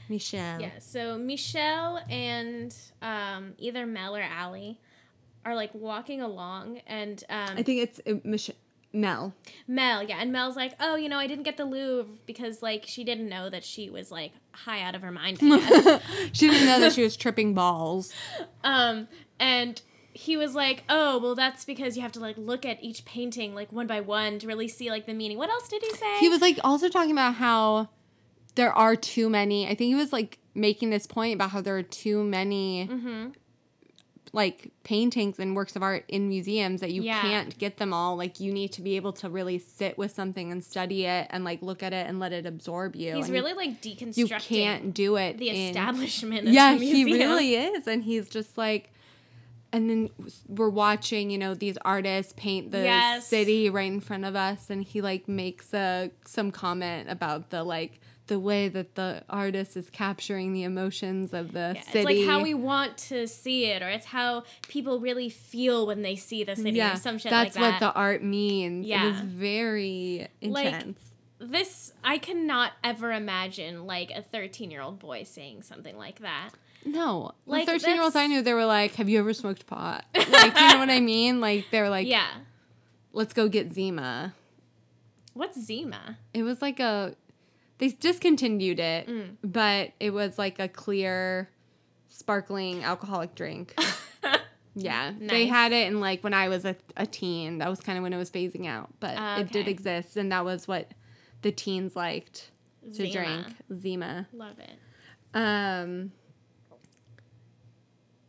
Michelle. 0.08 0.60
Yeah, 0.60 0.78
so 0.80 1.16
Michelle 1.16 2.00
and 2.10 2.74
um, 3.00 3.54
either 3.58 3.86
Mel 3.86 4.16
or 4.16 4.22
Allie 4.22 4.78
are 5.44 5.54
like 5.54 5.74
walking 5.74 6.20
along, 6.20 6.80
and 6.86 7.22
um, 7.28 7.56
I 7.56 7.62
think 7.62 7.82
it's 7.82 8.00
uh, 8.06 8.20
Michelle. 8.24 8.56
Mel. 8.92 9.34
Mel, 9.66 10.04
yeah, 10.04 10.18
and 10.20 10.30
Mel's 10.30 10.54
like, 10.54 10.74
oh, 10.78 10.94
you 10.94 11.08
know, 11.08 11.18
I 11.18 11.26
didn't 11.26 11.42
get 11.42 11.56
the 11.56 11.64
Louvre 11.64 12.14
because 12.26 12.62
like 12.62 12.84
she 12.86 13.02
didn't 13.02 13.28
know 13.28 13.50
that 13.50 13.64
she 13.64 13.90
was 13.90 14.12
like 14.12 14.30
high 14.52 14.82
out 14.82 14.94
of 14.94 15.02
her 15.02 15.10
mind. 15.10 15.40
She 16.32 16.48
didn't 16.48 16.66
know 16.66 16.80
that 16.80 16.92
she 16.92 17.02
was 17.02 17.16
tripping 17.16 17.54
balls. 17.54 18.12
um, 18.64 19.08
and 19.40 19.80
he 20.16 20.36
was 20.36 20.54
like, 20.54 20.84
oh, 20.88 21.18
well, 21.18 21.34
that's 21.34 21.64
because 21.64 21.96
you 21.96 22.02
have 22.02 22.12
to 22.12 22.20
like 22.20 22.38
look 22.38 22.64
at 22.64 22.82
each 22.82 23.04
painting 23.04 23.54
like 23.54 23.72
one 23.72 23.86
by 23.88 24.00
one 24.00 24.38
to 24.38 24.46
really 24.46 24.68
see 24.68 24.88
like 24.88 25.06
the 25.06 25.12
meaning. 25.14 25.36
What 25.36 25.50
else 25.50 25.68
did 25.68 25.82
he 25.82 25.90
say? 25.94 26.18
He 26.20 26.28
was 26.28 26.40
like 26.40 26.58
also 26.64 26.88
talking 26.88 27.10
about 27.12 27.34
how 27.34 27.88
there 28.54 28.72
are 28.72 28.94
too 28.96 29.28
many. 29.28 29.66
I 29.66 29.70
think 29.70 29.88
he 29.88 29.94
was 29.96 30.12
like 30.12 30.38
making 30.54 30.90
this 30.90 31.06
point 31.06 31.34
about 31.34 31.50
how 31.50 31.60
there 31.60 31.76
are 31.76 31.82
too 31.82 32.22
many 32.22 32.86
Mm-hmm. 32.88 33.30
like 34.32 34.70
paintings 34.82 35.38
and 35.38 35.54
works 35.56 35.74
of 35.76 35.82
art 35.82 36.04
in 36.08 36.28
museums 36.28 36.80
that 36.80 36.92
you 36.92 37.02
Yeah. 37.02 37.20
can't 37.20 37.58
get 37.58 37.76
them 37.78 37.92
all. 37.92 38.16
Like 38.16 38.40
you 38.40 38.52
need 38.52 38.72
to 38.72 38.82
be 38.82 38.96
able 38.96 39.12
to 39.14 39.28
really 39.28 39.58
sit 39.58 39.96
with 39.98 40.12
something 40.12 40.50
and 40.52 40.62
study 40.62 41.06
it 41.06 41.26
and 41.30 41.44
like 41.44 41.62
look 41.62 41.82
at 41.82 41.92
it 41.92 42.06
and 42.08 42.18
let 42.20 42.32
it 42.32 42.44
absorb 42.46 42.94
you. 42.96 43.14
He's 43.16 43.26
And 43.26 43.34
really 43.34 43.52
like 43.54 43.80
deconstructing 43.82 44.16
you 44.16 44.28
can't 44.28 44.94
do 44.94 45.16
it. 45.16 45.38
the 45.38 45.48
in- 45.50 45.56
establishment. 45.70 46.48
Of 46.48 46.54
yeah, 46.54 46.76
the 46.76 46.84
he 46.84 47.04
really 47.04 47.54
is, 47.56 47.86
and 47.88 48.02
he's 48.04 48.28
just 48.28 48.56
like. 48.56 48.90
And 49.74 49.90
then 49.90 50.08
we're 50.46 50.68
watching, 50.68 51.30
you 51.30 51.38
know, 51.38 51.52
these 51.54 51.76
artists 51.84 52.32
paint 52.36 52.70
the 52.70 52.84
Yes. 52.84 53.26
city 53.26 53.68
right 53.70 53.90
in 53.90 53.98
front 53.98 54.24
of 54.24 54.36
us, 54.36 54.70
and 54.70 54.84
he 54.84 55.00
like 55.00 55.26
makes 55.26 55.74
a 55.74 56.12
some 56.24 56.52
comment 56.52 57.10
about 57.10 57.50
the 57.50 57.64
like 57.64 58.00
the 58.28 58.38
way 58.38 58.68
that 58.68 58.94
the 58.94 59.24
artist 59.28 59.76
is 59.76 59.90
capturing 59.90 60.52
the 60.52 60.62
emotions 60.62 61.34
of 61.34 61.52
the 61.52 61.72
Yeah, 61.74 61.82
city. 61.82 61.98
It's 61.98 62.04
like 62.04 62.18
how 62.24 62.40
we 62.40 62.54
want 62.54 62.96
to 63.10 63.26
see 63.26 63.64
it, 63.66 63.82
or 63.82 63.88
it's 63.88 64.06
how 64.06 64.44
people 64.68 65.00
really 65.00 65.28
feel 65.28 65.88
when 65.88 66.02
they 66.02 66.14
see 66.14 66.44
the 66.44 66.54
city, 66.54 66.80
or 66.80 66.94
some 66.94 67.18
shit 67.18 67.30
that's 67.30 67.56
like 67.56 67.80
that. 67.80 67.80
what 67.82 67.92
the 67.94 67.98
art 67.98 68.22
means. 68.22 68.86
it 68.86 68.90
was 68.90 69.16
Yeah. 69.16 69.22
very 69.24 70.28
Like, 70.40 70.66
intense. 70.66 71.00
this 71.40 71.92
I 72.04 72.18
cannot 72.18 72.72
ever 72.84 73.12
imagine 73.12 73.86
like 73.86 74.12
a 74.12 74.22
13 74.22 74.70
year 74.70 74.80
old 74.82 75.00
boy 75.00 75.24
saying 75.24 75.62
something 75.62 75.96
like 75.98 76.20
that. 76.20 76.50
No, 76.84 77.32
like, 77.46 77.66
the 77.66 77.72
thirteen 77.72 77.94
year 77.94 78.02
olds 78.02 78.16
I 78.16 78.26
knew, 78.26 78.42
they 78.42 78.54
were 78.54 78.64
like, 78.66 78.94
"Have 78.96 79.08
you 79.08 79.18
ever 79.18 79.32
smoked 79.32 79.66
pot?" 79.66 80.04
Like, 80.14 80.54
you 80.60 80.68
know 80.68 80.78
what 80.78 80.90
I 80.90 81.00
mean? 81.00 81.40
Like, 81.40 81.66
they 81.70 81.80
were 81.80 81.88
like, 81.88 82.06
yeah. 82.06 82.28
let's 83.12 83.32
go 83.32 83.48
get 83.48 83.72
Zima." 83.72 84.34
What's 85.32 85.60
Zima? 85.60 86.18
It 86.32 86.42
was 86.44 86.62
like 86.62 86.78
a 86.80 87.16
they 87.78 87.88
discontinued 87.88 88.78
it, 88.78 89.08
Mm. 89.08 89.36
but 89.42 89.92
it 89.98 90.10
was 90.10 90.38
like 90.38 90.60
a 90.60 90.68
clear 90.68 91.50
sparkling 92.08 92.84
alcoholic 92.84 93.34
drink. 93.34 93.74
yeah. 94.76 95.12
They 95.18 95.46
had 95.46 95.72
it 95.72 95.88
in 95.88 95.98
like 96.00 96.22
when 96.22 96.34
I 96.34 96.48
was 96.48 96.64
a, 96.64 96.76
a 96.96 97.04
teen. 97.06 97.58
That 97.58 97.68
was 97.68 97.80
kind 97.80 97.98
of 97.98 98.02
when 98.02 98.12
it 98.12 98.16
was 98.16 98.30
phasing 98.30 98.66
out, 98.66 98.90
but 99.00 99.16
it 99.40 99.50
did 99.50 99.66
exist 99.66 100.16
and 100.16 100.30
that 100.30 100.44
was 100.44 100.68
what 100.68 100.92
the 101.42 101.50
teens 101.50 101.96
liked 101.96 102.50
to 102.94 102.94
Zima. 102.94 103.12
drink. 103.12 103.46
Zima. 103.80 104.28
Love 104.32 104.58
it. 104.60 104.78
Um 105.36 106.12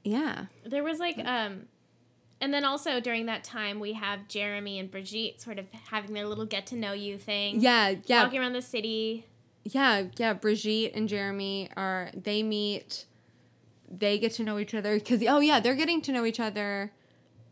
Yeah. 0.05 0.45
There 0.65 0.83
was 0.83 0.99
like 0.99 1.17
um 1.19 1.63
and 2.39 2.53
then 2.53 2.63
also 2.63 2.99
during 2.99 3.25
that 3.25 3.43
time 3.43 3.79
we 3.79 3.93
have 3.93 4.27
Jeremy 4.27 4.79
and 4.79 4.89
Brigitte 4.91 5.41
sort 5.41 5.57
of 5.59 5.65
having 5.89 6.13
their 6.13 6.25
little 6.27 6.45
get 6.45 6.67
to 6.67 6.75
know 6.75 6.93
you 6.93 7.17
thing. 7.17 7.59
Yeah, 7.59 7.95
yeah. 8.05 8.23
Walking 8.23 8.39
around 8.39 8.53
the 8.53 8.61
city. 8.61 9.25
Yeah, 9.63 10.03
yeah. 10.17 10.33
Brigitte 10.33 10.93
and 10.95 11.09
Jeremy 11.09 11.69
are 11.75 12.11
they 12.15 12.43
meet, 12.43 13.05
they 13.89 14.19
get 14.19 14.33
to 14.33 14.43
know 14.43 14.59
each 14.59 14.73
other 14.75 14.95
because 14.99 15.23
oh 15.27 15.39
yeah, 15.39 15.59
they're 15.59 15.75
getting 15.75 16.01
to 16.03 16.11
know 16.11 16.23
each 16.25 16.39
other 16.39 16.91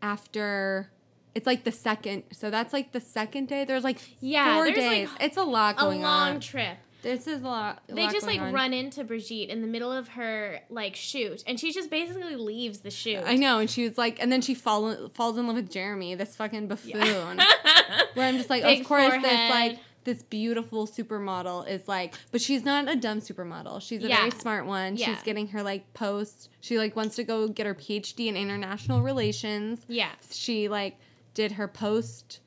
after. 0.02 0.90
It's 1.34 1.46
like 1.48 1.64
the 1.64 1.72
second, 1.72 2.22
so 2.30 2.48
that's 2.48 2.72
like 2.72 2.92
the 2.92 3.00
second 3.00 3.48
day. 3.48 3.64
There's 3.64 3.82
like 3.82 3.98
Yeah, 4.20 4.54
four 4.54 4.66
there's, 4.66 4.76
like, 4.76 4.88
days. 4.90 5.08
it's 5.20 5.36
a 5.36 5.42
lot 5.42 5.74
A 5.76 5.80
going 5.80 6.02
long 6.02 6.34
on. 6.34 6.40
trip. 6.40 6.76
This 7.04 7.26
is 7.28 7.42
a 7.42 7.44
lot. 7.46 7.82
a 7.88 7.94
They 7.94 8.02
lot 8.04 8.12
just 8.12 8.26
like 8.26 8.40
on. 8.40 8.52
run 8.52 8.72
into 8.72 9.04
Brigitte 9.04 9.50
in 9.50 9.60
the 9.60 9.66
middle 9.68 9.92
of 9.92 10.08
her 10.08 10.60
like 10.70 10.96
shoot 10.96 11.44
and 11.46 11.60
she 11.60 11.72
just 11.72 11.90
basically 11.90 12.34
leaves 12.36 12.80
the 12.80 12.90
shoot. 12.90 13.22
I 13.24 13.36
know, 13.36 13.60
and 13.60 13.70
she 13.70 13.86
was 13.88 13.96
like, 13.96 14.20
and 14.20 14.32
then 14.32 14.40
she 14.42 14.54
fall, 14.54 15.08
falls 15.10 15.38
in 15.38 15.46
love 15.46 15.56
with 15.56 15.70
Jeremy, 15.70 16.14
this 16.16 16.34
fucking 16.34 16.66
buffoon. 16.68 17.40
Where 18.14 18.26
I'm 18.28 18.36
just 18.36 18.50
like, 18.50 18.62
Big 18.64 18.80
of 18.80 18.86
course, 18.86 19.12
this 19.22 19.50
like 19.50 19.78
this 20.04 20.22
beautiful 20.22 20.86
supermodel 20.86 21.66
is 21.68 21.88
like, 21.88 22.14
but 22.30 22.40
she's 22.40 22.62
not 22.64 22.90
a 22.90 22.94
dumb 22.96 23.20
supermodel. 23.20 23.80
She's 23.80 24.04
a 24.04 24.08
very 24.08 24.30
smart 24.32 24.66
one. 24.66 24.96
Yeah. 24.96 25.06
She's 25.06 25.22
getting 25.22 25.48
her 25.48 25.62
like 25.62 25.94
post. 25.94 26.50
She 26.60 26.76
like 26.78 26.94
wants 26.94 27.16
to 27.16 27.24
go 27.24 27.48
get 27.48 27.64
her 27.66 27.74
PhD 27.74 28.26
in 28.26 28.36
international 28.36 29.02
relations. 29.02 29.80
Yeah. 29.88 30.10
She 30.30 30.68
like 30.68 30.98
did 31.32 31.52
her 31.52 31.68
post 31.68 32.40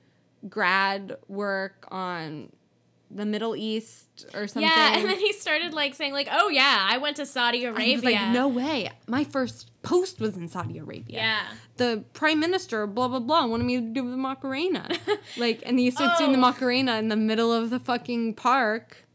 grad 0.49 1.17
work 1.27 1.87
on 1.89 2.51
the 3.09 3.25
Middle 3.25 3.55
East 3.55 4.25
or 4.33 4.47
something. 4.47 4.69
Yeah, 4.69 4.97
and 4.97 5.05
then 5.09 5.17
he 5.19 5.31
started 5.33 5.73
like 5.73 5.95
saying 5.95 6.13
like, 6.13 6.27
"Oh 6.31 6.49
yeah, 6.49 6.87
I 6.89 6.97
went 6.97 7.17
to 7.17 7.25
Saudi 7.25 7.63
Arabia." 7.65 7.95
was 7.95 8.03
like, 8.03 8.29
no 8.33 8.47
way. 8.47 8.89
My 9.07 9.23
first 9.23 9.71
post 9.81 10.19
was 10.19 10.35
in 10.35 10.47
Saudi 10.49 10.77
Arabia. 10.77 11.15
Yeah. 11.17 11.41
the 11.77 12.03
prime 12.13 12.39
minister, 12.39 12.85
blah 12.87 13.07
blah 13.07 13.19
blah, 13.19 13.45
wanted 13.45 13.63
me 13.65 13.75
to 13.77 13.81
do 13.81 14.09
the 14.09 14.17
Macarena. 14.17 14.89
like, 15.37 15.63
and 15.65 15.79
he 15.79 15.89
starts 15.91 16.17
doing 16.19 16.31
the 16.33 16.37
Oh. 16.37 16.41
Macarena 16.41 16.97
in 16.97 17.07
the 17.07 17.15
middle 17.15 17.53
of 17.53 17.69
the 17.69 17.79
fucking 17.79 18.33
park. 18.33 19.05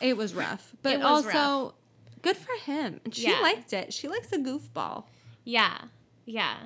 It 0.00 0.16
was 0.16 0.34
rough, 0.34 0.72
but 0.82 0.98
was 0.98 1.06
also 1.26 1.64
rough. 1.66 1.72
good 2.22 2.36
for 2.36 2.54
him. 2.64 3.00
And 3.04 3.14
she 3.14 3.28
Yeah. 3.30 3.40
liked 3.40 3.72
it. 3.72 3.92
She 3.92 4.08
likes 4.08 4.32
a 4.32 4.38
goofball. 4.38 5.04
Yeah. 5.44 5.78
Yeah. 6.26 6.56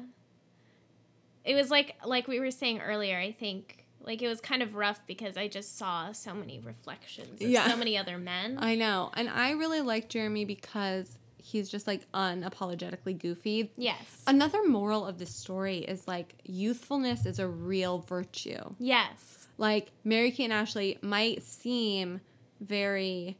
It 1.44 1.54
was 1.54 1.70
like 1.70 1.96
like 2.04 2.26
we 2.28 2.40
were 2.40 2.50
saying 2.50 2.80
earlier, 2.80 3.16
I 3.18 3.32
think 3.32 3.77
like 4.08 4.20
it 4.22 4.26
was 4.28 4.40
kind 4.40 4.62
of 4.62 4.74
rough 4.74 5.00
because 5.06 5.36
I 5.36 5.46
just 5.46 5.78
saw 5.78 6.10
so 6.12 6.34
many 6.34 6.58
reflections 6.58 7.40
of 7.40 7.48
Yeah. 7.48 7.68
so 7.68 7.76
many 7.76 7.96
other 7.96 8.18
men. 8.18 8.58
I 8.60 8.74
know, 8.74 9.10
and 9.14 9.28
I 9.28 9.52
really 9.52 9.80
like 9.82 10.08
Jeremy 10.08 10.44
because 10.44 11.16
he's 11.40 11.68
just 11.70 11.86
like 11.86 12.10
unapologetically 12.12 13.16
goofy. 13.18 13.70
yes. 13.76 14.22
Another 14.26 14.66
moral 14.66 15.06
of 15.06 15.18
this 15.18 15.34
story 15.34 15.78
is 15.78 16.08
like 16.08 16.34
youthfulness 16.44 17.24
is 17.26 17.38
a 17.38 17.46
real 17.46 17.98
virtue. 18.00 18.74
yes. 18.80 19.48
like 19.56 19.92
Mary 20.04 20.30
Kate 20.30 20.44
and 20.44 20.52
Ashley 20.52 20.98
might 21.02 21.42
seem 21.42 22.20
very, 22.60 23.38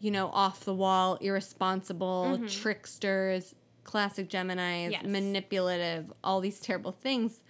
you 0.00 0.10
know, 0.10 0.28
off 0.28 0.64
the 0.64 0.74
wall, 0.74 1.16
irresponsible, 1.20 2.40
tricksters, 2.48 3.54
classic 3.84 4.28
Geminis, 4.30 4.56
Mm-hmm. 4.84 4.90
Yes. 4.92 5.02
manipulative, 5.04 6.12
all 6.22 6.40
these 6.40 6.60
terrible 6.60 6.92
things, 6.92 7.40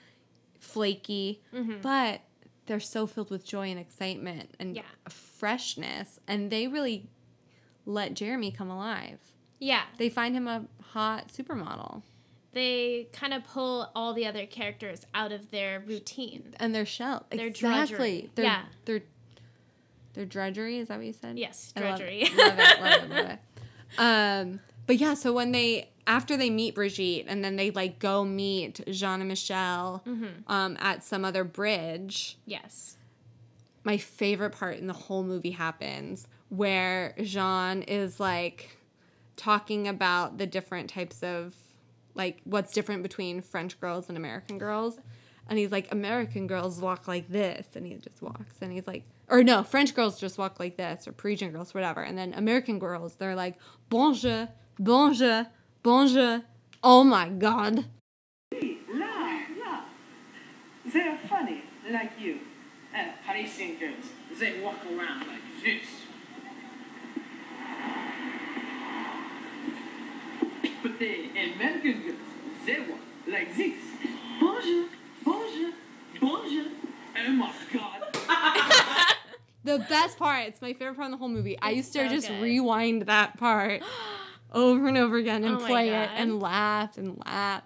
flaky, 0.58 1.40
Mm-hmm. 1.54 1.80
but 1.82 2.20
they're 2.66 2.80
so 2.80 3.06
filled 3.06 3.30
with 3.30 3.44
joy 3.44 3.70
and 3.70 3.78
excitement 3.78 4.54
and 4.58 4.76
Yeah. 4.76 4.82
freshness, 5.08 6.18
and 6.26 6.50
they 6.50 6.66
really 6.66 7.08
let 7.86 8.14
Jeremy 8.14 8.50
come 8.50 8.70
alive. 8.70 9.18
Yeah. 9.58 9.84
They 9.98 10.08
find 10.08 10.34
him 10.34 10.48
a 10.48 10.66
hot 10.92 11.28
supermodel. 11.28 12.02
They 12.52 13.08
kind 13.12 13.34
of 13.34 13.44
pull 13.44 13.90
all 13.96 14.14
the 14.14 14.26
other 14.26 14.46
characters 14.46 15.04
out 15.12 15.32
of 15.32 15.50
their 15.50 15.80
routine. 15.80 16.54
and 16.58 16.74
their 16.74 16.86
shell. 16.86 17.26
Their 17.30 17.46
exactly. 17.46 17.96
drudgery. 17.96 18.30
Their, 18.36 18.44
Yeah. 18.44 18.64
Their 18.84 19.02
their 20.14 20.24
drudgery. 20.24 20.78
Is 20.78 20.88
that 20.88 20.98
what 20.98 21.06
you 21.06 21.12
said? 21.12 21.36
Yes, 21.38 21.72
I 21.76 21.80
love 21.80 21.98
drudgery. 21.98 22.22
it. 22.22 22.36
Love 22.36 22.58
it. 22.58 22.80
Love 22.80 23.02
it. 23.02 23.10
Love 23.10 23.30
it. 23.30 23.38
Um, 23.98 24.60
but 24.86 24.96
yeah, 24.96 25.14
so 25.14 25.32
when 25.32 25.52
they 25.52 25.90
after 26.06 26.36
they 26.36 26.50
meet 26.50 26.74
Brigitte 26.74 27.24
and 27.28 27.42
then 27.42 27.56
they 27.56 27.70
like 27.70 27.98
go 27.98 28.24
meet 28.24 28.80
Jean 28.90 29.20
and 29.20 29.28
Michelle 29.28 30.02
Mm-hmm. 30.06 30.52
um, 30.52 30.76
at 30.80 31.02
some 31.02 31.24
other 31.24 31.44
bridge. 31.44 32.36
Yes. 32.44 32.96
My 33.84 33.96
favorite 33.96 34.50
part 34.50 34.78
in 34.78 34.86
the 34.86 34.92
whole 34.94 35.22
movie 35.22 35.50
happens 35.52 36.26
where 36.50 37.14
Jean 37.22 37.82
is 37.82 38.20
like 38.20 38.76
talking 39.36 39.88
about 39.88 40.38
the 40.38 40.46
different 40.46 40.90
types 40.90 41.22
of 41.22 41.54
like 42.14 42.40
what's 42.44 42.72
different 42.72 43.02
between 43.02 43.40
French 43.40 43.80
girls 43.80 44.08
and 44.08 44.16
American 44.16 44.58
girls. 44.58 44.98
And 45.48 45.58
he's 45.58 45.72
like, 45.72 45.92
American 45.92 46.46
girls 46.46 46.80
walk 46.80 47.06
like 47.08 47.28
this. 47.28 47.66
And 47.74 47.86
he 47.86 47.94
just 47.94 48.22
walks. 48.22 48.56
And 48.62 48.72
he's 48.72 48.86
like, 48.86 49.04
or 49.28 49.42
no, 49.42 49.62
French 49.62 49.94
girls 49.94 50.18
just 50.18 50.38
walk 50.38 50.58
like 50.60 50.76
this, 50.76 51.06
or 51.08 51.12
Parisian 51.12 51.50
girls, 51.52 51.74
whatever. 51.74 52.02
And 52.02 52.16
then 52.16 52.32
American 52.34 52.78
girls, 52.78 53.16
they're 53.16 53.34
like, 53.34 53.58
bonjour, 53.90 54.48
Bonjour, 54.78 55.46
bonjour. 55.84 56.42
Oh 56.82 57.04
my 57.04 57.28
god. 57.28 57.84
La, 58.52 59.38
la. 59.56 59.84
They 60.84 61.00
are 61.00 61.16
funny, 61.16 61.62
like 61.88 62.10
you. 62.18 62.40
Uh, 62.92 63.12
Parisian 63.24 63.78
girls, 63.78 64.06
they 64.38 64.60
walk 64.60 64.84
around 64.84 65.28
like 65.28 65.62
this. 65.62 65.86
But 70.82 70.98
the 70.98 71.30
American 71.54 72.02
girls, 72.02 72.18
they 72.66 72.80
walk 72.80 72.98
like 73.28 73.56
this. 73.56 73.76
Bonjour, 74.40 74.88
bonjour, 75.24 75.72
bonjour. 76.20 76.66
Oh 77.16 77.30
my 77.30 77.52
god. 77.72 78.02
the 79.64 79.78
best 79.88 80.18
part, 80.18 80.48
it's 80.48 80.60
my 80.60 80.72
favorite 80.72 80.96
part 80.96 81.06
in 81.06 81.12
the 81.12 81.16
whole 81.16 81.28
movie. 81.28 81.52
It's 81.52 81.62
I 81.62 81.70
used 81.70 81.92
to 81.92 82.00
so 82.00 82.08
just 82.08 82.26
good. 82.26 82.42
rewind 82.42 83.02
that 83.02 83.38
part. 83.38 83.80
over 84.54 84.88
and 84.88 84.96
over 84.96 85.16
again 85.16 85.44
and 85.44 85.56
Oh 85.56 85.66
play 85.66 85.90
it 85.90 86.10
and 86.14 86.40
laugh 86.40 86.96
and 86.96 87.20
laugh. 87.26 87.62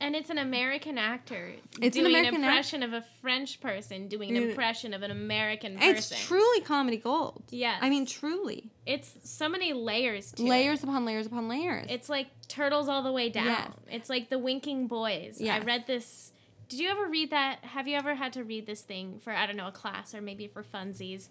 And 0.00 0.14
it's 0.14 0.30
an 0.30 0.38
American 0.38 0.96
actor 0.96 1.54
It's 1.82 1.96
an 1.96 2.04
doing 2.04 2.14
American 2.14 2.36
an 2.36 2.44
act- 2.44 2.52
impression 2.52 2.82
of 2.84 2.92
a 2.92 3.04
French 3.20 3.60
person 3.60 4.06
doing 4.06 4.36
an 4.36 4.44
mm. 4.44 4.50
impression 4.50 4.94
of 4.94 5.02
an 5.02 5.10
American 5.10 5.76
person. 5.76 5.96
It's 5.96 6.26
truly 6.26 6.60
comedy 6.60 6.98
gold. 6.98 7.42
Yes. 7.50 7.78
I 7.82 7.90
mean, 7.90 8.06
truly. 8.06 8.70
It's 8.86 9.18
so 9.24 9.48
many 9.48 9.72
layers 9.72 10.38
Layers 10.38 10.80
it. 10.80 10.84
upon 10.84 11.04
layers 11.04 11.26
upon 11.26 11.48
layers. 11.48 11.86
It's 11.90 12.08
like 12.08 12.28
turtles 12.46 12.88
all 12.88 13.02
the 13.02 13.10
way 13.10 13.28
down. 13.28 13.46
Yes. 13.46 13.72
It's 13.90 14.08
like 14.08 14.30
the 14.30 14.38
winking 14.38 14.86
boys. 14.86 15.42
I 15.42 15.58
read 15.60 15.86
this. 15.88 16.32
Did 16.68 16.80
you 16.80 16.90
ever 16.90 17.08
read 17.08 17.30
that? 17.30 17.64
Have 17.64 17.88
you 17.88 17.96
ever 17.96 18.14
had 18.14 18.34
to 18.34 18.44
read 18.44 18.66
this 18.66 18.82
thing 18.82 19.18
for 19.24 19.32
I 19.32 19.46
don't 19.46 19.56
know 19.56 19.68
a 19.68 19.72
class 19.72 20.14
or 20.14 20.20
maybe 20.20 20.46
for 20.46 20.62
funsies? 20.62 21.28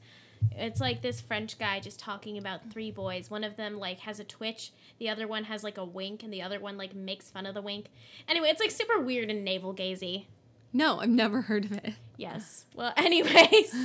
It's 0.51 0.79
like 0.81 1.01
this 1.01 1.21
French 1.21 1.57
guy 1.59 1.79
just 1.79 1.99
talking 1.99 2.37
about 2.37 2.71
three 2.71 2.91
boys. 2.91 3.29
One 3.29 3.43
of 3.43 3.55
them 3.57 3.75
like 3.77 3.99
has 3.99 4.19
a 4.19 4.23
twitch, 4.23 4.71
the 4.99 5.09
other 5.09 5.27
one 5.27 5.45
has 5.45 5.63
like 5.63 5.77
a 5.77 5.85
wink, 5.85 6.23
and 6.23 6.33
the 6.33 6.41
other 6.41 6.59
one 6.59 6.77
like 6.77 6.95
makes 6.95 7.29
fun 7.29 7.45
of 7.45 7.53
the 7.53 7.61
wink. 7.61 7.87
Anyway, 8.27 8.49
it's 8.49 8.59
like 8.59 8.71
super 8.71 8.99
weird 8.99 9.29
and 9.29 9.43
navel 9.45 9.73
gazy. 9.73 10.25
no, 10.73 10.99
I've 10.99 11.09
never 11.09 11.41
heard 11.43 11.65
of 11.65 11.71
it. 11.73 11.93
Yes. 12.17 12.65
Well, 12.75 12.93
anyways, 12.97 13.75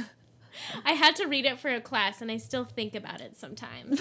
I 0.84 0.92
had 0.92 1.16
to 1.16 1.26
read 1.26 1.44
it 1.44 1.58
for 1.58 1.68
a 1.72 1.80
class, 1.80 2.22
and 2.22 2.30
I 2.30 2.38
still 2.38 2.64
think 2.64 2.94
about 2.94 3.20
it 3.20 3.36
sometimes. 3.36 4.00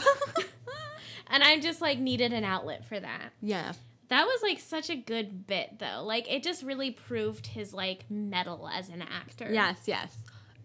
and 1.27 1.43
I 1.43 1.59
just 1.59 1.81
like 1.81 1.99
needed 1.99 2.33
an 2.33 2.43
outlet 2.43 2.85
for 2.85 2.99
that. 2.99 3.31
yeah. 3.41 3.73
That 4.09 4.25
was 4.25 4.41
like 4.43 4.59
such 4.59 4.89
a 4.89 4.95
good 4.97 5.47
bit 5.47 5.79
though. 5.79 6.03
Like 6.03 6.29
it 6.29 6.43
just 6.43 6.63
really 6.63 6.91
proved 6.91 7.47
his 7.47 7.73
like 7.73 8.03
metal 8.09 8.67
as 8.67 8.89
an 8.89 9.01
actor. 9.01 9.47
Yes, 9.49 9.77
yes. 9.85 10.13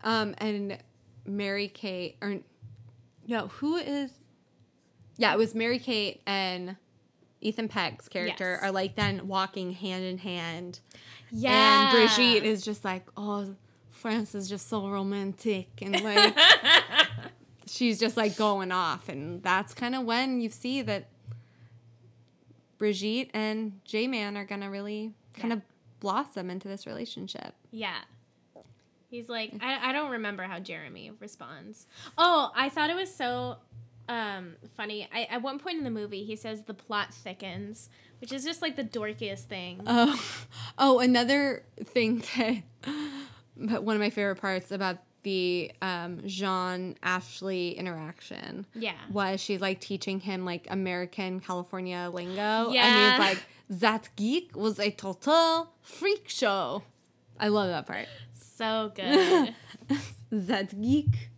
Um, 0.03 0.35
and 0.39 0.79
Mary 1.27 1.69
Kate, 1.69 2.16
or 2.23 2.39
no, 3.27 3.48
who 3.48 3.77
is? 3.77 4.11
Yeah, 5.19 5.32
it 5.32 5.39
was 5.39 5.55
Mary 5.55 5.78
Kate 5.78 6.20
and 6.27 6.77
Ethan 7.40 7.69
Peck's 7.69 8.09
character 8.09 8.53
Yes. 8.61 8.62
are 8.69 8.73
like 8.73 8.97
then 8.97 9.28
walking 9.28 9.73
hand 9.73 10.05
in 10.05 10.19
hand, 10.19 10.81
Yeah. 11.31 11.90
and 11.90 11.97
Brigitte 11.97 12.44
is 12.44 12.62
just 12.65 12.85
like, 12.85 13.07
oh, 13.16 13.55
France 13.90 14.35
is 14.35 14.48
just 14.48 14.69
so 14.69 14.89
romantic, 14.89 15.69
and 15.82 16.01
like 16.03 16.36
she's 17.66 17.98
just 17.98 18.16
like 18.16 18.36
going 18.36 18.73
off, 18.73 19.09
and 19.09 19.43
that's 19.43 19.74
kind 19.74 19.94
of 19.94 20.05
when 20.05 20.40
you 20.40 20.51
see 20.51 20.82
that 20.82 21.09
Brigitte 22.78 23.31
and 23.32 23.81
J 23.85 24.07
Man 24.07 24.36
are 24.36 24.44
gonna 24.44 24.70
really 24.70 25.15
kind 25.35 25.48
Yeah. 25.51 25.57
of 25.59 25.62
blossom 26.01 26.51
into 26.51 26.69
this 26.69 26.86
relationship. 26.86 27.55
Yeah. 27.70 28.01
He's 29.11 29.28
like 29.28 29.53
I, 29.61 29.91
I 29.91 29.93
don't 29.93 30.11
remember 30.12 30.43
how 30.45 30.59
Jeremy 30.59 31.12
responds. 31.20 31.87
Oh, 32.19 32.51
I 32.55 32.69
thought 32.69 32.91
it 32.91 32.97
was 32.97 33.15
so 33.15 33.57
um 34.09 34.55
funny. 34.77 35.09
I 35.12 35.24
at 35.24 35.43
one 35.43 35.59
point 35.59 35.78
in 35.78 35.85
the 35.85 35.91
movie 35.91 36.24
he 36.24 36.37
says 36.37 36.62
the 36.62 36.74
plot 36.74 37.12
thickens, 37.15 37.89
which 38.20 38.33
is 38.33 38.45
just 38.45 38.62
like 38.62 38.77
the 38.77 38.85
dorkiest 38.85 39.45
thing. 39.45 39.83
Oh, 39.87 40.20
oh, 40.78 40.99
another 41.01 41.65
thing 41.85 42.23
that, 42.37 42.62
but 43.57 43.83
one 43.83 43.97
of 43.97 44.01
my 44.01 44.11
favorite 44.11 44.37
parts 44.41 44.70
about 44.70 44.99
the 45.23 45.73
um, 45.83 46.20
Jean 46.24 46.97
Ashley 47.03 47.70
interaction 47.77 48.65
Yeah. 48.77 48.93
was 49.11 49.41
she's 49.41 49.61
like 49.61 49.81
teaching 49.81 50.20
him 50.20 50.45
like 50.45 50.69
American 50.70 51.41
California 51.41 52.09
lingo, 52.12 52.70
Yeah. 52.70 52.87
and 52.87 53.20
he's 53.23 53.28
like, 53.35 53.43
"That 53.81 54.09
geek 54.15 54.55
was 54.57 54.78
a 54.78 54.91
total 54.93 55.73
freak 55.83 56.28
show." 56.28 56.85
I 57.41 57.49
love 57.49 57.69
that 57.69 57.87
part. 57.87 58.07
So 58.57 58.93
good. 58.95 59.55
That 60.33 60.81
geek. 60.81 61.31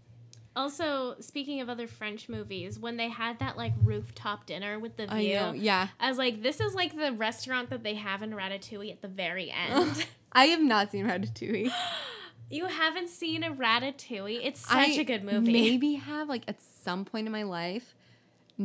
also, 0.57 1.17
speaking 1.21 1.61
of 1.61 1.69
other 1.69 1.87
French 1.87 2.29
movies, 2.29 2.79
when 2.79 2.97
they 2.97 3.11
had 3.11 3.39
that 3.41 3.57
like 3.59 3.75
rooftop 3.85 4.47
dinner 4.47 4.79
with 4.79 4.97
the 4.97 5.07
view, 5.07 5.37
I 5.37 5.41
know. 5.41 5.53
Yeah, 5.53 5.89
I 6.01 6.09
was 6.09 6.17
like, 6.17 6.43
this 6.43 6.59
is 6.59 6.75
like 6.75 6.97
the 6.97 7.13
restaurant 7.13 7.69
that 7.71 7.83
they 7.83 7.95
have 7.95 8.23
in 8.23 8.31
Ratatouille 8.31 8.91
at 8.91 9.03
the 9.03 9.09
very 9.09 9.51
end. 9.69 10.07
I 10.33 10.47
have 10.47 10.63
not 10.63 10.91
seen 10.91 11.07
Ratatouille. 11.07 11.71
you 12.51 12.67
haven't 12.67 13.09
seen 13.09 13.43
a 13.43 13.53
Ratatouille? 13.53 14.41
It's 14.43 14.61
such 14.61 14.77
I 14.77 14.87
a 14.93 15.05
good 15.05 15.23
movie. 15.23 15.53
Maybe 15.53 15.95
have 15.95 16.29
like 16.29 16.45
at 16.49 16.63
some 16.63 17.05
point 17.05 17.27
in 17.27 17.33
my 17.33 17.43
life, 17.43 17.95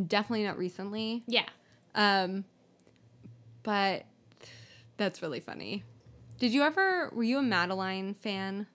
definitely 0.08 0.46
not 0.46 0.58
recently. 0.58 1.24
Yeah. 1.28 1.46
Um, 1.96 2.46
but 3.64 4.06
that's 4.98 5.22
really 5.22 5.42
funny. 5.42 5.84
Did 6.40 6.54
you 6.54 6.64
ever? 6.64 7.10
Were 7.14 7.24
you 7.24 7.38
a 7.40 7.44
Madeline 7.44 8.14
fan? 8.14 8.68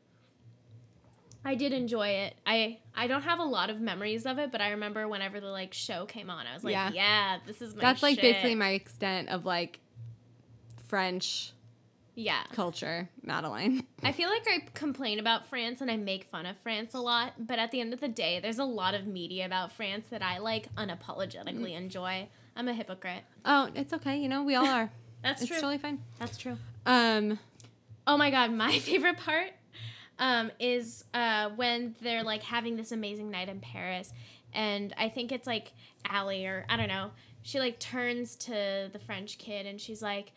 I 1.45 1.55
did 1.55 1.73
enjoy 1.73 2.09
it. 2.09 2.35
I 2.47 2.79
I 2.95 3.07
don't 3.07 3.23
have 3.23 3.39
a 3.39 3.45
lot 3.45 3.71
of 3.71 3.81
memories 3.81 4.27
of 4.27 4.39
it, 4.39 4.51
but 4.53 4.61
I 4.61 4.71
remember 4.71 5.09
whenever 5.09 5.41
the 5.41 5.47
like 5.49 5.73
show 5.73 6.05
came 6.07 6.31
on, 6.31 6.47
I 6.47 6.55
was 6.55 6.65
like, 6.65 6.73
Yeah. 6.73 6.91
yeah, 6.93 7.39
this 7.47 7.63
is 7.63 7.75
my 7.75 7.81
That's 7.81 8.03
like 8.03 8.21
basically 8.21 8.55
my 8.55 8.71
extent 8.71 9.29
of 9.29 9.45
like 9.47 9.81
French 10.89 11.53
Yeah. 12.15 12.43
culture. 12.53 13.09
Madeline. 13.23 13.87
I 14.03 14.13
feel 14.13 14.29
like 14.29 14.47
I 14.49 14.65
complain 14.75 15.19
about 15.21 15.47
France 15.47 15.81
and 15.81 15.91
I 15.91 15.97
make 15.97 16.25
fun 16.25 16.45
of 16.47 16.57
France 16.59 16.95
a 16.95 17.01
lot, 17.01 17.35
but 17.39 17.59
at 17.59 17.71
the 17.71 17.81
end 17.81 17.93
of 17.93 18.01
the 18.01 18.09
day, 18.09 18.41
there's 18.41 18.59
a 18.59 18.65
lot 18.65 18.95
of 18.95 19.07
media 19.07 19.47
about 19.47 19.73
France 19.73 20.07
that 20.11 20.23
I 20.23 20.39
like 20.39 20.75
unapologetically 20.77 21.77
enjoy. 21.77 22.29
I'm 22.57 22.69
a 22.69 22.75
hypocrite. 22.75 23.23
Oh, 23.45 23.69
it's 23.75 23.93
okay. 23.93 24.19
You 24.19 24.29
know, 24.29 24.43
we 24.43 24.55
all 24.55 24.67
are. 24.67 24.91
That's 25.23 25.43
it's 25.43 25.49
true. 25.49 25.57
totally 25.61 25.79
fine. 25.79 26.03
That's 26.19 26.37
true. 26.37 26.57
Um, 26.87 27.39
Oh 28.09 28.17
my 28.17 28.31
god, 28.31 28.51
my 28.53 28.79
favorite 28.79 29.19
part 29.19 29.51
um, 30.19 30.51
is 30.59 31.05
uh, 31.13 31.51
when 31.55 31.95
they're 32.01 32.25
like 32.25 32.43
having 32.43 32.75
this 32.77 32.91
amazing 32.91 33.31
night 33.31 33.51
in 33.51 33.61
Paris, 33.61 34.13
and 34.55 34.95
I 34.97 35.11
think 35.11 35.31
it's 35.31 35.47
like 35.47 35.73
Allie 36.09 36.47
or 36.47 36.65
I 36.71 36.77
don't 36.79 36.89
know. 36.89 37.11
She 37.43 37.61
like 37.61 37.79
turns 37.79 38.35
to 38.37 38.89
the 38.93 38.99
French 38.99 39.37
kid 39.39 39.67
and 39.67 39.79
she's 39.81 40.03
like, 40.03 40.33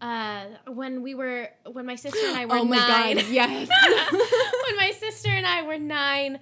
uh, 0.00 0.44
"When 0.68 1.02
we 1.02 1.14
were, 1.16 1.50
when 1.70 1.86
my 1.86 1.96
sister 1.96 2.24
and 2.24 2.36
I 2.36 2.46
were 2.46 2.56
oh 2.56 2.64
my 2.64 2.76
nine, 2.76 3.16
god, 3.16 3.26
yes. 3.30 3.68
when 4.68 4.76
my 4.76 4.92
sister 4.92 5.28
and 5.28 5.46
I 5.46 5.62
were 5.62 5.78
nine." 5.78 6.38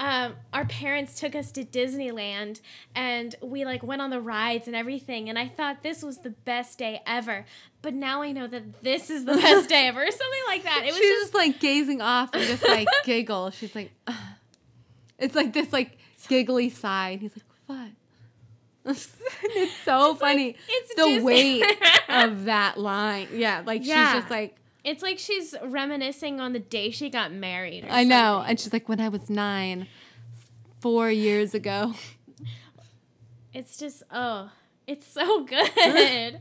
Um, 0.00 0.34
our 0.52 0.64
parents 0.64 1.18
took 1.18 1.34
us 1.34 1.50
to 1.52 1.64
Disneyland 1.64 2.60
and 2.94 3.34
we 3.42 3.64
like 3.64 3.82
went 3.82 4.00
on 4.00 4.10
the 4.10 4.20
rides 4.20 4.68
and 4.68 4.76
everything 4.76 5.28
and 5.28 5.36
I 5.36 5.48
thought 5.48 5.82
this 5.82 6.04
was 6.04 6.18
the 6.18 6.30
best 6.30 6.78
day 6.78 7.00
ever 7.04 7.44
but 7.82 7.94
now 7.94 8.22
I 8.22 8.30
know 8.30 8.46
that 8.46 8.82
this 8.84 9.10
is 9.10 9.24
the 9.24 9.34
best 9.34 9.68
day 9.68 9.88
ever 9.88 10.00
or 10.02 10.10
something 10.10 10.40
like 10.46 10.62
that 10.62 10.82
it 10.84 10.86
was 10.92 10.96
She's 10.98 11.08
just 11.08 11.22
just 11.32 11.34
like 11.34 11.58
gazing 11.58 12.00
off 12.00 12.30
and 12.32 12.44
just 12.44 12.62
like 12.66 12.86
giggle. 13.04 13.50
She's 13.50 13.74
like, 13.74 13.90
"Ugh." 14.06 14.14
it's 15.18 15.34
like 15.34 15.52
this 15.52 15.72
like 15.72 15.98
giggly 16.28 16.70
sigh. 16.70 17.10
And 17.10 17.20
he's 17.20 17.32
like, 17.36 17.44
what? 17.66 17.88
it's 18.96 19.76
so 19.84 20.14
funny. 20.14 20.56
it's 20.68 20.94
the 20.94 21.02
Disney. 21.02 21.20
weight 21.24 21.64
of 22.08 22.44
that 22.44 22.78
line. 22.78 23.28
Yeah, 23.32 23.62
like 23.66 23.84
Yeah. 23.84 24.12
she's 24.12 24.20
just 24.20 24.30
like, 24.30 24.54
it's 24.88 25.02
like 25.02 25.18
she's 25.18 25.54
reminiscing 25.62 26.40
on 26.40 26.52
the 26.52 26.58
day 26.58 26.90
she 26.90 27.10
got 27.10 27.32
married 27.32 27.84
or 27.84 27.90
I 27.90 28.04
know. 28.04 28.42
And 28.46 28.58
she's 28.58 28.72
like, 28.72 28.88
when 28.88 29.00
I 29.00 29.08
was 29.08 29.28
nine, 29.30 29.86
four 30.80 31.10
years 31.10 31.54
ago. 31.54 31.94
it's 33.52 33.76
just 33.78 34.02
oh 34.10 34.50
it's 34.86 35.06
so 35.06 35.44
good 35.44 35.70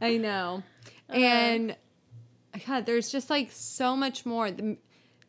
I 0.00 0.16
know. 0.18 0.62
Uh-huh. 1.08 1.18
and 1.18 1.76
God, 2.66 2.84
there's 2.86 3.10
just 3.10 3.30
like 3.30 3.50
so 3.50 3.96
much 3.96 4.26
more. 4.26 4.50
The- 4.50 4.76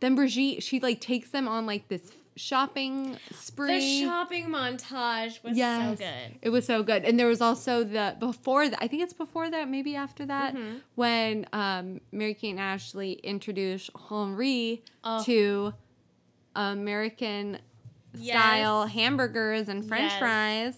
Then 0.01 0.15
Brigitte, 0.15 0.61
she 0.63 0.79
like 0.81 0.99
takes 0.99 1.29
them 1.29 1.47
on 1.47 1.65
like 1.65 1.87
this 1.87 2.11
shopping 2.35 3.17
spree. 3.31 3.79
the 4.01 4.05
shopping 4.05 4.47
montage 4.49 5.43
was 5.43 5.55
Yes. 5.57 5.99
so 5.99 6.05
good 6.05 6.39
It 6.41 6.49
was 6.49 6.65
so 6.65 6.81
good. 6.83 7.03
And 7.03 7.19
there 7.19 7.27
was 7.27 7.41
also 7.41 7.83
the 7.83 8.15
before 8.19 8.67
that 8.69 8.79
I 8.81 8.87
think 8.87 9.03
it's 9.03 9.13
before 9.13 9.49
that, 9.51 9.69
maybe 9.69 9.95
after 9.95 10.25
that, 10.25 10.55
Mm-hmm. 10.55 10.77
when 10.95 11.45
um 11.53 12.01
Mary 12.11 12.33
Kate 12.33 12.51
and 12.51 12.59
Ashley 12.59 13.13
introduced 13.23 13.89
Henri 14.09 14.83
Oh. 15.03 15.23
to 15.25 15.73
American 16.55 17.59
style 18.15 18.83
Yes. 18.85 18.93
hamburgers 18.93 19.69
and 19.69 19.85
French 19.87 20.11
Yes. 20.11 20.19
fries. 20.19 20.75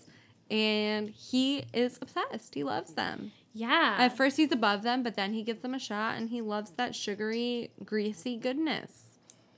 And 0.52 1.10
he 1.10 1.66
is 1.74 1.98
obsessed. 2.02 2.54
He 2.54 2.64
loves 2.64 2.94
them. 2.94 3.32
yeah 3.54 3.96
At 3.98 4.16
first 4.18 4.38
he's 4.38 4.52
above 4.52 4.84
them, 4.84 5.02
but 5.02 5.16
then 5.16 5.34
he 5.34 5.42
gives 5.44 5.62
them 5.62 5.74
a 5.74 5.80
shot 5.80 6.18
and 6.18 6.30
he 6.30 6.42
loves 6.42 6.72
that 6.72 6.94
sugary, 6.94 7.72
greasy 7.84 8.38
goodness. 8.38 9.05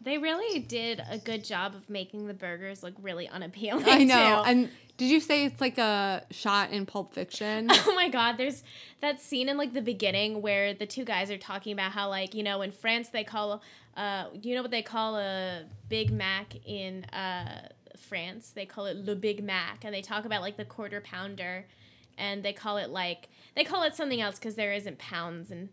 They 0.01 0.17
really 0.17 0.59
did 0.59 1.01
a 1.09 1.17
good 1.17 1.43
job 1.43 1.75
of 1.75 1.89
making 1.89 2.27
the 2.27 2.33
burgers 2.33 2.83
look 2.83 2.93
really 3.01 3.27
unappealing 3.27 3.85
I 3.87 4.03
know. 4.03 4.43
too. 4.43 4.49
And 4.49 4.69
did 4.97 5.09
you 5.09 5.19
say 5.19 5.45
it's 5.45 5.61
like 5.61 5.77
a 5.77 6.23
shot 6.31 6.71
in 6.71 6.85
Pulp 6.85 7.13
Fiction? 7.13 7.69
Oh 7.89 7.93
my 7.95 8.09
god, 8.09 8.37
there's 8.37 8.63
that 9.01 9.21
scene 9.21 9.49
in 9.49 9.57
like 9.57 9.73
the 9.73 9.81
beginning 9.81 10.41
where 10.41 10.73
the 10.73 10.85
two 10.85 11.03
guys 11.05 11.31
are 11.31 11.37
talking 11.37 11.73
about 11.73 11.91
how 11.91 12.09
like, 12.09 12.33
you 12.33 12.43
know, 12.43 12.61
in 12.61 12.71
France 12.71 13.09
they 13.09 13.23
call 13.23 13.61
uh 13.95 14.25
you 14.41 14.55
know 14.55 14.61
what 14.61 14.71
they 14.71 14.81
call 14.81 15.17
a 15.17 15.63
Big 15.89 16.11
Mac 16.11 16.53
in 16.65 17.05
uh 17.05 17.67
France? 17.97 18.51
They 18.53 18.65
call 18.65 18.85
it 18.85 18.97
Le 18.97 19.15
Big 19.15 19.43
Mac 19.43 19.83
and 19.83 19.93
they 19.93 20.01
talk 20.01 20.25
about 20.25 20.41
like 20.41 20.57
the 20.57 20.65
quarter 20.65 21.01
pounder 21.01 21.65
and 22.17 22.43
they 22.43 22.53
call 22.53 22.77
it 22.77 22.89
like 22.89 23.29
they 23.55 23.63
call 23.63 23.83
it 23.83 23.95
something 23.95 24.21
else 24.21 24.37
cuz 24.39 24.55
there 24.55 24.73
isn't 24.73 24.97
pounds 24.99 25.51
in 25.51 25.69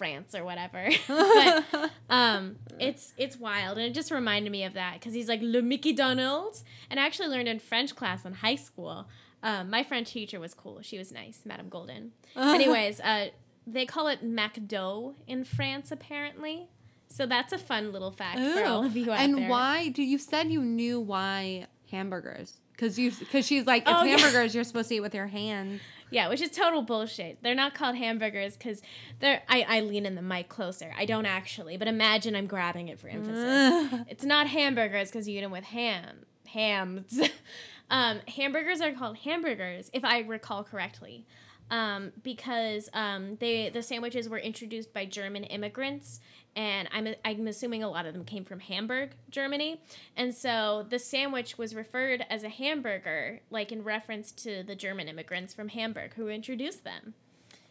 France 0.00 0.34
or 0.34 0.44
whatever. 0.44 0.88
but 1.08 1.90
um, 2.10 2.56
it's 2.78 3.12
it's 3.18 3.38
wild, 3.38 3.76
and 3.76 3.86
it 3.86 3.92
just 3.92 4.10
reminded 4.10 4.50
me 4.50 4.64
of 4.64 4.72
that 4.72 4.94
because 4.94 5.12
he's 5.12 5.28
like 5.28 5.40
Le 5.42 5.60
Mickey 5.60 5.92
Donald, 5.92 6.62
and 6.88 6.98
I 6.98 7.04
actually 7.04 7.28
learned 7.28 7.48
in 7.48 7.58
French 7.58 7.94
class 7.94 8.24
in 8.24 8.32
high 8.32 8.56
school. 8.56 9.06
Um, 9.42 9.68
my 9.68 9.82
French 9.84 10.10
teacher 10.12 10.40
was 10.40 10.54
cool. 10.54 10.80
She 10.80 10.96
was 10.96 11.12
nice, 11.12 11.40
Madame 11.44 11.68
Golden. 11.68 12.12
Anyways, 12.36 12.98
uh, 13.00 13.26
they 13.66 13.84
call 13.84 14.08
it 14.08 14.24
McDo 14.24 15.16
in 15.26 15.44
France 15.44 15.92
apparently. 15.92 16.68
So 17.08 17.26
that's 17.26 17.52
a 17.52 17.58
fun 17.58 17.92
little 17.92 18.10
fact 18.12 18.38
for 18.38 18.64
all 18.64 18.84
of 18.86 18.96
you 18.96 19.10
out 19.12 19.18
and 19.20 19.36
there. 19.36 19.50
why 19.50 19.88
do 19.88 20.02
you 20.02 20.16
said 20.16 20.50
you 20.50 20.62
knew 20.62 20.98
why 20.98 21.66
hamburgers? 21.90 22.60
Because 22.72 22.98
you 22.98 23.10
because 23.12 23.46
she's 23.46 23.66
like 23.66 23.82
it's 23.82 23.90
Oh, 23.92 24.04
yeah. 24.04 24.16
hamburgers 24.16 24.54
you're 24.54 24.64
supposed 24.64 24.88
to 24.88 24.94
eat 24.94 25.00
with 25.00 25.14
your 25.14 25.26
hands. 25.26 25.80
Yeah, 26.10 26.28
which 26.28 26.40
is 26.40 26.50
total 26.50 26.82
bullshit. 26.82 27.42
They're 27.42 27.54
not 27.54 27.74
called 27.74 27.96
hamburgers 27.96 28.56
because 28.56 28.82
they're. 29.20 29.42
I, 29.48 29.64
I 29.68 29.80
lean 29.80 30.06
in 30.06 30.14
the 30.14 30.22
mic 30.22 30.48
closer. 30.48 30.92
I 30.96 31.06
don't 31.06 31.26
actually, 31.26 31.76
but 31.76 31.88
imagine 31.88 32.34
I'm 32.34 32.46
grabbing 32.46 32.88
it 32.88 32.98
for 32.98 33.08
emphasis. 33.08 34.04
it's 34.08 34.24
not 34.24 34.48
hamburgers 34.48 35.10
because 35.10 35.28
you 35.28 35.38
eat 35.38 35.42
them 35.42 35.52
with 35.52 35.64
ham. 35.64 36.24
Hams. 36.46 37.20
um, 37.90 38.20
hamburgers 38.26 38.80
are 38.80 38.92
called 38.92 39.18
hamburgers, 39.18 39.90
if 39.92 40.04
I 40.04 40.20
recall 40.20 40.64
correctly. 40.64 41.26
Um, 41.70 42.10
because 42.24 42.88
um, 42.92 43.36
they 43.36 43.68
the 43.68 43.82
sandwiches 43.82 44.28
were 44.28 44.38
introduced 44.38 44.92
by 44.92 45.04
German 45.04 45.44
immigrants, 45.44 46.20
and 46.60 46.88
I'm 46.92 47.14
I'm 47.24 47.46
assuming 47.46 47.82
a 47.82 47.88
lot 47.88 48.04
of 48.04 48.12
them 48.12 48.24
came 48.24 48.44
from 48.44 48.60
Hamburg, 48.60 49.10
Germany, 49.30 49.80
and 50.14 50.34
so 50.34 50.84
the 50.88 50.98
sandwich 50.98 51.56
was 51.56 51.74
referred 51.74 52.26
as 52.28 52.42
a 52.44 52.50
hamburger, 52.50 53.40
like 53.50 53.72
in 53.72 53.82
reference 53.82 54.30
to 54.32 54.62
the 54.62 54.74
German 54.74 55.08
immigrants 55.08 55.54
from 55.54 55.68
Hamburg 55.68 56.14
who 56.14 56.28
introduced 56.28 56.84
them. 56.84 57.14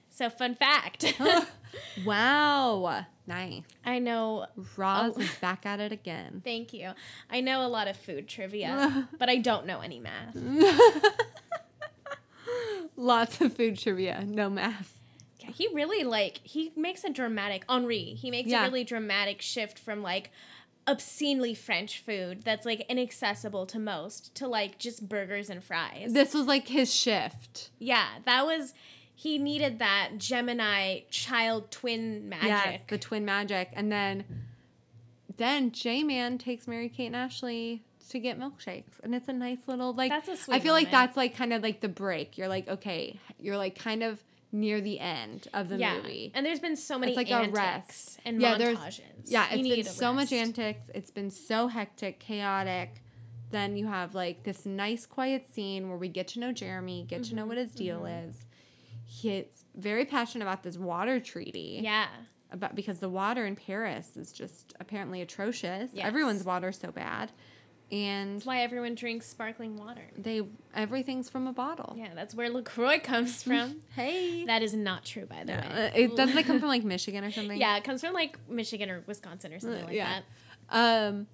So 0.10 0.30
fun 0.30 0.56
fact. 0.56 1.06
Wow, 2.04 3.06
nice. 3.28 3.62
I 3.86 4.00
know. 4.00 4.48
Roz 4.76 5.14
Oh. 5.16 5.22
is 5.22 5.36
back 5.36 5.68
at 5.68 5.80
it 5.80 5.92
again. 5.92 6.42
Thank 6.44 6.74
you. 6.74 6.94
I 7.30 7.42
know 7.42 7.64
a 7.64 7.70
lot 7.70 7.88
of 7.88 7.96
food 7.96 8.28
trivia, 8.28 9.08
but 9.20 9.30
I 9.30 9.36
don't 9.38 9.68
know 9.68 9.82
any 9.82 10.00
math. 10.00 10.36
Lots 12.96 13.40
of 13.42 13.54
food 13.56 13.78
trivia, 13.78 14.24
no 14.26 14.50
math. 14.50 14.99
Yeah, 15.50 15.56
he 15.56 15.68
really 15.74 16.04
like 16.04 16.40
he 16.44 16.72
makes 16.76 17.04
a 17.04 17.10
dramatic 17.10 17.64
Henri. 17.68 18.16
He 18.16 18.32
makes 18.32 18.50
Yeah. 18.50 18.62
a 18.62 18.66
really 18.66 18.84
dramatic 18.84 19.42
shift 19.42 19.78
from 19.80 20.02
like 20.02 20.32
obscenely 20.88 21.54
French 21.54 22.00
food 22.00 22.42
that's 22.44 22.66
like 22.66 22.84
inaccessible 22.90 23.66
to 23.68 23.78
most 23.78 24.34
to 24.36 24.48
like 24.48 24.80
just 24.80 25.08
burgers 25.08 25.50
and 25.50 25.64
fries. 25.64 26.14
This 26.14 26.34
was 26.34 26.46
like 26.48 26.68
his 26.68 26.94
shift. 26.94 27.70
yeah, 27.80 28.08
that 28.26 28.46
was 28.46 28.74
he 29.14 29.38
needed 29.38 29.80
that 29.80 30.12
Gemini 30.18 31.02
child 31.12 31.72
twin 31.72 32.30
magic. 32.30 32.48
Yes, 32.48 32.82
the 32.88 32.98
twin 32.98 33.26
magic, 33.26 33.70
and 33.74 33.92
then 33.92 34.24
then 35.38 35.72
J 35.72 36.04
Man 36.04 36.38
takes 36.38 36.68
Mary 36.68 36.90
Kate 36.90 37.08
and 37.08 37.16
Ashley 37.16 37.84
to 38.10 38.20
get 38.20 38.40
milkshakes, 38.40 39.00
and 39.04 39.14
it's 39.14 39.28
a 39.28 39.34
nice 39.34 39.60
little 39.68 39.94
like. 39.94 40.10
That's 40.12 40.28
a 40.30 40.38
sweet 40.38 40.56
I 40.56 40.60
feel 40.60 40.74
like 40.74 40.90
that's 40.92 41.16
like 41.18 41.36
kind 41.36 41.54
of 41.54 41.62
like 41.62 41.82
the 41.82 41.90
break. 41.90 42.38
You're 42.38 42.48
like 42.48 42.68
okay, 42.68 43.20
you're 43.40 43.58
like 43.58 43.78
kind 43.78 44.04
of 44.04 44.24
near 44.52 44.82
the 44.82 45.00
end 45.00 45.48
of 45.54 45.70
the 45.70 45.78
yeah. 45.78 45.96
movie. 45.98 46.32
And 46.34 46.46
there's 46.46 46.60
been 46.60 46.76
so 46.76 46.98
many 46.98 47.12
it's 47.12 47.18
like 47.18 47.32
antics 47.32 48.18
a 48.24 48.28
and 48.28 48.42
yeah, 48.42 48.58
montages. 48.58 49.00
Yeah, 49.26 49.46
You 49.52 49.60
it's 49.60 49.64
need 49.64 49.76
been 49.76 49.94
so 49.94 50.14
much 50.14 50.32
antics. 50.34 50.90
It's 50.94 51.12
been 51.12 51.30
so 51.30 51.68
hectic, 51.68 52.20
chaotic. 52.20 53.02
Then 53.52 53.78
you 53.78 53.88
have 53.88 54.16
like 54.16 54.44
this 54.44 54.66
nice 54.66 55.06
quiet 55.06 55.52
scene 55.54 55.90
where 55.90 55.98
we 55.98 56.08
get 56.08 56.28
to 56.30 56.40
know 56.40 56.52
Jeremy, 56.52 57.06
get 57.08 57.24
to 57.26 57.36
know 57.36 57.42
Mm-hmm, 57.44 57.50
what 57.50 57.58
his 57.58 57.72
deal 57.72 58.06
is. 58.06 58.36
He's 59.06 59.46
very 59.76 60.06
passionate 60.06 60.46
about 60.46 60.64
this 60.64 60.78
water 60.78 61.20
treaty. 61.20 61.80
Yeah. 61.84 62.08
About 62.52 62.76
because 62.76 63.00
the 63.00 63.10
water 63.10 63.46
in 63.46 63.56
Paris 63.56 64.18
is 64.18 64.32
just 64.32 64.74
apparently 64.80 65.22
atrocious. 65.22 65.92
Yes. 65.94 66.06
Everyone's 66.06 66.44
water's 66.44 66.80
so 66.80 66.92
bad. 66.92 67.32
And 67.92 68.36
That's 68.36 68.46
why 68.46 68.62
everyone 68.62 68.94
drinks 68.94 69.26
sparkling 69.28 69.76
water. 69.76 70.04
they 70.16 70.42
everything's 70.76 71.28
from 71.30 71.48
a 71.48 71.54
bottle. 71.54 71.96
Yeah, 71.98 72.10
that's 72.14 72.36
where 72.36 72.50
LaCroix 72.50 73.00
comes 73.00 73.42
from. 73.48 73.82
Hey. 73.96 74.46
that 74.46 74.62
is 74.62 74.74
not 74.76 75.06
true, 75.06 75.26
by 75.26 75.44
the 75.44 75.54
Uh, 75.54 75.74
way. 75.76 75.92
it 75.96 76.16
doesn't 76.16 76.38
it 76.38 76.46
come 76.46 76.60
from 76.60 76.70
like 76.70 76.84
Michigan 76.84 77.24
or 77.24 77.32
something? 77.32 77.60
Yeah, 77.60 77.78
it 77.78 77.84
comes 77.84 78.02
from 78.02 78.14
like 78.14 78.38
Michigan 78.48 78.90
or 78.92 79.04
Wisconsin 79.08 79.54
or 79.54 79.60
something 79.60 79.86
like 79.86 79.96
yeah. 79.96 80.22
that. 80.70 81.08
Um, 81.10 81.28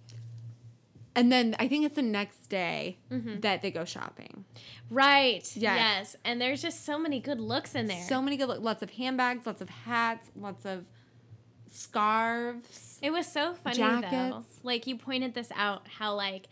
and 1.17 1.31
then 1.31 1.55
I 1.59 1.67
think 1.67 1.85
it's 1.85 1.95
the 1.95 2.01
next 2.01 2.47
day 2.47 2.97
Mm-hmm. 3.11 3.39
that 3.41 3.61
they 3.61 3.71
go 3.71 3.83
shopping. 3.85 4.45
Right. 4.89 5.43
Yes. 5.55 5.55
Yes. 5.55 6.15
And 6.25 6.39
there's 6.41 6.61
just 6.61 6.85
so 6.85 6.97
many 6.99 7.19
good 7.19 7.39
looks 7.41 7.75
in 7.75 7.87
there. 7.87 8.03
So 8.03 8.21
many 8.21 8.37
good, 8.37 8.47
looks. 8.47 8.61
lots 8.61 8.81
of 8.83 8.91
handbags, 8.91 9.45
lots 9.45 9.61
of 9.61 9.69
hats, 9.69 10.29
lots 10.35 10.65
of 10.65 10.85
scarves. 11.75 12.99
it 13.01 13.11
was 13.11 13.27
so 13.27 13.53
funny 13.63 13.77
though. 13.77 14.01
Jackets. 14.01 14.59
Like 14.63 14.87
you 14.87 14.97
pointed 14.97 15.33
this 15.33 15.49
out 15.55 15.87
how 15.87 16.13
like 16.15 16.47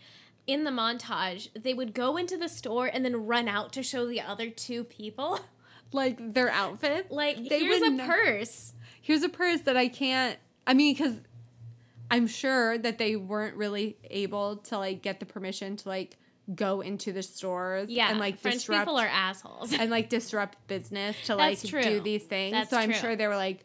in 0.46 0.64
the 0.64 0.70
montage 0.70 1.48
they 1.60 1.72
would 1.74 1.94
go 1.94 2.16
into 2.16 2.36
the 2.36 2.48
store 2.48 2.86
and 2.86 3.04
then 3.04 3.26
run 3.26 3.48
out 3.48 3.72
to 3.74 3.82
show 3.82 4.06
the 4.06 4.20
other 4.20 4.50
two 4.50 4.84
people. 4.84 5.40
Like 5.92 6.34
their 6.34 6.50
outfits. 6.50 7.12
Like 7.12 7.36
They 7.48 7.60
here's 7.60 7.80
a 7.80 7.90
ne- 7.90 8.04
purse. 8.04 8.72
Here's 9.00 9.22
a 9.22 9.28
purse 9.28 9.60
that 9.60 9.76
I 9.76 9.86
can't. 9.86 10.36
I 10.66 10.74
mean, 10.74 10.92
because 10.92 11.14
I'm 12.10 12.26
sure 12.26 12.76
that 12.78 12.98
they 12.98 13.14
weren't 13.14 13.54
really 13.56 13.96
able 14.10 14.56
to 14.56 14.78
like 14.78 15.02
get 15.02 15.20
the 15.20 15.26
permission 15.26 15.76
to 15.76 15.88
like 15.88 16.16
go 16.52 16.80
into 16.80 17.12
the 17.12 17.22
stores 17.22 17.90
Yeah. 17.90 18.10
and 18.10 18.18
like 18.18 18.40
French 18.40 18.56
disrupt 18.56 18.80
people 18.80 18.98
are 18.98 19.06
assholes. 19.06 19.72
and 19.72 19.88
like 19.88 20.08
disrupt 20.08 20.58
business 20.66 21.14
to 21.26 21.36
like 21.36 21.60
do 21.60 22.00
these 22.00 22.24
things. 22.24 22.54
That's 22.54 22.70
so 22.70 22.76
I'm 22.76 22.90
true. 22.90 22.98
sure 22.98 23.14
they 23.16 23.28
were 23.28 23.36
like, 23.36 23.64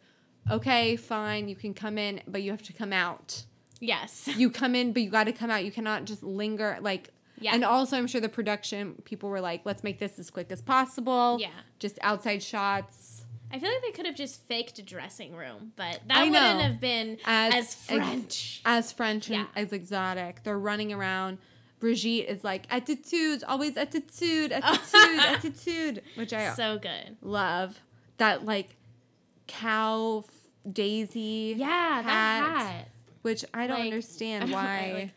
okay, 0.50 0.96
fine, 0.96 1.48
you 1.48 1.56
can 1.56 1.74
come 1.74 1.98
in, 1.98 2.22
but 2.28 2.42
you 2.44 2.52
have 2.52 2.64
to 2.64 2.74
come 2.74 2.94
out. 2.94 3.44
yes. 3.80 4.28
You 4.36 4.50
come 4.50 4.76
in, 4.76 4.94
but 4.94 5.02
you 5.02 5.10
got 5.10 5.26
to 5.26 5.32
come 5.34 5.50
out. 5.50 5.64
You 5.64 5.72
cannot 5.72 6.06
just 6.06 6.22
linger. 6.24 6.78
Like, 6.82 7.10
Yeah. 7.40 7.54
And 7.54 7.64
also, 7.64 7.98
I'm 7.98 8.08
sure 8.08 8.20
the 8.20 8.28
production 8.30 8.96
people 9.06 9.30
were 9.30 9.40
like, 9.42 9.62
let's 9.66 9.84
make 9.84 10.00
this 10.00 10.20
as 10.20 10.30
quick 10.30 10.52
as 10.52 10.62
possible. 10.62 11.38
Yeah. 11.40 11.50
Just 11.80 11.98
outside 12.02 12.44
shots. 12.44 13.24
I 13.52 13.58
feel 13.58 13.70
like 13.72 13.82
they 13.82 13.92
could 13.92 14.06
have 14.06 14.16
just 14.16 14.46
faked 14.48 14.78
a 14.78 14.84
dressing 14.84 15.34
room, 15.36 15.72
but 15.76 16.02
that 16.08 16.20
wouldn't 16.26 16.62
have 16.62 16.80
been 16.80 17.18
As- 17.26 17.54
as, 17.54 17.64
ex- 17.64 17.76
French. 17.86 18.62
As 18.66 18.92
French 18.92 19.28
and 19.30 19.38
Yeah. 19.38 19.46
as 19.56 19.72
exotic. 19.74 20.44
They're 20.44 20.60
running 20.60 20.92
around. 20.94 21.38
Brigitte 21.80 22.28
is 22.28 22.44
like, 22.44 22.66
attitude, 22.70 23.44
always 23.46 23.78
attitude, 23.78 24.52
attitude, 24.52 25.20
attitude, 25.20 26.04
which 26.16 26.34
I 26.34 26.54
so 26.54 26.78
good. 26.78 27.16
love. 27.22 27.80
That 28.18 28.44
like 28.46 28.76
cow 29.50 30.24
f- 30.28 30.74
daisy 30.74 31.56
Yeah, 31.58 32.02
that 32.06 32.06
hat. 32.06 32.88
which 33.24 33.44
I 33.54 33.68
don't 33.68 33.80
Like, 33.80 33.86
understand 33.86 34.44
I 34.46 34.48
don't 34.48 34.54
why. 34.54 34.78
I, 34.90 34.94
like, 34.94 35.12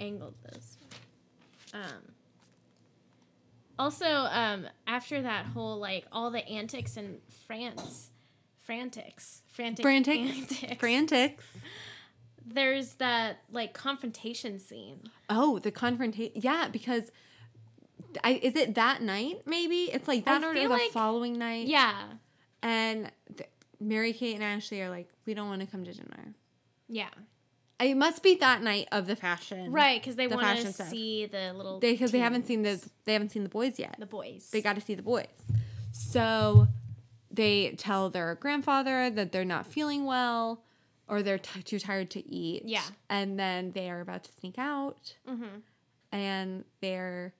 angled 0.00 0.34
this. 0.44 0.76
Um. 1.72 2.12
Also, 3.78 4.06
um, 4.06 4.66
after 4.86 5.22
that 5.22 5.46
whole 5.46 5.78
like 5.78 6.04
all 6.10 6.30
the 6.30 6.46
antics 6.48 6.96
in 6.96 7.18
France, 7.46 8.10
frantics, 8.60 9.42
frantic, 9.46 9.82
Frantic, 9.84 10.18
antics, 10.18 10.76
frantics. 10.80 11.44
there's 12.44 12.94
that 12.94 13.38
like 13.52 13.74
confrontation 13.74 14.58
scene. 14.58 15.02
Oh, 15.30 15.58
the 15.60 15.70
confrontation. 15.70 16.32
Yeah, 16.42 16.68
because 16.72 17.12
I 18.24 18.32
is 18.42 18.56
it 18.56 18.74
that 18.74 19.00
night? 19.00 19.42
Maybe 19.46 19.84
it's 19.92 20.08
like 20.08 20.24
that 20.24 20.42
I 20.42 20.48
or 20.48 20.54
the 20.54 20.66
like- 20.68 20.90
following 20.90 21.38
night. 21.38 21.68
Yeah, 21.68 21.94
and 22.62 23.12
th- 23.36 23.48
Mary 23.80 24.12
Kate 24.12 24.34
and 24.34 24.42
Ashley 24.44 24.82
are 24.82 24.90
like, 24.90 25.08
we 25.26 25.34
don't 25.34 25.48
want 25.48 25.60
to 25.60 25.66
come 25.66 25.84
to 25.84 25.92
dinner. 25.92 26.34
yeah, 26.88 27.10
It 27.80 27.94
must 27.96 28.22
be 28.22 28.34
that 28.36 28.62
night 28.62 28.88
of 28.92 29.06
the 29.06 29.14
fashion, 29.16 29.70
right. 29.70 30.00
Because 30.00 30.16
they 30.16 30.26
The 30.26 30.36
want 30.36 30.58
to 30.58 30.72
see 30.72 31.26
the 31.26 31.52
little 31.52 31.78
Because 31.78 32.10
they, 32.10 32.18
haven't 32.18 32.46
seen 32.46 32.62
the 32.62 32.82
they 33.04 33.12
haven't 33.12 33.30
seen 33.30 33.42
the 33.44 33.48
boys 33.48 33.78
yet. 33.78 33.94
the 33.98 34.06
boys. 34.06 34.48
they 34.50 34.60
got 34.60 34.74
to 34.74 34.80
see 34.80 34.94
the 34.94 35.02
boys. 35.02 35.26
So 35.92 36.66
they 37.30 37.74
tell 37.78 38.10
their 38.10 38.34
grandfather 38.34 39.10
that 39.10 39.32
they're 39.32 39.44
not 39.44 39.66
feeling 39.66 40.04
well 40.04 40.62
or 41.08 41.22
they're 41.22 41.38
t- 41.38 41.62
too 41.62 41.78
tired 41.78 42.10
to 42.10 42.28
eat. 42.28 42.62
Yeah. 42.66 42.82
And 43.08 43.38
then 43.38 43.72
they 43.72 43.88
are 43.90 44.00
about 44.00 44.24
to 44.24 44.32
sneak 44.40 44.58
out. 44.58 45.14
Mhm. 45.28 45.62
And 46.12 46.64
they're 46.80 47.34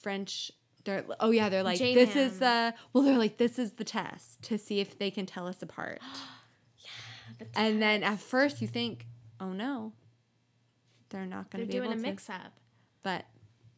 French. 0.00 0.50
They're 0.84 1.04
oh 1.20 1.30
yeah. 1.30 1.48
They're 1.48 1.62
like 1.62 1.78
J-Man. 1.78 1.94
this 2.06 2.16
is 2.16 2.38
the 2.38 2.74
well. 2.92 3.04
They're 3.04 3.18
like 3.18 3.38
this 3.38 3.58
is 3.58 3.72
the 3.72 3.84
test 3.84 4.42
to 4.42 4.58
see 4.58 4.80
if 4.80 4.98
they 4.98 5.10
can 5.10 5.26
tell 5.26 5.46
us 5.46 5.62
apart. 5.62 6.00
The 7.38 7.46
and 7.56 7.80
then 7.82 8.02
at 8.04 8.20
first 8.20 8.60
you 8.62 8.68
think, 8.68 9.06
oh 9.40 9.52
no, 9.52 9.92
they're 11.08 11.26
not 11.26 11.50
going 11.50 11.62
to 11.62 11.66
be 11.66 11.72
doing 11.72 11.84
able 11.90 11.94
a 11.94 11.96
to 11.96 12.02
mix 12.02 12.28
up. 12.30 12.52
but 13.02 13.24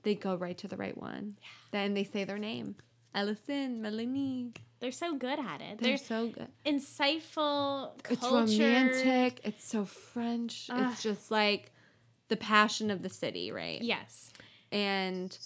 they 0.03 0.15
go 0.15 0.35
right 0.35 0.59
to 0.59 0.69
the 0.69 0.77
right 0.77 0.97
one. 0.99 1.39
Then 1.71 1.95
they 1.95 2.05
say 2.05 2.25
their 2.25 2.39
name. 2.39 2.75
Ellison, 3.15 3.81
Melanie. 3.81 4.53
They're 4.81 4.93
so 4.93 5.15
good 5.17 5.39
at 5.39 5.61
it. 5.63 5.79
They're 5.79 5.97
They're, 5.97 5.97
so 5.97 6.29
good. 6.29 6.49
insightful, 6.67 7.93
It's 8.11 8.21
cultured. 8.21 8.61
romantic. 8.61 9.41
It's 9.45 9.67
so 9.67 9.85
French. 9.87 10.67
Ugh. 10.71 10.89
It's 10.93 11.03
just 11.03 11.31
like 11.31 11.73
the 12.29 12.37
passion 12.37 12.91
of 12.91 13.03
the 13.03 13.09
city, 13.09 13.53
right? 13.53 13.81
Yes. 13.81 14.33
And 14.71 15.37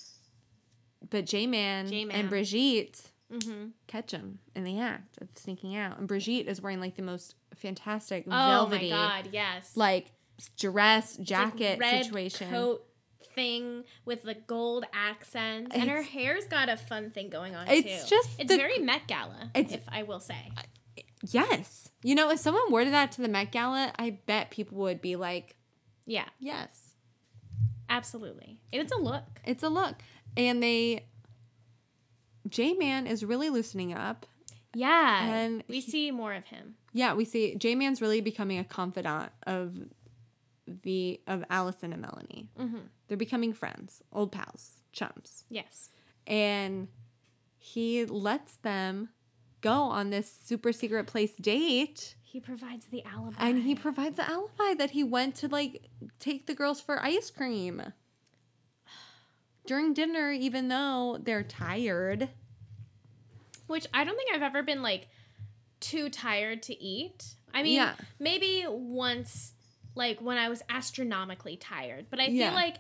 but 1.09 1.27
J 1.27 1.47
Man 1.47 1.87
J-Man. 1.89 2.15
and 2.17 2.29
Brigitte 2.29 3.01
mm-hmm. 3.33 3.69
catch 3.87 4.11
him 4.11 4.39
in 4.55 4.65
the 4.65 4.79
act 4.81 5.19
of 5.21 5.29
sneaking 5.35 5.77
out. 5.77 5.99
And 5.99 6.07
Brigitte 6.09 6.49
is 6.49 6.61
wearing 6.61 6.81
like 6.81 6.97
the 6.97 7.03
most 7.03 7.35
fantastic 7.55 8.25
Oh 8.27 8.31
velvety, 8.31 8.91
my 8.91 8.97
god, 8.97 9.29
yes. 9.33 9.77
like 9.77 10.13
dress 10.59 11.19
like 11.19 11.27
jacket 11.27 11.79
red 11.79 12.05
situation. 12.05 12.51
coat 12.51 12.87
thing 13.35 13.85
with 14.05 14.23
the 14.23 14.35
gold 14.35 14.85
accents, 14.93 15.75
and 15.75 15.89
her 15.89 16.03
hair's 16.03 16.45
got 16.47 16.69
a 16.69 16.77
fun 16.77 17.11
thing 17.11 17.29
going 17.31 17.55
on 17.55 17.67
too. 17.67 17.73
It's 17.75 18.05
too. 18.05 18.11
just 18.17 18.41
it's 18.41 18.49
the- 18.51 18.57
very 18.57 18.79
Met 18.79 19.07
Gala, 19.07 19.51
if 19.55 19.83
I 19.89 20.03
will 20.03 20.21
say. 20.21 20.51
Yes, 21.31 21.91
you 22.03 22.15
know, 22.15 22.31
if 22.31 22.39
someone 22.39 22.71
wore 22.71 22.85
that 22.85 23.13
to 23.13 23.23
the 23.23 23.29
Met 23.29 23.53
Gala, 23.53 23.93
I 23.99 24.19
bet 24.27 24.51
people 24.51 24.79
would 24.79 25.03
be 25.03 25.17
like, 25.17 25.55
Yeah, 26.07 26.25
"Yes, 26.39 26.95
absolutely. 27.89 28.59
It's 28.73 28.93
a 28.93 28.97
look. 28.97 29.41
it's 29.45 29.63
a 29.63 29.69
look." 29.69 29.97
And 30.37 30.63
they, 30.63 31.07
J 32.49 32.75
Man 32.75 33.07
is 33.07 33.25
really 33.25 33.51
loosening 33.51 33.93
up. 33.93 34.27
Yeah, 34.75 35.25
And 35.25 35.65
we 35.69 35.81
he- 35.81 35.91
see 35.91 36.11
more 36.11 36.33
of 36.35 36.45
him. 36.45 36.77
Yeah, 36.93 37.15
we 37.15 37.25
see 37.25 37.55
J 37.57 37.75
Man's 37.75 38.01
really 38.01 38.21
becoming 38.21 38.59
a 38.59 38.65
confidant 38.65 39.33
of 39.47 39.77
the 40.83 41.21
of 41.27 41.45
Allison 41.51 41.93
and 41.93 42.03
Melanie. 42.03 42.49
Mm-hmm. 42.59 42.79
They're 43.09 43.17
becoming 43.17 43.53
friends, 43.53 44.03
old 44.13 44.31
pals, 44.33 44.73
chums, 44.93 45.45
Yes. 45.49 45.91
and 46.27 46.89
he 47.59 48.05
lets 48.05 48.55
them 48.57 49.09
go 49.61 49.73
on 49.73 50.11
this 50.11 50.33
super 50.45 50.73
secret 50.73 51.07
place 51.07 51.33
date. 51.41 52.15
He 52.23 52.39
provides 52.41 52.87
the 52.87 53.05
alibi. 53.05 53.37
And 53.39 53.63
he 53.65 53.75
provides 53.75 54.17
the 54.17 54.29
alibi 54.31 54.75
that 54.79 54.93
he 54.93 55.03
went 55.05 55.35
to 55.37 55.49
like 55.49 55.89
take 56.21 56.47
the 56.47 56.55
girls 56.55 56.81
for 56.81 57.03
ice 57.03 57.31
cream 57.31 57.83
during 59.67 59.95
dinner, 59.95 60.31
even 60.33 60.69
though 60.69 61.19
they're 61.23 61.43
tired. 61.43 62.29
Which 63.67 63.87
I 63.95 64.05
don't 64.05 64.17
think 64.17 64.35
I've 64.35 64.43
ever 64.43 64.63
been 64.63 64.83
like 64.83 65.09
too 65.81 66.09
tired 66.09 66.63
to 66.65 66.83
eat. 66.83 67.35
I 67.55 67.63
mean, 67.63 67.75
Yeah. 67.77 67.95
maybe 68.19 68.65
once, 68.69 69.53
like 69.95 70.21
when 70.21 70.39
I 70.39 70.49
was 70.49 70.63
astronomically 70.69 71.57
tired. 71.57 72.07
But 72.11 72.21
I 72.21 72.27
feel 72.27 72.35
Yeah. 72.37 72.55
like 72.55 72.77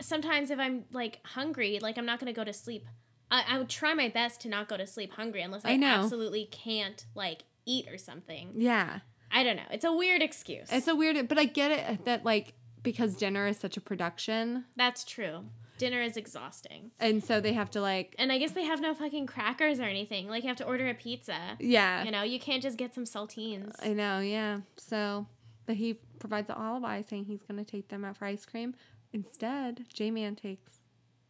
sometimes 0.00 0.50
if 0.50 0.58
I'm 0.58 0.84
like 0.92 1.20
hungry, 1.24 1.78
like 1.80 1.98
I'm 1.98 2.06
not 2.06 2.18
going 2.20 2.32
to 2.32 2.36
go 2.36 2.44
to 2.44 2.52
sleep. 2.52 2.86
I, 3.30 3.44
I 3.46 3.58
would 3.58 3.68
try 3.68 3.94
my 3.94 4.08
best 4.08 4.40
to 4.42 4.48
not 4.48 4.68
go 4.68 4.76
to 4.76 4.86
sleep 4.86 5.12
hungry 5.12 5.42
unless 5.42 5.64
I, 5.64 5.72
I 5.72 5.82
absolutely 5.84 6.46
can't 6.50 7.04
like 7.14 7.44
eat 7.66 7.88
or 7.90 7.98
something. 7.98 8.52
Yeah. 8.56 9.00
I 9.30 9.42
don't 9.44 9.56
know. 9.56 9.66
It's 9.70 9.84
a 9.84 9.92
weird 9.92 10.22
excuse. 10.22 10.68
It's 10.72 10.88
a 10.88 10.94
weird, 10.96 11.28
but 11.28 11.38
I 11.38 11.44
get 11.44 11.70
it 11.70 12.04
that 12.06 12.24
like 12.24 12.54
because 12.82 13.14
dinner 13.16 13.46
is 13.46 13.58
such 13.58 13.76
a 13.76 13.80
production, 13.80 14.64
That's 14.76 15.04
true. 15.04 15.44
Dinner 15.78 16.02
is 16.02 16.16
exhausting. 16.16 16.90
and 17.00 17.22
so 17.22 17.40
they 17.40 17.52
have 17.52 17.70
to 17.70 17.80
like, 17.80 18.14
And 18.18 18.30
I 18.32 18.38
guess 18.38 18.52
they 18.52 18.64
have 18.64 18.80
no 18.80 18.94
fucking 18.94 19.26
crackers 19.26 19.78
or 19.80 19.84
anything. 19.84 20.28
Like 20.28 20.42
you 20.42 20.48
have 20.48 20.56
to 20.58 20.66
order 20.66 20.88
a 20.88 20.94
pizza. 20.94 21.38
yeah, 21.60 22.04
You 22.04 22.10
know, 22.10 22.22
you 22.22 22.38
can't 22.40 22.62
just 22.62 22.76
get 22.76 22.94
some 22.94 23.04
saltines. 23.04 23.74
I 23.82 23.92
know, 23.92 24.20
yeah. 24.20 24.60
So, 24.76 25.26
but 25.66 25.76
he 25.76 25.94
provides 26.18 26.48
an 26.50 26.56
alibi 26.58 27.02
saying 27.02 27.24
he's 27.26 27.42
gonna 27.42 27.64
take 27.64 27.88
them 27.88 28.04
out 28.04 28.16
for 28.16 28.24
ice 28.26 28.44
cream. 28.44 28.74
Instead, 29.12 29.86
J 29.92 30.10
Man 30.10 30.34
takes 30.36 30.72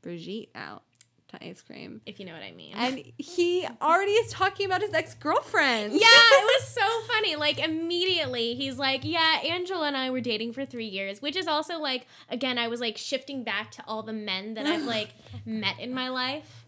Brigitte 0.03 0.51
out 0.55 0.83
to 1.29 1.45
ice 1.47 1.61
cream, 1.63 2.01
if 2.07 2.19
you 2.19 2.25
know 2.27 2.33
what 2.33 2.43
I 2.43 2.53
mean. 2.53 2.73
and 2.75 3.03
he 3.19 3.67
already 3.83 4.13
is 4.13 4.33
talking 4.33 4.65
about 4.67 4.81
his 4.81 4.95
ex 4.95 5.15
girlfriend. 5.15 5.93
Yeah, 5.93 5.99
it 6.03 6.45
was 6.61 6.69
so 6.69 6.87
funny. 7.13 7.37
Like 7.37 7.59
immediately, 7.59 8.55
he's 8.55 8.79
like, 8.79 9.01
"Yeah, 9.05 9.41
Angela 9.45 9.87
and 9.89 9.97
I 9.97 10.11
were 10.11 10.21
dating 10.23 10.53
for 10.55 10.65
three 10.65 10.87
years," 10.87 11.21
which 11.21 11.37
is 11.37 11.47
also 11.47 11.79
like, 11.79 12.07
again, 12.31 12.57
I 12.59 12.69
was 12.69 12.81
like 12.81 12.97
shifting 12.97 13.45
back 13.45 13.71
to 13.73 13.83
all 13.87 14.03
the 14.03 14.13
men 14.13 14.55
that 14.55 14.67
I've 14.67 14.85
like 14.97 15.11
met 15.45 15.79
in 15.79 15.93
my 15.93 16.09
life. 16.09 16.65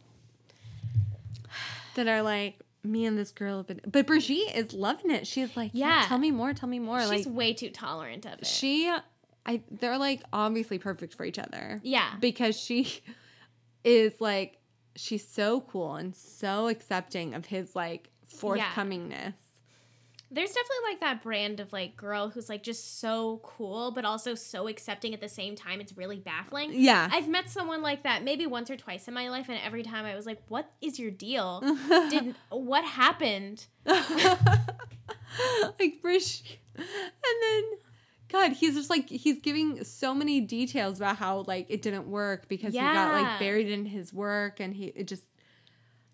that 1.95 2.07
are 2.07 2.23
like 2.23 2.59
me 2.83 3.05
and 3.05 3.19
this 3.19 3.31
girl, 3.33 3.59
have 3.59 3.67
been 3.67 3.81
but 3.87 4.07
Brigitte 4.07 4.55
is 4.55 4.73
loving 4.73 5.11
it. 5.11 5.27
She's 5.27 5.57
like, 5.57 5.71
yeah, 5.75 6.01
Yeah. 6.03 6.07
tell 6.07 6.19
me 6.19 6.31
more, 6.31 6.53
tell 6.55 6.69
me 6.69 6.79
more. 6.79 7.01
She's 7.01 7.27
like 7.27 7.35
way 7.35 7.53
too 7.53 7.71
tolerant 7.71 8.25
of 8.27 8.39
it. 8.41 8.47
she, 8.47 8.91
I, 9.45 9.63
they're 9.71 9.99
like 9.99 10.23
obviously 10.33 10.79
perfect 10.79 11.15
for 11.15 11.25
each 11.25 11.39
other. 11.39 11.81
yeah, 11.83 12.13
because 12.21 12.59
she 12.59 13.01
is 13.85 14.21
like 14.21 14.59
she's 14.97 15.27
so 15.27 15.61
cool 15.63 15.95
and 15.97 16.15
so 16.15 16.69
accepting 16.69 17.35
of 17.35 17.47
his 17.47 17.75
like 17.77 18.11
forthcomingness. 18.35 19.35
there's 20.31 20.51
definitely 20.51 20.91
like 20.91 21.01
that 21.01 21.23
brand 21.23 21.59
of 21.59 21.73
like 21.73 21.97
girl 21.97 22.29
who's 22.29 22.49
like 22.49 22.63
just 22.63 23.01
so 23.01 23.41
cool, 23.43 23.91
but 23.91 24.05
also 24.05 24.35
so 24.35 24.69
accepting 24.69 25.13
at 25.15 25.21
the 25.21 25.29
same 25.29 25.57
time. 25.57 25.81
It's 25.81 25.97
really 25.97 26.19
baffling. 26.19 26.71
Yeah. 26.73 27.09
I've 27.13 27.29
met 27.29 27.51
someone 27.51 27.83
like 27.83 28.05
that 28.05 28.23
maybe 28.23 28.47
once 28.47 28.71
or 28.71 28.77
twice 28.77 29.09
in 29.09 29.15
my 29.15 29.29
life, 29.29 29.47
and 29.49 29.59
every 29.65 29.83
time 29.83 30.05
I 30.05 30.15
was 30.15 30.27
like, 30.27 30.41
"What 30.49 30.71
is 30.81 31.01
your 31.01 31.11
deal? 31.11 31.61
Did 32.11 32.35
what 32.51 32.85
happened?" 32.85 33.67
like 33.87 34.39
Brish 36.03 36.43
and 36.77 36.87
then 37.43 37.65
God, 38.33 38.53
he's 38.53 38.75
just 38.75 38.91
like 38.91 39.09
he's 39.09 39.39
giving 39.41 39.83
so 39.85 40.15
many 40.15 40.41
details 40.41 40.99
about 40.99 41.17
how 41.17 41.45
like 41.47 41.67
it 41.69 41.83
didn't 41.83 42.09
work 42.09 42.49
because 42.49 42.73
he 42.73 42.79
got 42.81 43.13
like 43.23 43.39
buried 43.41 43.69
in 43.69 43.87
his 43.87 44.13
work 44.13 44.61
and 44.61 44.75
he 44.75 44.87
it 44.87 45.09
just 45.09 45.25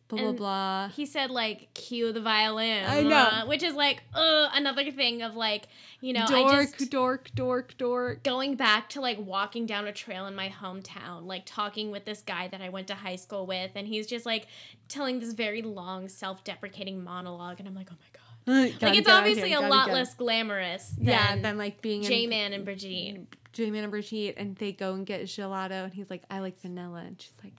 blah 0.09 0.19
blah 0.21 0.29
And 0.29 0.37
blah. 0.39 0.89
he 0.89 1.05
said 1.05 1.31
like 1.31 1.75
cue 1.75 2.13
the 2.13 2.21
violin 2.21 2.85
I 2.87 3.03
know. 3.03 3.17
uh, 3.17 3.47
which 3.47 3.63
is 3.65 3.75
like 3.75 4.03
uh, 4.15 4.49
another 4.55 4.91
thing 4.93 5.23
of 5.23 5.35
like 5.35 5.67
you 6.01 6.13
know 6.13 6.25
i 6.29 6.43
dork, 6.43 6.77
just 6.79 6.91
dork, 6.93 7.31
dork, 7.35 7.77
dork. 7.77 8.23
going 8.23 8.55
back 8.55 8.89
to 8.91 9.01
like 9.01 9.19
walking 9.19 9.67
down 9.67 9.87
a 9.89 9.93
trail 9.93 10.27
in 10.27 10.35
my 10.37 10.49
hometown 10.49 11.27
like 11.27 11.43
talking 11.45 11.91
with 11.91 12.05
this 12.05 12.23
guy 12.23 12.47
that 12.47 12.61
i 12.63 12.69
went 12.69 12.87
to 12.87 12.95
high 12.95 13.17
school 13.17 13.47
with 13.47 13.73
and 13.75 13.89
he's 13.89 14.07
just 14.07 14.25
like 14.25 14.47
telling 14.89 15.19
this 15.19 15.33
very 15.33 15.61
long 15.61 16.09
self-deprecating 16.09 17.03
monologue 17.03 17.59
and 17.59 17.67
i'm 17.69 17.75
like 17.75 17.89
oh 17.91 17.97
my 18.01 18.09
god 18.13 18.16
like 18.47 18.97
it's 18.97 19.09
obviously 19.09 19.51
here, 19.51 19.65
a 19.65 19.69
lot 19.69 19.89
go. 19.89 19.95
less 19.95 20.15
glamorous 20.15 20.91
than 20.91 21.07
yeah, 21.07 21.37
than 21.37 21.59
like 21.59 21.83
being 21.83 22.03
in 22.03 22.09
j-man 22.09 22.53
and 22.53 22.65
brigitte 22.65 23.27
J-Man 23.57 23.85
and 23.85 23.91
Brigitte 23.91 24.35
and 24.37 24.55
they 24.57 24.73
go 24.73 24.93
and 24.93 25.07
get 25.07 25.23
gelato 25.23 25.85
and 25.85 25.95
he's 25.95 26.11
like, 26.11 26.25
I 26.31 26.41
like 26.41 26.61
vanilla 26.61 27.03
and 27.07 27.19
she's 27.19 27.33
like, 27.43 27.55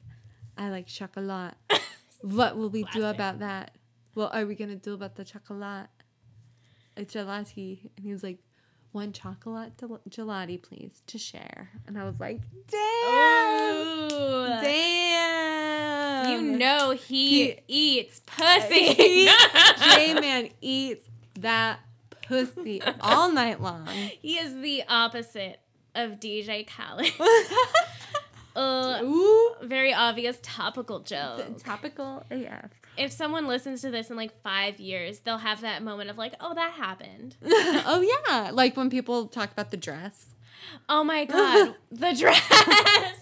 I 0.55 0.69
like 0.69 0.85
chocolate. 0.85 1.55
what 2.22 2.55
will 2.55 2.69
we 2.69 2.84
do 2.93 3.03
about 3.05 3.39
that? 3.39 3.72
What 4.14 4.35
are 4.35 4.45
we 4.45 4.53
gonna 4.53 4.76
do 4.76 4.93
about 4.93 5.15
the 5.15 5.26
chocolate? 5.26 5.88
A 6.97 7.01
gelati. 7.01 7.89
And 7.97 8.05
he 8.05 8.11
was 8.11 8.22
like, 8.22 8.38
one 8.91 9.11
chocolate 9.11 9.76
del- 9.77 10.01
gelati, 10.07 10.61
please, 10.61 11.01
to 11.07 11.18
share. 11.18 11.72
And 11.88 11.97
I 11.97 12.03
was 12.03 12.19
like, 12.19 12.41
damn, 12.68 14.11
Ooh. 14.11 14.47
damn. 14.61 15.56
You 16.30 16.41
know 16.41 16.91
he, 16.91 17.45
He- 17.45 17.60
eats 17.99 18.22
pussy 18.26 19.28
J-Man 19.95 20.49
eats 20.62 21.06
that 21.40 21.80
pussy 22.24 22.82
all 23.02 23.32
night 23.32 23.62
long. 23.62 23.88
He 23.88 24.34
is 24.38 24.54
the 24.62 24.84
opposite 24.90 25.60
of 25.95 26.20
DJ 26.20 26.68
Khaled. 26.68 27.12
uh, 28.56 28.99
Ooh, 29.04 29.56
very 29.64 29.94
obvious 29.94 30.38
topical 30.41 30.99
joke. 30.99 31.64
topical 31.64 32.24
AF. 32.30 32.72
If 32.98 33.12
someone 33.12 33.48
listens 33.48 33.82
to 33.82 33.91
this 33.91 34.10
in 34.10 34.16
like 34.18 34.41
five 34.41 34.80
years, 34.80 35.20
they'll 35.20 35.38
have 35.38 35.62
that 35.62 35.84
moment 35.84 36.10
of 36.10 36.18
like, 36.18 36.34
oh, 36.40 36.54
that 36.56 36.72
happened. 36.74 37.36
oh 37.44 38.02
yeah, 38.28 38.49
like 38.52 38.76
when 38.76 38.90
people 38.90 39.28
talk 39.28 39.52
about 39.52 39.72
the 39.72 39.78
dress. 39.78 40.34
Oh 40.90 41.04
my 41.04 41.26
god, 41.26 41.76
the 41.91 42.14
dress. 42.14 43.22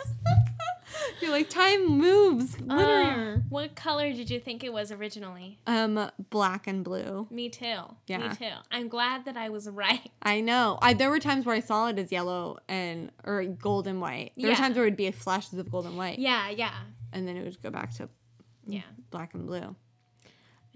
You're 1.21 1.31
like 1.31 1.49
time 1.49 1.85
moves. 1.87 2.57
Uh, 2.69 3.37
what 3.49 3.75
color 3.75 4.11
did 4.11 4.29
you 4.29 4.39
think 4.39 4.63
it 4.63 4.71
was 4.73 4.91
originally? 4.91 5.59
um, 5.67 6.09
black 6.29 6.67
and 6.67 6.83
blue. 6.83 7.27
Me 7.29 7.49
too. 7.49 7.77
Yeah. 8.07 8.17
Me 8.29 8.35
too. 8.35 8.55
I'm 8.71 8.87
glad 8.87 9.25
that 9.25 9.37
I 9.37 9.49
was 9.49 9.69
right. 9.69 10.11
I 10.21 10.41
know. 10.41 10.77
I 10.81 10.93
there 10.93 11.09
were 11.09 11.19
times 11.19 11.45
where 11.45 11.55
I 11.55 11.59
saw 11.59 11.87
it 11.87 11.99
as 11.99 12.11
yellow 12.11 12.57
and 12.67 13.11
or 13.23 13.43
gold 13.43 13.87
and 13.87 14.01
white. 14.01 14.31
There 14.37 14.49
were 14.49 14.55
times 14.55 14.75
where 14.75 14.85
it 14.85 14.89
would 14.91 14.97
be 14.97 15.09
flashes 15.11 15.57
of 15.59 15.69
gold 15.71 15.85
and 15.85 15.97
white, 15.97 16.19
Yeah, 16.19 16.49
yeah, 16.49 16.73
and 17.13 17.27
then 17.27 17.37
it 17.37 17.43
would 17.43 17.61
go 17.61 17.69
back 17.69 17.93
to 17.95 18.09
yeah. 18.65 18.81
black 19.11 19.33
and 19.33 19.45
blue. 19.45 19.75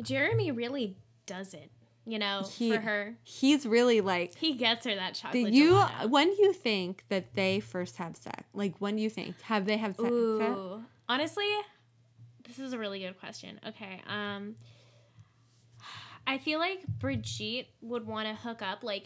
Jeremy 0.02 0.52
really 0.52 0.96
does 1.26 1.54
it, 1.54 1.70
you 2.12 2.20
know, 2.20 2.44
He- 2.58 2.72
for 2.72 2.80
her. 2.80 3.16
He's 3.24 3.66
really 3.66 4.02
like. 4.02 4.36
He 4.36 4.54
gets 4.54 4.86
her 4.86 4.96
that 4.96 5.14
Do 5.16 5.20
chocolate. 5.22 5.54
you 5.54 5.72
gelato. 5.74 6.10
when 6.10 6.28
do 6.36 6.42
you 6.44 6.54
think 6.54 7.04
that 7.10 7.34
they 7.36 7.60
first 7.60 7.98
have 7.98 8.16
sex? 8.16 8.44
Like 8.54 8.76
when 8.80 8.96
do 8.96 9.02
you 9.02 9.10
think 9.10 9.40
have 9.44 9.66
they 9.66 9.78
have 9.78 9.96
sex? 9.96 10.10
Ooh, 10.10 10.84
honestly, 11.08 11.50
this 12.48 12.60
is 12.60 12.74
a 12.74 12.78
really 12.78 13.00
good 13.00 13.20
question. 13.20 13.60
Okay, 13.68 14.02
um, 14.08 14.56
I 16.28 16.38
feel 16.38 16.60
like 16.60 16.86
Brigitte 16.88 17.68
would 17.82 18.06
want 18.06 18.28
to 18.28 18.36
hook 18.36 18.62
up 18.62 18.84
like 18.84 19.06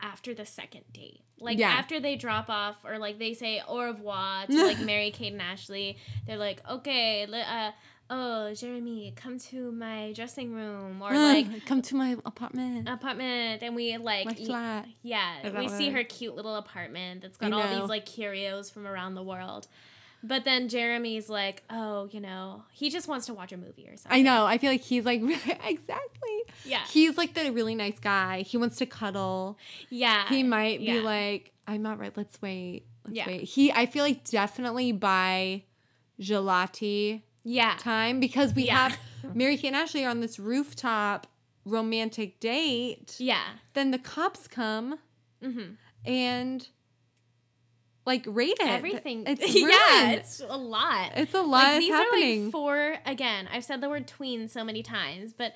after 0.00 0.32
the 0.34 0.46
second 0.46 0.84
date, 0.92 1.22
like 1.40 1.58
Yeah. 1.58 1.70
after 1.70 1.98
they 1.98 2.14
drop 2.14 2.48
off 2.48 2.76
or 2.84 2.98
like 2.98 3.18
they 3.18 3.34
say 3.34 3.60
au 3.66 3.80
revoir 3.82 4.46
to 4.46 4.52
like 4.66 4.78
Mary 4.80 5.10
Kate 5.10 5.32
and 5.32 5.42
Ashley. 5.42 5.98
They're 6.26 6.36
like, 6.36 6.62
okay, 6.68 7.24
uh, 7.24 7.72
oh 8.10 8.54
Jeremy, 8.54 9.12
come 9.16 9.38
to 9.38 9.70
my 9.72 10.12
dressing 10.12 10.54
room 10.54 11.02
or 11.02 11.12
like 11.12 11.66
come 11.66 11.82
to 11.82 11.96
my 11.96 12.16
apartment, 12.24 12.88
apartment, 12.88 13.62
and 13.62 13.74
we 13.74 13.96
like 13.98 14.26
my 14.26 14.34
y- 14.38 14.44
flat. 14.46 14.88
yeah, 15.02 15.58
we 15.58 15.68
see 15.68 15.90
her 15.90 16.04
cute 16.04 16.34
little 16.34 16.56
apartment 16.56 17.22
that's 17.22 17.36
got 17.36 17.52
I 17.52 17.56
all 17.56 17.64
know. 17.64 17.80
these 17.80 17.88
like 17.88 18.06
curios 18.06 18.70
from 18.70 18.86
around 18.86 19.14
the 19.14 19.22
world. 19.22 19.66
But 20.20 20.44
then 20.44 20.68
Jeremy's 20.68 21.28
like, 21.28 21.62
oh, 21.70 22.08
you 22.10 22.18
know, 22.20 22.64
he 22.72 22.90
just 22.90 23.06
wants 23.06 23.26
to 23.26 23.34
watch 23.34 23.52
a 23.52 23.56
movie 23.56 23.86
or 23.88 23.96
something. 23.96 24.18
I 24.18 24.22
know. 24.22 24.46
I 24.46 24.58
feel 24.58 24.72
like 24.72 24.80
he's 24.80 25.04
like 25.04 25.20
exactly. 25.64 26.42
Yeah. 26.64 26.80
He's 26.90 27.16
like 27.16 27.34
the 27.34 27.50
really 27.52 27.76
nice 27.76 28.00
guy. 28.00 28.40
He 28.42 28.56
wants 28.56 28.78
to 28.78 28.86
cuddle. 28.86 29.58
Yeah. 29.90 30.28
He 30.28 30.42
might 30.42 30.80
yeah. 30.80 30.94
be 30.94 31.00
like, 31.02 31.52
I'm 31.68 31.82
not 31.82 32.00
right. 32.00 32.12
Let's 32.16 32.42
wait. 32.42 32.84
Let's 33.04 33.16
Yeah. 33.16 33.26
wait. 33.28 33.42
He. 33.44 33.70
I 33.70 33.86
feel 33.86 34.02
like 34.02 34.24
definitely 34.28 34.90
by 34.90 35.62
gelati 36.20 37.22
yeah. 37.50 37.76
time 37.78 38.20
because 38.20 38.54
we 38.54 38.64
Yeah. 38.66 38.88
have 38.88 38.98
Mary 39.34 39.56
Kate 39.56 39.68
and 39.68 39.76
Ashley 39.76 40.04
are 40.04 40.10
on 40.10 40.20
this 40.20 40.38
rooftop 40.38 41.26
romantic 41.64 42.40
date. 42.40 43.16
Yeah. 43.18 43.42
Then 43.74 43.90
the 43.90 43.98
cops 43.98 44.46
come 44.48 44.98
Mhm. 45.42 45.76
and 46.04 46.68
like 48.06 48.24
raid 48.26 48.56
it. 48.60 48.66
Everything. 48.66 49.24
It's 49.26 49.54
yeah, 49.54 50.12
it's 50.12 50.40
a 50.40 50.56
lot. 50.56 51.12
It's 51.16 51.34
a 51.34 51.40
lot 51.42 51.64
like, 51.64 51.78
these 51.80 51.92
happening. 51.92 52.40
are 52.40 52.44
like 52.44 52.52
four 52.52 52.96
again 53.04 53.48
i've 53.52 53.64
said 53.64 53.80
the 53.80 53.88
word 53.88 54.06
tween 54.08 54.48
so 54.48 54.64
many 54.64 54.82
times 54.82 55.32
but 55.34 55.52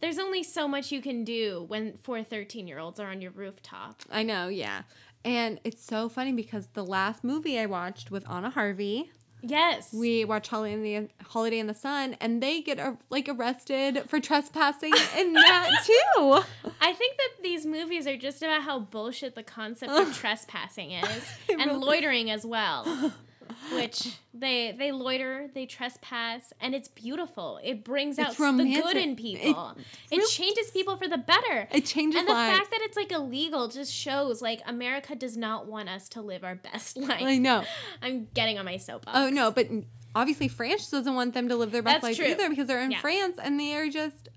there's 0.00 0.18
only 0.18 0.42
so 0.42 0.66
much 0.66 0.90
you 0.90 1.00
can 1.02 1.22
do 1.22 1.64
when 1.68 1.96
four 1.98 2.22
13 2.24 2.66
year 2.66 2.78
olds 2.78 2.98
are 2.98 3.10
on 3.10 3.20
your 3.20 3.30
rooftop 3.32 4.02
I 4.10 4.22
know, 4.22 4.48
yeah. 4.48 4.82
And 5.24 5.60
it's 5.62 5.84
so 5.84 6.08
funny 6.08 6.32
because 6.32 6.66
the 6.68 6.84
last 6.84 7.22
movie 7.22 7.56
I 7.58 7.66
watched 7.66 8.10
with 8.10 8.28
Anna 8.28 8.50
Harvey, 8.50 9.12
yes 9.42 9.92
we 9.92 10.24
watch 10.24 10.48
Holiday 10.48 10.74
in 10.74 10.82
the 10.82 11.24
Holiday 11.28 11.58
in 11.58 11.66
the 11.66 11.74
Sun, 11.74 12.16
and 12.20 12.42
they 12.42 12.60
get 12.62 12.78
uh, 12.78 12.92
like 13.10 13.28
arrested 13.28 14.04
for 14.08 14.20
trespassing 14.20 14.92
in 15.18 15.32
that 15.34 15.68
too. 15.84 16.40
i 16.80 16.92
think 16.92 17.16
that 17.16 17.42
these 17.42 17.66
movies 17.66 18.06
are 18.06 18.16
just 18.16 18.42
about 18.42 18.62
how 18.62 18.78
bullshit 18.78 19.34
the 19.34 19.42
concept 19.42 19.92
of 19.92 20.14
trespassing 20.18 20.92
is 20.92 21.24
and 21.48 21.80
loitering 21.80 22.30
as 22.30 22.46
well 22.46 23.12
which 23.72 24.16
they 24.34 24.72
they 24.76 24.90
loiter 24.92 25.48
they 25.54 25.66
trespass 25.66 26.52
and 26.60 26.74
it's 26.74 26.88
beautiful 26.88 27.60
it 27.62 27.84
brings 27.84 28.18
out 28.18 28.30
It's 28.30 28.38
the 28.38 28.80
good 28.82 28.96
in 28.96 29.14
people 29.14 29.76
it, 30.10 30.16
real- 30.16 30.26
changes 30.28 30.70
people 30.70 30.96
for 30.96 31.06
the 31.06 31.18
better 31.18 31.68
It 31.70 31.84
changes 31.84 32.18
and 32.18 32.28
the 32.28 32.32
lives. 32.32 32.58
fact 32.58 32.70
that 32.70 32.80
it's 32.82 32.96
like 32.96 33.12
illegal 33.12 33.68
just 33.68 33.92
shows 33.92 34.42
like 34.42 34.60
America 34.66 35.14
does 35.14 35.36
not 35.36 35.66
want 35.66 35.88
us 35.88 36.08
to 36.10 36.20
live 36.20 36.42
our 36.44 36.54
best 36.56 36.96
life. 36.96 37.22
I 37.22 37.38
know. 37.38 37.64
I'm 38.02 38.28
getting 38.34 38.58
on 38.58 38.64
my 38.64 38.78
soapbox. 38.78 39.16
Oh 39.16 39.28
no, 39.30 39.50
but 39.50 39.68
obviously 40.14 40.48
France 40.48 40.90
doesn't 40.90 41.14
want 41.14 41.34
them 41.34 41.48
to 41.48 41.56
live 41.56 41.70
their 41.70 41.82
best 41.82 42.02
That's 42.02 42.04
life 42.04 42.16
true. 42.16 42.26
either 42.26 42.48
because 42.48 42.66
they're 42.66 42.82
in 42.82 42.90
Yeah. 42.92 43.00
France 43.00 43.38
and 43.42 43.60
they 43.60 43.74
are 43.76 43.88
just 43.88 44.28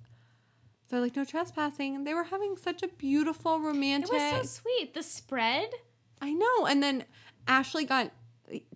they're 0.90 1.02
like 1.02 1.16
no 1.16 1.26
trespassing. 1.26 2.04
They 2.04 2.14
were 2.14 2.26
having 2.26 2.58
such 2.58 2.84
a 2.84 2.88
beautiful 2.88 3.60
romantic. 3.60 4.12
It 4.12 4.14
was 4.14 4.48
so 4.48 4.62
sweet. 4.62 4.94
The 4.94 5.02
spread. 5.04 5.70
I 6.22 6.32
know. 6.34 6.68
And 6.68 6.84
then 6.84 7.06
Ashley 7.48 7.86
got 7.86 8.12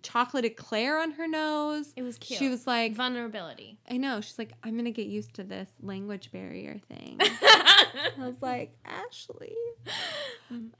chocolate 0.02 0.44
eclair 0.44 1.00
on 1.00 1.12
her 1.12 1.28
nose. 1.28 1.92
It 1.96 2.02
was 2.02 2.18
cute. 2.18 2.38
She 2.38 2.48
was 2.48 2.66
like, 2.66 2.94
Vulnerability. 2.94 3.78
I 3.88 3.96
know. 3.96 4.20
She's 4.20 4.38
like, 4.38 4.52
I'm 4.62 4.76
gonna 4.76 4.90
get 4.90 5.06
used 5.06 5.34
to 5.34 5.44
this 5.44 5.68
language 5.80 6.30
barrier 6.32 6.80
thing. 6.88 7.18
I 7.20 8.12
was 8.18 8.40
like, 8.40 8.76
Ashley. 8.84 9.56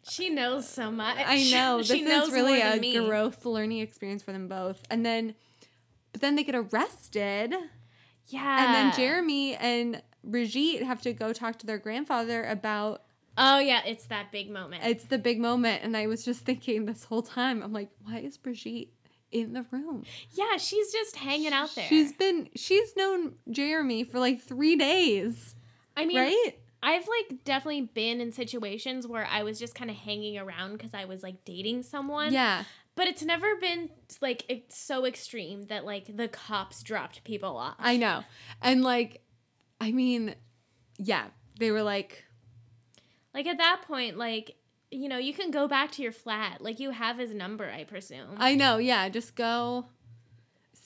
She 0.03 0.31
knows 0.31 0.69
so 0.69 0.91
much. 0.91 1.17
I 1.25 1.49
know. 1.53 1.79
This 1.79 1.87
she 1.87 2.03
is 2.03 2.33
really 2.33 2.61
a 2.61 2.77
me. 2.77 2.99
growth 2.99 3.47
learning 3.47 3.79
experience 3.79 4.21
for 4.21 4.33
them 4.33 4.49
both. 4.49 4.83
And 4.91 5.07
then, 5.07 5.37
but 6.11 6.21
then 6.21 6.35
they 6.35 6.43
get 6.43 6.57
arrested. 6.57 7.55
Yeah. 8.27 8.65
And 8.65 8.75
then 8.75 8.93
Jeremy 8.97 9.55
and 9.55 10.03
Brigitte 10.25 10.83
have 10.83 11.01
to 11.03 11.13
go 11.13 11.33
talk 11.33 11.61
to 11.61 11.67
their 11.67 11.79
grandfather 11.79 12.45
about 12.45 13.03
Oh 13.43 13.59
yeah, 13.59 13.81
it's 13.87 14.05
that 14.07 14.31
big 14.31 14.51
moment. 14.51 14.85
it's 14.85 15.05
the 15.05 15.19
big 15.19 15.41
moment. 15.41 15.83
And 15.83 15.97
I 15.97 16.07
was 16.07 16.25
just 16.25 16.43
thinking 16.45 16.85
this 16.85 17.05
whole 17.05 17.23
time, 17.23 17.63
I'm 17.63 17.73
like, 17.73 17.89
why 18.05 18.19
is 18.19 18.37
Brigitte 18.37 18.93
in 19.33 19.55
the 19.55 19.65
room? 19.71 20.05
yeah, 20.33 20.59
she's 20.59 20.93
just 20.93 21.17
hanging 21.17 21.53
out 21.53 21.75
there. 21.75 21.87
She's 21.89 22.13
been 22.13 22.51
she's 22.55 22.95
known 22.97 23.35
Jeremy 23.51 24.05
for 24.05 24.19
like 24.19 24.43
three 24.43 24.77
days. 24.77 25.55
I 25.97 26.05
mean, 26.05 26.19
right? 26.19 26.53
I've 26.83 27.09
like 27.09 27.45
definitely 27.45 27.83
been 27.83 28.21
in 28.21 28.33
situations 28.33 29.07
where 29.07 29.27
I 29.27 29.43
was 29.43 29.59
just 29.59 29.75
kind 29.75 29.91
of 29.91 29.97
hanging 29.97 30.39
around 30.39 30.73
because 30.73 30.95
I 30.95 31.07
was 31.07 31.23
like 31.23 31.45
dating 31.45 31.83
someone. 31.83 32.33
Yeah. 32.33 32.65
But 32.95 33.07
it's 33.07 33.23
never 33.23 33.57
been 33.57 33.89
like 34.21 34.45
it's 34.49 34.79
so 34.79 35.07
extreme 35.07 35.65
that 35.65 35.87
like 35.87 36.15
the 36.15 36.29
cops 36.29 36.83
dropped 36.83 37.25
people 37.25 37.57
off. 37.57 37.77
I 37.79 37.97
know. 37.97 38.23
And 38.61 38.83
like 38.83 39.23
I 39.81 39.93
mean, 39.93 40.35
yeah. 40.99 41.27
They 41.59 41.71
were 41.71 41.83
like 41.83 42.25
Like 43.35 43.47
at 43.47 43.59
that 43.59 43.83
point, 43.87 44.17
like 44.17 44.57
you 44.91 45.09
know, 45.09 45.19
you 45.19 45.33
can 45.33 45.51
go 45.53 45.69
back 45.69 45.93
to 45.93 46.03
your 46.03 46.11
flat. 46.13 46.61
Like 46.61 46.81
you 46.81 46.91
have 46.91 47.19
his 47.19 47.33
number, 47.33 47.71
I 47.71 47.85
presume. 47.85 48.37
I 48.39 48.55
know, 48.57 48.79
yeah, 48.79 49.09
just 49.09 49.37
go 49.37 49.87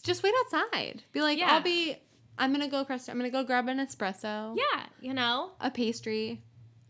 just 0.02 0.22
wait 0.22 0.34
outside. 0.44 1.02
Be 1.12 1.22
like, 1.22 1.38
Yeah. 1.38 1.52
I'll 1.52 1.62
be 1.62 1.96
I'm 2.36 2.52
gonna 2.52 2.68
go 2.68 2.80
across 2.80 3.08
I'm 3.08 3.16
gonna 3.16 3.30
go 3.30 3.44
grab 3.44 3.68
an 3.68 3.78
espresso. 3.78 4.56
yeah, 4.56 4.86
you 5.00 5.14
know, 5.14 5.52
A 5.60 5.70
pastry. 5.70 6.42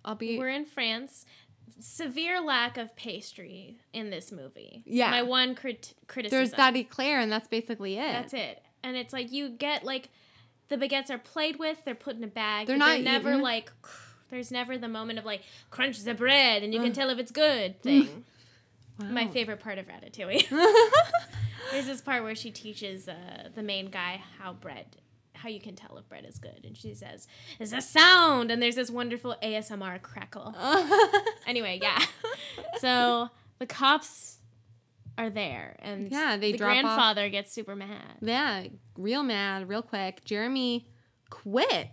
I'll 0.05 0.15
be 0.17 0.39
we're 0.39 0.49
in 0.49 0.65
France. 0.65 1.25
Severe 1.81 2.41
lack 2.41 2.77
of 2.79 2.95
pastry 2.97 3.79
in 3.93 4.11
this 4.11 4.31
movie. 4.33 4.83
Yeah. 4.87 5.11
my 5.11 5.23
one 5.23 5.55
crit- 5.55 5.95
criticism. 6.09 6.39
There's 6.39 6.53
that 6.53 6.77
eclair 6.77 7.21
and 7.21 7.31
that's 7.31 7.49
basically 7.49 7.97
it. 7.99 8.13
That's 8.13 8.35
it. 8.35 8.63
And 8.83 8.97
it's 8.97 9.13
like 9.13 9.33
you 9.33 9.51
get 9.51 9.85
like 9.85 10.09
the 10.69 10.77
baguettes 10.77 11.11
are 11.11 11.19
played 11.19 11.59
with, 11.59 11.85
they're 11.85 11.95
put 11.95 12.17
in 12.17 12.25
a 12.25 12.29
bag. 12.29 12.67
They're 12.67 12.77
not 12.77 13.01
never 13.01 13.31
eaten. 13.31 13.43
like 13.43 13.71
there's 14.35 14.51
never 14.51 14.77
the 14.77 14.89
moment 14.89 15.19
of 15.20 15.24
like 15.24 15.43
crunch 15.70 16.01
the 16.02 16.12
bread 16.12 16.65
and 16.65 16.74
you 16.74 16.81
can 16.81 16.93
tell 16.93 17.09
if 17.11 17.19
it's 17.20 17.31
good 17.31 17.81
thing. 17.82 18.24
My 18.98 19.28
favorite 19.28 19.61
part 19.61 19.78
of 19.78 19.86
Ratatouille. 19.86 20.44
There's 21.73 21.86
this 21.86 22.01
part 22.01 22.23
where 22.23 22.35
she 22.35 22.51
teaches 22.51 23.09
uh, 23.09 23.48
the 23.55 23.62
main 23.62 23.86
guy 23.90 24.20
how 24.39 24.52
bread, 24.52 24.86
how 25.35 25.48
you 25.48 25.61
can 25.61 25.74
tell 25.74 25.97
if 25.98 26.09
bread 26.09 26.24
is 26.28 26.39
good, 26.39 26.61
and 26.65 26.77
she 26.77 26.94
says, 26.94 27.27
"It's 27.59 27.73
a 27.73 27.81
sound," 27.81 28.51
and 28.52 28.62
there's 28.62 28.77
this 28.77 28.90
wonderful 28.90 29.35
ASMR 29.43 30.01
crackle. 30.02 30.55
anyway, 31.47 31.81
yeah. 31.82 31.98
So 32.78 33.31
the 33.59 33.66
cops 33.66 34.39
are 35.19 35.31
there, 35.31 35.77
and 35.81 36.11
Yeah, 36.12 36.36
they 36.36 36.52
the 36.52 36.59
drop 36.59 36.77
off- 36.77 36.82
grandfather 36.82 37.28
gets 37.31 37.51
super 37.52 37.74
mad. 37.74 38.19
yeah, 38.20 38.65
real 38.97 39.23
mad, 39.24 39.69
real 39.69 39.82
quick. 39.82 40.24
Jeremy 40.24 40.86
quits. 41.31 41.89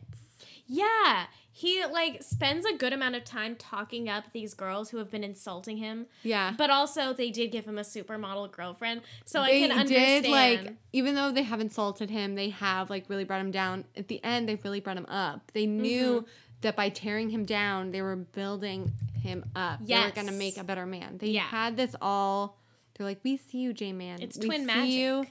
Yeah, 0.68 1.26
he 1.53 1.86
like 1.86 2.23
spends 2.23 2.65
a 2.65 2.73
good 2.76 2.94
amount 2.94 3.15
of 3.15 3.26
time 3.26 3.56
talking 3.56 4.07
up 4.07 4.32
these 4.32 4.53
girls 4.53 4.90
who 4.90 4.98
have 4.98 5.11
been 5.11 5.23
insulting 5.23 5.78
him. 5.78 6.06
Yeah. 6.23 6.53
But 6.57 6.69
also, 6.69 7.14
they 7.14 7.30
did 7.30 7.52
give 7.52 7.65
him 7.65 7.78
a 7.78 7.82
supermodel 7.82 8.52
girlfriend, 8.52 9.02
so 9.26 9.44
they 9.44 9.64
I 9.65 9.68
can 9.68 9.78
understand. 9.80 10.23
did 10.23 10.32
like 10.32 10.73
even 10.94 11.15
though 11.15 11.32
they 11.32 11.44
have 11.44 11.60
insulted 11.60 12.10
him, 12.10 12.36
they 12.36 12.49
have 12.49 12.90
like 12.90 13.06
really 13.10 13.26
brought 13.26 13.41
him 13.41 13.52
down. 13.52 13.84
At 13.98 14.07
the 14.07 14.23
end, 14.23 14.48
they 14.48 14.56
really 14.64 14.80
brought 14.80 14.98
him 14.98 15.06
up. 15.07 15.52
They 15.53 15.65
knew 15.65 16.22
Mm-hmm. 16.22 16.28
that 16.61 16.76
by 16.76 16.90
tearing 16.90 17.30
him 17.32 17.44
down, 17.45 17.91
they 17.91 18.02
were 18.02 18.15
building 18.15 18.91
him 19.22 19.44
up. 19.56 19.86
They 19.86 19.98
were 19.99 20.11
gonna 20.11 20.32
make 20.32 20.57
a 20.57 20.64
better 20.64 20.86
man. 20.86 21.18
They 21.18 21.28
Yeah. 21.32 21.41
had 21.41 21.76
this 21.76 21.95
all. 22.02 22.57
They're 22.95 23.06
like, 23.07 23.19
we 23.23 23.38
see 23.38 23.57
you, 23.60 23.73
J 23.73 23.94
Man. 23.94 24.22
It's 24.22 24.38
we 24.38 24.45
twin 24.45 24.61
see 24.61 24.65
magic. 24.68 24.90
You. 24.94 25.26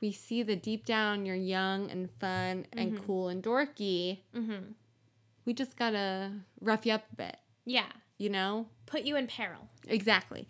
We 0.00 0.10
see 0.12 0.42
the 0.42 0.56
deep 0.56 0.84
down 0.86 1.24
you're 1.26 1.36
young 1.36 1.88
and 1.90 2.10
fun 2.18 2.66
and 2.72 2.94
Mm-hmm. 2.94 3.04
cool 3.04 3.28
and 3.28 3.42
dorky. 3.42 4.18
Mhm. 4.34 4.74
We 5.44 5.52
just 5.54 5.76
gotta 5.76 6.32
rough 6.60 6.86
you 6.86 6.92
up 6.92 7.04
a 7.12 7.16
bit, 7.16 7.36
yeah, 7.64 7.86
you 8.18 8.28
know? 8.30 8.66
put 8.86 9.02
you 9.04 9.16
in 9.16 9.26
peril. 9.26 9.68
Exactly. 9.88 10.46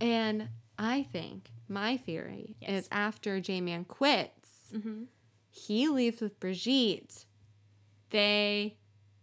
And 0.00 0.48
I 0.78 1.04
think 1.10 1.50
my 1.68 1.96
theory 1.96 2.56
Yes. 2.60 2.84
is 2.84 2.88
after 2.92 3.40
J 3.40 3.60
Man 3.60 3.84
quits, 3.84 4.50
Mm-hmm. 4.74 5.04
he 5.50 5.88
leaves 5.88 6.20
with 6.20 6.38
Brigitte. 6.40 7.24
They 8.10 8.76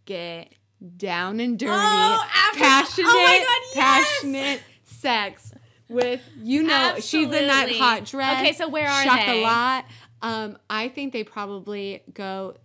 get 0.04 0.52
down 0.96 1.40
and 1.40 1.58
dirty, 1.58 1.72
Oh, 1.72 2.28
after- 2.34 2.58
passionate, 2.58 3.08
oh 3.08 3.72
God, 3.74 3.76
yes! 3.78 4.06
passionate 4.20 4.62
sex 4.84 5.52
with 5.88 6.22
you 6.42 6.62
know 6.62 6.96
she's 6.98 7.26
in 7.26 7.46
that 7.46 7.70
hot 7.72 8.04
dress. 8.04 8.40
Okay, 8.40 8.52
so 8.52 8.68
where 8.68 8.88
are 8.88 9.04
they? 9.04 9.08
Chocolat. 9.42 9.84
Um, 10.22 10.58
I 10.70 10.88
think 10.88 11.12
they 11.12 11.24
probably 11.24 12.02
go 12.12 12.56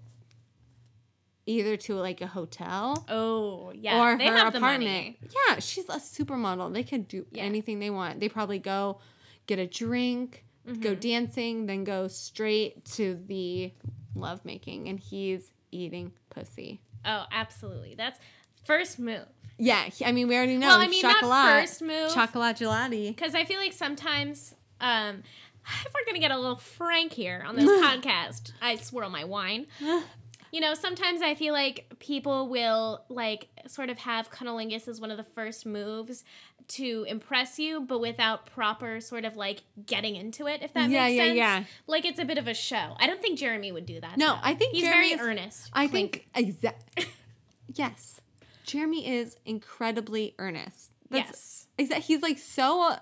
either 1.49 1.76
to 1.77 1.95
like 1.95 2.21
a 2.21 2.27
hotel 2.27 3.05
Oh, 3.09 3.71
yeah. 3.73 3.99
or 4.01 4.17
they 4.17 4.27
her 4.27 4.38
have 4.38 4.53
the 4.53 4.59
apartment. 4.59 4.91
money. 4.91 5.19
Yeah, 5.49 5.59
she's 5.59 5.85
a 5.89 5.97
supermodel. 5.97 6.73
They 6.73 6.84
could 6.84 7.07
do 7.07 7.26
Yeah. 7.31 7.43
anything 7.43 7.80
they 7.80 7.89
want. 7.89 8.19
They 8.19 8.30
probably 8.30 8.59
go 8.59 8.99
get 9.47 9.57
a 9.59 9.65
drink, 9.65 10.45
go 10.65 10.73
Mm-hmm. 10.91 10.99
dancing, 10.99 11.65
then 11.65 11.84
go 11.84 12.07
straight 12.07 12.85
to 12.95 13.15
the 13.27 13.73
lovemaking, 14.15 14.88
and 14.89 14.99
he's 14.99 15.51
eating 15.71 16.11
pussy. 16.30 16.81
Oh, 17.05 17.26
absolutely. 17.31 17.95
That's 17.95 18.19
first 18.63 18.99
move. 18.99 19.26
Yeah, 19.57 19.85
he- 19.85 20.05
I 20.05 20.11
mean 20.11 20.27
we 20.27 20.35
already 20.38 20.57
know. 20.57 20.67
Well, 20.67 20.80
I 20.80 20.88
mean, 20.88 21.01
not 21.01 21.21
first 21.21 21.81
move. 21.81 22.13
chocolate 22.13 22.57
gelati. 22.57 23.07
Because 23.15 23.34
I 23.35 23.43
feel 23.45 23.59
like 23.59 23.73
sometimes, 23.73 24.53
um, 24.80 25.23
if 25.65 25.93
we're 25.93 26.05
gonna 26.05 26.19
get 26.19 26.31
a 26.31 26.38
little 26.38 26.57
frank 26.57 27.11
here 27.13 27.43
on 27.47 27.55
this 27.55 27.65
podcast, 27.85 28.51
I 28.61 28.76
swirl 28.76 29.09
my 29.09 29.23
wine. 29.23 29.65
You 30.51 30.61
know, 30.61 30.73
sometimes 30.73 31.21
I 31.21 31.35
feel 31.35 31.53
like 31.53 31.93
people 31.99 32.47
will 32.49 33.03
like 33.09 33.47
sort 33.67 33.89
of 33.89 33.99
have 33.99 34.31
cunnilingus 34.31 34.88
as 34.88 34.99
one 34.99 35.11
of 35.11 35.17
the 35.17 35.23
first 35.23 35.65
moves 35.65 36.23
to 36.69 37.05
impress 37.07 37.57
you, 37.59 37.81
but 37.81 37.99
without 37.99 38.45
proper 38.45 38.99
sort 38.99 39.26
of 39.26 39.35
like 39.35 39.61
getting 39.85 40.15
into 40.15 40.47
it, 40.47 40.61
if 40.61 40.73
that 40.73 40.89
Yeah, 40.89 41.05
makes 41.05 41.15
yeah, 41.15 41.23
sense. 41.26 41.38
yeah. 41.38 41.63
Like 41.88 42.05
it's 42.05 42.19
a 42.19 42.26
bit 42.26 42.38
of 42.38 42.47
a 42.47 42.53
show. 42.53 42.95
I 42.97 43.07
don't 43.07 43.21
think 43.21 43.38
Jeremy 43.39 43.71
would 43.71 43.85
do 43.85 43.99
that. 44.01 44.17
No, 44.17 44.34
though. 44.34 44.39
I 44.43 44.53
think 44.55 44.73
he's 44.76 44.84
Jeremy 44.84 45.09
very 45.09 45.13
is- 45.13 45.21
earnest. 45.21 45.69
I 45.73 45.88
Clink. 45.88 46.27
think 46.34 46.47
exactly. 46.47 47.05
yes, 47.76 48.21
Jeremy 48.65 49.07
is 49.07 49.38
incredibly 49.45 50.35
earnest. 50.39 50.91
yes. 51.11 51.67
Exactly. 51.77 52.13
He's 52.15 52.21
like 52.21 52.38
so. 52.38 52.95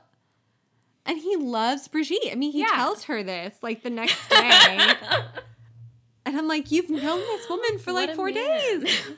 And 1.05 1.17
he 1.17 1.35
loves 1.37 1.87
Brigitte. 1.87 2.31
I 2.31 2.35
mean, 2.35 2.51
he 2.51 2.59
Yeah. 2.59 2.67
tells 2.75 3.05
her 3.05 3.23
this 3.23 3.57
like 3.63 3.81
the 3.83 3.89
next 3.89 4.29
day. 4.29 4.79
and 6.27 6.37
I'm 6.37 6.47
like, 6.47 6.71
you've 6.71 6.89
known 6.89 7.19
this 7.19 7.49
woman 7.49 7.79
for 7.79 7.91
like 7.91 8.15
four 8.15 8.25
man. 8.31 8.35
days. 8.35 9.01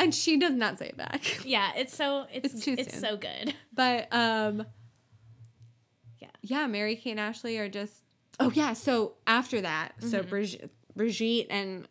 And 0.00 0.14
she 0.14 0.36
does 0.36 0.54
not 0.54 0.78
say 0.78 0.90
it 0.90 0.96
back. 0.96 1.44
Yeah, 1.44 1.72
it's 1.74 1.92
so 1.96 2.26
it's 2.32 2.54
It's 2.54 2.64
too 2.64 2.76
it's 2.78 2.92
soon. 2.92 3.00
so 3.00 3.16
good. 3.16 3.52
But 3.72 4.06
um 4.12 4.64
Yeah. 6.20 6.28
Yeah, 6.42 6.66
Mary 6.68 6.94
Kate 6.94 7.12
and 7.12 7.20
Ashley 7.20 7.58
are 7.58 7.68
just 7.68 8.04
Oh 8.38 8.50
yeah, 8.52 8.74
so 8.74 9.14
after 9.26 9.60
that, 9.62 9.94
so 9.98 10.22
Brigitte, 10.22 10.70
Brigitte 10.94 11.48
and 11.50 11.88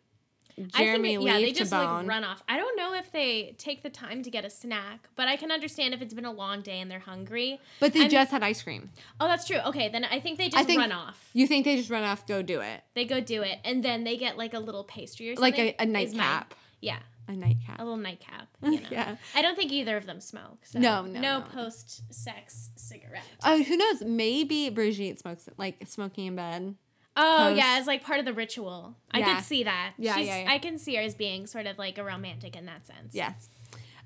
Jeremy. 0.66 1.16
I 1.16 1.18
think 1.18 1.26
yeah, 1.28 1.38
they 1.38 1.52
just 1.52 1.72
like 1.72 2.06
run 2.06 2.24
off. 2.24 2.42
I 2.48 2.56
don't 2.56 2.76
know 2.76 2.94
if 2.94 3.10
they 3.12 3.54
take 3.58 3.82
the 3.82 3.90
time 3.90 4.22
to 4.22 4.30
get 4.30 4.44
a 4.44 4.50
snack, 4.50 5.08
but 5.16 5.28
I 5.28 5.36
can 5.36 5.50
understand 5.50 5.94
if 5.94 6.02
it's 6.02 6.14
been 6.14 6.24
a 6.24 6.32
long 6.32 6.62
day 6.62 6.80
and 6.80 6.90
they're 6.90 6.98
hungry. 6.98 7.60
but 7.80 7.92
they 7.92 8.00
I'm- 8.02 8.10
just 8.10 8.30
had 8.30 8.42
ice 8.42 8.62
cream. 8.62 8.90
Oh, 9.20 9.28
that's 9.28 9.46
true. 9.46 9.58
Okay, 9.66 9.88
then 9.88 10.04
I 10.04 10.20
think 10.20 10.38
they 10.38 10.48
just 10.48 10.66
think- 10.66 10.80
run 10.80 10.92
off. 10.92 11.30
You 11.32 11.46
think 11.46 11.64
they 11.64 11.76
just 11.76 11.90
run 11.90 12.02
off, 12.04 12.26
go 12.26 12.42
do 12.42 12.60
it. 12.60 12.82
They 12.94 13.04
go 13.04 13.20
do 13.20 13.42
it, 13.42 13.58
and 13.64 13.82
then 13.84 14.04
they 14.04 14.16
get 14.16 14.36
like 14.36 14.54
a 14.54 14.58
little 14.60 14.84
pastry 14.84 15.30
or 15.30 15.34
Like 15.36 15.56
something. 15.56 15.74
a, 15.78 15.82
a 15.82 15.86
my- 15.86 15.92
nightcap. 16.04 16.54
Yeah, 16.80 16.98
A 17.26 17.32
nightcap. 17.32 17.80
a 17.80 17.82
little 17.84 17.96
nightcap. 17.98 18.46
You 18.62 18.80
know? 18.80 18.86
Yeah. 18.90 19.16
I 19.34 19.42
don't 19.42 19.56
think 19.56 19.72
either 19.72 19.96
of 19.96 20.06
them 20.06 20.20
smoke. 20.20 20.58
So 20.64 20.78
No, 20.78 21.02
no, 21.02 21.20
no 21.20 21.38
no. 21.40 21.44
post-sex 21.52 22.70
cigarette. 22.76 23.22
Oh, 23.44 23.62
who 23.62 23.76
knows? 23.76 24.02
Maybe 24.02 24.68
Brigitte 24.70 25.18
smokes 25.18 25.48
like 25.56 25.76
smoking 25.86 26.26
in 26.26 26.36
bed. 26.36 26.74
Oh 27.20 27.46
post- 27.48 27.56
yeah, 27.58 27.76
as 27.80 27.86
like 27.86 28.04
part 28.04 28.20
of 28.20 28.24
the 28.24 28.32
ritual. 28.32 28.94
I 29.10 29.18
Yeah. 29.18 29.34
could 29.36 29.44
see 29.44 29.64
that. 29.64 29.92
Yeah, 29.98 30.16
She's, 30.16 30.26
yeah, 30.28 30.42
yeah. 30.44 30.50
I 30.52 30.58
can 30.58 30.78
see 30.78 30.94
her 30.94 31.02
as 31.02 31.14
being 31.14 31.46
sort 31.46 31.66
of 31.66 31.76
like 31.78 31.98
a 31.98 32.04
romantic 32.04 32.54
in 32.56 32.64
that 32.66 32.86
sense. 32.86 33.12
Yes. 33.14 33.50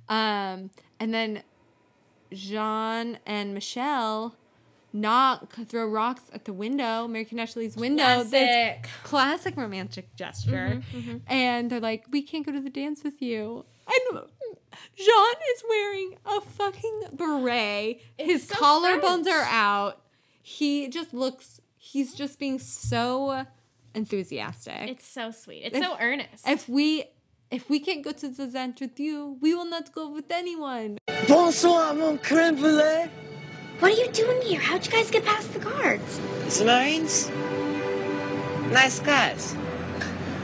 Um, 0.09 0.71
and 0.99 1.13
then 1.15 1.43
Jean 2.33 3.19
and 3.27 3.55
Michel 3.55 4.35
knock, 4.93 5.55
throw 5.67 5.87
rocks 5.87 6.23
at 6.35 6.45
the 6.45 6.53
window, 6.53 7.09
Mary 7.09 7.27
Ashley's 7.39 7.77
window. 7.77 8.25
This 8.25 8.31
Classic. 8.31 8.89
classic 9.05 9.57
romantic 9.57 10.15
gesture. 10.17 10.83
Mm-hmm, 10.93 11.17
And 11.27 11.71
they're 11.71 11.81
like, 11.81 12.05
we 12.11 12.23
can't 12.23 12.45
go 12.45 12.53
to 12.53 12.61
the 12.61 12.69
dance 12.71 13.03
with 13.03 13.23
you. 13.23 13.65
And 13.87 14.21
Jean 14.97 15.35
is 15.55 15.65
wearing 15.69 16.17
a 16.27 16.41
fucking 16.43 17.01
beret. 17.15 18.03
His 18.19 18.47
so 18.49 18.55
collarbones 18.57 19.25
French. 19.25 19.29
are 19.29 19.47
out. 19.51 20.03
He 20.43 20.89
just 20.89 21.15
looks, 21.15 21.62
he's 21.93 22.15
just 22.15 22.39
being 22.39 22.59
so 22.59 23.45
enthusiastic. 23.95 24.89
It's 24.89 25.07
so 25.07 25.31
sweet. 25.31 25.63
It's 25.67 25.77
If- 25.77 25.85
so 25.85 25.97
earnest. 26.01 26.49
if 26.49 26.69
we 26.69 27.05
if 27.51 27.69
we 27.69 27.79
can't 27.81 28.03
go 28.03 28.13
to 28.13 28.29
the 28.29 28.47
dance 28.47 28.81
with 28.81 28.99
you, 28.99 29.37
we 29.43 29.55
will 29.55 29.67
not 29.77 29.93
go 29.93 30.09
with 30.09 30.31
anyone. 30.31 30.97
Bonsoir, 31.29 31.93
mon 31.93 32.17
creme 32.17 32.57
brulee. 32.57 33.11
What 33.79 33.93
are 33.93 33.99
you 34.03 34.09
doing 34.11 34.41
here? 34.41 34.59
How'd 34.61 34.87
you 34.87 34.93
guys 34.93 35.11
get 35.11 35.25
past 35.27 35.53
the 35.53 35.59
guards? 35.59 36.19
It's 36.47 36.59
the 36.61 36.65
Marines. 36.65 37.29
Nice 38.73 39.01
guys. 39.01 39.55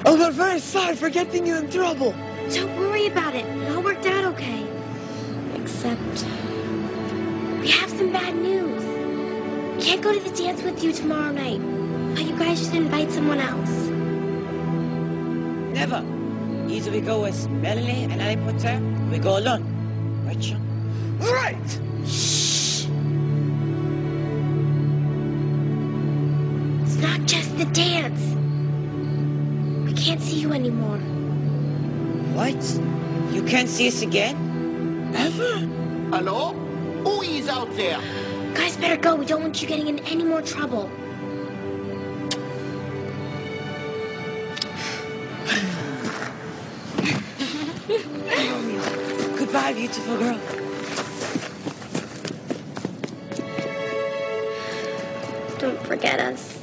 Oh, 0.05 0.17
we're 0.19 0.31
very 0.33 0.61
sorry 0.61 0.97
for 0.97 1.09
getting 1.09 1.47
you 1.47 1.57
in 1.57 1.71
trouble. 1.71 2.15
Don't 2.53 2.77
worry 2.77 3.07
about 3.07 3.35
it. 3.35 3.47
It 3.47 3.75
all 3.75 3.83
worked 3.83 4.05
out 4.05 4.25
okay. 4.35 4.67
Except 5.55 6.25
we 7.63 7.69
have 7.71 7.89
some 7.91 8.13
bad 8.13 8.35
news. 8.37 8.98
Can't 9.81 10.03
go 10.03 10.13
to 10.13 10.19
the 10.19 10.37
dance 10.37 10.63
with 10.63 10.83
you 10.83 10.93
tomorrow 10.93 11.31
night. 11.31 11.61
But 12.15 12.25
you 12.25 12.37
guys 12.37 12.65
should 12.65 12.75
invite 12.75 13.13
someone 13.13 13.39
else. 13.39 13.71
Never. 15.75 16.05
Either 16.69 16.91
we 16.91 17.01
go 17.01 17.23
with 17.23 17.49
Melanie 17.49 18.05
and 18.05 18.21
Harry 18.21 18.37
Potter, 18.37 18.77
or 18.83 19.11
we 19.11 19.19
go 19.19 19.39
alone. 19.39 19.65
Right, 20.27 20.43
Sean? 20.43 20.61
Right. 21.19 21.81
Shh. 22.07 22.87
It's 26.83 26.97
not 26.97 27.25
just 27.27 27.57
the 27.57 27.67
dance. 27.67 28.21
We 29.87 29.93
can't 29.93 30.21
see 30.21 30.41
you 30.41 30.53
anymore. 30.53 30.99
What? 32.35 32.61
You 33.33 33.43
can't 33.45 33.69
see 33.69 33.87
us 33.89 34.03
again? 34.03 35.15
Ever? 35.15 35.59
Hello? 36.17 36.53
Who 37.05 37.23
is 37.23 37.49
out 37.49 37.71
there? 37.77 38.01
Better 38.89 39.03
go. 39.03 39.17
We 39.17 39.27
don't 39.27 39.43
want 39.43 39.61
you 39.61 39.69
getting 39.69 39.89
in 39.89 39.99
any 40.07 40.25
more 40.25 40.41
trouble. 40.41 40.91
Goodbye, 49.37 49.75
beautiful 49.75 50.17
girl. 50.17 50.41
Don't 55.59 55.87
forget 55.87 56.19
us. 56.21 56.58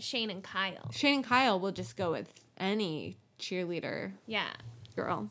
Shane 0.00 0.30
and 0.30 0.42
Kyle, 0.42 0.90
Shane 0.92 1.16
and 1.16 1.24
Kyle 1.24 1.58
will 1.60 1.72
just 1.72 1.96
go 1.96 2.10
with 2.12 2.32
any 2.56 3.16
cheerleader 3.38 4.12
yeah, 4.26 4.50
girl. 4.96 5.28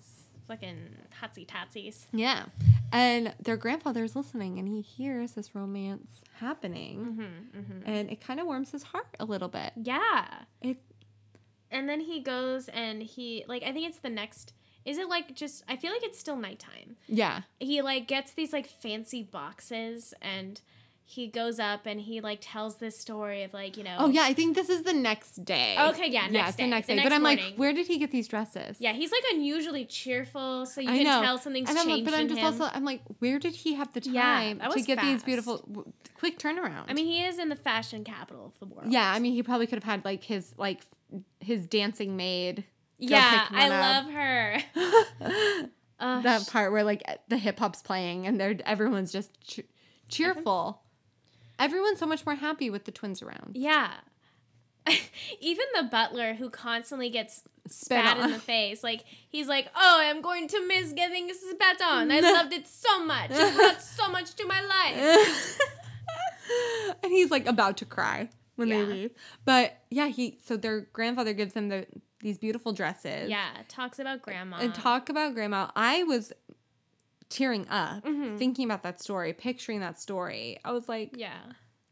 fucking 0.48 0.96
hotsy 1.22 1.46
totsies. 1.48 2.06
Yeah. 2.12 2.46
And 2.92 3.34
their 3.42 3.58
grandfather 3.58 4.04
is 4.04 4.16
listening 4.16 4.58
and 4.58 4.68
he 4.68 4.82
hears 4.82 5.34
this 5.34 5.54
romance 5.54 6.22
happening. 6.40 7.00
Mm-hmm, 7.00 7.60
mm-hmm. 7.60 7.90
And 7.92 8.10
it 8.10 8.20
kind 8.22 8.40
of 8.40 8.48
warms 8.48 8.72
his 8.72 8.82
heart 8.84 9.16
a 9.20 9.26
little 9.26 9.48
bit. 9.50 9.74
Yeah. 9.76 10.26
It 10.62 10.78
And 11.70 11.88
then 11.88 12.00
he 12.00 12.20
goes 12.22 12.68
and 12.70 13.04
he, 13.04 13.46
like, 13.48 13.62
I 13.64 13.72
think 13.72 13.88
it's 13.88 14.00
the 14.00 14.10
next. 14.10 14.54
Is 14.86 14.98
it 14.98 15.08
like 15.08 15.36
just, 15.36 15.64
I 15.68 15.76
feel 15.76 15.92
like 15.92 16.04
it's 16.04 16.18
still 16.18 16.38
nighttime. 16.38 16.96
yeah. 17.08 17.42
He, 17.60 17.82
like, 17.84 18.08
gets 18.08 18.32
these, 18.32 18.54
like, 18.54 18.66
fancy 18.66 19.22
boxes 19.22 20.14
and 20.22 20.60
he 21.12 21.28
goes 21.28 21.60
up 21.60 21.88
and 21.88 22.00
he, 22.00 22.22
like, 22.22 22.38
tells 22.40 22.76
this 22.78 22.96
story 22.98 23.42
of, 23.44 23.52
like, 23.54 23.78
you 23.78 23.84
know. 23.84 23.96
Oh 23.98 24.10
yeah, 24.10 24.22
I 24.24 24.34
think 24.34 24.56
this 24.56 24.70
is 24.70 24.84
the 24.84 24.94
next 24.94 25.44
day. 25.44 25.76
Okay, 25.80 26.08
yeah, 26.10 26.26
yeah, 26.26 26.32
next 26.32 26.50
it's 26.50 26.58
day. 26.58 26.64
the 26.64 26.70
next 26.70 26.88
The 26.88 26.94
day. 26.94 26.96
next 26.98 27.10
but 27.10 27.14
I'm 27.16 27.24
like, 27.24 27.56
where 27.56 27.74
did 27.74 27.88
he 27.88 27.98
get 27.98 28.12
these 28.12 28.28
dresses? 28.28 28.78
Yeah, 28.80 28.94
he's, 28.94 29.12
like, 29.12 29.24
unusually 29.34 29.86
cheerful, 29.86 30.68
so 30.68 30.82
you 30.82 30.90
I 30.90 30.98
can 30.98 31.04
know. 31.06 31.22
tell 31.24 31.38
something's 31.40 31.68
and 31.70 31.80
I'm, 31.80 31.88
changed 31.88 32.06
But 32.06 32.14
I'm 32.14 32.28
just 32.28 32.40
him. 32.40 32.46
also, 32.46 32.70
I'm 32.74 32.86
like, 32.86 33.02
where 33.18 33.40
did 33.40 33.56
he 33.56 33.74
have 33.74 33.92
the 33.94 34.02
time 34.02 34.14
Yeah, 34.14 34.68
to 34.70 34.82
get 34.82 35.02
these 35.02 35.24
beautiful, 35.24 35.86
quick 36.18 36.38
turnaround? 36.38 36.86
I 36.88 36.94
mean, 36.94 37.08
he 37.08 37.24
is 37.26 37.40
in 37.40 37.50
the 37.50 37.56
fashion 37.56 38.04
capital 38.04 38.46
of 38.46 38.60
the 38.60 38.68
world. 38.74 38.92
yeah, 38.92 39.12
I 39.12 39.18
mean, 39.20 39.34
he 39.34 39.42
probably 39.42 39.66
could 39.66 39.78
have 39.78 39.84
had 39.92 40.06
like 40.06 40.24
his 40.24 40.54
like 40.58 40.82
his 41.40 41.66
dancing 41.66 42.16
maid. 42.16 42.66
Yeah, 43.00 43.48
I 43.50 43.66
up. 43.70 44.06
love 44.06 44.14
her. 44.14 44.58
Uh, 46.00 46.22
that 46.22 46.48
part 46.48 46.72
where 46.72 46.84
like 46.84 47.04
the 47.30 47.38
hip 47.38 47.58
hop's 47.60 47.82
playing 47.82 48.28
and 48.28 48.40
they're 48.40 48.58
everyone's 48.66 49.12
just 49.12 49.32
che- 49.42 49.66
cheerful. 50.08 50.82
Everyone's 51.60 52.00
so 52.00 52.06
much 52.06 52.26
more 52.26 52.36
happy 52.36 52.70
with 52.70 52.86
the 52.86 52.92
twins 52.92 53.22
around. 53.22 53.52
Yeah. 53.56 53.92
Even 55.40 55.66
the 55.76 55.84
butler 55.84 56.34
who 56.34 56.50
constantly 56.50 57.10
gets 57.10 57.44
spat 57.68 58.18
in 58.18 58.32
the 58.32 58.40
face, 58.40 58.82
like 58.84 59.04
he's 59.30 59.48
like, 59.48 59.68
"Oh, 59.76 59.98
I'm 60.02 60.22
going 60.22 60.48
to 60.48 60.68
miss 60.68 60.94
getting 60.94 61.30
spat 61.34 61.82
on. 61.82 62.12
I 62.12 62.20
loved 62.22 62.54
it 62.54 62.66
so 62.68 63.04
much. 63.06 63.30
It 63.32 63.56
brought 63.56 63.82
so 63.82 64.10
much 64.10 64.34
to 64.36 64.46
my 64.48 64.62
life." 64.62 65.60
and 67.04 67.12
he's 67.12 67.30
like 67.30 67.46
about 67.46 67.78
to 67.78 67.86
cry 67.86 68.30
when 68.56 68.70
Yeah. 68.70 68.78
they 68.78 68.86
leave. 68.86 69.12
But 69.46 69.78
yeah, 69.92 70.08
he 70.08 70.40
so 70.44 70.58
their 70.58 70.82
grandfather 70.94 71.34
gives 71.34 71.54
them 71.54 71.70
the 71.70 71.86
these 72.22 72.38
beautiful 72.38 72.74
dresses. 72.74 73.30
Yeah, 73.30 73.50
talks 73.68 74.00
about 74.00 74.22
grandma. 74.22 74.58
And 74.58 74.74
talk 74.74 75.10
about 75.10 75.36
grandma. 75.36 75.70
I 75.76 76.04
was 76.04 76.34
tearing 77.30 77.68
up 77.70 78.04
Mm-hmm. 78.04 78.38
thinking 78.38 78.66
about 78.66 78.84
that 78.84 79.00
story, 79.02 79.34
picturing 79.34 79.80
that 79.82 80.00
story. 80.00 80.60
I 80.66 80.72
was 80.72 80.90
like, 80.90 81.12
Yeah. 81.16 81.38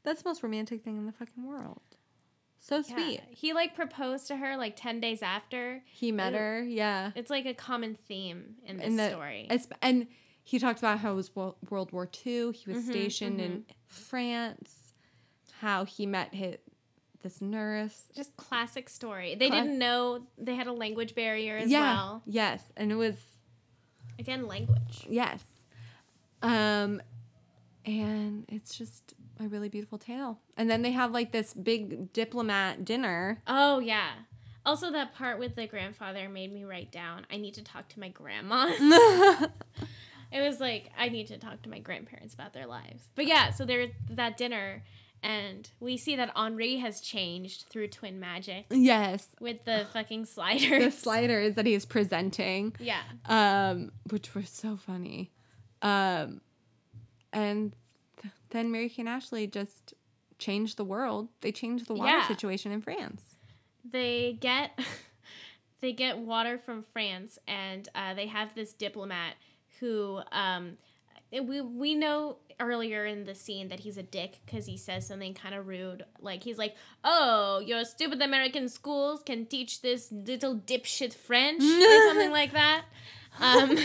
that's 0.04 0.24
the 0.24 0.30
most 0.30 0.44
romantic 0.44 0.84
thing 0.84 0.98
in 0.98 1.06
the 1.06 1.12
fucking 1.12 1.46
world. 1.46 1.82
So 2.60 2.78
Yeah. 2.78 2.82
sweet. 2.82 3.22
He 3.30 3.54
like 3.54 3.76
proposed 3.76 4.28
to 4.28 4.36
her 4.38 4.58
like 4.58 4.76
10 4.76 5.00
days 5.00 5.22
after. 5.22 5.82
He 5.86 6.12
met 6.12 6.34
her, 6.34 6.64
yeah. 6.64 7.12
It's 7.16 7.30
like 7.30 7.46
a 7.46 7.54
common 7.54 7.96
theme 8.08 8.56
in 8.66 8.78
this 8.78 8.88
in 8.88 8.96
the 8.98 9.10
story. 9.10 9.48
and 9.82 10.08
he 10.44 10.60
talked 10.60 10.80
about 10.80 11.00
how 11.00 11.12
it 11.12 11.16
was 11.16 11.36
World 11.36 11.92
War 11.92 12.10
II. 12.26 12.52
He 12.52 12.66
Mm-hmm, 12.66 12.74
was 12.74 12.86
stationed 12.86 13.40
in 13.42 13.66
France. 13.86 14.94
How 15.62 15.86
he 15.86 16.06
met 16.06 16.34
his 16.36 16.58
this 17.24 17.42
nurse. 17.42 18.04
Just 18.16 18.36
classic 18.38 18.88
story. 18.90 19.34
They 19.36 19.50
Cla- 19.50 19.62
didn't 19.64 19.80
know 19.80 20.28
they 20.38 20.56
had 20.56 20.68
a 20.68 20.72
language 20.74 21.16
barrier 21.16 21.58
as 21.58 21.70
yeah, 21.70 21.96
well. 21.96 22.22
yes, 22.28 22.62
and 22.78 22.92
it 22.92 22.96
was 22.96 23.16
Again, 24.20 24.48
language. 24.48 25.06
yes. 25.10 25.44
Um, 26.42 27.02
and 27.86 28.46
it's 28.48 28.78
just 28.78 29.14
a 29.40 29.48
really 29.48 29.70
beautiful 29.70 29.98
tale. 29.98 30.40
And 30.56 30.70
then 30.70 30.82
they 30.82 30.92
have 30.92 31.12
like 31.12 31.32
this 31.32 31.54
big 31.54 32.12
diplomat 32.14 32.86
dinner. 32.86 33.42
Oh 33.48 33.80
yeah. 33.80 34.12
Also, 34.66 34.92
that 34.92 35.16
part 35.16 35.40
with 35.40 35.56
the 35.56 35.66
grandfather 35.66 36.28
made 36.28 36.52
me 36.52 36.66
write 36.66 36.92
down. 36.92 37.26
I 37.32 37.38
need 37.38 37.54
to 37.54 37.64
talk 37.64 37.88
to 37.90 38.00
my 38.00 38.10
grandma. 38.10 38.66
it 40.32 40.42
was 40.42 40.60
like 40.60 40.92
I 40.98 41.08
need 41.10 41.28
to 41.28 41.38
talk 41.38 41.62
to 41.62 41.70
my 41.70 41.80
grandparents 41.80 42.34
about 42.34 42.54
their 42.54 42.66
lives. 42.68 43.08
But 43.16 43.28
yeah, 43.28 43.52
so 43.52 43.66
there's 43.66 43.92
that 44.10 44.36
dinner, 44.38 44.84
and 45.24 45.70
we 45.80 45.98
see 45.98 46.16
that 46.16 46.32
Henri 46.36 46.78
has 46.78 47.02
changed 47.02 47.66
through 47.70 47.88
twin 47.90 48.20
magic 48.20 48.66
Yes. 48.70 49.28
with 49.40 49.66
the 49.66 49.86
fucking 49.94 50.26
sliders. 50.26 50.84
The 50.86 50.92
sliders 50.92 51.56
that 51.56 51.66
he's 51.66 51.86
presenting. 51.86 52.76
Yeah. 52.80 53.02
um, 53.26 53.92
which 54.10 54.34
were 54.36 54.44
so 54.44 54.78
funny. 54.78 55.32
Um, 55.82 56.42
and 57.34 57.74
th- 58.22 58.34
then 58.50 58.72
Mary 58.72 58.90
Kate 58.90 59.00
and 59.00 59.10
Ashley 59.10 59.48
just 59.48 59.94
changed 60.40 60.78
the 60.78 60.86
world. 60.86 61.30
They 61.42 61.52
changed 61.52 61.88
the 61.88 61.94
water 61.94 62.10
Yeah. 62.12 62.28
situation 62.28 62.72
in 62.72 62.82
France. 62.82 63.22
they 63.90 64.38
get 64.40 64.78
they 65.82 65.94
get 65.94 66.18
water 66.18 66.58
from 66.58 66.84
France, 66.84 67.38
and 67.48 67.88
uh, 67.96 68.14
they 68.16 68.28
have 68.28 68.54
this 68.56 68.74
diplomat 68.74 69.36
who 69.80 70.20
um, 70.32 70.78
we 71.32 71.62
we 71.62 71.96
know 71.96 72.38
earlier 72.60 73.06
in 73.06 73.26
the 73.26 73.36
scene 73.36 73.68
that 73.70 73.82
he's 73.82 73.98
a 73.98 74.04
dick 74.04 74.40
because 74.46 74.66
he 74.66 74.78
says 74.78 75.06
something 75.08 75.34
kind 75.34 75.54
of 75.54 75.68
rude. 75.68 76.04
Like 76.20 76.44
he's 76.44 76.58
like, 76.58 76.76
"Oh, 77.04 77.60
your 77.60 77.84
stupid 77.86 78.22
American 78.22 78.70
schools 78.70 79.22
can 79.26 79.46
teach 79.46 79.82
this 79.82 80.12
little 80.12 80.56
dipshit 80.56 81.14
French" 81.14 81.62
or 81.64 82.08
something 82.08 82.32
like 82.32 82.54
that. 82.54 82.84
Um, 83.40 83.78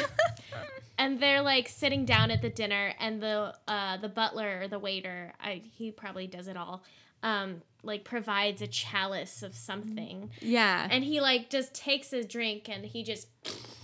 and 0.98 1.20
they're 1.20 1.42
like 1.42 1.68
sitting 1.68 2.04
down 2.04 2.30
at 2.30 2.42
the 2.42 2.50
dinner, 2.50 2.94
and 2.98 3.22
the 3.22 3.54
uh, 3.68 3.96
the 3.98 4.08
butler 4.08 4.60
or 4.62 4.68
the 4.68 4.78
waiter, 4.78 5.32
I, 5.40 5.62
he 5.76 5.90
probably 5.90 6.26
does 6.26 6.48
it 6.48 6.56
all. 6.56 6.82
Um, 7.24 7.62
like 7.84 8.04
provides 8.04 8.62
a 8.62 8.66
chalice 8.66 9.42
of 9.42 9.54
something, 9.54 10.30
Yeah. 10.40 10.88
and 10.90 11.04
he 11.04 11.20
like 11.20 11.50
just 11.50 11.74
takes 11.74 12.12
a 12.12 12.24
drink 12.24 12.68
and 12.68 12.84
he 12.84 13.02
just 13.04 13.28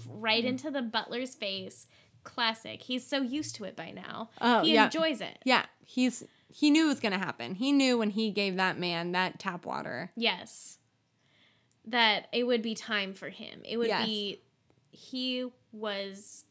right 0.08 0.44
into 0.44 0.70
the 0.70 0.82
butler's 0.82 1.34
face. 1.34 1.86
Classic. 2.28 2.82
He's 2.82 3.06
so 3.06 3.22
used 3.22 3.54
to 3.56 3.64
it 3.64 3.74
by 3.74 3.90
now. 3.90 4.30
Oh, 4.40 4.62
he 4.62 4.74
yeah. 4.74 4.84
enjoys 4.84 5.20
it. 5.20 5.38
yeah, 5.44 5.64
he's 5.84 6.24
he 6.50 6.70
knew 6.70 6.86
it 6.86 6.88
was 6.88 7.00
gonna 7.00 7.18
happen. 7.18 7.54
He 7.54 7.72
knew 7.72 7.98
when 7.98 8.10
he 8.10 8.30
gave 8.30 8.56
that 8.56 8.78
man 8.78 9.12
that 9.12 9.38
tap 9.38 9.64
water. 9.66 10.10
Yes. 10.16 10.78
That 11.86 12.28
it 12.32 12.46
would 12.46 12.62
be 12.62 12.74
time 12.74 13.14
for 13.14 13.30
him. 13.30 13.62
It 13.64 13.76
would 13.78 13.88
Yes. 13.88 14.06
be 14.06 14.40
he 14.90 15.50
was 15.72 16.44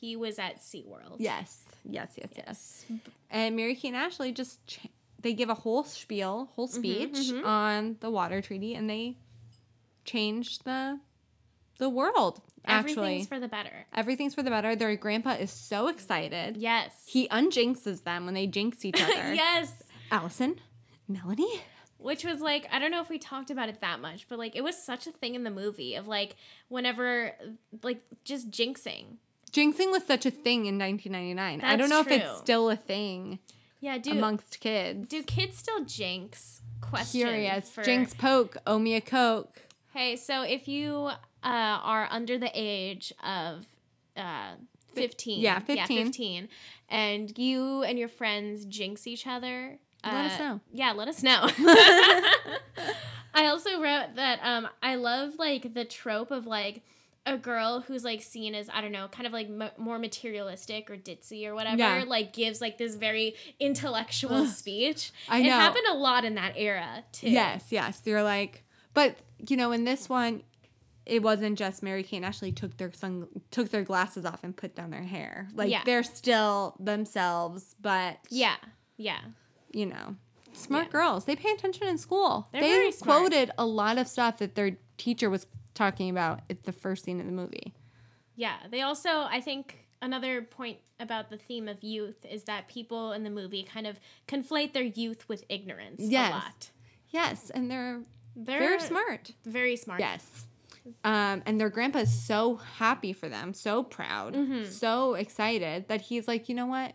he 0.00 0.16
was 0.16 0.38
at 0.38 0.58
SeaWorld. 0.60 1.16
Yes, 1.18 1.64
yes, 1.84 2.12
yes, 2.16 2.30
yes. 2.36 2.84
And 3.30 3.56
Mary 3.56 3.74
Kate 3.74 3.88
and 3.88 3.96
Ashley 3.96 4.32
just 4.32 4.64
ch- 4.66 4.88
they 5.22 5.32
give 5.32 5.48
a 5.48 5.54
whole 5.54 5.82
spiel, 5.84 6.50
whole 6.54 6.68
speech 6.68 7.12
mhm. 7.12 7.44
on 7.44 7.96
the 8.00 8.10
water 8.10 8.42
treaty, 8.42 8.74
and 8.74 8.88
they 8.90 9.16
change 10.04 10.60
the 10.60 11.00
the 11.78 11.88
world. 11.88 12.40
Actually, 12.68 12.92
Everything's 13.04 13.26
for 13.28 13.38
the 13.40 13.48
better. 13.48 13.86
Everything's 13.94 14.34
for 14.34 14.42
the 14.42 14.50
better. 14.50 14.74
Their 14.74 14.96
grandpa 14.96 15.32
is 15.34 15.52
so 15.52 15.86
excited. 15.88 16.56
Yes. 16.56 16.92
He 17.06 17.28
unjinxes 17.28 18.02
them 18.02 18.24
when 18.24 18.34
they 18.34 18.46
jinx 18.48 18.84
each 18.84 19.00
other. 19.00 19.34
yes. 19.34 19.72
Allison, 20.10 20.56
Melanie. 21.08 21.60
Which 21.98 22.24
was 22.24 22.40
like, 22.40 22.66
I 22.72 22.78
don't 22.78 22.90
know 22.90 23.00
if 23.00 23.08
we 23.08 23.18
talked 23.18 23.50
about 23.50 23.68
it 23.68 23.80
that 23.80 24.00
much, 24.00 24.28
but 24.28 24.38
like 24.38 24.54
it 24.56 24.62
was 24.64 24.76
such 24.76 25.06
a 25.06 25.12
thing 25.12 25.34
in 25.34 25.44
the 25.44 25.50
movie 25.50 25.94
of 25.94 26.06
like 26.08 26.36
whenever 26.68 27.32
like 27.82 28.02
just 28.24 28.50
jinxing. 28.50 29.16
Jinxing 29.52 29.90
was 29.92 30.04
such 30.04 30.26
a 30.26 30.30
thing 30.30 30.66
in 30.66 30.76
1999. 30.78 31.60
I 31.62 31.76
don't 31.76 31.88
That's 31.88 31.90
know 31.90 32.00
if 32.00 32.08
it's 32.10 32.38
still 32.38 32.68
a 32.68 32.76
thing 32.76 33.38
Yeah, 33.80 33.96
do 33.98 34.10
amongst 34.10 34.60
kids. 34.60 35.08
do 35.08 35.22
kids 35.22 35.56
still 35.56 35.84
jinx? 35.84 36.60
Question. 36.80 37.20
Curious. 37.22 37.70
for- 37.70 37.82
Jinx 37.82 38.12
poke, 38.12 38.56
owe 38.66 38.78
me 38.78 38.94
a 38.94 39.00
coke. 39.00 39.62
Hey, 39.94 40.16
so 40.16 40.42
if 40.42 40.68
you 40.68 41.10
uh, 41.46 41.78
are 41.82 42.08
under 42.10 42.38
the 42.38 42.50
age 42.54 43.12
of 43.24 43.66
uh, 44.16 44.54
15, 44.94 45.40
yeah, 45.40 45.58
15. 45.60 46.04
15, 46.06 46.48
and 46.88 47.38
you 47.38 47.82
and 47.82 47.98
your 47.98 48.08
friends 48.08 48.64
jinx 48.64 49.06
each 49.06 49.26
other, 49.26 49.78
Let 50.04 50.14
us 50.32 50.40
uh, 50.40 50.44
know. 50.44 50.60
Yeah, 50.72 50.92
let 50.92 51.08
us 51.08 51.22
know. 51.22 51.48
I 53.34 53.46
also 53.48 53.80
wrote 53.80 54.14
that 54.16 54.40
um, 54.42 54.68
I 54.82 54.94
love 54.94 55.34
like 55.38 55.74
the 55.74 55.84
trope 55.84 56.30
of 56.30 56.46
like 56.46 56.82
a 57.26 57.36
girl 57.36 57.80
who's 57.80 58.04
like 58.04 58.22
seen 58.22 58.54
as 58.54 58.70
I 58.72 58.80
don't 58.80 58.92
know, 58.92 59.08
kind 59.08 59.26
of 59.26 59.32
like 59.32 59.48
m- 59.48 59.70
more 59.76 59.98
materialistic 59.98 60.90
or 60.90 60.96
ditzy 60.96 61.46
or 61.46 61.54
whatever, 61.54 61.76
Yeah. 61.76 62.04
like 62.06 62.32
gives 62.32 62.60
like 62.62 62.78
this 62.78 62.94
very 62.94 63.34
intellectual 63.60 64.46
speech. 64.60 65.12
I 65.28 65.40
It 65.40 65.44
know. 65.44 65.50
happened 65.50 65.84
a 65.90 65.94
lot 65.94 66.24
in 66.24 66.36
that 66.36 66.54
era 66.56 67.04
too. 67.12 67.28
Yes, 67.30 67.66
yes. 67.70 68.00
You're 68.04 68.22
like, 68.22 68.64
but 68.94 69.16
you 69.46 69.56
know, 69.56 69.72
in 69.72 69.84
this 69.84 70.08
one, 70.08 70.42
it 71.06 71.22
wasn't 71.22 71.56
just 71.56 71.82
Mary 71.82 72.02
Kate 72.02 72.16
and 72.18 72.26
Ashley 72.26 72.52
took 72.52 72.76
their 72.76 72.92
sun 72.92 73.28
took 73.50 73.70
their 73.70 73.84
glasses 73.84 74.24
off 74.24 74.42
and 74.44 74.56
put 74.56 74.74
down 74.74 74.90
their 74.90 75.02
hair. 75.04 75.48
Like 75.54 75.70
Yeah. 75.70 75.82
they're 75.84 76.02
still 76.02 76.76
themselves, 76.80 77.74
but 77.80 78.18
Yeah. 78.28 78.56
Yeah. 78.96 79.20
you 79.72 79.86
know, 79.86 80.16
smart 80.52 80.90
girls. 80.90 81.24
They 81.24 81.36
pay 81.36 81.50
attention 81.52 81.86
in 81.86 81.98
school. 81.98 82.48
They're 82.52 82.60
they 82.62 82.92
quoted 82.92 83.50
a 83.58 83.64
lot 83.66 83.98
of 83.98 84.08
stuff 84.08 84.38
that 84.38 84.54
their 84.56 84.76
teacher 84.98 85.30
was 85.30 85.46
talking 85.74 86.10
about 86.10 86.40
at 86.50 86.64
the 86.64 86.72
first 86.72 87.04
scene 87.04 87.20
of 87.20 87.26
the 87.26 87.32
movie. 87.32 87.74
Yeah, 88.34 88.56
they 88.70 88.82
also, 88.82 89.08
I 89.10 89.40
think, 89.40 89.86
another 90.02 90.42
point 90.42 90.78
about 90.98 91.30
the 91.30 91.36
theme 91.36 91.68
of 91.68 91.82
youth 91.84 92.24
is 92.24 92.44
that 92.44 92.68
people 92.68 93.12
in 93.12 93.22
the 93.22 93.30
movie 93.30 93.62
kind 93.62 93.86
of 93.86 93.98
conflate 94.26 94.72
their 94.72 94.82
youth 94.82 95.28
with 95.28 95.44
ignorance 95.48 96.00
Yes. 96.02 96.30
a 96.30 96.34
lot. 96.34 96.70
Yes, 97.10 97.50
and 97.50 97.70
they're 97.70 98.00
They're 98.34 98.58
very 98.60 98.80
smart. 98.80 99.32
Very 99.44 99.76
smart. 99.76 100.00
Yes. 100.00 100.46
Um, 101.04 101.42
and 101.46 101.60
their 101.60 101.70
grandpa 101.70 102.00
is 102.00 102.12
so 102.26 102.56
happy 102.56 103.12
for 103.12 103.28
them, 103.28 103.54
so 103.54 103.82
proud, 103.82 104.34
Mhm. 104.34 104.66
so 104.70 105.14
excited 105.14 105.88
that 105.88 106.02
he's 106.02 106.26
like, 106.28 106.48
you 106.48 106.54
know 106.54 106.66
what? 106.66 106.94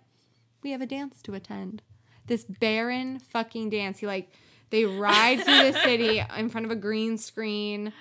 We 0.64 0.72
have 0.72 0.82
a 0.82 0.86
dance 0.86 1.22
to 1.24 1.34
attend. 1.34 1.82
This 2.28 2.44
barren 2.44 3.20
fucking 3.20 3.70
dance. 3.72 4.00
He 4.00 4.08
like 4.08 4.32
they 4.70 4.86
ride 4.86 5.40
through 5.44 5.72
the 5.72 5.74
city 5.84 6.24
in 6.38 6.50
front 6.50 6.66
of 6.66 6.72
a 6.72 6.76
green 6.76 7.18
screen. 7.18 7.92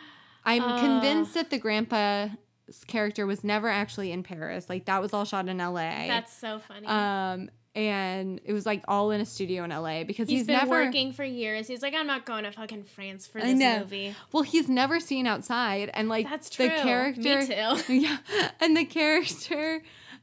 I'm 0.44 0.62
Oh. 0.62 0.78
convinced 0.80 1.34
that 1.34 1.50
the 1.50 1.58
grandpa's 1.58 2.84
character 2.86 3.26
was 3.26 3.42
never 3.42 3.68
actually 3.68 4.12
in 4.12 4.22
Paris. 4.22 4.68
Like 4.68 4.84
that 4.86 5.00
was 5.02 5.12
all 5.12 5.24
shot 5.24 5.48
in 5.48 5.58
LA. 5.58 6.06
That's 6.06 6.32
so 6.32 6.60
funny. 6.60 6.86
um 6.86 7.50
and 7.74 8.40
it 8.44 8.52
was 8.52 8.66
like 8.66 8.82
all 8.88 9.10
in 9.12 9.20
a 9.20 9.26
studio 9.26 9.62
in 9.62 9.70
LA 9.70 10.02
because 10.02 10.28
he's 10.28 10.40
he's, 10.40 10.46
been 10.46 10.56
never 10.56 10.70
working 10.70 11.12
for 11.12 11.24
years. 11.24 11.68
He's 11.68 11.82
like, 11.82 11.94
I'm 11.94 12.06
not 12.06 12.26
going 12.26 12.44
to 12.44 12.52
fucking 12.52 12.84
France 12.84 13.26
for 13.26 13.40
this 13.40 13.58
movie. 13.58 14.14
Well, 14.32 14.42
he's 14.42 14.68
never 14.68 14.98
seen 14.98 15.26
outside, 15.26 15.90
and 15.94 16.08
like 16.08 16.28
That's 16.28 16.48
the 16.48 16.68
true. 16.68 16.76
Me 16.76 16.82
character, 16.82 17.46
too. 17.46 17.92
yeah, 17.94 18.18
and 18.60 18.76
the 18.76 18.84
character, 18.84 19.82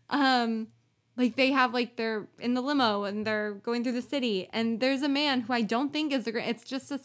um, 0.09 0.67
like 1.15 1.35
they 1.35 1.51
have 1.51 1.73
like 1.73 1.95
they're 1.95 2.27
in 2.39 2.53
the 2.53 2.61
limo 2.61 3.03
and 3.03 3.25
they're 3.25 3.53
going 3.53 3.83
through 3.83 3.93
the 3.93 4.01
city, 4.01 4.49
and 4.51 4.79
there's 4.79 5.01
a 5.01 5.09
man 5.09 5.41
who 5.41 5.53
I 5.53 5.61
don't 5.61 5.93
think 5.93 6.11
is 6.11 6.25
the 6.25 6.49
it's 6.49 6.63
just 6.63 6.91
a 6.91 6.99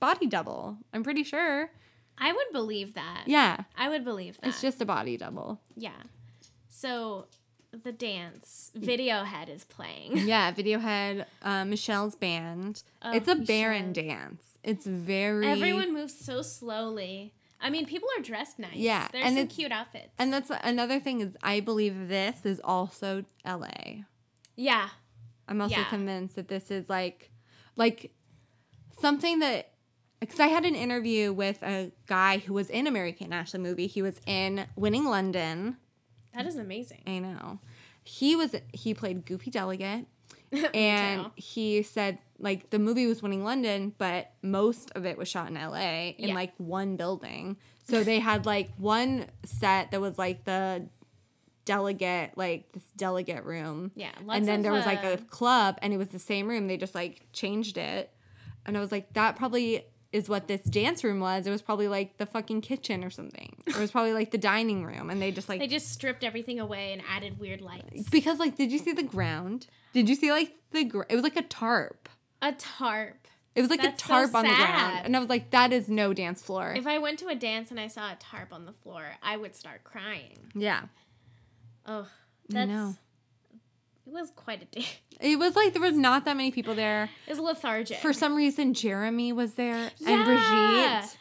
body 0.00 0.26
double. 0.26 0.78
I'm 0.94 1.02
pretty 1.02 1.22
sure. 1.22 1.70
I 2.18 2.32
would 2.32 2.46
believe 2.52 2.94
that. 2.94 3.24
Yeah, 3.26 3.64
I 3.76 3.88
would 3.90 4.04
believe 4.04 4.38
that. 4.40 4.48
it's 4.48 4.62
just 4.62 4.80
a 4.80 4.86
body 4.86 5.16
double. 5.18 5.60
Yeah. 5.76 5.90
So 6.68 7.26
the 7.72 7.92
dance 7.92 8.70
video 8.74 9.24
head 9.24 9.48
is 9.48 9.64
playing. 9.64 10.16
Yeah, 10.26 10.50
video 10.52 10.78
head, 10.78 11.26
uh, 11.42 11.64
Michel's 11.64 12.14
band. 12.14 12.82
Oh, 13.02 13.12
it's 13.12 13.28
a 13.28 13.34
barren 13.36 13.88
Michel. 13.88 14.04
dance. 14.04 14.42
It's 14.62 14.86
very 14.86 15.46
Everyone 15.48 15.92
moves 15.92 16.14
so 16.14 16.42
slowly. 16.42 17.34
I 17.60 17.70
mean, 17.70 17.86
people 17.86 18.08
are 18.18 18.22
dressed 18.22 18.58
nice. 18.58 18.74
Yeah, 18.74 19.08
There's 19.12 19.24
and 19.24 19.36
some 19.36 19.46
cute 19.48 19.72
outfits. 19.72 20.10
And 20.18 20.32
that's 20.32 20.50
another 20.62 21.00
thing 21.00 21.20
is 21.20 21.36
I 21.42 21.60
believe 21.60 22.08
this 22.08 22.44
is 22.44 22.60
also 22.62 23.24
LA. 23.46 24.02
yeah. 24.56 24.88
I'm 25.48 25.60
also 25.60 25.74
Yeah. 25.76 25.84
convinced 25.88 26.36
that 26.36 26.48
this 26.48 26.70
is 26.70 26.88
like 26.88 27.30
like 27.76 28.12
something 29.00 29.40
that 29.40 29.70
because 30.20 30.38
I 30.38 30.46
had 30.46 30.64
an 30.64 30.76
interview 30.76 31.32
with 31.32 31.62
a 31.64 31.90
guy 32.06 32.38
who 32.38 32.52
was 32.54 32.70
in 32.70 32.86
American 32.86 33.32
Ashley 33.32 33.58
movie. 33.58 33.88
He 33.88 34.02
was 34.02 34.20
in 34.26 34.66
Winning 34.76 35.04
London. 35.04 35.76
That 36.34 36.46
is 36.46 36.56
amazing. 36.56 37.02
I 37.06 37.18
know. 37.18 37.58
He 38.04 38.34
was 38.36 38.54
he 38.72 38.94
played 38.94 39.24
Goofy 39.26 39.50
Delegate. 39.50 40.06
and 40.74 41.30
he 41.34 41.82
said 41.82 42.18
like 42.38 42.68
the 42.70 42.78
movie 42.78 43.06
was 43.06 43.22
winning 43.22 43.42
London, 43.42 43.94
but 43.96 44.32
most 44.42 44.90
of 44.94 45.06
it 45.06 45.16
was 45.16 45.26
shot 45.28 45.48
in 45.48 45.54
LA 45.54 46.10
in 46.18 46.28
Yeah. 46.28 46.34
like 46.34 46.52
one 46.58 46.96
building. 46.96 47.56
So 47.88 48.04
they 48.04 48.18
had 48.20 48.44
like 48.46 48.70
one 48.76 49.26
set 49.44 49.90
that 49.92 50.00
was 50.00 50.18
like 50.18 50.44
the 50.44 50.88
delegate, 51.64 52.36
like 52.36 52.70
this 52.72 52.82
delegate 52.96 53.44
room. 53.44 53.92
Yeah, 53.94 54.10
And 54.28 54.46
then 54.46 54.62
there 54.62 54.72
was 54.72 54.84
like 54.86 55.04
uh, 55.04 55.12
a 55.12 55.16
club 55.18 55.78
and 55.80 55.92
it 55.92 55.96
was 55.96 56.08
the 56.08 56.18
same 56.18 56.48
room. 56.48 56.66
They 56.66 56.76
just 56.76 56.94
like 56.94 57.26
changed 57.32 57.78
it. 57.78 58.10
And 58.66 58.76
I 58.76 58.80
was 58.80 58.92
like, 58.92 59.12
that 59.14 59.36
probably 59.36 59.84
is 60.12 60.28
what 60.28 60.46
this 60.48 60.60
dance 60.62 61.02
room 61.02 61.20
was. 61.20 61.46
It 61.46 61.50
was 61.50 61.62
probably 61.62 61.88
like 61.88 62.18
the 62.18 62.26
fucking 62.26 62.60
kitchen 62.60 63.02
or 63.02 63.10
something. 63.10 63.56
It 63.66 63.76
was 63.78 63.90
probably 63.90 64.12
like 64.12 64.30
the 64.30 64.38
dining 64.38 64.84
room, 64.84 65.08
and 65.10 65.20
they 65.22 65.30
just 65.32 65.48
like 65.48 65.58
They 65.60 65.66
just 65.66 65.90
stripped 65.90 66.22
everything 66.24 66.60
away 66.60 66.92
and 66.92 67.02
added 67.08 67.38
weird 67.38 67.60
lights. 67.62 68.08
because 68.10 68.38
like 68.38 68.56
did 68.56 68.70
you 68.70 68.78
see 68.78 68.92
the 68.92 69.02
ground? 69.02 69.66
Did 69.92 70.08
you 70.08 70.14
see 70.14 70.30
like 70.30 70.52
the 70.70 70.84
gr- 70.84 71.02
it 71.08 71.14
was 71.14 71.22
like 71.24 71.36
a 71.36 71.42
tarp. 71.42 72.08
A 72.42 72.52
tarp. 72.52 73.16
It 73.54 73.60
was 73.60 73.68
like 73.70 73.82
That's 73.82 74.02
a 74.02 74.06
so 74.06 74.12
tarp 74.14 74.34
on 74.34 74.44
the 74.44 74.54
ground, 74.54 75.02
and 75.04 75.14
I 75.14 75.18
was 75.20 75.28
like, 75.28 75.50
that 75.50 75.72
is 75.74 75.86
no 75.88 76.14
dance 76.14 76.42
floor. 76.42 76.72
If 76.74 76.86
I 76.86 76.98
went 76.98 77.18
to 77.18 77.28
a 77.28 77.34
dance 77.34 77.70
and 77.70 77.78
I 77.78 77.86
saw 77.88 78.10
a 78.10 78.16
tarp 78.18 78.50
on 78.52 78.64
the 78.64 78.72
floor, 78.72 79.04
I 79.22 79.36
would 79.36 79.54
start 79.54 79.84
crying. 79.84 80.38
yeah, 80.54 80.84
Oh, 81.86 82.06
that's 82.48 82.96
was 84.12 84.30
quite 84.36 84.62
a 84.62 84.66
day. 84.66 84.86
It 85.20 85.38
was 85.38 85.54
like 85.54 85.72
there 85.72 85.80
was 85.82 85.96
not 85.96 86.24
that 86.24 86.36
many 86.36 86.50
people 86.50 86.74
there. 86.74 87.08
It 87.28 87.30
was 87.30 87.38
lethargic. 87.38 87.98
For 87.98 88.12
some 88.12 88.34
reason, 88.34 88.74
Jeremy 88.74 89.32
was 89.32 89.54
there 89.54 89.76
and 89.76 89.90
Yeah. 90.00 91.00
Brigitte. 91.04 91.16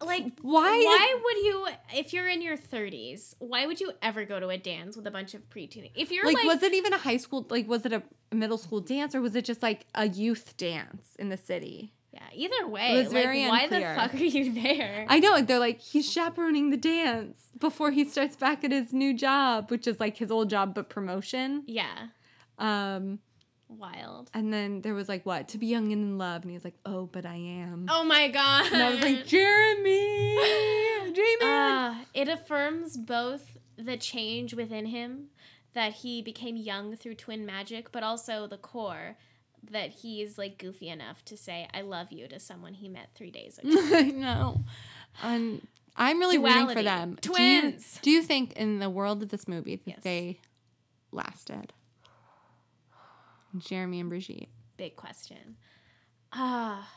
like 0.00 0.38
Why 0.40 0.70
why 0.70 1.20
would 1.24 1.36
you 1.38 1.66
if 1.98 2.12
you're 2.12 2.28
in 2.28 2.42
your 2.42 2.56
30s 2.56 3.34
why 3.38 3.66
would 3.66 3.80
you 3.80 3.90
ever 4.02 4.24
go 4.24 4.38
to 4.38 4.48
a 4.50 4.58
dance 4.58 4.96
with 4.96 5.06
a 5.06 5.10
bunch 5.10 5.34
of 5.34 5.48
preteen 5.50 5.90
if 5.96 6.12
you're 6.12 6.24
Like, 6.26 6.36
like, 6.36 6.46
was 6.46 6.62
it 6.62 6.74
even 6.74 6.92
a 6.92 6.98
high 6.98 7.16
school? 7.16 7.44
Like, 7.48 7.66
was 7.68 7.84
it 7.86 7.92
a 7.92 8.02
middle 8.32 8.58
school 8.58 8.80
dance 8.80 9.14
or 9.16 9.20
was 9.20 9.34
it 9.34 9.44
just 9.44 9.62
like 9.62 9.86
a 9.94 10.06
youth 10.06 10.56
dance 10.56 11.16
in 11.18 11.28
the 11.30 11.36
city? 11.36 11.92
Yeah 12.14 12.20
either 12.32 12.66
way 12.68 12.92
It 12.94 13.04
was 13.04 13.12
like 13.12 13.22
very 13.24 13.46
why 13.48 13.62
unclear. 13.64 13.94
the 13.94 14.00
fuck 14.00 14.14
are 14.14 14.24
you 14.36 14.52
there 14.52 15.04
I 15.08 15.18
know. 15.20 15.42
They're 15.42 15.58
like, 15.58 15.80
he's 15.80 16.10
chaperoning 16.10 16.70
the 16.70 16.76
dance 16.76 17.38
before 17.58 17.90
he 17.90 18.04
starts 18.04 18.36
back 18.36 18.62
at 18.64 18.70
his 18.72 18.92
new 18.92 19.12
job, 19.14 19.70
which 19.70 19.86
is 19.86 19.98
like 20.00 20.16
his 20.16 20.30
old 20.30 20.48
job, 20.50 20.74
but 20.74 20.88
promotion. 20.88 21.64
yeah 21.66 22.08
Um, 22.58 23.18
wild 23.68 24.30
and 24.32 24.52
then 24.52 24.80
there 24.82 24.94
was 24.94 25.08
like, 25.08 25.26
what? 25.26 25.48
To 25.48 25.58
be 25.58 25.66
young 25.66 25.92
and 25.92 26.02
in 26.02 26.18
love. 26.18 26.42
And 26.42 26.50
he's 26.52 26.64
like, 26.64 26.78
oh, 26.86 27.06
but 27.06 27.26
I 27.26 27.34
am. 27.36 27.86
oh 27.90 28.04
my 28.04 28.28
god 28.28 28.72
And 28.72 28.80
I 28.82 28.90
was 28.90 29.00
like, 29.00 29.26
Jeremy, 29.26 30.36
Jamie. 31.12 31.36
uh, 31.42 31.94
it 32.14 32.28
affirms 32.28 32.96
both 32.96 33.56
the 33.76 33.96
change 33.96 34.54
within 34.54 34.86
him 34.86 35.26
that 35.74 35.92
he 35.92 36.22
became 36.22 36.56
young 36.56 36.96
through 36.96 37.16
twin 37.16 37.44
magic 37.44 37.90
but 37.90 38.02
also 38.04 38.46
the 38.46 38.56
core 38.56 39.16
that 39.70 39.90
he's 39.90 40.36
like 40.38 40.58
goofy 40.58 40.88
enough 40.88 41.24
to 41.24 41.36
say 41.36 41.68
i 41.74 41.80
love 41.80 42.10
you 42.12 42.26
to 42.28 42.38
someone 42.40 42.74
he 42.74 42.88
met 42.88 43.08
three 43.14 43.30
days 43.30 43.58
ago 43.62 43.70
I 43.92 44.02
know. 44.02 44.60
And 45.22 45.66
I'm 45.96 46.18
really 46.18 46.38
rooting 46.38 46.66
for 46.68 46.74
Duality. 46.74 46.84
them. 46.84 47.18
Do 47.20 47.28
you- 47.30 47.34
Twins. 47.36 47.98
Do 48.02 48.10
you, 48.10 48.22
think 48.22 48.54
in 48.54 48.80
the 48.80 48.90
world 48.90 49.22
of 49.22 49.28
this 49.28 49.46
movie 49.46 49.76
that 49.76 49.86
Yes. 49.86 49.98
they 50.02 50.40
lasted? 51.12 51.72
Jeremy 53.58 54.00
and 54.00 54.08
Brigitte. 54.08 54.48
big 54.76 54.96
question. 54.96 55.56
Ah, 56.32 56.90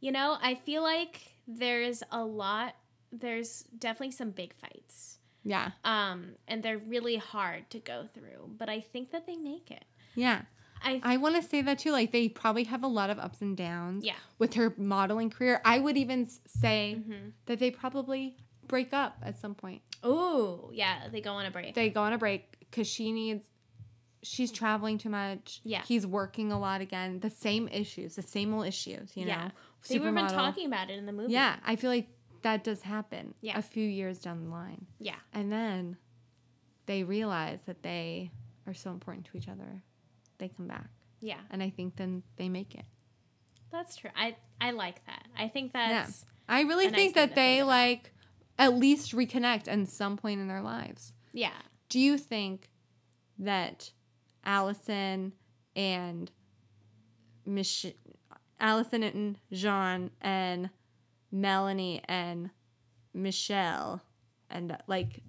you 0.00 0.12
know, 0.12 0.36
I 0.40 0.54
feel 0.54 0.82
like 0.82 1.34
there's 1.48 2.02
a 2.12 2.24
lot. 2.24 2.76
There's 3.10 3.64
definitely 3.76 4.12
some 4.12 4.30
big 4.30 4.54
fights. 4.54 5.18
Yeah. 5.44 5.72
Um, 5.84 6.36
and 6.46 6.62
they're 6.62 6.78
really 6.78 7.16
hard 7.16 7.68
to 7.70 7.80
go 7.80 8.06
through, 8.14 8.50
but 8.56 8.68
I 8.68 8.80
think 8.80 9.10
that 9.10 9.26
they 9.26 9.34
make 9.36 9.70
it. 9.72 9.84
Yeah. 10.14 10.42
I, 10.84 11.00
I 11.02 11.16
want 11.16 11.36
to 11.36 11.42
say 11.48 11.62
that 11.62 11.78
too. 11.78 11.92
Like 11.92 12.12
they 12.12 12.28
probably 12.28 12.64
have 12.64 12.82
a 12.82 12.88
lot 12.88 13.10
of 13.10 13.18
ups 13.18 13.40
and 13.40 13.56
downs. 13.56 14.04
Yeah. 14.04 14.14
With 14.38 14.54
her 14.54 14.74
modeling 14.76 15.30
career, 15.30 15.60
I 15.64 15.78
would 15.78 15.96
even 15.96 16.28
say 16.46 16.96
Mm-hmm. 16.98 17.28
that 17.46 17.58
they 17.58 17.70
probably 17.70 18.36
break 18.66 18.92
up 18.92 19.16
at 19.22 19.38
some 19.38 19.54
point. 19.54 19.82
oh 20.02 20.70
yeah, 20.72 21.08
they 21.10 21.20
go 21.20 21.32
on 21.32 21.46
a 21.46 21.50
break. 21.50 21.74
They 21.74 21.90
go 21.90 22.02
on 22.02 22.12
a 22.12 22.18
break 22.18 22.58
because 22.60 22.86
she 22.86 23.12
needs. 23.12 23.44
She's 24.24 24.52
traveling 24.52 24.98
too 24.98 25.08
much. 25.10 25.60
Yeah. 25.64 25.82
He's 25.84 26.06
working 26.06 26.52
a 26.52 26.58
lot 26.58 26.80
again. 26.80 27.18
The 27.20 27.30
same 27.30 27.66
issues, 27.68 28.14
the 28.14 28.22
same 28.22 28.54
old 28.54 28.66
issues. 28.66 29.16
You 29.16 29.24
know. 29.26 29.32
yeah, 29.32 29.44
know. 29.46 29.50
they 29.88 29.98
were 29.98 30.08
even 30.10 30.26
talking 30.28 30.66
about 30.66 30.90
it 30.90 30.98
in 30.98 31.06
the 31.06 31.12
movie. 31.12 31.32
Yeah, 31.32 31.56
I 31.66 31.74
feel 31.76 31.90
like 31.90 32.08
that 32.42 32.62
does 32.64 32.82
happen. 32.82 33.34
Yeah. 33.40 33.58
A 33.58 33.62
few 33.62 33.86
years 33.88 34.18
down 34.18 34.44
the 34.44 34.50
line. 34.50 34.86
yeah, 35.00 35.14
And 35.32 35.50
then 35.52 35.96
they 36.86 37.02
realize 37.04 37.60
that 37.66 37.82
they 37.84 38.30
are 38.66 38.74
so 38.74 38.90
important 38.90 39.26
to 39.26 39.36
each 39.36 39.48
other. 39.48 39.82
They 40.42 40.48
come 40.48 40.66
back. 40.66 40.88
yeah. 41.20 41.38
And 41.50 41.62
I 41.62 41.70
think 41.70 41.94
then 41.96 42.24
they 42.36 42.48
make 42.48 42.74
it. 42.74 42.84
That's 43.70 43.94
true. 43.96 44.10
I 44.16 44.34
I 44.60 44.72
like 44.72 45.06
that. 45.06 45.28
I 45.38 45.46
think 45.48 45.70
Yeah. 45.72 46.02
that's 46.02 46.26
I 46.48 46.62
really 46.62 46.86
a 46.86 46.90
nice 46.90 46.98
think 46.98 47.14
that 47.14 47.34
they 47.36 47.58
think 47.58 47.68
like 47.68 48.12
at 48.58 48.74
least 48.74 49.12
reconnect 49.14 49.68
at 49.68 49.88
some 49.88 50.16
point 50.16 50.40
in 50.40 50.48
their 50.48 50.60
lives. 50.62 51.12
yeah. 51.32 51.52
Do 51.88 52.00
you 52.00 52.18
think 52.18 52.70
that 53.38 53.92
Allison 54.44 55.32
and 55.76 56.30
Mich- 57.46 57.94
Allison 58.60 59.02
and 59.02 59.38
Jean 59.52 60.10
and 60.20 60.70
Melanie 61.30 62.00
and 62.06 62.50
Michel 63.14 64.00
and 64.50 64.76
like 64.86 65.20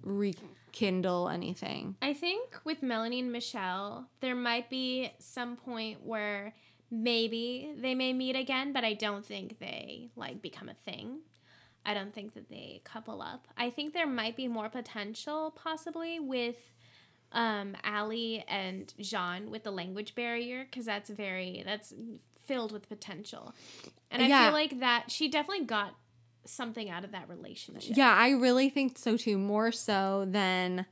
rekindle 0.74 1.28
anything? 1.28 1.96
I 2.02 2.12
think 2.14 2.56
with 2.64 2.82
Melanie 2.82 3.20
and 3.20 3.32
Michel, 3.32 4.06
there 4.20 4.34
might 4.34 4.68
be 4.70 5.10
some 5.18 5.56
point 5.56 6.02
where 6.04 6.54
maybe 6.90 7.72
they 7.78 7.94
may 7.94 8.12
meet 8.12 8.36
again, 8.36 8.72
but 8.72 8.84
I 8.84 8.94
don't 8.94 9.24
think 9.24 9.58
they 9.58 10.10
like 10.16 10.42
become 10.42 10.68
a 10.68 10.74
thing. 10.74 11.20
I 11.86 11.94
don't 11.94 12.14
think 12.14 12.34
that 12.34 12.48
they 12.48 12.80
couple 12.84 13.20
up. 13.22 13.46
I 13.56 13.70
think 13.70 13.92
there 13.92 14.06
might 14.06 14.36
be 14.36 14.48
more 14.48 14.68
potential 14.68 15.52
possibly 15.56 16.18
with 16.20 16.56
um 17.32 17.76
Ali 17.84 18.44
and 18.48 18.92
Jean 19.00 19.50
with 19.50 19.64
the 19.64 19.70
language 19.72 20.14
barrier 20.14 20.64
because 20.64 20.86
that's 20.86 21.10
very 21.10 21.62
that's 21.64 21.92
filled 22.46 22.72
with 22.72 22.88
potential. 22.88 23.54
And 24.10 24.22
I 24.22 24.28
Yeah. 24.28 24.44
feel 24.46 24.52
like 24.52 24.80
that 24.80 25.10
she 25.10 25.28
definitely 25.28 25.66
got 25.66 25.94
something 26.46 26.90
out 26.90 27.04
of 27.04 27.12
that 27.12 27.28
relationship. 27.28 27.96
Yeah, 27.96 28.12
I 28.12 28.30
really 28.30 28.68
think 28.70 28.98
so 28.98 29.16
too. 29.16 29.38
More 29.38 29.72
so 29.72 30.26
than 30.28 30.86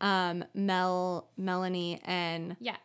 um 0.00 0.44
Mel, 0.54 1.30
Melanie, 1.36 2.00
and 2.04 2.56
Yeah. 2.60 2.76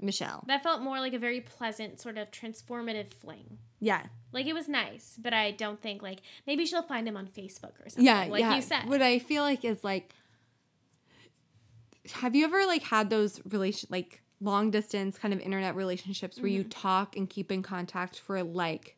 Michel. 0.00 0.44
That 0.46 0.62
felt 0.62 0.80
more 0.80 1.00
like 1.00 1.12
a 1.14 1.18
very 1.18 1.40
pleasant 1.40 1.98
sort 2.00 2.18
of 2.18 2.30
transformative 2.30 3.12
fling. 3.14 3.58
Yeah, 3.80 4.02
Like 4.32 4.46
it 4.46 4.52
was 4.52 4.68
nice, 4.68 5.16
but 5.20 5.32
I 5.32 5.50
don't 5.52 5.80
think 5.80 6.02
like 6.02 6.20
maybe 6.46 6.66
she'll 6.66 6.82
find 6.82 7.06
him 7.08 7.16
on 7.16 7.26
Facebook 7.26 7.72
or 7.84 7.88
something. 7.88 8.04
yeah, 8.04 8.26
like 8.30 8.40
yeah. 8.40 8.54
you 8.56 8.62
said. 8.62 8.86
What 8.88 9.02
I 9.02 9.18
feel 9.18 9.42
like 9.42 9.64
is 9.64 9.82
like, 9.82 10.12
have 12.14 12.34
you 12.34 12.44
ever 12.44 12.64
like 12.66 12.82
had 12.82 13.10
those 13.10 13.40
relation 13.46 13.88
like 13.90 14.22
long 14.40 14.70
distance 14.70 15.18
kind 15.18 15.34
of 15.34 15.40
internet 15.40 15.74
relationships 15.74 16.38
where 16.38 16.48
you 16.50 16.60
Mm-hmm. 16.60 16.68
talk 16.70 17.16
and 17.16 17.28
keep 17.28 17.50
in 17.52 17.62
contact 17.62 18.18
for 18.20 18.42
like 18.42 18.96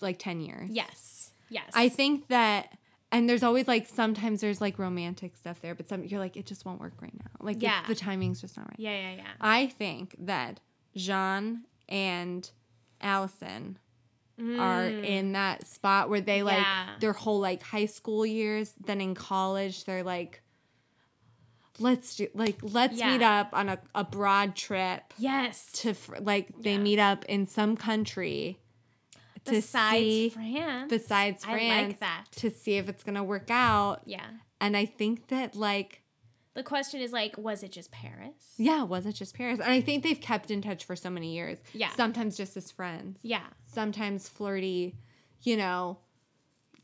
like 0.00 0.18
ten 0.18 0.40
years? 0.40 0.70
yes, 0.70 1.15
yes. 1.48 1.70
I 1.74 1.88
think 1.88 2.28
that. 2.28 2.72
And 3.12 3.28
there's 3.28 3.44
always 3.44 3.68
like 3.68 3.86
sometimes 3.86 4.40
there's 4.40 4.60
like 4.60 4.78
romantic 4.80 5.36
stuff 5.36 5.60
there, 5.62 5.74
but 5.76 5.88
some 5.88 6.02
you're 6.04 6.18
like 6.20 6.36
it 6.36 6.44
just 6.44 6.64
won't 6.64 6.80
work 6.80 6.94
right 7.00 7.14
now. 7.14 7.30
Like 7.40 7.62
Yeah. 7.62 7.82
the 7.86 7.94
timing's 7.94 8.40
just 8.40 8.56
not 8.56 8.66
right. 8.68 8.80
Yeah, 8.80 8.90
yeah, 8.98 9.16
yeah. 9.18 9.26
I 9.40 9.68
think 9.68 10.16
that 10.18 10.58
Jean 10.96 11.62
and 11.88 12.50
Allison 13.00 13.78
are 14.38 14.84
in 14.86 15.32
that 15.32 15.66
spot 15.66 16.10
where 16.10 16.20
they 16.20 16.42
like 16.42 16.58
Mm. 16.58 16.62
Yeah. 16.62 16.86
their 17.00 17.12
whole 17.14 17.38
like 17.40 17.62
high 17.62 17.86
school 17.86 18.26
years, 18.26 18.74
then 18.84 19.00
in 19.00 19.14
college 19.14 19.84
they're 19.84 20.02
like 20.02 20.42
let's 21.78 22.16
do 22.16 22.26
like 22.34 22.56
let's 22.62 22.98
Yeah. 22.98 23.12
meet 23.12 23.22
up 23.22 23.50
on 23.52 23.68
a, 23.68 23.78
a 23.94 24.02
broad 24.04 24.56
trip 24.56 25.14
Yes. 25.16 25.70
to 25.82 25.94
like 26.20 26.48
they 26.62 26.72
Yeah. 26.72 26.78
meet 26.78 26.98
up 26.98 27.24
in 27.26 27.46
some 27.46 27.76
country 27.76 28.58
to 29.46 29.52
Besides 29.52 29.98
see 30.04 30.28
France. 30.30 30.90
besides 30.90 31.44
I 31.44 31.52
France 31.52 31.88
like 31.88 32.00
that. 32.00 32.24
to 32.36 32.50
see 32.50 32.76
if 32.76 32.88
it's 32.88 33.02
gonna 33.02 33.24
work 33.24 33.50
out. 33.50 34.02
Yeah. 34.06 34.26
And 34.60 34.76
I 34.76 34.86
think 34.86 35.28
that 35.28 35.56
like 35.56 36.02
The 36.54 36.62
question 36.62 37.00
is 37.00 37.12
like, 37.12 37.36
was 37.36 37.62
it 37.62 37.72
just 37.72 37.90
Paris? 37.90 38.54
yeah, 38.56 38.82
was 38.82 39.04
it 39.06 39.12
just 39.14 39.34
Paris? 39.34 39.60
And 39.60 39.70
I 39.70 39.80
think 39.80 40.02
they've 40.02 40.20
kept 40.20 40.50
in 40.50 40.62
touch 40.62 40.84
for 40.84 40.96
so 40.96 41.10
many 41.10 41.34
years. 41.34 41.58
Yeah. 41.74 41.90
Sometimes 41.96 42.36
just 42.36 42.56
as 42.56 42.70
friends. 42.70 43.18
Yeah. 43.22 43.44
Sometimes 43.72 44.28
flirty, 44.28 44.94
you 45.42 45.56
know, 45.58 45.98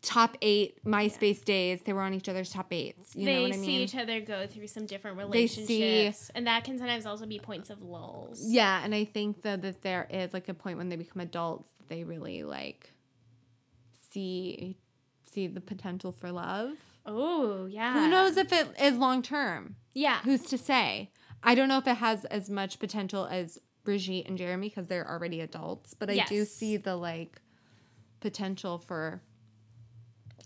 top 0.02 0.36
eight 0.42 0.84
MySpace 0.84 1.44
days. 1.44 1.80
They 1.82 1.92
were 1.92 2.02
on 2.02 2.12
each 2.12 2.28
other's 2.28 2.50
top 2.50 2.72
eights. 2.72 3.14
You 3.14 3.24
they 3.24 3.34
know 3.36 3.42
what 3.42 3.52
I 3.52 3.56
see 3.56 3.76
each 3.84 3.94
other 3.94 4.20
go 4.20 4.46
through 4.48 4.66
some 4.66 4.84
different 4.84 5.16
They 5.30 5.46
see- 5.46 5.62
relationships, 5.78 6.30
and 6.34 6.46
that 6.48 6.64
can 6.64 6.76
sometimes 6.76 7.06
also 7.06 7.24
be 7.24 7.38
points 7.38 7.70
of 7.70 7.80
lulls. 7.82 8.42
Yeah, 8.44 8.82
and 8.84 8.94
I 8.94 9.04
think 9.04 9.42
though 9.42 9.56
that 9.56 9.82
there 9.82 10.08
is 10.10 10.32
like 10.34 10.48
a 10.48 10.54
point 10.54 10.76
when 10.78 10.88
they 10.88 10.96
become 10.96 11.20
adults, 11.20 11.70
they 11.88 12.04
really 12.04 12.42
like 12.44 12.92
see 14.10 14.76
see 15.30 15.46
the 15.46 15.60
potential 15.60 16.12
for 16.12 16.30
love. 16.30 16.72
Oh, 17.06 17.66
yeah. 17.66 17.94
Who 17.94 18.08
knows 18.08 18.36
if 18.36 18.52
it 18.52 18.68
is 18.80 18.96
long 18.96 19.22
term? 19.22 19.76
Yeah. 19.94 20.20
Who's 20.22 20.42
to 20.46 20.58
say? 20.58 21.10
I 21.42 21.54
don't 21.54 21.68
know 21.68 21.78
if 21.78 21.86
it 21.88 21.96
has 21.96 22.24
as 22.26 22.48
much 22.50 22.78
potential 22.78 23.26
as 23.26 23.58
Brigitte 23.82 24.28
and 24.28 24.38
Jeremy 24.38 24.68
because 24.68 24.86
they're 24.86 25.08
already 25.08 25.40
adults, 25.40 25.94
but 25.94 26.08
I 26.10 26.24
do 26.28 26.44
see 26.44 26.76
the 26.76 26.94
like 26.96 27.40
potential 28.20 28.78
for 28.78 29.20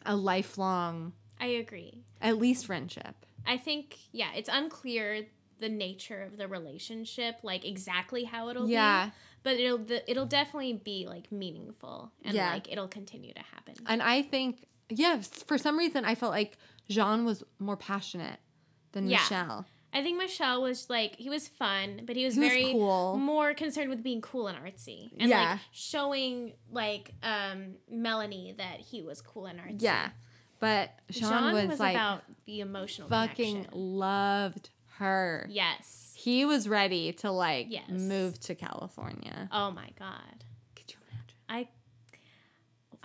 a 0.07 0.17
lifelong, 0.17 1.13
I 1.41 1.47
agree. 1.47 2.05
at 2.23 2.39
least 2.39 2.65
friendship. 2.67 3.27
I 3.45 3.59
think, 3.59 3.99
yeah, 4.13 4.31
it's 4.35 4.49
unclear 4.51 5.27
the 5.59 5.69
nature 5.69 6.23
of 6.23 6.37
the 6.39 6.49
relationship, 6.49 7.37
like 7.43 7.65
exactly 7.67 8.25
how 8.25 8.49
it'll 8.49 8.69
Yeah. 8.69 9.07
be. 9.07 9.13
But 9.43 9.57
it'll 9.61 9.79
the, 9.79 10.09
it'll 10.11 10.27
definitely 10.27 10.73
be 10.75 11.07
like 11.09 11.31
meaningful 11.31 12.13
and 12.25 12.35
Yeah. 12.35 12.53
like 12.53 12.71
it'll 12.71 12.89
continue 12.89 13.33
to 13.35 13.43
happen. 13.55 13.75
And 13.87 14.03
I 14.03 14.23
think, 14.23 14.67
yes, 14.89 15.29
for 15.29 15.57
some 15.59 15.79
reason, 15.79 16.05
I 16.05 16.15
felt 16.15 16.33
like 16.33 16.59
Jean 16.89 17.25
was 17.25 17.43
more 17.59 17.77
passionate 17.77 18.39
than 18.93 19.09
Yeah. 19.09 19.19
Michel. 19.19 19.67
I 19.93 20.03
think 20.03 20.19
Michel 20.19 20.61
was 20.63 20.91
like 20.91 21.17
he 21.17 21.31
was 21.31 21.49
fun, 21.49 22.03
but 22.05 22.17
he 22.17 22.25
was 22.25 22.35
He 22.35 22.41
was 22.41 22.49
very 22.51 22.73
cool. 22.73 23.17
more 23.17 23.55
concerned 23.55 23.89
with 23.89 24.03
being 24.03 24.21
cool 24.21 24.47
and 24.49 24.59
artsy, 24.59 25.11
and 25.19 25.31
Yeah. 25.31 25.53
like 25.53 25.61
showing 25.71 26.53
like 26.71 27.15
um 27.23 27.77
Melanie 27.89 28.55
that 28.59 28.81
he 28.81 29.01
was 29.03 29.23
cool 29.23 29.47
and 29.47 29.59
artsy. 29.61 29.83
Yeah. 29.83 30.11
But 30.59 30.91
Jean, 31.11 31.29
Jean 31.31 31.53
was, 31.55 31.67
was, 31.69 31.81
like 31.81 31.95
about 31.95 32.25
the 32.47 32.61
emotional 32.61 33.09
fucking 33.09 33.55
connection. 33.65 33.81
loved 33.99 34.71
her. 34.99 35.47
Yes. 35.51 36.13
He 36.17 36.45
was 36.45 36.69
ready 36.69 37.13
to 37.15 37.31
like 37.31 37.67
Yes. 37.71 37.89
move 37.89 38.39
to 38.41 38.55
California. 38.55 39.49
Oh 39.53 39.71
my 39.71 39.91
god. 39.99 40.45
Could 40.75 40.93
you 40.93 40.97
imagine? 41.11 41.37
I 41.49 41.69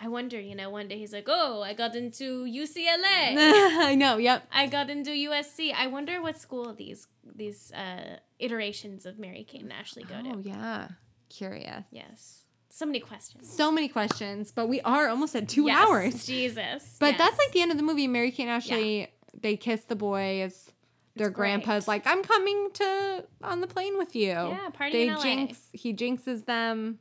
I 0.04 0.08
wonder, 0.08 0.40
you 0.40 0.56
know, 0.56 0.70
one 0.72 0.88
day 0.88 0.98
he's 0.98 1.14
like, 1.14 1.28
"Oh, 1.28 1.62
I 1.62 1.74
got 1.76 1.96
into 1.96 2.46
UCLA. 2.46 3.36
I 3.92 3.94
know. 3.96 4.18
Yep. 4.18 4.48
I 4.52 4.66
got 4.66 4.90
into 4.90 5.12
USC. 5.12 5.72
I 5.74 5.86
wonder 5.88 6.22
what 6.22 6.40
school 6.40 6.74
these 6.74 7.08
these 7.24 7.72
uh, 7.74 8.18
iterations 8.40 9.06
of 9.06 9.20
Mary 9.20 9.44
Kate 9.44 9.62
and 9.62 9.72
Ashley 9.72 10.04
go 10.04 10.22
to. 10.24 10.30
Oh 10.38 10.40
yeah. 10.44 10.88
Curious. 11.30 11.86
Yes. 11.92 12.46
So 12.70 12.86
many 12.86 13.00
questions. 13.00 13.48
So 13.54 13.72
many 13.72 13.90
questions, 13.90 14.52
but 14.52 14.68
we 14.68 14.82
are 14.82 15.08
almost 15.10 15.36
at 15.36 15.48
two 15.48 15.66
Yes, 15.68 15.88
hours. 15.88 16.26
Jesus. 16.26 16.96
But 17.00 17.12
yes. 17.12 17.18
that's 17.20 17.38
like 17.38 17.52
the 17.52 17.62
end 17.62 17.70
of 17.72 17.78
the 17.78 17.84
movie. 17.84 18.08
Mary 18.08 18.32
Kate 18.32 18.44
and 18.44 18.52
Ashley, 18.52 19.08
they 19.40 19.56
kiss 19.58 19.84
the 19.84 19.96
boys. 19.96 20.72
Their 21.16 21.28
It's 21.28 21.36
great. 21.36 21.48
grandpa's 21.64 21.88
like, 21.88 22.08
I'm 22.08 22.24
coming 22.24 22.70
to 22.76 23.26
on 23.44 23.62
the 23.62 23.68
plane 23.68 23.98
with 23.98 24.16
you. 24.16 24.30
Yeah, 24.30 24.70
party 24.74 24.94
they 24.94 25.08
in 25.08 25.14
LA. 25.16 25.22
jinx 25.22 25.60
he 25.74 25.94
jinxes 25.94 26.46
them. 26.46 27.00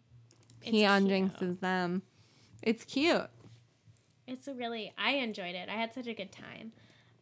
he 0.60 0.82
unjinxes 0.82 1.60
them. 1.60 2.02
It's 2.62 2.84
cute. 2.84 3.28
It's 4.26 4.46
a 4.48 4.54
really 4.54 4.92
I 4.98 5.12
enjoyed 5.12 5.54
it. 5.54 5.68
I 5.68 5.74
had 5.74 5.94
such 5.94 6.06
a 6.06 6.14
good 6.14 6.32
time. 6.32 6.72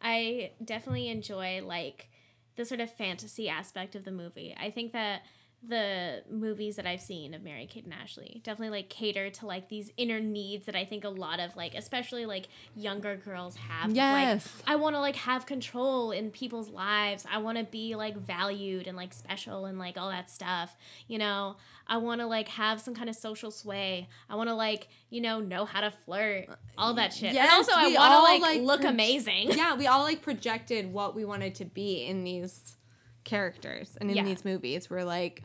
I 0.01 0.51
definitely 0.63 1.09
enjoy 1.09 1.61
like 1.63 2.09
the 2.55 2.65
sort 2.65 2.81
of 2.81 2.91
fantasy 2.91 3.47
aspect 3.49 3.95
of 3.95 4.03
the 4.03 4.11
movie. 4.11 4.55
I 4.59 4.69
think 4.69 4.91
that 4.93 5.21
the 5.67 6.23
movies 6.31 6.77
that 6.77 6.85
I've 6.85 7.01
seen 7.01 7.33
of 7.33 7.43
Mary 7.43 7.65
Kate 7.65 7.83
and 7.83 7.93
Ashley 7.93 8.39
definitely 8.45 8.77
like 8.77 8.89
cater 8.89 9.29
to 9.29 9.45
like 9.45 9.67
these 9.67 9.91
inner 9.97 10.19
needs 10.21 10.65
that 10.67 10.75
I 10.75 10.85
think 10.85 11.03
a 11.03 11.09
lot 11.09 11.41
of 11.41 11.55
like 11.57 11.75
especially 11.75 12.25
like 12.25 12.47
younger 12.75 13.17
girls 13.17 13.57
have. 13.57 13.91
Yes. 13.91 14.47
Like 14.65 14.71
I 14.71 14.75
want 14.77 14.95
to 14.95 15.01
like 15.01 15.17
have 15.17 15.45
control 15.45 16.11
in 16.11 16.31
people's 16.31 16.69
lives. 16.69 17.25
I 17.29 17.39
want 17.39 17.57
to 17.57 17.65
be 17.65 17.95
like 17.95 18.15
valued 18.15 18.87
and 18.87 18.95
like 18.95 19.13
special 19.13 19.65
and 19.65 19.77
like 19.77 19.97
all 19.97 20.09
that 20.09 20.29
stuff. 20.29 20.77
You 21.07 21.17
know, 21.17 21.57
I 21.87 21.97
want 21.97 22.21
to 22.21 22.27
like 22.27 22.47
have 22.49 22.79
some 22.79 22.95
kind 22.95 23.09
of 23.09 23.15
social 23.17 23.51
sway. 23.51 24.07
I 24.29 24.35
want 24.35 24.47
to 24.47 24.55
like, 24.55 24.87
you 25.09 25.19
know, 25.19 25.41
know 25.41 25.65
how 25.65 25.81
to 25.81 25.91
flirt. 25.91 26.47
Uh, 26.47 26.55
all 26.77 26.93
that 26.93 27.13
shit. 27.13 27.35
and 27.35 27.49
also 27.49 27.73
I 27.75 27.91
want 27.93 28.13
to 28.13 28.19
like, 28.19 28.41
like, 28.41 28.61
look 28.61 28.81
proj- 28.81 28.93
amazing. 28.93 29.51
yeah, 29.51 29.75
we 29.75 29.87
all 29.87 30.03
like 30.03 30.21
projected 30.21 30.93
what 30.93 31.15
we 31.15 31.25
wanted 31.25 31.55
to 31.55 31.65
be 31.65 32.05
in 32.05 32.23
these 32.23 32.77
characters 33.23 33.97
and 33.99 34.09
in 34.09 34.17
Yeah. 34.17 34.23
these 34.23 34.43
movies. 34.45 34.89
We're 34.89 35.03
like, 35.03 35.43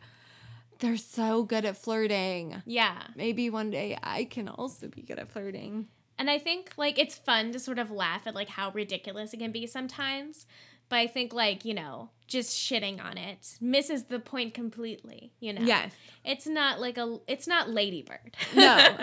they're 0.79 0.97
so 0.97 1.43
good 1.43 1.65
at 1.65 1.77
flirting. 1.77 2.61
Yeah. 2.65 3.03
Maybe 3.15 3.49
one 3.49 3.71
day 3.71 3.97
I 4.03 4.25
can 4.25 4.47
also 4.49 4.87
be 4.87 5.01
good 5.01 5.19
at 5.19 5.29
flirting. 5.31 5.87
And 6.17 6.29
I 6.29 6.37
think 6.39 6.71
like 6.77 6.97
it's 6.97 7.15
fun 7.15 7.51
to 7.51 7.59
sort 7.59 7.79
of 7.79 7.91
laugh 7.91 8.25
at 8.25 8.35
like 8.35 8.49
how 8.49 8.71
ridiculous 8.71 9.33
it 9.33 9.37
can 9.37 9.51
be 9.51 9.67
sometimes. 9.67 10.45
But 10.87 10.97
I 10.97 11.07
think 11.07 11.33
like, 11.33 11.65
you 11.65 11.73
know, 11.73 12.09
just 12.27 12.55
shitting 12.57 13.03
on 13.03 13.17
it 13.17 13.57
misses 13.59 14.03
the 14.05 14.19
point 14.19 14.53
completely, 14.53 15.31
you 15.39 15.51
know. 15.53 15.61
Yes. 15.61 15.93
It's 16.23 16.45
not 16.47 16.79
like 16.79 16.97
a 16.97 17.19
it's 17.27 17.47
not 17.47 17.69
Ladybird. 17.69 18.35
No. 18.55 18.77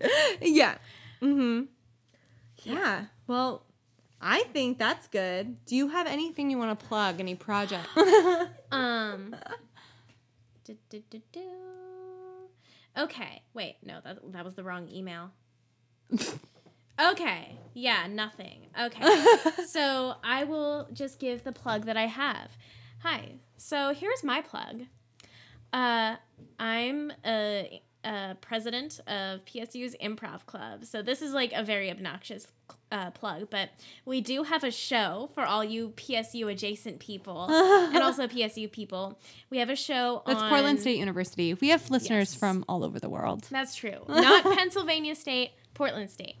yeah. 0.40 0.78
Mm-hmm. 1.20 1.62
Yeah. 2.64 3.04
Well, 3.26 3.64
I 4.20 4.44
think 4.52 4.78
that's 4.78 5.06
good. 5.08 5.64
Do 5.64 5.76
you 5.76 5.88
have 5.88 6.06
anything 6.06 6.50
you 6.50 6.58
want 6.58 6.78
to 6.78 6.86
plug? 6.86 7.20
Any 7.20 7.34
project? 7.34 7.86
um 8.72 9.34
du- 10.64 10.76
du- 10.90 11.02
du- 11.10 11.22
du. 11.32 11.40
Okay, 12.96 13.42
wait, 13.54 13.76
no, 13.84 14.00
that 14.02 14.18
that 14.32 14.44
was 14.44 14.54
the 14.54 14.64
wrong 14.64 14.88
email. 14.88 15.30
Okay, 17.00 17.56
yeah, 17.74 18.08
nothing. 18.08 18.66
Okay. 18.80 19.24
so 19.66 20.14
I 20.24 20.44
will 20.44 20.88
just 20.92 21.20
give 21.20 21.44
the 21.44 21.52
plug 21.52 21.84
that 21.86 21.96
I 21.96 22.06
have. 22.06 22.56
Hi. 23.02 23.34
So 23.56 23.94
here's 23.94 24.24
my 24.24 24.40
plug. 24.40 24.82
Uh, 25.72 26.16
I'm 26.58 27.12
a, 27.24 27.80
a 28.04 28.36
president 28.40 28.98
of 29.06 29.44
PSU's 29.44 29.94
improv 30.02 30.44
club. 30.46 30.86
So 30.86 31.00
this 31.02 31.22
is 31.22 31.32
like 31.32 31.52
a 31.52 31.62
very 31.62 31.88
obnoxious 31.88 32.48
uh, 32.90 33.10
plug, 33.10 33.48
but 33.50 33.70
we 34.04 34.20
do 34.20 34.44
have 34.44 34.64
a 34.64 34.70
show 34.70 35.30
for 35.34 35.44
all 35.44 35.62
you 35.62 35.90
PSU 35.90 36.50
adjacent 36.50 36.98
people 37.00 37.46
and 37.50 37.98
also 37.98 38.26
PSU 38.26 38.70
people. 38.70 39.18
We 39.50 39.58
have 39.58 39.70
a 39.70 39.76
show 39.76 40.22
That's 40.26 40.40
on 40.40 40.48
Portland 40.50 40.80
State 40.80 40.98
University. 40.98 41.54
We 41.54 41.68
have 41.68 41.90
listeners 41.90 42.32
Yes. 42.32 42.34
from 42.34 42.64
all 42.68 42.84
over 42.84 42.98
the 42.98 43.08
world. 43.10 43.46
That's 43.50 43.74
true. 43.74 44.00
Not 44.08 44.44
Pennsylvania 44.56 45.14
State, 45.14 45.50
Portland 45.74 46.10
State. 46.10 46.36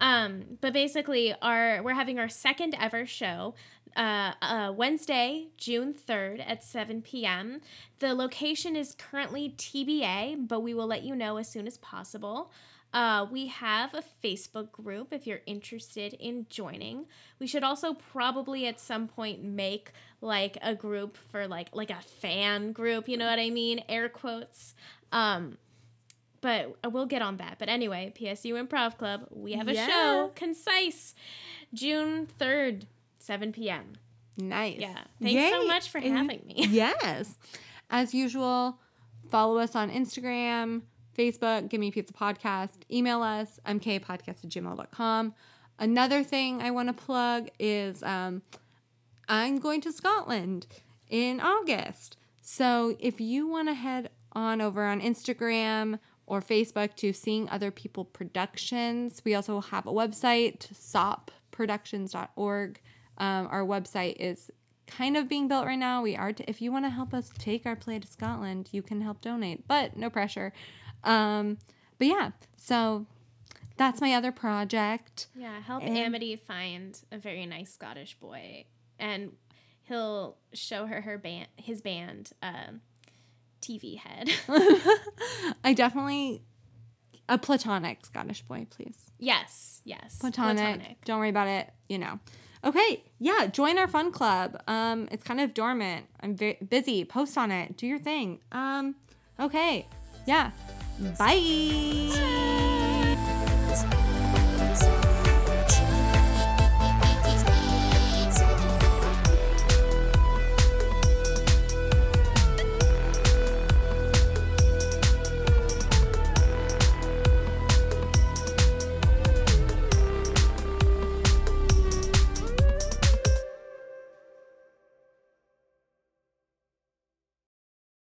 Um, 0.00 0.58
but 0.60 0.72
basically, 0.72 1.34
our 1.42 1.82
we're 1.82 1.94
having 1.94 2.18
our 2.18 2.28
second 2.28 2.74
ever 2.80 3.06
show 3.06 3.54
uh, 3.96 4.32
uh, 4.40 4.72
Wednesday, 4.74 5.48
June 5.56 5.94
3rd 5.94 6.42
at 6.46 6.64
7 6.64 7.02
p.m. 7.02 7.60
The 7.98 8.14
location 8.14 8.74
is 8.74 8.94
currently 8.98 9.54
TBA, 9.56 10.48
but 10.48 10.60
we 10.60 10.74
will 10.74 10.86
let 10.86 11.02
you 11.02 11.14
know 11.14 11.36
as 11.36 11.48
soon 11.48 11.66
as 11.66 11.76
possible. 11.78 12.50
Uh, 12.92 13.26
we 13.30 13.46
have 13.46 13.94
a 13.94 14.02
Facebook 14.22 14.70
group 14.70 15.08
if 15.12 15.26
you're 15.26 15.40
interested 15.46 16.12
in 16.14 16.46
joining. 16.50 17.06
We 17.38 17.46
should 17.46 17.64
also 17.64 17.94
probably 17.94 18.66
at 18.66 18.78
some 18.78 19.08
point 19.08 19.42
make 19.42 19.92
like 20.20 20.58
a 20.62 20.74
group 20.74 21.16
for 21.30 21.48
like 21.48 21.68
like 21.74 21.90
a 21.90 22.00
fan 22.20 22.72
group, 22.72 23.08
you 23.08 23.16
know 23.16 23.26
what 23.26 23.38
I 23.38 23.48
mean? 23.50 23.82
Air 23.88 24.08
quotes. 24.10 24.74
Um, 25.10 25.56
but 26.42 26.76
we'll 26.92 27.06
get 27.06 27.22
on 27.22 27.36
that. 27.38 27.56
But 27.58 27.68
anyway, 27.68 28.12
PSU 28.18 28.62
Improv 28.66 28.98
Club, 28.98 29.26
we 29.30 29.52
have 29.52 29.68
a 29.68 29.74
Yeah. 29.74 29.86
show, 29.86 30.32
concise, 30.34 31.14
June 31.72 32.26
3rd, 32.38 32.86
7 33.20 33.52
p.m. 33.52 33.92
Nice. 34.36 34.78
Yeah. 34.80 34.98
Thanks 35.22 35.54
so 35.54 35.66
much 35.66 35.88
for 35.90 36.00
having 36.00 36.42
me. 36.46 36.54
yes. 36.70 37.38
As 37.90 38.12
usual, 38.12 38.78
follow 39.30 39.58
us 39.58 39.76
on 39.76 39.90
Instagram, 39.90 40.82
Facebook, 41.16 41.68
Give 41.68 41.80
Me 41.80 41.90
Pizza 41.90 42.12
Podcast. 42.12 42.82
Email 42.90 43.22
us, 43.22 43.60
mkpodcast 43.66 44.44
at 44.44 44.48
gmail.com. 44.48 45.34
Another 45.78 46.22
thing 46.22 46.62
I 46.62 46.70
want 46.70 46.88
to 46.88 46.92
plug 46.92 47.48
is 47.58 48.02
um, 48.02 48.42
I'm 49.28 49.58
going 49.58 49.80
to 49.82 49.92
Scotland 49.92 50.66
in 51.08 51.40
August. 51.40 52.16
So 52.40 52.96
if 52.98 53.20
you 53.20 53.46
want 53.46 53.68
to 53.68 53.74
head 53.74 54.10
on 54.32 54.60
over 54.60 54.84
on 54.84 55.00
Instagram 55.00 55.98
or 56.26 56.40
Facebook 56.40 56.94
to 56.96 57.12
Seeing 57.12 57.48
Other 57.48 57.70
People 57.70 58.04
Productions, 58.04 59.22
we 59.24 59.34
also 59.34 59.60
have 59.60 59.86
a 59.86 59.92
website, 59.92 60.72
sopproductions.org. 60.72 62.80
Um, 63.18 63.48
our 63.50 63.62
website 63.62 64.16
is 64.18 64.50
kind 64.86 65.16
of 65.16 65.28
being 65.28 65.48
built 65.48 65.66
right 65.66 65.78
now. 65.78 66.02
We 66.02 66.16
are, 66.16 66.32
t- 66.32 66.44
if 66.48 66.60
you 66.60 66.72
want 66.72 66.84
to 66.84 66.90
help 66.90 67.14
us 67.14 67.30
take 67.38 67.66
our 67.66 67.76
play 67.76 67.98
to 67.98 68.06
Scotland, 68.06 68.68
you 68.72 68.82
can 68.82 69.00
help 69.00 69.20
donate, 69.20 69.66
but 69.68 69.96
no 69.96 70.10
pressure. 70.10 70.52
Um, 71.04 71.58
but 71.98 72.06
yeah, 72.06 72.30
so 72.56 73.06
that's 73.76 74.00
my 74.00 74.14
other 74.14 74.32
project. 74.32 75.26
Yeah, 75.34 75.60
help 75.60 75.82
And- 75.82 75.96
Amity 75.96 76.36
find 76.36 76.98
a 77.10 77.18
very 77.18 77.46
nice 77.46 77.72
Scottish 77.72 78.14
boy, 78.18 78.64
and 78.98 79.32
he'll 79.82 80.36
show 80.52 80.86
her 80.86 81.00
her 81.00 81.18
band, 81.18 81.48
his 81.56 81.80
band, 81.80 82.32
um, 82.42 82.80
TV 83.60 83.96
head. 83.98 84.30
I 85.64 85.72
definitely 85.74 86.42
a 87.28 87.38
platonic 87.38 88.04
Scottish 88.04 88.42
boy, 88.42 88.66
please. 88.70 88.98
yes, 89.18 89.80
yes, 89.84 90.18
Platonic. 90.18 91.04
Don't 91.04 91.18
worry 91.18 91.28
about 91.30 91.48
it. 91.48 91.70
You 91.88 91.98
know. 91.98 92.18
Okay. 92.64 93.02
Yeah. 93.18 93.46
Join 93.46 93.76
our 93.78 93.88
fun 93.88 94.12
club. 94.12 94.60
Um, 94.68 95.08
it's 95.10 95.24
kind 95.24 95.40
of 95.40 95.52
dormant. 95.52 96.06
I'm 96.20 96.36
very 96.36 96.58
busy. 96.68 97.04
Post 97.04 97.36
on 97.36 97.50
it. 97.50 97.76
Do 97.76 97.86
your 97.88 97.98
thing. 97.98 98.38
Um. 98.52 98.94
Okay. 99.40 99.86
Yeah. 100.26 100.52
Bye. 101.18 101.42